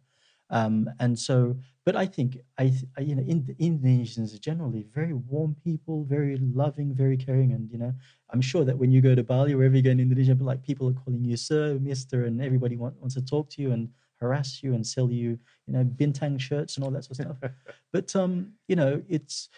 Um, 0.50 0.90
and 1.00 1.18
so, 1.18 1.58
but 1.86 1.96
I 1.96 2.06
think 2.06 2.38
I, 2.58 2.72
you 3.00 3.16
know, 3.16 3.24
in, 3.24 3.44
Indonesians 3.60 4.34
are 4.34 4.40
generally 4.40 4.86
very 4.94 5.14
warm 5.14 5.56
people, 5.64 6.04
very 6.04 6.38
loving, 6.38 6.94
very 6.94 7.18
caring, 7.18 7.52
and 7.54 7.72
you 7.72 7.78
know, 7.78 7.94
I'm 8.32 8.42
sure 8.42 8.64
that 8.64 8.78
when 8.78 8.92
you 8.92 9.02
go 9.02 9.16
to 9.16 9.24
Bali 9.24 9.54
or 9.54 9.58
wherever 9.58 9.76
you 9.76 9.82
go 9.82 9.92
in 9.92 10.00
Indonesia, 10.00 10.36
but 10.36 10.46
like 10.46 10.64
people 10.64 10.90
are 10.90 10.94
calling 10.94 11.24
you 11.24 11.38
sir, 11.38 11.78
mister, 11.82 12.26
and 12.26 12.42
everybody 12.42 12.78
want, 12.78 13.00
wants 13.00 13.16
to 13.16 13.26
talk 13.26 13.50
to 13.52 13.62
you 13.62 13.72
and 13.72 13.90
harass 14.20 14.64
you 14.64 14.74
and 14.74 14.86
sell 14.86 15.12
you, 15.12 15.38
you 15.68 15.74
know, 15.74 15.84
bintang 15.84 16.40
shirts 16.40 16.76
and 16.76 16.86
all 16.86 16.92
that 16.92 17.04
sort 17.04 17.20
of 17.20 17.38
stuff. 17.38 17.52
but 17.92 18.16
um, 18.16 18.54
you 18.68 18.76
know, 18.76 19.02
it's, 19.10 19.50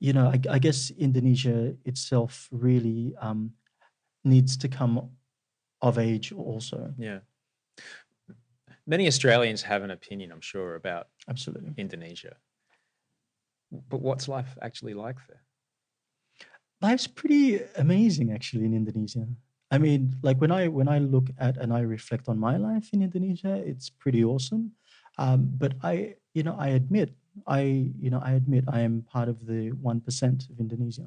you 0.00 0.12
know, 0.12 0.26
I, 0.26 0.40
I 0.50 0.58
guess 0.58 0.90
Indonesia 0.90 1.74
itself 1.84 2.48
really 2.50 3.14
um, 3.20 3.52
needs 4.24 4.56
to 4.58 4.68
come 4.68 5.10
of 5.80 5.98
age 5.98 6.32
also. 6.32 6.92
Yeah 6.98 7.20
many 8.86 9.06
Australians 9.06 9.62
have 9.62 9.82
an 9.82 9.90
opinion, 9.90 10.32
I'm 10.32 10.40
sure, 10.40 10.74
about 10.74 11.08
absolutely 11.28 11.72
Indonesia. 11.76 12.36
But 13.70 14.00
what's 14.02 14.28
life 14.28 14.58
actually 14.60 14.94
like 14.94 15.16
there? 15.28 15.42
Life's 16.80 17.06
pretty 17.06 17.60
amazing, 17.76 18.32
actually, 18.32 18.64
in 18.64 18.74
Indonesia. 18.74 19.26
I 19.70 19.78
mean, 19.78 20.16
like 20.22 20.38
when 20.40 20.52
I 20.52 20.68
when 20.68 20.88
I 20.88 20.98
look 20.98 21.28
at 21.38 21.56
and 21.56 21.72
I 21.72 21.80
reflect 21.80 22.28
on 22.28 22.38
my 22.38 22.58
life 22.58 22.90
in 22.92 23.00
Indonesia, 23.00 23.54
it's 23.54 23.88
pretty 23.88 24.22
awesome. 24.22 24.72
Um, 25.16 25.48
but 25.56 25.72
I, 25.82 26.16
you 26.34 26.42
know, 26.42 26.56
I 26.58 26.68
admit, 26.68 27.14
I, 27.46 27.88
you 27.98 28.10
know, 28.10 28.20
I 28.22 28.32
admit 28.32 28.64
I 28.68 28.80
am 28.80 29.02
part 29.08 29.28
of 29.28 29.46
the 29.46 29.70
one 29.80 30.00
percent 30.00 30.48
of 30.50 30.60
Indonesia, 30.60 31.06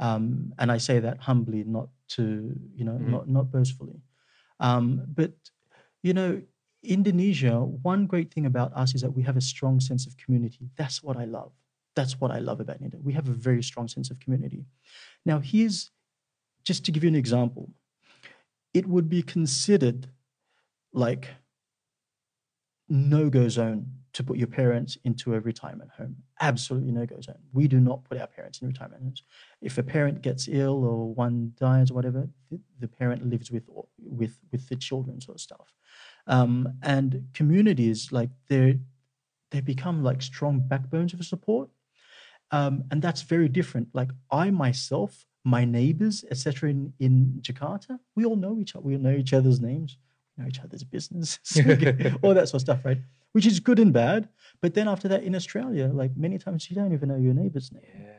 um, 0.00 0.52
and 0.58 0.72
I 0.72 0.78
say 0.78 0.98
that 0.98 1.20
humbly, 1.20 1.62
not 1.62 1.88
to, 2.16 2.52
you 2.74 2.84
know, 2.84 2.98
mm-hmm. 2.98 3.10
not 3.10 3.28
not 3.28 3.52
boastfully. 3.52 4.00
Um, 4.58 5.02
but 5.06 5.34
you 6.02 6.14
know, 6.14 6.42
Indonesia, 6.86 7.60
one 7.60 8.06
great 8.06 8.32
thing 8.32 8.46
about 8.46 8.72
us 8.74 8.94
is 8.94 9.02
that 9.02 9.10
we 9.10 9.22
have 9.22 9.36
a 9.36 9.40
strong 9.40 9.80
sense 9.80 10.06
of 10.06 10.16
community. 10.16 10.70
That's 10.76 11.02
what 11.02 11.16
I 11.16 11.24
love. 11.24 11.52
That's 11.94 12.20
what 12.20 12.30
I 12.30 12.38
love 12.38 12.60
about 12.60 12.80
India. 12.80 13.00
We 13.02 13.14
have 13.14 13.28
a 13.28 13.32
very 13.32 13.62
strong 13.62 13.88
sense 13.88 14.10
of 14.10 14.20
community. 14.20 14.64
Now, 15.24 15.38
here's 15.38 15.90
just 16.64 16.84
to 16.84 16.92
give 16.92 17.04
you 17.04 17.08
an 17.08 17.16
example 17.16 17.70
it 18.74 18.86
would 18.86 19.08
be 19.08 19.22
considered 19.22 20.08
like 20.92 21.28
no 22.88 23.30
go 23.30 23.48
zone 23.48 23.86
to 24.12 24.22
put 24.22 24.36
your 24.36 24.46
parents 24.46 24.96
into 25.04 25.34
a 25.34 25.40
retirement 25.40 25.90
home. 25.96 26.16
Absolutely 26.40 26.92
no 26.92 27.06
go 27.06 27.20
zone. 27.20 27.38
We 27.52 27.68
do 27.68 27.80
not 27.80 28.04
put 28.04 28.18
our 28.18 28.26
parents 28.26 28.60
in 28.60 28.68
retirement 28.68 29.02
homes. 29.02 29.22
If 29.60 29.78
a 29.78 29.82
parent 29.82 30.22
gets 30.22 30.48
ill 30.48 30.84
or 30.84 31.12
one 31.12 31.52
dies 31.58 31.90
or 31.90 31.94
whatever, 31.94 32.28
the, 32.50 32.60
the 32.80 32.88
parent 32.88 33.28
lives 33.28 33.50
with 33.50 33.64
with 33.98 34.38
with 34.52 34.68
the 34.68 34.76
children 34.76 35.20
sort 35.20 35.36
of 35.36 35.40
stuff 35.40 35.72
um, 36.26 36.74
and 36.82 37.26
communities 37.34 38.12
like 38.12 38.30
they 38.48 38.78
they 39.50 39.60
become 39.60 40.02
like 40.02 40.22
strong 40.22 40.60
backbones 40.66 41.14
of 41.14 41.24
support. 41.24 41.68
Um, 42.50 42.84
and 42.90 43.00
that's 43.02 43.22
very 43.22 43.48
different. 43.48 43.88
Like 43.92 44.10
i 44.30 44.50
myself 44.50 45.26
my 45.46 45.64
neighbors 45.64 46.24
etc 46.30 46.68
in, 46.70 46.92
in 46.98 47.38
jakarta 47.40 48.00
we 48.16 48.24
all 48.24 48.34
know 48.34 48.58
each 48.58 48.74
other 48.74 48.84
we 48.84 48.96
all 48.96 49.00
know 49.00 49.12
each 49.12 49.32
other's 49.32 49.60
names 49.60 49.96
we 50.36 50.42
know 50.42 50.48
each 50.48 50.58
other's 50.58 50.82
business 50.82 51.38
all 52.22 52.34
that 52.34 52.48
sort 52.48 52.54
of 52.54 52.60
stuff 52.62 52.84
right? 52.84 52.98
Which 53.30 53.46
is 53.46 53.60
good 53.60 53.78
and 53.78 53.92
bad 53.92 54.28
but 54.60 54.74
then 54.74 54.88
after 54.88 55.06
that 55.08 55.22
in 55.22 55.36
australia 55.36 55.86
like 55.86 56.16
many 56.16 56.36
times 56.36 56.68
you 56.68 56.74
don't 56.74 56.92
even 56.92 57.08
know 57.08 57.16
your 57.16 57.32
neighbor's 57.32 57.70
name. 57.70 57.84
Yeah. 57.94 58.12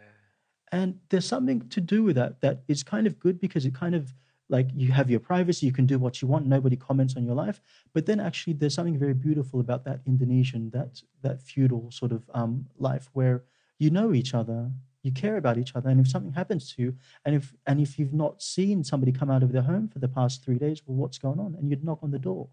and 0.72 1.00
there's 1.10 1.26
something 1.26 1.68
to 1.68 1.82
do 1.82 2.02
with 2.04 2.16
that 2.16 2.40
that 2.40 2.64
is 2.70 2.82
kind 2.82 3.06
of 3.08 3.20
good 3.20 3.42
because 3.42 3.66
it 3.66 3.76
kind 3.76 3.94
of 3.94 4.14
like 4.50 4.68
you 4.76 4.92
have 4.92 5.10
your 5.10 5.20
privacy 5.20 5.66
you 5.66 5.74
can 5.74 5.86
do 5.86 6.00
what 6.00 6.22
you 6.22 6.28
want 6.28 6.46
nobody 6.46 6.76
comments 6.76 7.16
on 7.18 7.26
your 7.26 7.36
life 7.36 7.62
but 7.94 8.06
then 8.06 8.20
actually 8.20 8.54
there's 8.54 8.74
something 8.74 8.98
very 8.98 9.14
beautiful 9.14 9.60
about 9.60 9.84
that 9.84 10.00
indonesian 10.06 10.70
that 10.72 11.02
that 11.22 11.42
feudal 11.42 11.90
sort 11.92 12.12
of 12.12 12.30
um, 12.34 12.66
life 12.78 13.10
where 13.14 13.44
you 13.80 13.90
know 13.90 14.14
each 14.14 14.34
other 14.34 14.72
You 15.08 15.12
care 15.14 15.38
about 15.38 15.58
each 15.62 15.74
other, 15.78 15.90
and 15.92 16.00
if 16.04 16.08
something 16.14 16.34
happens 16.42 16.64
to 16.72 16.78
you, 16.84 16.90
and 17.24 17.32
if 17.40 17.46
and 17.70 17.78
if 17.86 17.92
you've 17.98 18.18
not 18.26 18.34
seen 18.56 18.78
somebody 18.84 19.12
come 19.20 19.32
out 19.36 19.44
of 19.46 19.52
their 19.56 19.66
home 19.72 19.86
for 19.94 20.00
the 20.06 20.12
past 20.20 20.44
three 20.44 20.60
days, 20.66 20.78
well, 20.86 20.98
what's 21.02 21.20
going 21.26 21.40
on? 21.46 21.52
And 21.58 21.64
you'd 21.70 21.86
knock 21.88 22.00
on 22.04 22.12
the 22.12 22.24
door, 22.30 22.44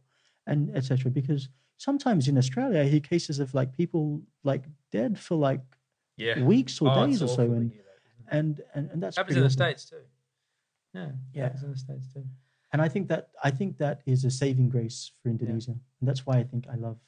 and 0.50 0.60
etc. 0.78 1.10
Because 1.20 1.48
sometimes 1.86 2.28
in 2.28 2.36
Australia, 2.42 2.80
I 2.82 2.86
hear 2.92 3.00
cases 3.14 3.36
of 3.44 3.48
like 3.60 3.70
people 3.80 4.04
like 4.50 4.64
dead 4.98 5.12
for 5.26 5.36
like 5.50 5.64
Yeah. 6.16 6.38
weeks 6.52 6.74
or 6.82 6.88
Oh, 6.90 7.00
days 7.02 7.22
or 7.26 7.30
so, 7.38 7.44
and 7.58 7.70
hear 7.72 7.82
that, 7.90 8.00
isn't 8.10 8.26
it? 8.28 8.36
and 8.38 8.52
and, 8.74 8.84
and 8.92 8.98
that's 9.02 9.16
happens 9.16 9.36
in 9.36 9.42
the 9.42 9.50
states 9.60 9.82
too. 9.90 10.04
Yeah, 10.94 11.10
Yeah. 11.32 11.42
happens 11.44 11.62
in 11.64 11.70
the 11.72 11.76
states 11.76 12.06
too. 12.12 12.24
And 12.72 12.80
I 12.82 12.88
think 12.88 13.08
that 13.08 13.28
I 13.42 13.50
think 13.50 13.78
that 13.78 14.02
is 14.06 14.24
a 14.24 14.30
saving 14.30 14.68
grace 14.68 15.12
for 15.22 15.28
Indonesia, 15.28 15.72
and 15.72 16.08
that's 16.08 16.26
why 16.26 16.38
I 16.38 16.44
think 16.44 16.66
I 16.68 16.76
love 16.76 16.98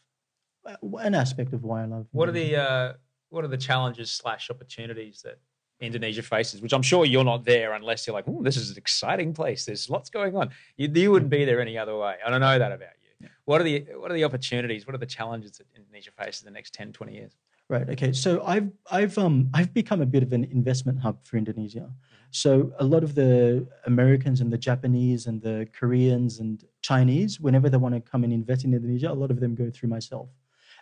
uh, 0.65 0.77
an 0.99 1.15
aspect 1.15 1.53
of 1.53 1.63
why 1.65 1.83
I 1.83 1.87
love. 1.87 2.07
What 2.13 2.29
are 2.29 2.33
the 2.33 2.57
uh, 2.57 2.93
what 3.31 3.45
are 3.45 3.49
the 3.49 3.57
challenges 3.57 4.11
slash 4.11 4.49
opportunities 4.51 5.23
that 5.23 5.39
Indonesia 5.81 6.23
faces? 6.23 6.61
Which 6.63 6.73
I'm 6.73 6.83
sure 6.83 7.05
you're 7.05 7.25
not 7.25 7.45
there 7.45 7.73
unless 7.75 8.07
you're 8.07 8.15
like, 8.15 8.29
oh, 8.29 8.43
this 8.43 8.57
is 8.57 8.71
an 8.71 8.77
exciting 8.77 9.35
place. 9.35 9.65
There's 9.65 9.91
lots 9.91 10.09
going 10.09 10.37
on. 10.37 10.51
You, 10.77 10.89
you 10.93 11.11
wouldn't 11.11 11.31
be 11.31 11.45
there 11.45 11.61
any 11.61 11.77
other 11.77 11.97
way. 11.97 12.17
I 12.25 12.31
know 12.39 12.59
that 12.59 12.73
about 12.73 12.91
you. 13.21 13.29
What 13.45 13.61
are 13.61 13.65
the 13.65 13.87
what 13.97 14.11
are 14.11 14.15
the 14.15 14.25
opportunities? 14.25 14.87
What 14.87 14.95
are 14.95 14.99
the 14.99 15.07
challenges 15.07 15.53
that 15.59 15.67
Indonesia 15.75 16.11
faces 16.13 16.43
in 16.43 16.47
the 16.47 16.53
next 16.53 16.75
10, 16.75 16.93
20 16.93 17.13
years? 17.13 17.37
Right. 17.69 17.89
Okay. 17.91 18.13
So 18.13 18.45
I've 18.45 18.71
I've 18.93 19.19
um 19.19 19.51
I've 19.53 19.75
become 19.75 20.01
a 20.01 20.07
bit 20.07 20.23
of 20.23 20.33
an 20.33 20.45
investment 20.45 21.01
hub 21.01 21.25
for 21.27 21.37
Indonesia. 21.37 21.91
So 22.31 22.73
a 22.79 22.85
lot 22.85 23.03
of 23.03 23.15
the 23.17 23.67
Americans 23.87 24.41
and 24.41 24.53
the 24.53 24.59
Japanese 24.59 25.27
and 25.27 25.43
the 25.43 25.67
Koreans 25.73 26.39
and 26.39 26.63
Chinese, 26.83 27.41
whenever 27.41 27.69
they 27.69 27.77
want 27.77 27.95
to 27.95 28.01
come 28.01 28.23
and 28.23 28.33
invest 28.33 28.65
in 28.65 28.73
Indonesia, 28.73 29.11
a 29.11 29.15
lot 29.15 29.31
of 29.33 29.41
them 29.41 29.55
go 29.55 29.71
through 29.71 29.89
myself, 29.89 30.29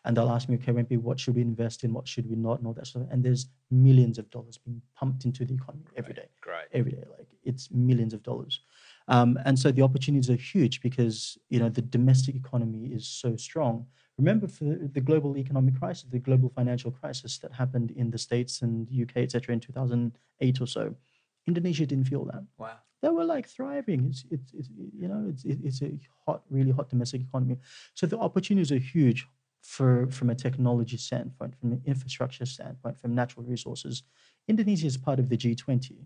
and 0.05 0.15
they'll 0.16 0.28
ask 0.31 0.48
me, 0.48 0.56
okay, 0.56 0.73
Wempy, 0.73 0.98
what 0.98 1.19
should 1.19 1.35
we 1.35 1.43
invest 1.43 1.85
in? 1.85 1.93
What 1.94 2.06
should 2.06 2.28
we 2.28 2.36
not? 2.36 2.59
And 2.59 2.66
all 2.66 2.74
that 2.74 2.86
stuff. 2.86 3.05
And 3.11 3.24
there's 3.24 3.47
millions 3.70 4.19
of 4.19 4.28
dollars 4.31 4.59
being 4.59 4.82
pumped 4.94 5.24
into 5.24 5.44
the 5.47 5.55
economy 5.55 5.85
every 5.97 6.12
day 6.12 6.28
Great. 6.43 6.66
every 6.73 6.93
day. 6.93 7.05
Like 7.16 7.28
it's 7.44 7.70
millions 7.70 8.12
of 8.12 8.23
dollars. 8.23 8.61
Um, 9.09 9.39
and 9.47 9.59
so 9.59 9.70
the 9.70 9.82
opportunities 9.82 10.28
are 10.28 10.36
huge 10.36 10.82
because 10.82 11.39
you 11.48 11.61
know 11.61 11.70
the 11.70 11.82
domestic 11.82 12.35
economy 12.36 12.89
is 12.89 13.06
so 13.06 13.36
strong. 13.36 13.86
Remember, 14.19 14.47
for 14.47 14.65
the 14.65 15.01
global 15.01 15.36
economic 15.36 15.78
crisis, 15.78 16.07
the 16.09 16.20
global 16.20 16.49
financial 16.49 16.91
crisis 16.93 17.39
that 17.39 17.53
happened 17.53 17.91
in 17.93 18.11
the 18.11 18.19
States 18.19 18.62
and 18.62 18.89
UK, 18.89 19.19
etc., 19.19 19.53
in 19.53 19.61
2008 19.61 20.61
or 20.61 20.66
so, 20.66 20.95
Indonesia 21.47 21.85
didn't 21.85 22.07
feel 22.07 22.24
that. 22.27 22.45
Wow. 22.57 22.77
They 23.03 23.09
were 23.09 23.24
like 23.24 23.49
thriving. 23.49 24.07
It's, 24.09 24.24
it's, 24.31 24.53
it's 24.55 24.69
you 24.97 25.09
know, 25.09 25.27
it's, 25.28 25.45
it's 25.45 25.82
a 25.82 25.99
hot, 26.27 26.43
really 26.49 26.70
hot 26.70 26.89
domestic 26.89 27.23
economy. 27.23 27.59
So 27.95 28.07
the 28.07 28.19
opportunities 28.19 28.73
are 28.73 28.78
huge 28.78 29.27
for 29.61 30.07
from 30.11 30.31
a 30.31 30.35
technology 30.35 30.97
standpoint, 30.97 31.55
from 31.59 31.73
an 31.73 31.82
infrastructure 31.85 32.47
standpoint, 32.47 33.01
from 33.01 33.15
natural 33.15 33.45
resources. 33.45 34.03
Indonesia 34.47 34.86
is 34.86 34.97
part 34.97 35.19
of 35.19 35.28
the 35.28 35.36
G20, 35.36 35.97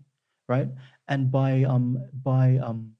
right? 0.47 0.69
And 1.07 1.29
by 1.29 1.63
um, 1.63 2.03
by 2.23 2.57
um, 2.57 2.93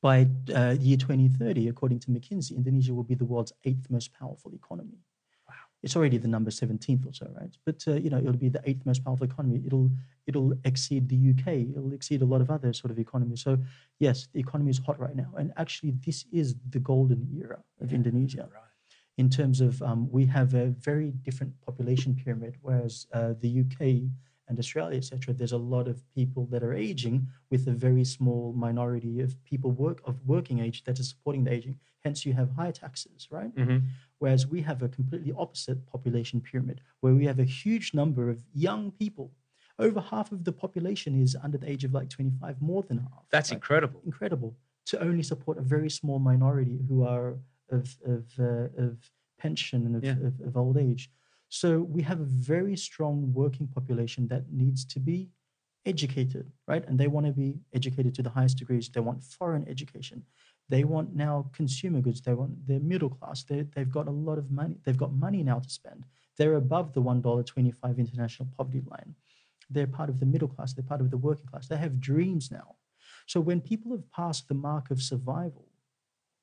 by 0.00 0.28
uh, 0.54 0.76
year 0.78 0.96
2030, 0.96 1.68
according 1.68 1.98
to 2.00 2.08
McKinsey, 2.10 2.56
Indonesia 2.56 2.94
will 2.94 3.04
be 3.04 3.14
the 3.14 3.24
world's 3.24 3.52
eighth 3.64 3.90
most 3.90 4.12
powerful 4.12 4.52
economy. 4.54 4.98
Wow. 5.48 5.54
It's 5.82 5.96
already 5.96 6.18
the 6.18 6.28
number 6.28 6.50
17th 6.50 7.06
or 7.06 7.12
so, 7.12 7.28
right? 7.40 7.54
But 7.64 7.82
uh, 7.88 7.94
you 7.94 8.10
know, 8.10 8.18
it'll 8.18 8.32
be 8.34 8.48
the 8.48 8.62
eighth 8.64 8.86
most 8.86 9.04
powerful 9.04 9.26
economy. 9.26 9.62
It'll 9.66 9.90
it'll 10.26 10.52
exceed 10.64 11.08
the 11.08 11.30
UK. 11.30 11.74
It'll 11.76 11.92
exceed 11.92 12.22
a 12.22 12.26
lot 12.26 12.40
of 12.40 12.50
other 12.50 12.72
sort 12.72 12.90
of 12.90 12.98
economies. 12.98 13.42
So 13.42 13.58
yes, 13.98 14.28
the 14.32 14.40
economy 14.40 14.70
is 14.70 14.78
hot 14.78 15.00
right 15.00 15.16
now, 15.16 15.32
and 15.36 15.52
actually, 15.56 15.92
this 16.06 16.26
is 16.32 16.54
the 16.70 16.78
golden 16.78 17.28
era 17.36 17.62
of 17.80 17.92
Indonesia 17.92 18.48
Right. 18.52 18.62
in 19.16 19.28
terms 19.30 19.60
of 19.60 19.82
um, 19.82 20.08
we 20.12 20.26
have 20.26 20.54
a 20.54 20.66
very 20.66 21.10
different 21.24 21.52
population 21.66 22.14
pyramid, 22.14 22.56
whereas 22.62 23.06
uh, 23.12 23.34
the 23.40 23.60
UK 23.62 24.10
and 24.48 24.58
Australia, 24.58 24.96
etc., 24.96 25.34
there's 25.34 25.52
a 25.52 25.58
lot 25.76 25.86
of 25.88 25.96
people 26.14 26.46
that 26.46 26.62
are 26.62 26.74
aging 26.74 27.28
with 27.50 27.66
a 27.68 27.72
very 27.72 28.04
small 28.04 28.52
minority 28.66 29.20
of 29.20 29.30
people 29.44 29.70
work 29.70 30.00
of 30.04 30.14
working 30.26 30.58
age 30.60 30.84
that 30.84 30.98
is 30.98 31.08
supporting 31.10 31.44
the 31.44 31.52
aging. 31.52 31.76
Hence, 32.04 32.24
you 32.24 32.32
have 32.32 32.50
higher 32.52 32.72
taxes, 32.72 33.28
right? 33.30 33.52
Whereas 34.18 34.46
we 34.46 34.62
have 34.62 34.82
a 34.82 34.88
completely 34.88 35.32
opposite 35.36 35.86
population 35.86 36.40
pyramid, 36.40 36.80
where 37.00 37.14
we 37.14 37.26
have 37.26 37.38
a 37.38 37.44
huge 37.44 37.92
number 37.94 38.30
of 38.30 38.38
young 38.54 38.90
people. 38.92 39.32
Over 39.78 40.00
half 40.00 40.32
of 40.32 40.44
the 40.44 40.52
population 40.52 41.20
is 41.22 41.36
under 41.42 41.58
the 41.58 41.70
age 41.70 41.84
of 41.84 41.92
like 41.92 42.08
25, 42.08 42.60
more 42.60 42.82
than 42.82 42.98
half. 42.98 43.24
That's 43.30 43.50
right? 43.50 43.56
incredible. 43.56 44.00
incredible 44.04 44.56
to 44.86 45.00
only 45.00 45.22
support 45.22 45.58
a 45.58 45.62
very 45.62 45.90
small 45.90 46.18
minority 46.18 46.80
who 46.88 47.04
are 47.04 47.36
of 47.70 47.84
of 48.14 48.24
uh, 48.40 48.68
of 48.86 48.96
pension 49.38 49.84
and 49.86 49.94
of, 49.96 50.02
Yeah. 50.04 50.16
of, 50.28 50.40
of 50.40 50.56
old 50.56 50.76
age. 50.78 51.10
So 51.48 51.80
we 51.80 52.02
have 52.02 52.20
a 52.20 52.24
very 52.24 52.76
strong 52.76 53.32
working 53.32 53.68
population 53.68 54.28
that 54.28 54.52
needs 54.52 54.84
to 54.86 55.00
be 55.00 55.30
educated, 55.86 56.50
right? 56.66 56.86
And 56.86 56.98
they 56.98 57.08
want 57.08 57.26
to 57.26 57.32
be 57.32 57.60
educated 57.74 58.14
to 58.16 58.22
the 58.22 58.30
highest 58.30 58.58
degrees. 58.58 58.88
They 58.88 59.00
want 59.00 59.22
foreign 59.24 59.66
education. 59.68 60.24
They 60.68 60.84
want 60.84 61.14
now 61.14 61.50
consumer 61.54 62.00
goods. 62.00 62.20
They 62.20 62.34
want 62.34 62.66
they're 62.66 62.80
middle 62.80 63.08
class. 63.08 63.42
They 63.42 63.62
they've 63.74 63.90
got 63.90 64.06
a 64.06 64.10
lot 64.10 64.36
of 64.36 64.50
money. 64.50 64.76
They've 64.84 64.96
got 64.96 65.12
money 65.12 65.42
now 65.42 65.60
to 65.60 65.70
spend. 65.70 66.04
They're 66.36 66.56
above 66.56 66.92
the 66.92 67.00
one 67.00 67.22
dollar 67.22 67.42
twenty 67.42 67.70
five 67.72 67.98
international 67.98 68.48
poverty 68.56 68.82
line. 68.86 69.14
They're 69.70 69.86
part 69.86 70.10
of 70.10 70.20
the 70.20 70.26
middle 70.26 70.48
class. 70.48 70.74
They're 70.74 70.84
part 70.84 71.00
of 71.00 71.10
the 71.10 71.16
working 71.16 71.46
class. 71.46 71.68
They 71.68 71.78
have 71.78 72.00
dreams 72.00 72.50
now. 72.50 72.76
So 73.26 73.40
when 73.40 73.60
people 73.60 73.92
have 73.92 74.10
passed 74.10 74.48
the 74.48 74.54
mark 74.54 74.90
of 74.90 75.02
survival, 75.02 75.67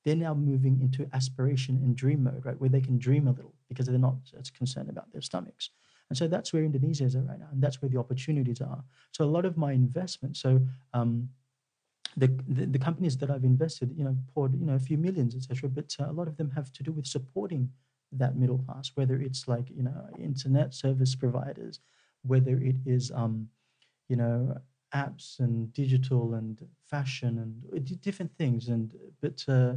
they're 0.05 0.15
now 0.15 0.33
moving 0.33 0.79
into 0.81 1.09
aspiration 1.13 1.77
and 1.83 1.95
dream 1.95 2.23
mode, 2.23 2.45
right? 2.45 2.59
Where 2.61 2.69
they 2.69 2.81
can 2.81 2.97
dream 2.99 3.27
a 3.27 3.31
little 3.31 3.55
because 3.67 3.87
they're 3.87 3.97
not 3.97 4.17
as 4.39 4.51
concerned 4.51 4.89
about 4.89 5.11
their 5.11 5.21
stomachs. 5.21 5.71
And 6.09 6.17
so 6.17 6.27
that's 6.27 6.53
where 6.53 6.63
Indonesia 6.63 7.03
is 7.05 7.15
at 7.15 7.25
right 7.27 7.39
now, 7.39 7.47
and 7.51 7.61
that's 7.61 7.81
where 7.81 7.89
the 7.89 7.97
opportunities 7.97 8.61
are. 8.61 8.83
So 9.11 9.25
a 9.25 9.31
lot 9.35 9.43
of 9.45 9.57
my 9.57 9.71
investment, 9.71 10.37
so 10.37 10.61
um, 10.93 11.29
the, 12.15 12.27
the 12.47 12.67
the 12.67 12.79
companies 12.79 13.17
that 13.17 13.31
I've 13.31 13.43
invested, 13.43 13.91
you 13.97 14.03
know, 14.03 14.15
poured 14.33 14.53
you 14.59 14.67
know 14.67 14.75
a 14.75 14.79
few 14.79 14.97
millions, 14.97 15.35
etc. 15.35 15.67
But 15.69 15.95
uh, 15.99 16.09
a 16.09 16.13
lot 16.13 16.27
of 16.27 16.37
them 16.37 16.51
have 16.51 16.71
to 16.73 16.83
do 16.83 16.91
with 16.91 17.07
supporting 17.07 17.71
that 18.11 18.37
middle 18.37 18.59
class, 18.59 18.91
whether 18.95 19.15
it's 19.15 19.47
like 19.47 19.69
you 19.75 19.83
know 19.83 20.07
internet 20.19 20.75
service 20.75 21.15
providers, 21.15 21.79
whether 22.21 22.57
it 22.57 22.75
is 22.85 23.11
um, 23.15 23.49
you 24.07 24.15
know 24.15 24.55
apps 25.03 25.39
and 25.39 25.73
digital 25.73 26.35
and 26.35 26.65
fashion 26.85 27.39
and 27.43 27.53
uh, 27.75 27.95
different 28.01 28.31
things 28.37 28.69
and 28.69 28.93
but 29.21 29.43
uh, 29.47 29.73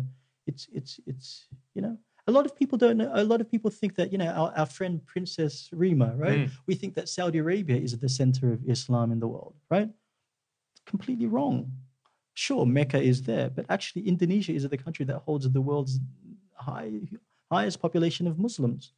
it's 0.47 0.69
it's 0.73 1.01
it's 1.07 1.49
you 1.74 1.82
know 1.82 1.97
a 2.28 2.32
lot 2.32 2.45
of 2.47 2.55
people 2.55 2.77
don't 2.78 2.99
know 2.99 3.11
a 3.15 3.24
lot 3.24 3.40
of 3.40 3.51
people 3.51 3.70
think 3.70 3.95
that 3.97 4.12
you 4.12 4.19
know 4.19 4.31
our, 4.40 4.53
our 4.61 4.66
friend 4.66 5.05
princess 5.07 5.69
rima 5.73 6.15
right? 6.16 6.49
We 6.66 6.74
think 6.74 6.95
that 6.95 7.09
saudi 7.09 7.39
arabia 7.39 7.77
is 7.77 7.93
at 7.95 8.01
the 8.01 8.09
center 8.20 8.53
of 8.53 8.61
islam 8.69 9.12
in 9.12 9.20
the 9.20 9.28
world 9.35 9.55
right? 9.70 9.90
Completely 10.86 11.27
wrong. 11.27 11.73
Sure 12.35 12.65
mecca 12.65 13.01
is 13.12 13.23
there 13.31 13.51
but 13.51 13.65
actually 13.69 14.03
indonesia 14.12 14.53
is 14.53 14.62
the 14.69 14.82
country 14.86 15.05
that 15.07 15.19
holds 15.27 15.51
the 15.51 15.61
world's 15.61 15.99
high, 16.55 16.93
highest 17.51 17.81
population 17.81 18.27
of 18.27 18.39
muslims 18.39 18.93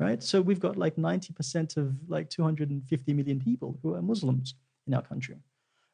right? 0.00 0.20
So 0.30 0.42
we've 0.42 0.58
got 0.66 0.76
like 0.76 0.96
90% 0.96 1.76
of 1.76 1.94
like 2.08 2.28
250 2.28 3.14
million 3.14 3.38
people 3.40 3.78
who 3.80 3.94
are 3.94 4.02
muslims 4.02 4.54
in 4.86 4.94
our 4.94 5.02
country 5.02 5.36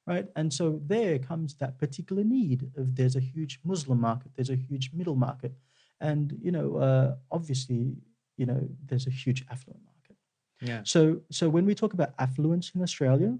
right 0.06 0.26
and 0.36 0.52
so 0.52 0.80
there 0.86 1.18
comes 1.18 1.54
that 1.54 1.78
particular 1.78 2.24
need 2.24 2.70
of 2.76 2.94
there's 2.96 3.16
a 3.16 3.20
huge 3.20 3.60
muslim 3.64 4.00
market 4.00 4.30
there's 4.36 4.50
a 4.50 4.56
huge 4.56 4.90
middle 4.92 5.16
market 5.16 5.52
and 6.00 6.36
you 6.42 6.50
know 6.50 6.76
uh, 6.76 7.14
obviously 7.30 7.96
you 8.36 8.46
know 8.46 8.60
there's 8.86 9.06
a 9.06 9.10
huge 9.10 9.44
affluent 9.50 9.82
market 9.84 10.16
Yeah. 10.62 10.80
so 10.84 11.20
so 11.30 11.48
when 11.48 11.64
we 11.66 11.74
talk 11.74 11.92
about 11.92 12.10
affluence 12.18 12.72
in 12.74 12.82
australia 12.82 13.38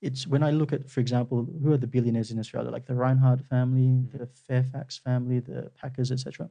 it's 0.00 0.26
when 0.26 0.42
i 0.42 0.50
look 0.50 0.72
at 0.72 0.88
for 0.88 1.00
example 1.00 1.38
who 1.62 1.72
are 1.72 1.76
the 1.84 1.86
billionaires 1.96 2.30
in 2.30 2.38
australia 2.38 2.70
like 2.70 2.86
the 2.86 2.94
rinehart 3.04 3.42
family 3.54 3.90
the 4.18 4.26
fairfax 4.46 4.98
family 4.98 5.38
the 5.40 5.70
packers 5.80 6.10
etc 6.12 6.48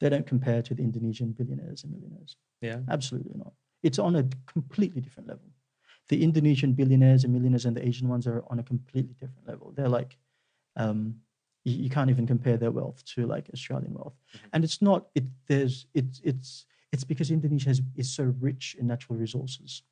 they 0.00 0.08
don't 0.08 0.26
compare 0.26 0.60
to 0.62 0.74
the 0.74 0.82
indonesian 0.82 1.30
billionaires 1.32 1.84
and 1.84 1.92
millionaires 1.92 2.36
Yeah. 2.60 2.80
Absolutely 2.96 3.34
not. 3.42 3.52
It's 3.82 3.98
on 3.98 4.14
a 4.16 4.24
completely 4.54 5.00
different 5.00 5.28
level. 5.28 5.48
The 6.08 6.22
Indonesian 6.22 6.72
billionaires 6.72 7.24
and 7.24 7.32
millionaires 7.32 7.64
and 7.64 7.76
the 7.76 7.86
Asian 7.86 8.08
ones 8.08 8.26
are 8.26 8.44
on 8.50 8.58
a 8.58 8.62
completely 8.62 9.14
different 9.14 9.48
level. 9.48 9.72
They're 9.74 9.88
like, 9.88 10.18
um, 10.76 11.16
you, 11.64 11.84
you 11.84 11.90
can't 11.90 12.10
even 12.10 12.26
compare 12.26 12.56
their 12.56 12.70
wealth 12.70 13.04
to 13.14 13.26
like 13.26 13.48
Australian 13.52 13.94
wealth. 13.94 14.14
And 14.52 14.64
it's 14.64 14.82
not. 14.82 15.06
It 15.14 15.24
there's 15.46 15.86
it's 15.94 16.20
it's 16.24 16.66
it's 16.92 17.04
because 17.04 17.30
Indonesia 17.30 17.70
has, 17.70 17.80
is 17.96 18.10
so 18.12 18.34
rich 18.40 18.76
in 18.78 18.86
natural 18.86 19.18
resources, 19.18 19.82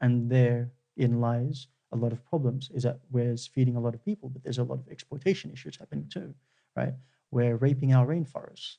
and 0.00 0.30
therein 0.30 1.20
lies 1.20 1.68
a 1.92 1.96
lot 1.96 2.12
of 2.12 2.24
problems. 2.24 2.70
Is 2.74 2.82
that 2.82 3.00
where 3.10 3.30
it's 3.30 3.46
feeding 3.46 3.76
a 3.76 3.80
lot 3.80 3.94
of 3.94 4.04
people, 4.04 4.28
but 4.28 4.42
there's 4.42 4.58
a 4.58 4.64
lot 4.64 4.78
of 4.78 4.88
exploitation 4.88 5.50
issues 5.50 5.76
happening 5.76 6.08
too, 6.08 6.34
right? 6.76 6.94
We're 7.30 7.56
raping 7.56 7.94
our 7.94 8.06
rainforests. 8.06 8.76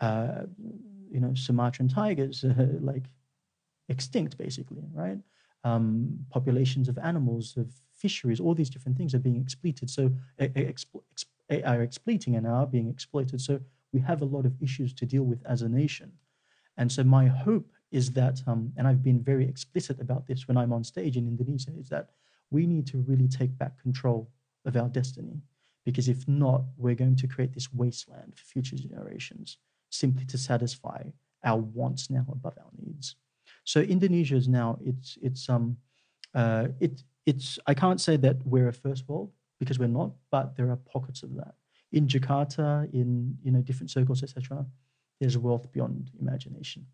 Uh, 0.00 0.42
you 1.10 1.20
know, 1.20 1.34
Sumatran 1.34 1.88
tigers, 1.88 2.44
uh, 2.44 2.68
like 2.80 3.04
extinct, 3.88 4.36
basically, 4.38 4.84
right? 4.94 5.18
Um, 5.64 6.18
populations 6.30 6.88
of 6.88 6.98
animals, 6.98 7.56
of 7.56 7.68
fisheries, 7.92 8.40
all 8.40 8.54
these 8.54 8.70
different 8.70 8.96
things 8.96 9.14
are 9.14 9.18
being 9.18 9.40
exploited. 9.40 9.90
So 9.90 10.12
are 11.64 11.82
exploiting 11.82 12.36
and 12.36 12.46
are 12.46 12.66
being 12.66 12.88
exploited. 12.88 13.40
So 13.40 13.60
we 13.92 14.00
have 14.00 14.22
a 14.22 14.26
lot 14.26 14.46
of 14.46 14.54
issues 14.60 14.92
to 14.94 15.06
deal 15.06 15.24
with 15.24 15.44
as 15.46 15.62
a 15.62 15.68
nation. 15.68 16.12
And 16.76 16.90
so 16.90 17.02
my 17.02 17.26
hope 17.26 17.66
is 17.90 18.12
that, 18.12 18.40
um, 18.46 18.72
and 18.76 18.86
I've 18.86 19.02
been 19.02 19.22
very 19.22 19.48
explicit 19.48 20.00
about 20.00 20.26
this 20.26 20.46
when 20.46 20.56
I'm 20.56 20.72
on 20.72 20.84
stage 20.84 21.16
in 21.16 21.26
Indonesia, 21.26 21.72
is 21.78 21.88
that 21.88 22.10
we 22.50 22.66
need 22.66 22.86
to 22.88 22.98
really 22.98 23.28
take 23.28 23.56
back 23.58 23.80
control 23.80 24.30
of 24.64 24.76
our 24.76 24.88
destiny. 24.88 25.40
Because 25.84 26.08
if 26.08 26.28
not, 26.28 26.62
we're 26.76 26.94
going 26.94 27.16
to 27.16 27.26
create 27.26 27.54
this 27.54 27.72
wasteland 27.72 28.34
for 28.36 28.44
future 28.44 28.76
generations 28.76 29.56
simply 29.90 30.24
to 30.26 30.36
satisfy 30.36 31.02
our 31.44 31.58
wants 31.58 32.10
now 32.10 32.26
above 32.30 32.58
our 32.58 32.70
needs. 32.78 33.16
So 33.68 33.80
Indonesia 33.80 34.34
is 34.34 34.48
now 34.48 34.78
it's 34.82 35.18
it's 35.20 35.46
um 35.50 35.76
uh, 36.34 36.68
it 36.80 37.02
it's 37.26 37.58
I 37.66 37.74
can't 37.74 38.00
say 38.00 38.16
that 38.16 38.36
we're 38.46 38.68
a 38.68 38.72
first 38.72 39.06
world 39.08 39.30
because 39.60 39.78
we're 39.78 39.96
not, 40.00 40.12
but 40.30 40.56
there 40.56 40.70
are 40.70 40.76
pockets 40.94 41.22
of 41.22 41.34
that 41.36 41.54
in 41.92 42.06
Jakarta, 42.06 42.88
in 42.94 43.36
you 43.44 43.50
know 43.52 43.60
different 43.60 43.90
circles, 43.90 44.22
etc. 44.22 44.64
There's 45.20 45.36
wealth 45.36 45.70
beyond 45.70 46.10
imagination, 46.18 46.86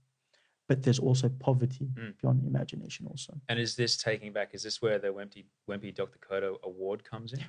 but 0.68 0.82
there's 0.82 0.98
also 0.98 1.28
poverty 1.28 1.86
Mm. 1.94 2.14
beyond 2.20 2.38
imagination 2.44 3.06
also. 3.06 3.32
And 3.48 3.60
is 3.60 3.76
this 3.76 3.96
taking 3.96 4.32
back? 4.32 4.48
Is 4.52 4.62
this 4.64 4.82
where 4.82 4.98
the 4.98 5.10
Wempy 5.18 5.44
Wempy 5.70 5.94
Dyocta 5.94 6.20
Koto 6.28 6.58
Award 6.64 7.04
comes 7.04 7.32
in? 7.34 7.44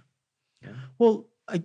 Yeah. 0.62 0.76
Well, 1.00 1.26
I, 1.48 1.64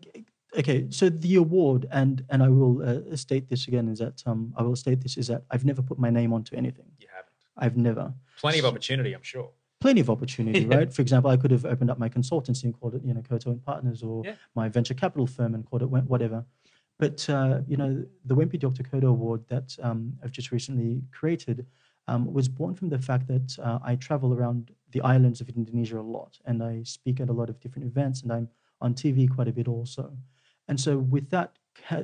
okay. 0.61 0.87
So 0.91 1.11
the 1.11 1.35
award, 1.37 1.87
and 1.93 2.25
and 2.31 2.43
I 2.43 2.49
will 2.49 2.75
uh, 2.91 3.17
state 3.17 3.51
this 3.51 3.69
again, 3.69 3.87
is 3.89 3.99
that 3.99 4.23
um, 4.25 4.55
I 4.57 4.63
will 4.63 4.77
state 4.77 5.01
this 5.03 5.17
is 5.19 5.27
that 5.27 5.43
I've 5.51 5.67
never 5.67 5.83
put 5.83 5.99
my 5.99 6.11
name 6.11 6.33
onto 6.33 6.57
anything. 6.57 6.89
You 6.99 7.09
haven't. 7.15 7.30
I've 7.61 7.77
never. 7.77 8.13
Plenty 8.39 8.59
of 8.59 8.65
opportunity, 8.65 9.13
I'm 9.13 9.23
sure. 9.23 9.51
Plenty 9.81 10.01
of 10.01 10.11
opportunity, 10.11 10.61
Yeah. 10.61 10.77
right? 10.77 10.93
For 10.93 11.03
example, 11.03 11.31
I 11.31 11.37
could 11.37 11.51
have 11.51 11.65
opened 11.65 11.91
up 11.91 11.99
my 11.99 12.09
consultancy 12.09 12.65
and 12.65 12.79
called 12.79 12.95
it, 12.97 13.03
you 13.05 13.15
know, 13.15 13.23
Koto 13.23 13.51
and 13.51 13.63
Partners, 13.65 14.03
or 14.03 14.23
Yeah. 14.25 14.35
my 14.55 14.69
venture 14.69 14.95
capital 14.95 15.27
firm 15.27 15.55
and 15.55 15.65
called 15.65 15.83
it 15.83 15.91
whatever. 15.91 16.45
But 16.99 17.29
uh, 17.31 17.61
you 17.67 17.77
know, 17.77 18.05
the 18.27 18.35
Wempy 18.35 18.59
Dyocta 18.61 18.85
Koto 18.91 19.09
Award 19.09 19.47
that 19.49 19.75
um, 19.83 20.19
I've 20.23 20.33
just 20.33 20.51
recently 20.53 21.03
created 21.13 21.67
um, 22.09 22.31
was 22.33 22.49
born 22.49 22.75
from 22.75 22.89
the 22.91 22.99
fact 22.99 23.27
that 23.29 23.59
uh, 23.59 23.79
I 23.83 23.95
travel 23.97 24.35
around 24.35 24.73
the 24.91 25.01
islands 25.03 25.41
of 25.41 25.49
Indonesia 25.49 25.99
a 25.99 26.03
lot, 26.03 26.39
and 26.45 26.63
I 26.63 26.83
speak 26.83 27.21
at 27.21 27.31
a 27.31 27.33
lot 27.33 27.49
of 27.49 27.59
different 27.61 27.87
events, 27.87 28.23
and 28.23 28.33
I'm 28.33 28.49
on 28.83 28.95
TV 28.95 29.29
quite 29.35 29.49
a 29.49 29.53
bit 29.53 29.69
also. 29.69 30.15
And 30.69 30.79
so 30.79 30.99
with 30.99 31.31
that 31.31 31.57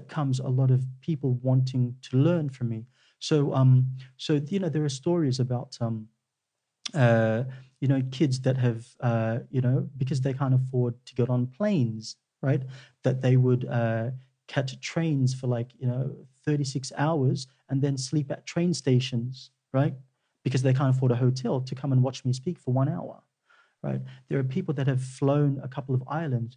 comes 0.09 0.39
a 0.41 0.49
lot 0.49 0.71
of 0.71 0.85
people 1.01 1.35
wanting 1.43 1.97
to 2.03 2.17
learn 2.17 2.49
from 2.49 2.69
me. 2.71 2.87
So 3.29 3.37
um, 3.61 3.73
so 4.17 4.41
you 4.55 4.61
know, 4.61 4.69
there 4.69 4.85
are 4.85 4.95
stories 5.03 5.39
about 5.41 5.71
um, 5.81 6.09
uh, 6.95 7.45
you 7.81 7.89
know, 7.89 8.03
kids 8.11 8.41
that 8.41 8.57
have, 8.57 8.87
uh, 9.01 9.39
you 9.51 9.61
know, 9.61 9.89
because 9.99 10.21
they 10.21 10.33
can't 10.33 10.55
afford 10.55 10.95
to 11.07 11.15
get 11.15 11.29
on 11.29 11.47
planes, 11.47 12.17
right? 12.43 12.63
That 13.05 13.21
they 13.23 13.37
would 13.37 13.67
uh, 13.67 14.11
catch 14.49 14.81
trains 14.81 15.35
for 15.35 15.47
like, 15.47 15.71
you 15.79 15.87
know, 15.87 16.15
36 16.45 16.93
hours 16.97 17.47
and 17.69 17.83
then 17.83 17.97
sleep 17.99 18.31
at 18.31 18.47
train 18.47 18.73
stations, 18.73 19.51
right? 19.73 19.95
Because 20.45 20.63
they 20.63 20.73
can't 20.73 20.95
afford 20.95 21.13
a 21.13 21.17
hotel 21.17 21.61
to 21.61 21.75
come 21.75 21.93
and 21.93 22.03
watch 22.03 22.25
me 22.25 22.33
speak 22.33 22.59
for 22.59 22.73
one 22.73 22.89
hour, 22.89 23.23
right? 23.83 24.01
There 24.29 24.39
are 24.39 24.45
people 24.45 24.73
that 24.75 24.87
have 24.87 25.03
flown 25.03 25.61
a 25.63 25.69
couple 25.69 25.95
of 25.95 26.03
islands, 26.09 26.57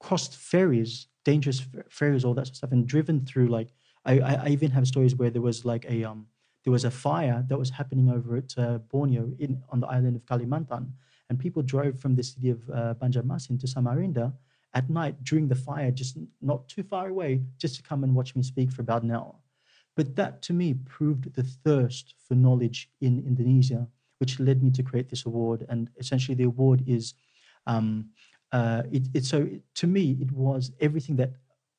crossed 0.00 0.36
ferries, 0.36 1.06
dangerous 1.24 1.60
fer- 1.60 1.86
ferries, 1.88 2.24
all 2.24 2.34
that 2.34 2.46
sort 2.46 2.54
of 2.54 2.56
stuff, 2.56 2.72
and 2.72 2.86
driven 2.86 3.24
through 3.24 3.48
like, 3.48 3.68
I, 4.12 4.34
I, 4.44 4.48
even 4.48 4.70
have 4.70 4.86
stories 4.86 5.14
where 5.14 5.30
there 5.30 5.42
was 5.42 5.64
like 5.64 5.84
a, 5.88 6.04
um, 6.04 6.26
there 6.64 6.72
was 6.72 6.84
a 6.84 6.90
fire 6.90 7.44
that 7.48 7.58
was 7.58 7.70
happening 7.70 8.08
over 8.10 8.36
at 8.36 8.56
uh, 8.58 8.78
Borneo 8.78 9.30
in, 9.38 9.62
on 9.70 9.80
the 9.80 9.86
island 9.86 10.16
of 10.16 10.24
Kalimantan, 10.24 10.90
and 11.28 11.38
people 11.38 11.62
drove 11.62 11.98
from 12.00 12.14
the 12.16 12.22
city 12.22 12.50
of 12.50 12.60
uh, 12.70 12.94
Banjarmasin 13.00 13.60
to 13.60 13.66
Samarinda 13.66 14.32
at 14.74 14.88
night 14.90 15.22
during 15.24 15.48
the 15.48 15.54
fire, 15.54 15.90
just 15.90 16.18
not 16.40 16.68
too 16.68 16.82
far 16.82 17.08
away, 17.08 17.42
just 17.58 17.76
to 17.76 17.82
come 17.82 18.04
and 18.04 18.14
watch 18.14 18.34
me 18.36 18.42
speak 18.42 18.70
for 18.72 18.82
about 18.82 19.02
an 19.02 19.10
hour. 19.10 19.34
But 19.96 20.14
that 20.16 20.42
to 20.42 20.52
me 20.52 20.74
proved 20.74 21.34
the 21.34 21.42
thirst 21.42 22.14
for 22.26 22.34
knowledge 22.34 22.90
in 23.00 23.18
Indonesia, 23.26 23.86
which 24.18 24.38
led 24.40 24.62
me 24.62 24.70
to 24.72 24.82
create 24.82 25.08
this 25.08 25.26
award. 25.26 25.66
And 25.68 25.90
essentially, 25.98 26.34
the 26.34 26.44
award 26.44 26.82
is, 26.86 27.14
um, 27.66 28.10
uh, 28.52 28.82
it, 28.90 29.08
it, 29.14 29.24
so 29.24 29.42
it- 29.42 29.62
to 29.76 29.86
me, 29.86 30.16
it 30.20 30.30
was 30.32 30.72
everything 30.80 31.16
that 31.16 31.32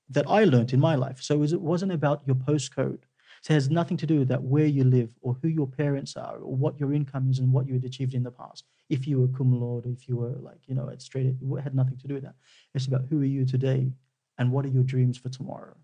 that 0.09 0.27
I 0.27 0.43
learned 0.43 0.73
in 0.73 0.79
my 0.79 0.95
life. 0.95 1.21
So 1.21 1.35
it, 1.35 1.39
was, 1.39 1.53
it 1.53 1.61
wasn't 1.61 1.91
about 1.91 2.21
your 2.25 2.35
postcode. 2.35 2.99
So 3.41 3.53
it 3.53 3.55
has 3.55 3.69
nothing 3.69 3.95
to 3.97 4.05
do 4.05 4.19
with 4.19 4.27
that 4.29 4.43
where 4.43 4.65
you 4.65 4.83
live 4.83 5.13
or 5.21 5.37
who 5.41 5.47
your 5.47 5.67
parents 5.67 6.17
are 6.17 6.37
or 6.37 6.55
what 6.55 6.79
your 6.79 6.93
income 6.93 7.29
is 7.29 7.39
and 7.39 7.53
what 7.53 7.67
you 7.67 7.75
had 7.75 7.85
achieved 7.85 8.13
in 8.13 8.23
the 8.23 8.31
past. 8.31 8.65
If 8.89 9.07
you 9.07 9.21
were 9.21 9.27
cum 9.27 9.53
laude, 9.53 9.85
if 9.85 10.09
you 10.09 10.17
were 10.17 10.35
like, 10.41 10.59
you 10.67 10.75
know, 10.75 10.89
at 10.89 11.01
straight, 11.01 11.27
it 11.27 11.61
had 11.61 11.75
nothing 11.75 11.97
to 11.97 12.07
do 12.07 12.15
with 12.15 12.23
that. 12.23 12.35
It's 12.73 12.87
about 12.87 13.05
who 13.09 13.21
are 13.21 13.25
you 13.25 13.45
today 13.45 13.91
and 14.37 14.51
what 14.51 14.65
are 14.65 14.69
your 14.69 14.83
dreams 14.83 15.17
for 15.17 15.29
tomorrow. 15.29 15.75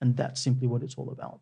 And 0.00 0.16
that's 0.16 0.40
simply 0.40 0.68
what 0.68 0.82
it's 0.82 0.94
all 0.94 1.10
about. 1.10 1.40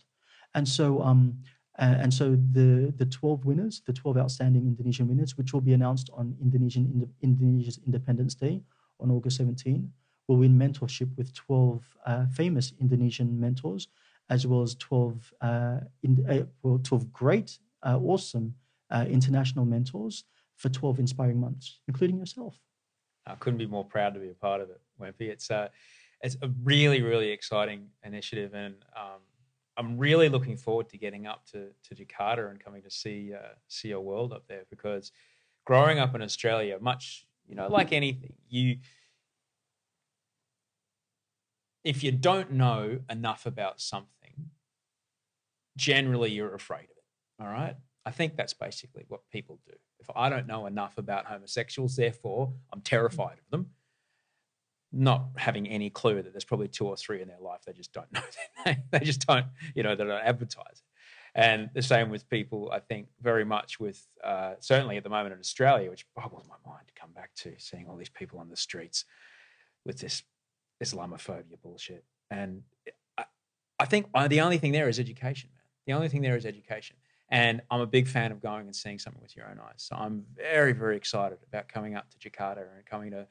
And 0.54 0.68
so, 0.68 1.02
um, 1.02 1.38
and 1.76 2.14
so 2.14 2.38
the 2.52 2.94
the 2.96 3.06
12 3.06 3.44
winners, 3.44 3.82
the 3.84 3.92
12 3.92 4.16
outstanding 4.16 4.62
Indonesian 4.62 5.08
winners, 5.08 5.36
which 5.36 5.52
will 5.52 5.60
be 5.60 5.72
announced 5.72 6.08
on 6.14 6.36
Indonesian 6.40 7.10
Indonesia's 7.20 7.80
Independence 7.84 8.36
Day 8.36 8.62
on 9.00 9.10
August 9.10 9.38
17, 9.38 9.90
will 10.28 10.36
win 10.36 10.58
mentorship 10.58 11.16
with 11.16 11.34
12 11.34 11.82
uh, 12.06 12.26
famous 12.32 12.72
Indonesian 12.80 13.38
mentors, 13.38 13.88
as 14.30 14.46
well 14.46 14.62
as 14.62 14.74
12 14.76 15.32
uh, 15.40 15.80
in, 16.02 16.24
uh, 16.28 16.44
well, 16.62 16.80
12 16.82 17.12
great, 17.12 17.58
uh, 17.82 17.98
awesome 17.98 18.54
uh, 18.90 19.04
international 19.08 19.64
mentors 19.64 20.24
for 20.56 20.68
12 20.68 21.00
inspiring 21.00 21.40
months, 21.40 21.80
including 21.88 22.18
yourself. 22.18 22.58
I 23.26 23.34
couldn't 23.36 23.58
be 23.58 23.66
more 23.66 23.84
proud 23.84 24.14
to 24.14 24.20
be 24.20 24.30
a 24.30 24.34
part 24.34 24.60
of 24.60 24.70
it, 24.70 24.80
Wempy. 25.00 25.28
It's 25.28 25.50
a, 25.50 25.70
it's 26.22 26.36
a 26.42 26.50
really, 26.62 27.02
really 27.02 27.30
exciting 27.30 27.88
initiative, 28.02 28.54
and 28.54 28.74
um, 28.96 29.20
I'm 29.76 29.98
really 29.98 30.28
looking 30.28 30.56
forward 30.56 30.88
to 30.90 30.98
getting 30.98 31.26
up 31.26 31.44
to, 31.52 31.68
to 31.88 31.94
Jakarta 31.94 32.50
and 32.50 32.62
coming 32.62 32.82
to 32.82 32.90
see 32.90 33.32
uh, 33.34 33.54
see 33.68 33.88
your 33.88 34.00
world 34.00 34.32
up 34.32 34.44
there. 34.46 34.64
Because 34.70 35.10
growing 35.64 35.98
up 35.98 36.14
in 36.14 36.22
Australia, 36.22 36.78
much 36.80 37.26
you 37.46 37.54
know, 37.54 37.68
like 37.68 37.92
anything, 37.92 38.32
you 38.48 38.76
if 41.84 42.02
you 42.02 42.10
don't 42.10 42.52
know 42.52 43.00
enough 43.10 43.46
about 43.46 43.80
something, 43.80 44.50
generally 45.76 46.30
you're 46.30 46.54
afraid 46.54 46.84
of 46.84 46.96
it. 46.96 47.42
All 47.42 47.48
right. 47.48 47.76
I 48.06 48.10
think 48.10 48.36
that's 48.36 48.54
basically 48.54 49.04
what 49.08 49.20
people 49.30 49.60
do. 49.66 49.74
If 50.00 50.10
I 50.14 50.28
don't 50.28 50.46
know 50.46 50.66
enough 50.66 50.98
about 50.98 51.26
homosexuals, 51.26 51.96
therefore 51.96 52.52
I'm 52.72 52.80
terrified 52.80 53.38
of 53.38 53.50
them, 53.50 53.70
not 54.92 55.26
having 55.36 55.66
any 55.66 55.90
clue 55.90 56.22
that 56.22 56.32
there's 56.32 56.44
probably 56.44 56.68
two 56.68 56.86
or 56.86 56.96
three 56.96 57.22
in 57.22 57.28
their 57.28 57.40
life 57.40 57.60
they 57.66 57.72
just 57.72 57.92
don't 57.92 58.12
know 58.12 58.20
their 58.20 58.74
name. 58.74 58.82
They 58.90 59.00
just 59.00 59.26
don't, 59.26 59.46
you 59.74 59.82
know, 59.82 59.94
they 59.94 60.04
don't 60.04 60.24
advertise. 60.24 60.82
And 61.34 61.68
the 61.74 61.82
same 61.82 62.10
with 62.10 62.28
people, 62.28 62.70
I 62.72 62.78
think, 62.78 63.08
very 63.20 63.44
much 63.44 63.80
with 63.80 64.06
uh, 64.22 64.54
certainly 64.60 64.96
at 64.96 65.02
the 65.02 65.10
moment 65.10 65.32
in 65.34 65.40
Australia, 65.40 65.90
which 65.90 66.06
boggles 66.14 66.46
my 66.48 66.70
mind 66.70 66.86
to 66.86 66.94
come 66.94 67.10
back 67.12 67.34
to 67.38 67.54
seeing 67.58 67.88
all 67.88 67.96
these 67.96 68.08
people 68.08 68.38
on 68.38 68.50
the 68.50 68.56
streets 68.56 69.04
with 69.84 69.98
this 69.98 70.22
Islamophobia 70.82 71.60
bullshit. 71.62 72.04
And 72.30 72.62
I, 73.18 73.24
I 73.78 73.84
think 73.84 74.06
uh, 74.14 74.28
the 74.28 74.40
only 74.40 74.58
thing 74.58 74.72
there 74.72 74.88
is 74.88 74.98
education, 74.98 75.50
man. 75.54 75.62
The 75.86 75.92
only 75.92 76.08
thing 76.08 76.22
there 76.22 76.36
is 76.36 76.46
education. 76.46 76.96
And 77.30 77.62
I'm 77.70 77.80
a 77.80 77.86
big 77.86 78.06
fan 78.06 78.32
of 78.32 78.40
going 78.40 78.66
and 78.66 78.76
seeing 78.76 78.98
something 78.98 79.22
with 79.22 79.36
your 79.36 79.46
own 79.46 79.58
eyes. 79.58 79.76
So 79.78 79.96
I'm 79.96 80.24
very, 80.36 80.72
very 80.72 80.96
excited 80.96 81.38
about 81.48 81.68
coming 81.68 81.94
up 81.94 82.06
to 82.10 82.18
Jakarta 82.18 82.58
and 82.76 82.84
coming 82.86 83.10
to. 83.12 83.26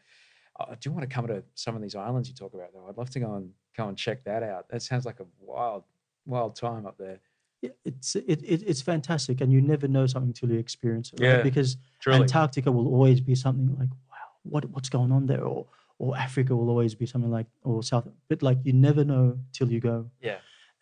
I 0.60 0.76
do 0.76 0.92
want 0.92 1.02
to 1.02 1.08
come 1.08 1.26
to 1.28 1.44
some 1.56 1.76
of 1.76 1.82
these 1.82 1.96
islands 1.96 2.30
you 2.30 2.36
talk 2.36 2.54
about, 2.54 2.74
though. 2.74 2.86
I'd 2.88 2.98
love 2.98 3.10
to 3.12 3.20
go 3.20 3.36
and 3.36 3.52
go 3.76 3.88
and 3.88 3.98
check 3.98 4.24
that 4.26 4.44
out. 4.44 4.70
That 4.70 4.82
sounds 4.84 5.06
like 5.06 5.20
a 5.20 5.26
wild, 5.40 5.84
wild 6.26 6.56
time 6.56 6.86
up 6.86 6.98
there. 6.98 7.20
Yeah, 7.62 7.70
It's 7.86 8.16
it, 8.16 8.44
it, 8.44 8.64
it's 8.68 8.82
fantastic, 8.82 9.42
and 9.42 9.52
you 9.52 9.62
never 9.62 9.88
know 9.88 10.06
something 10.06 10.30
until 10.30 10.52
you 10.52 10.60
experience 10.60 11.12
it. 11.14 11.22
Right? 11.22 11.38
Yeah, 11.38 11.42
because 11.42 11.78
truly. 12.00 12.22
Antarctica 12.22 12.72
will 12.72 12.88
always 12.88 13.22
be 13.22 13.36
something 13.36 13.76
like, 13.80 13.90
wow, 14.12 14.18
what 14.44 14.66
what's 14.70 14.90
going 14.90 15.12
on 15.12 15.28
there, 15.28 15.44
or 15.44 15.66
or 16.04 16.18
Africa 16.28 16.52
will 16.58 16.70
always 16.74 16.94
be 17.02 17.06
something 17.06 17.34
like, 17.38 17.50
or 17.70 17.82
South, 17.92 18.06
but 18.30 18.40
like 18.48 18.60
you 18.68 18.74
never 18.74 19.04
know 19.12 19.26
till 19.56 19.70
you 19.76 19.80
go. 19.92 19.98
Yeah. 20.30 20.40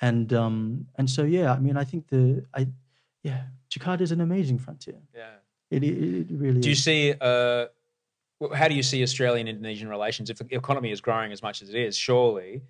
And 0.10 0.28
um 0.44 0.56
and 0.98 1.08
so 1.16 1.22
yeah, 1.38 1.54
I 1.58 1.60
mean, 1.66 1.78
I 1.84 1.86
think 1.90 2.08
the 2.08 2.24
I 2.60 2.62
yeah, 3.30 3.42
Jakarta 3.74 4.02
is 4.08 4.12
an 4.18 4.22
amazing 4.22 4.58
frontier. 4.66 5.00
Yeah. 5.22 5.36
It 5.70 5.84
it, 5.84 5.98
it 6.22 6.28
really 6.44 6.60
Do 6.60 6.70
you 6.70 6.80
is. 6.80 6.84
see? 6.84 7.14
Uh, 7.30 7.66
how 8.60 8.68
do 8.68 8.76
you 8.80 8.86
see 8.92 9.00
Australian 9.04 9.48
Indonesian 9.48 9.88
relations? 9.98 10.26
If 10.34 10.38
the 10.40 10.48
economy 10.64 10.92
is 10.92 11.02
growing 11.08 11.32
as 11.32 11.42
much 11.48 11.62
as 11.62 11.70
it 11.70 11.76
is, 11.88 11.94
surely 11.96 12.64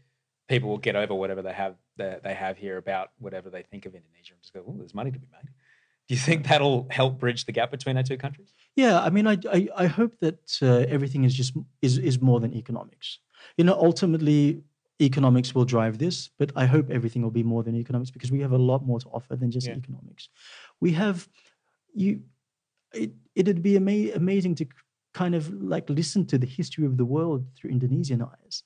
people 0.49 0.67
will 0.71 0.83
get 0.89 0.95
over 0.97 1.13
whatever 1.15 1.41
they 1.41 1.53
have 1.63 1.75
that 2.01 2.23
they 2.23 2.33
have 2.45 2.55
here 2.65 2.77
about 2.85 3.07
whatever 3.25 3.49
they 3.49 3.63
think 3.71 3.85
of 3.87 3.95
Indonesia 3.95 4.33
and 4.33 4.41
just 4.41 4.53
go, 4.53 4.59
"Oh, 4.67 4.75
there's 4.77 4.93
money 5.01 5.11
to 5.11 5.19
be 5.25 5.29
made." 5.31 5.49
Do 6.07 6.11
you 6.15 6.19
think 6.19 6.39
that'll 6.49 6.87
help 6.99 7.19
bridge 7.23 7.45
the 7.45 7.53
gap 7.53 7.71
between 7.71 7.95
our 7.95 8.03
two 8.11 8.17
countries? 8.25 8.51
Yeah, 8.75 8.99
I 9.01 9.09
mean, 9.09 9.27
I 9.27 9.37
I, 9.51 9.67
I 9.75 9.85
hope 9.87 10.17
that 10.19 10.57
uh, 10.61 10.85
everything 10.95 11.23
is 11.25 11.33
just 11.35 11.53
is 11.81 11.97
is 11.97 12.21
more 12.21 12.39
than 12.39 12.53
economics. 12.53 13.19
You 13.57 13.65
know, 13.65 13.73
ultimately, 13.75 14.63
economics 15.01 15.53
will 15.53 15.65
drive 15.65 15.97
this, 15.97 16.29
but 16.39 16.51
I 16.55 16.65
hope 16.65 16.89
everything 16.89 17.21
will 17.21 17.31
be 17.31 17.43
more 17.43 17.63
than 17.63 17.75
economics 17.75 18.11
because 18.11 18.31
we 18.31 18.39
have 18.39 18.51
a 18.53 18.57
lot 18.57 18.85
more 18.85 18.99
to 18.99 19.09
offer 19.09 19.35
than 19.35 19.51
just 19.51 19.67
Yeah. 19.67 19.75
economics. 19.75 20.29
We 20.79 20.91
have 20.93 21.27
you. 21.93 22.23
It 22.93 23.13
it'd 23.35 23.61
be 23.63 23.75
ama- 23.77 24.13
amazing 24.15 24.55
to 24.55 24.65
kind 25.13 25.35
of 25.35 25.51
like 25.53 25.89
listen 25.89 26.25
to 26.27 26.37
the 26.37 26.47
history 26.47 26.85
of 26.85 26.97
the 26.97 27.05
world 27.05 27.47
through 27.55 27.71
Indonesian 27.71 28.21
eyes 28.21 28.63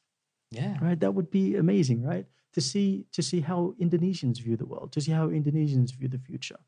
Yeah. 0.52 0.78
right 0.82 1.00
that 1.00 1.14
would 1.16 1.30
be 1.32 1.56
amazing 1.56 2.04
right 2.04 2.26
to 2.54 2.62
see 2.62 3.06
to 3.12 3.22
see 3.24 3.42
how 3.42 3.76
indonesians 3.80 4.40
view 4.40 4.56
the 4.58 4.66
world 4.66 4.92
to 4.94 5.02
see 5.02 5.12
how 5.12 5.30
indonesians 5.30 5.92
view 5.96 6.08
the 6.08 6.20
future 6.20 6.60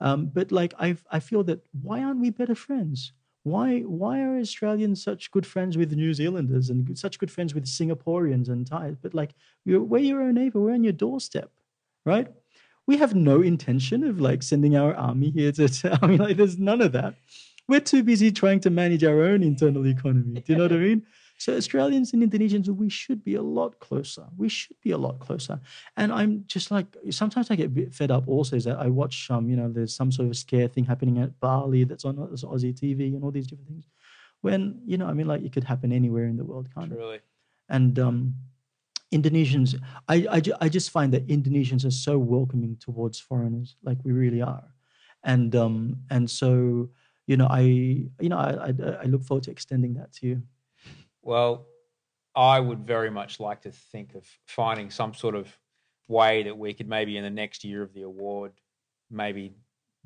Um, 0.00 0.26
but 0.26 0.52
like 0.52 0.74
I 0.78 0.96
I 1.10 1.20
feel 1.20 1.44
that 1.44 1.66
why 1.82 2.02
aren't 2.02 2.20
we 2.20 2.30
better 2.30 2.54
friends? 2.54 3.12
Why 3.42 3.80
why 3.80 4.20
are 4.20 4.38
Australians 4.38 5.02
such 5.02 5.30
good 5.30 5.46
friends 5.46 5.76
with 5.76 5.92
New 5.92 6.14
Zealanders 6.14 6.70
and 6.70 6.98
such 6.98 7.18
good 7.18 7.30
friends 7.30 7.54
with 7.54 7.66
Singaporeans 7.66 8.48
and 8.48 8.66
Thais? 8.66 8.96
But 9.00 9.14
like 9.14 9.34
you're, 9.64 9.82
we're 9.82 9.98
your 9.98 10.22
own 10.22 10.34
neighbor, 10.34 10.60
we're 10.60 10.72
on 10.72 10.84
your 10.84 10.92
doorstep, 10.92 11.50
right? 12.04 12.28
We 12.86 12.96
have 12.98 13.14
no 13.14 13.42
intention 13.42 14.04
of 14.04 14.20
like 14.20 14.42
sending 14.42 14.76
our 14.76 14.94
army 14.94 15.30
here 15.30 15.52
to. 15.52 15.68
to 15.68 15.98
I 16.02 16.06
mean, 16.06 16.18
like 16.18 16.36
there's 16.36 16.58
none 16.58 16.80
of 16.80 16.92
that. 16.92 17.14
We're 17.66 17.80
too 17.80 18.02
busy 18.02 18.30
trying 18.30 18.60
to 18.60 18.70
manage 18.70 19.04
our 19.04 19.22
own 19.22 19.42
internal 19.42 19.86
economy. 19.86 20.40
Do 20.40 20.52
you 20.52 20.58
know 20.58 20.64
what 20.64 20.72
I 20.72 20.76
mean? 20.76 21.06
So 21.38 21.56
Australians 21.56 22.12
and 22.12 22.22
Indonesians, 22.22 22.68
we 22.68 22.88
should 22.88 23.24
be 23.24 23.34
a 23.34 23.42
lot 23.42 23.78
closer. 23.80 24.26
We 24.36 24.48
should 24.48 24.80
be 24.80 24.92
a 24.92 24.98
lot 24.98 25.18
closer. 25.18 25.60
And 25.96 26.12
I'm 26.12 26.44
just 26.46 26.70
like 26.70 26.86
sometimes 27.10 27.50
I 27.50 27.56
get 27.56 27.66
a 27.66 27.70
bit 27.70 27.94
fed 27.94 28.10
up. 28.10 28.28
Also, 28.28 28.56
is 28.56 28.64
that 28.64 28.78
I 28.78 28.88
watch 28.88 29.30
um 29.30 29.48
you 29.48 29.56
know 29.56 29.68
there's 29.68 29.94
some 29.94 30.12
sort 30.12 30.28
of 30.28 30.36
scare 30.36 30.68
thing 30.68 30.84
happening 30.84 31.18
at 31.18 31.38
Bali 31.40 31.84
that's 31.84 32.04
on 32.04 32.16
that's 32.30 32.44
Aussie 32.44 32.74
TV 32.74 33.14
and 33.14 33.24
all 33.24 33.30
these 33.30 33.46
different 33.46 33.68
things. 33.68 33.84
When 34.40 34.80
you 34.86 34.96
know 34.96 35.06
I 35.06 35.12
mean 35.12 35.26
like 35.26 35.42
it 35.42 35.52
could 35.52 35.64
happen 35.64 35.92
anywhere 35.92 36.26
in 36.26 36.36
the 36.36 36.44
world, 36.44 36.68
kind 36.74 36.92
of. 36.92 36.98
Truly. 36.98 37.20
And 37.68 37.98
um, 37.98 38.34
Indonesians, 39.12 39.80
I, 40.08 40.26
I, 40.30 40.42
I 40.60 40.68
just 40.68 40.90
find 40.90 41.12
that 41.14 41.26
Indonesians 41.28 41.84
are 41.86 41.90
so 41.90 42.18
welcoming 42.18 42.76
towards 42.80 43.20
foreigners, 43.20 43.76
like 43.84 43.98
we 44.02 44.12
really 44.12 44.42
are. 44.42 44.64
And 45.22 45.54
um, 45.56 45.96
and 46.10 46.28
so 46.28 46.90
you 47.26 47.36
know 47.36 47.46
I 47.48 47.60
you 47.60 48.28
know 48.28 48.36
I, 48.38 48.68
I 48.68 48.74
I 49.02 49.04
look 49.04 49.24
forward 49.24 49.44
to 49.44 49.50
extending 49.50 49.94
that 49.94 50.12
to 50.14 50.26
you. 50.26 50.42
Well, 51.24 51.66
I 52.36 52.60
would 52.60 52.86
very 52.86 53.10
much 53.10 53.40
like 53.40 53.62
to 53.62 53.70
think 53.70 54.14
of 54.14 54.26
finding 54.46 54.90
some 54.90 55.14
sort 55.14 55.34
of 55.34 55.56
way 56.06 56.42
that 56.42 56.56
we 56.56 56.74
could 56.74 56.88
maybe 56.88 57.16
in 57.16 57.24
the 57.24 57.30
next 57.30 57.64
year 57.64 57.82
of 57.82 57.94
the 57.94 58.02
award, 58.02 58.52
maybe 59.10 59.54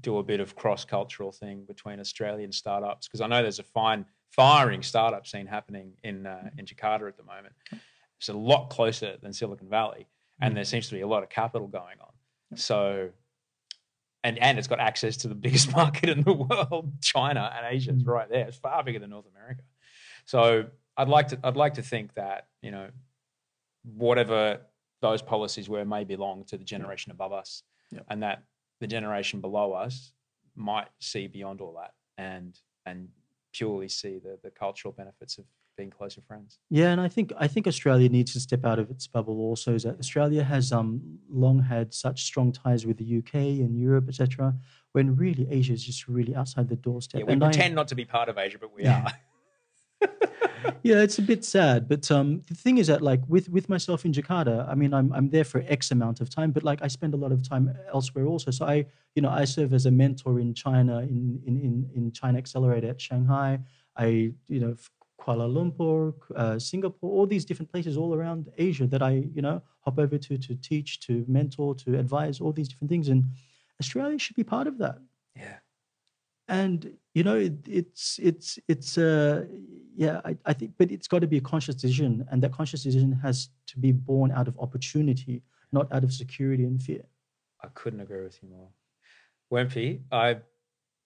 do 0.00 0.18
a 0.18 0.22
bit 0.22 0.38
of 0.38 0.54
cross 0.54 0.84
cultural 0.84 1.32
thing 1.32 1.64
between 1.66 1.98
Australian 1.98 2.52
startups 2.52 3.08
because 3.08 3.20
I 3.20 3.26
know 3.26 3.42
there's 3.42 3.58
a 3.58 3.64
fine 3.64 4.04
firing 4.30 4.82
startup 4.82 5.26
scene 5.26 5.46
happening 5.46 5.94
in 6.04 6.26
uh, 6.26 6.50
in 6.56 6.66
Jakarta 6.66 7.08
at 7.08 7.16
the 7.16 7.24
moment. 7.24 7.54
It's 8.18 8.28
a 8.28 8.32
lot 8.32 8.70
closer 8.70 9.16
than 9.20 9.32
Silicon 9.32 9.68
Valley, 9.68 10.06
and 10.40 10.56
there 10.56 10.64
seems 10.64 10.88
to 10.88 10.94
be 10.94 11.00
a 11.00 11.06
lot 11.06 11.22
of 11.22 11.28
capital 11.28 11.66
going 11.66 11.98
on. 12.00 12.56
So. 12.56 13.10
And, 14.24 14.36
and 14.40 14.58
it's 14.58 14.66
got 14.66 14.80
access 14.80 15.16
to 15.18 15.28
the 15.28 15.36
biggest 15.36 15.72
market 15.76 16.08
in 16.08 16.22
the 16.22 16.32
world, 16.32 17.00
China 17.00 17.52
and 17.56 17.64
Asia. 17.72 17.92
It's 17.92 18.04
right 18.04 18.28
there. 18.28 18.48
It's 18.48 18.56
far 18.56 18.82
bigger 18.82 18.98
than 18.98 19.10
North 19.10 19.26
America. 19.32 19.62
So 20.26 20.66
I'd 20.98 21.08
like 21.08 21.28
to 21.28 21.38
I'd 21.44 21.56
like 21.56 21.74
to 21.74 21.82
think 21.82 22.12
that 22.14 22.48
you 22.60 22.70
know 22.70 22.88
whatever 23.84 24.60
those 25.00 25.22
policies 25.22 25.68
were 25.68 25.84
may 25.84 26.04
belong 26.04 26.44
to 26.46 26.58
the 26.58 26.64
generation 26.64 27.12
above 27.12 27.32
us, 27.32 27.62
Yeah. 27.92 28.00
and 28.10 28.22
that 28.22 28.42
the 28.80 28.86
generation 28.86 29.40
below 29.40 29.72
us 29.72 30.12
might 30.56 30.88
see 31.00 31.26
beyond 31.28 31.60
all 31.60 31.74
that 31.80 31.92
and 32.16 32.58
and 32.84 33.08
purely 33.52 33.88
see 33.88 34.18
the 34.18 34.38
the 34.42 34.50
cultural 34.50 34.92
benefits 34.92 35.38
of 35.38 35.44
being 35.76 35.90
closer 35.90 36.20
friends. 36.20 36.58
Yeah, 36.70 36.90
and 36.90 37.00
I 37.00 37.06
think 37.06 37.32
I 37.38 37.46
think 37.46 37.68
Australia 37.68 38.08
needs 38.08 38.32
to 38.32 38.40
step 38.40 38.64
out 38.64 38.80
of 38.80 38.90
its 38.90 39.06
bubble. 39.06 39.38
Also, 39.38 39.74
is 39.74 39.84
that 39.84 39.96
Australia 40.00 40.42
has 40.42 40.72
um, 40.72 41.20
long 41.30 41.60
had 41.62 41.94
such 41.94 42.24
strong 42.24 42.50
ties 42.50 42.84
with 42.84 42.96
the 42.98 43.18
UK 43.18 43.34
and 43.64 43.78
Europe, 43.78 44.08
etc. 44.08 44.54
When 44.92 45.14
really 45.14 45.46
Asia 45.48 45.74
is 45.74 45.84
just 45.84 46.08
really 46.08 46.34
outside 46.34 46.68
the 46.68 46.74
doorstep. 46.76 47.20
Yeah, 47.20 47.26
we 47.26 47.32
And 47.34 47.44
I- 47.44 47.50
pretend 47.50 47.76
not 47.76 47.86
to 47.88 47.94
be 47.94 48.04
part 48.04 48.28
of 48.28 48.36
Asia, 48.38 48.58
but 48.58 48.74
we 48.74 48.86
are. 48.86 49.06
yeah, 50.82 51.02
it's 51.02 51.18
a 51.18 51.22
bit 51.22 51.44
sad. 51.44 51.88
But 51.88 52.10
um, 52.10 52.42
the 52.46 52.54
thing 52.54 52.78
is 52.78 52.86
that, 52.86 53.02
like, 53.02 53.20
with 53.28 53.48
with 53.48 53.68
myself 53.68 54.04
in 54.04 54.12
Jakarta, 54.12 54.68
I 54.68 54.74
mean, 54.74 54.92
I'm 54.92 55.12
I'm 55.12 55.30
there 55.30 55.44
for 55.44 55.64
X 55.66 55.90
amount 55.90 56.20
of 56.20 56.30
time, 56.30 56.50
but 56.52 56.62
like, 56.62 56.80
I 56.82 56.88
spend 56.88 57.14
a 57.14 57.16
lot 57.16 57.32
of 57.32 57.48
time 57.48 57.74
elsewhere 57.92 58.26
also. 58.26 58.50
So 58.50 58.66
I, 58.66 58.86
you 59.14 59.22
know, 59.22 59.30
I 59.30 59.44
serve 59.44 59.72
as 59.72 59.86
a 59.86 59.90
mentor 59.90 60.40
in 60.40 60.54
China, 60.54 60.98
in 61.00 61.40
in 61.46 61.60
in, 61.60 61.90
in 61.94 62.12
China 62.12 62.38
Accelerator 62.38 62.88
at 62.88 63.00
Shanghai. 63.00 63.60
I, 63.96 64.32
you 64.48 64.60
know, 64.60 64.76
Kuala 65.20 65.48
Lumpur, 65.52 66.14
uh, 66.36 66.58
Singapore, 66.58 67.10
all 67.10 67.26
these 67.26 67.44
different 67.44 67.70
places 67.72 67.96
all 67.96 68.14
around 68.14 68.48
Asia 68.56 68.86
that 68.86 69.02
I, 69.02 69.24
you 69.34 69.42
know, 69.42 69.62
hop 69.80 69.98
over 69.98 70.18
to 70.18 70.38
to 70.38 70.54
teach, 70.54 71.00
to 71.00 71.24
mentor, 71.26 71.74
to 71.76 71.98
advise, 71.98 72.40
all 72.40 72.52
these 72.52 72.68
different 72.68 72.90
things. 72.90 73.08
And 73.08 73.24
Australia 73.80 74.18
should 74.18 74.36
be 74.36 74.44
part 74.44 74.66
of 74.66 74.78
that 74.78 74.98
yeah. 75.38 75.58
and 76.48 76.96
you 77.14 77.22
know 77.22 77.36
it, 77.36 77.54
it's 77.66 78.18
it's 78.22 78.58
it's 78.68 78.98
uh 78.98 79.44
yeah 80.04 80.20
I, 80.24 80.32
I 80.50 80.52
think 80.58 80.70
but 80.78 80.88
it's 80.94 81.08
got 81.12 81.20
to 81.26 81.30
be 81.34 81.38
a 81.38 81.46
conscious 81.52 81.74
decision 81.74 82.12
and 82.30 82.36
that 82.42 82.52
conscious 82.52 82.82
decision 82.88 83.12
has 83.26 83.36
to 83.70 83.76
be 83.86 83.90
born 83.92 84.30
out 84.38 84.46
of 84.50 84.54
opportunity 84.66 85.42
not 85.76 85.84
out 85.94 86.04
of 86.04 86.12
security 86.12 86.64
and 86.70 86.80
fear 86.88 87.04
I 87.66 87.68
couldn't 87.74 88.00
agree 88.06 88.22
with 88.22 88.38
you 88.40 88.48
more. 88.56 88.68
Wempy, 89.52 89.88
I 90.12 90.36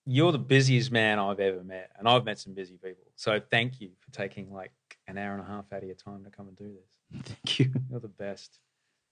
you're 0.05 0.31
the 0.31 0.45
busiest 0.55 0.91
man 0.91 1.17
I've 1.17 1.39
ever 1.39 1.63
met, 1.63 1.89
and 1.97 2.07
I've 2.07 2.25
met 2.25 2.37
some 2.37 2.53
busy 2.53 2.73
people. 2.87 3.07
So 3.15 3.41
thank 3.49 3.81
you 3.81 3.89
for 4.01 4.11
taking 4.11 4.53
like 4.53 4.71
an 5.07 5.17
hour 5.17 5.33
and 5.33 5.41
a 5.41 5.45
half 5.53 5.65
out 5.73 5.81
of 5.81 5.85
your 5.91 5.95
time 5.95 6.23
to 6.25 6.29
come 6.29 6.47
and 6.49 6.57
do 6.57 6.69
this. 6.79 7.23
thank 7.25 7.59
you 7.59 7.71
You're 7.89 8.01
the 8.01 8.07
best. 8.25 8.59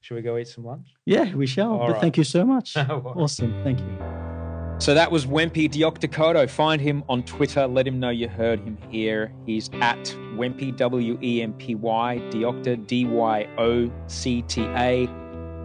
Should 0.02 0.16
we 0.16 0.22
go 0.22 0.38
eat 0.38 0.48
some 0.50 0.66
lunch? 0.66 0.88
yeah 1.06 1.34
we 1.34 1.48
shall 1.48 1.72
All 1.74 1.88
but 1.88 1.94
right. 1.94 2.02
thank 2.02 2.18
you 2.18 2.24
so 2.24 2.46
much 2.46 2.78
awesome 3.22 3.52
thank 3.64 3.80
you 3.80 4.41
So 4.82 4.96
that 4.96 5.12
was 5.12 5.28
Wempy 5.28 5.70
Dyocta 5.70 6.12
Koto. 6.12 6.48
Find 6.48 6.82
him 6.82 7.04
on 7.08 7.22
Twitter. 7.22 7.68
Let 7.68 7.86
him 7.86 8.00
know 8.00 8.10
you 8.10 8.28
heard 8.28 8.60
him 8.62 8.80
here. 8.90 9.32
He's 9.46 9.70
at 9.74 10.00
Wempy, 10.34 10.76
W 10.76 11.20
E 11.22 11.44
M 11.44 11.54
P 11.54 11.76
Y, 11.76 12.20
Dyocta, 12.32 12.88
D 12.88 13.06
Y 13.06 13.48
O 13.60 13.92
C 14.08 14.42
T 14.42 14.64
A, 14.64 15.08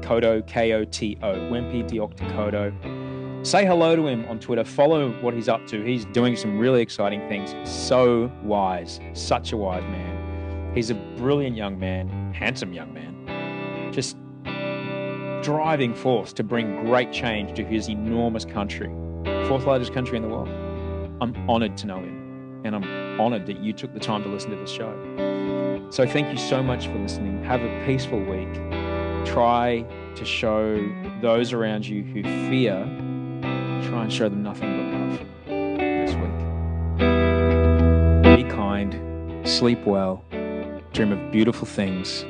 Koto, 0.02 0.42
K 0.42 0.74
O 0.74 0.84
T 0.84 1.16
O. 1.22 1.32
Wempy 1.32 1.82
Dyocta 1.88 2.30
Koto. 2.36 3.42
Say 3.42 3.64
hello 3.64 3.96
to 3.96 4.06
him 4.06 4.26
on 4.26 4.38
Twitter. 4.38 4.64
Follow 4.64 5.10
what 5.22 5.32
he's 5.32 5.48
up 5.48 5.66
to. 5.68 5.82
He's 5.82 6.04
doing 6.04 6.36
some 6.36 6.58
really 6.58 6.82
exciting 6.82 7.26
things. 7.26 7.54
So 7.66 8.30
wise. 8.42 9.00
Such 9.14 9.52
a 9.52 9.56
wise 9.56 9.82
man. 9.84 10.74
He's 10.74 10.90
a 10.90 10.94
brilliant 11.16 11.56
young 11.56 11.78
man, 11.78 12.34
handsome 12.34 12.74
young 12.74 12.92
man. 12.92 13.92
Just 13.94 14.18
driving 15.42 15.94
force 15.94 16.34
to 16.34 16.44
bring 16.44 16.84
great 16.84 17.12
change 17.12 17.56
to 17.56 17.64
his 17.64 17.88
enormous 17.88 18.44
country 18.44 18.94
fourth 19.46 19.64
largest 19.64 19.92
country 19.92 20.16
in 20.16 20.22
the 20.22 20.28
world. 20.28 20.48
I'm 21.20 21.34
honored 21.48 21.76
to 21.78 21.86
know 21.86 21.98
him, 21.98 22.60
and 22.64 22.74
I'm 22.74 23.20
honored 23.20 23.46
that 23.46 23.60
you 23.60 23.72
took 23.72 23.94
the 23.94 24.00
time 24.00 24.22
to 24.24 24.28
listen 24.28 24.50
to 24.50 24.56
this 24.56 24.70
show. 24.70 24.92
So, 25.90 26.04
thank 26.04 26.32
you 26.32 26.36
so 26.36 26.62
much 26.62 26.88
for 26.88 26.98
listening. 26.98 27.44
Have 27.44 27.62
a 27.62 27.86
peaceful 27.86 28.18
week. 28.18 28.52
Try 29.24 29.86
to 30.16 30.24
show 30.24 30.84
those 31.20 31.52
around 31.52 31.86
you 31.86 32.02
who 32.02 32.22
fear, 32.48 32.84
try 33.88 34.02
and 34.02 34.12
show 34.12 34.28
them 34.28 34.42
nothing 34.42 34.76
but 34.76 34.84
love 34.98 35.20
this 35.78 36.14
week. 36.14 36.38
Be 38.36 38.44
kind, 38.50 39.48
sleep 39.48 39.86
well, 39.86 40.24
dream 40.92 41.12
of 41.12 41.30
beautiful 41.30 41.66
things, 41.66 42.22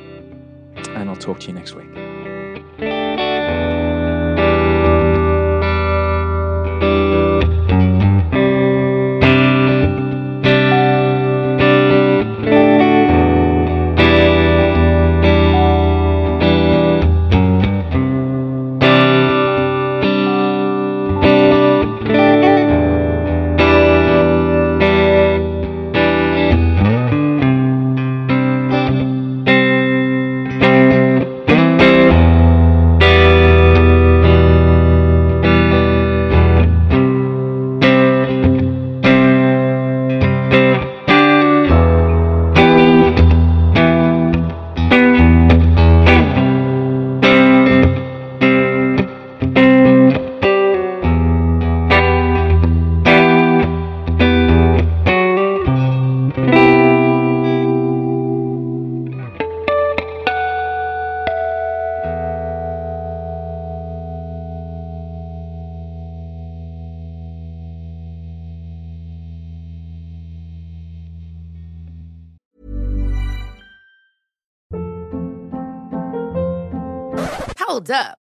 and 0.90 1.09
I'll 1.09 1.16
talk 1.16 1.40
to 1.40 1.47
you 1.48 1.55
next 1.55 1.74
week. 1.74 2.06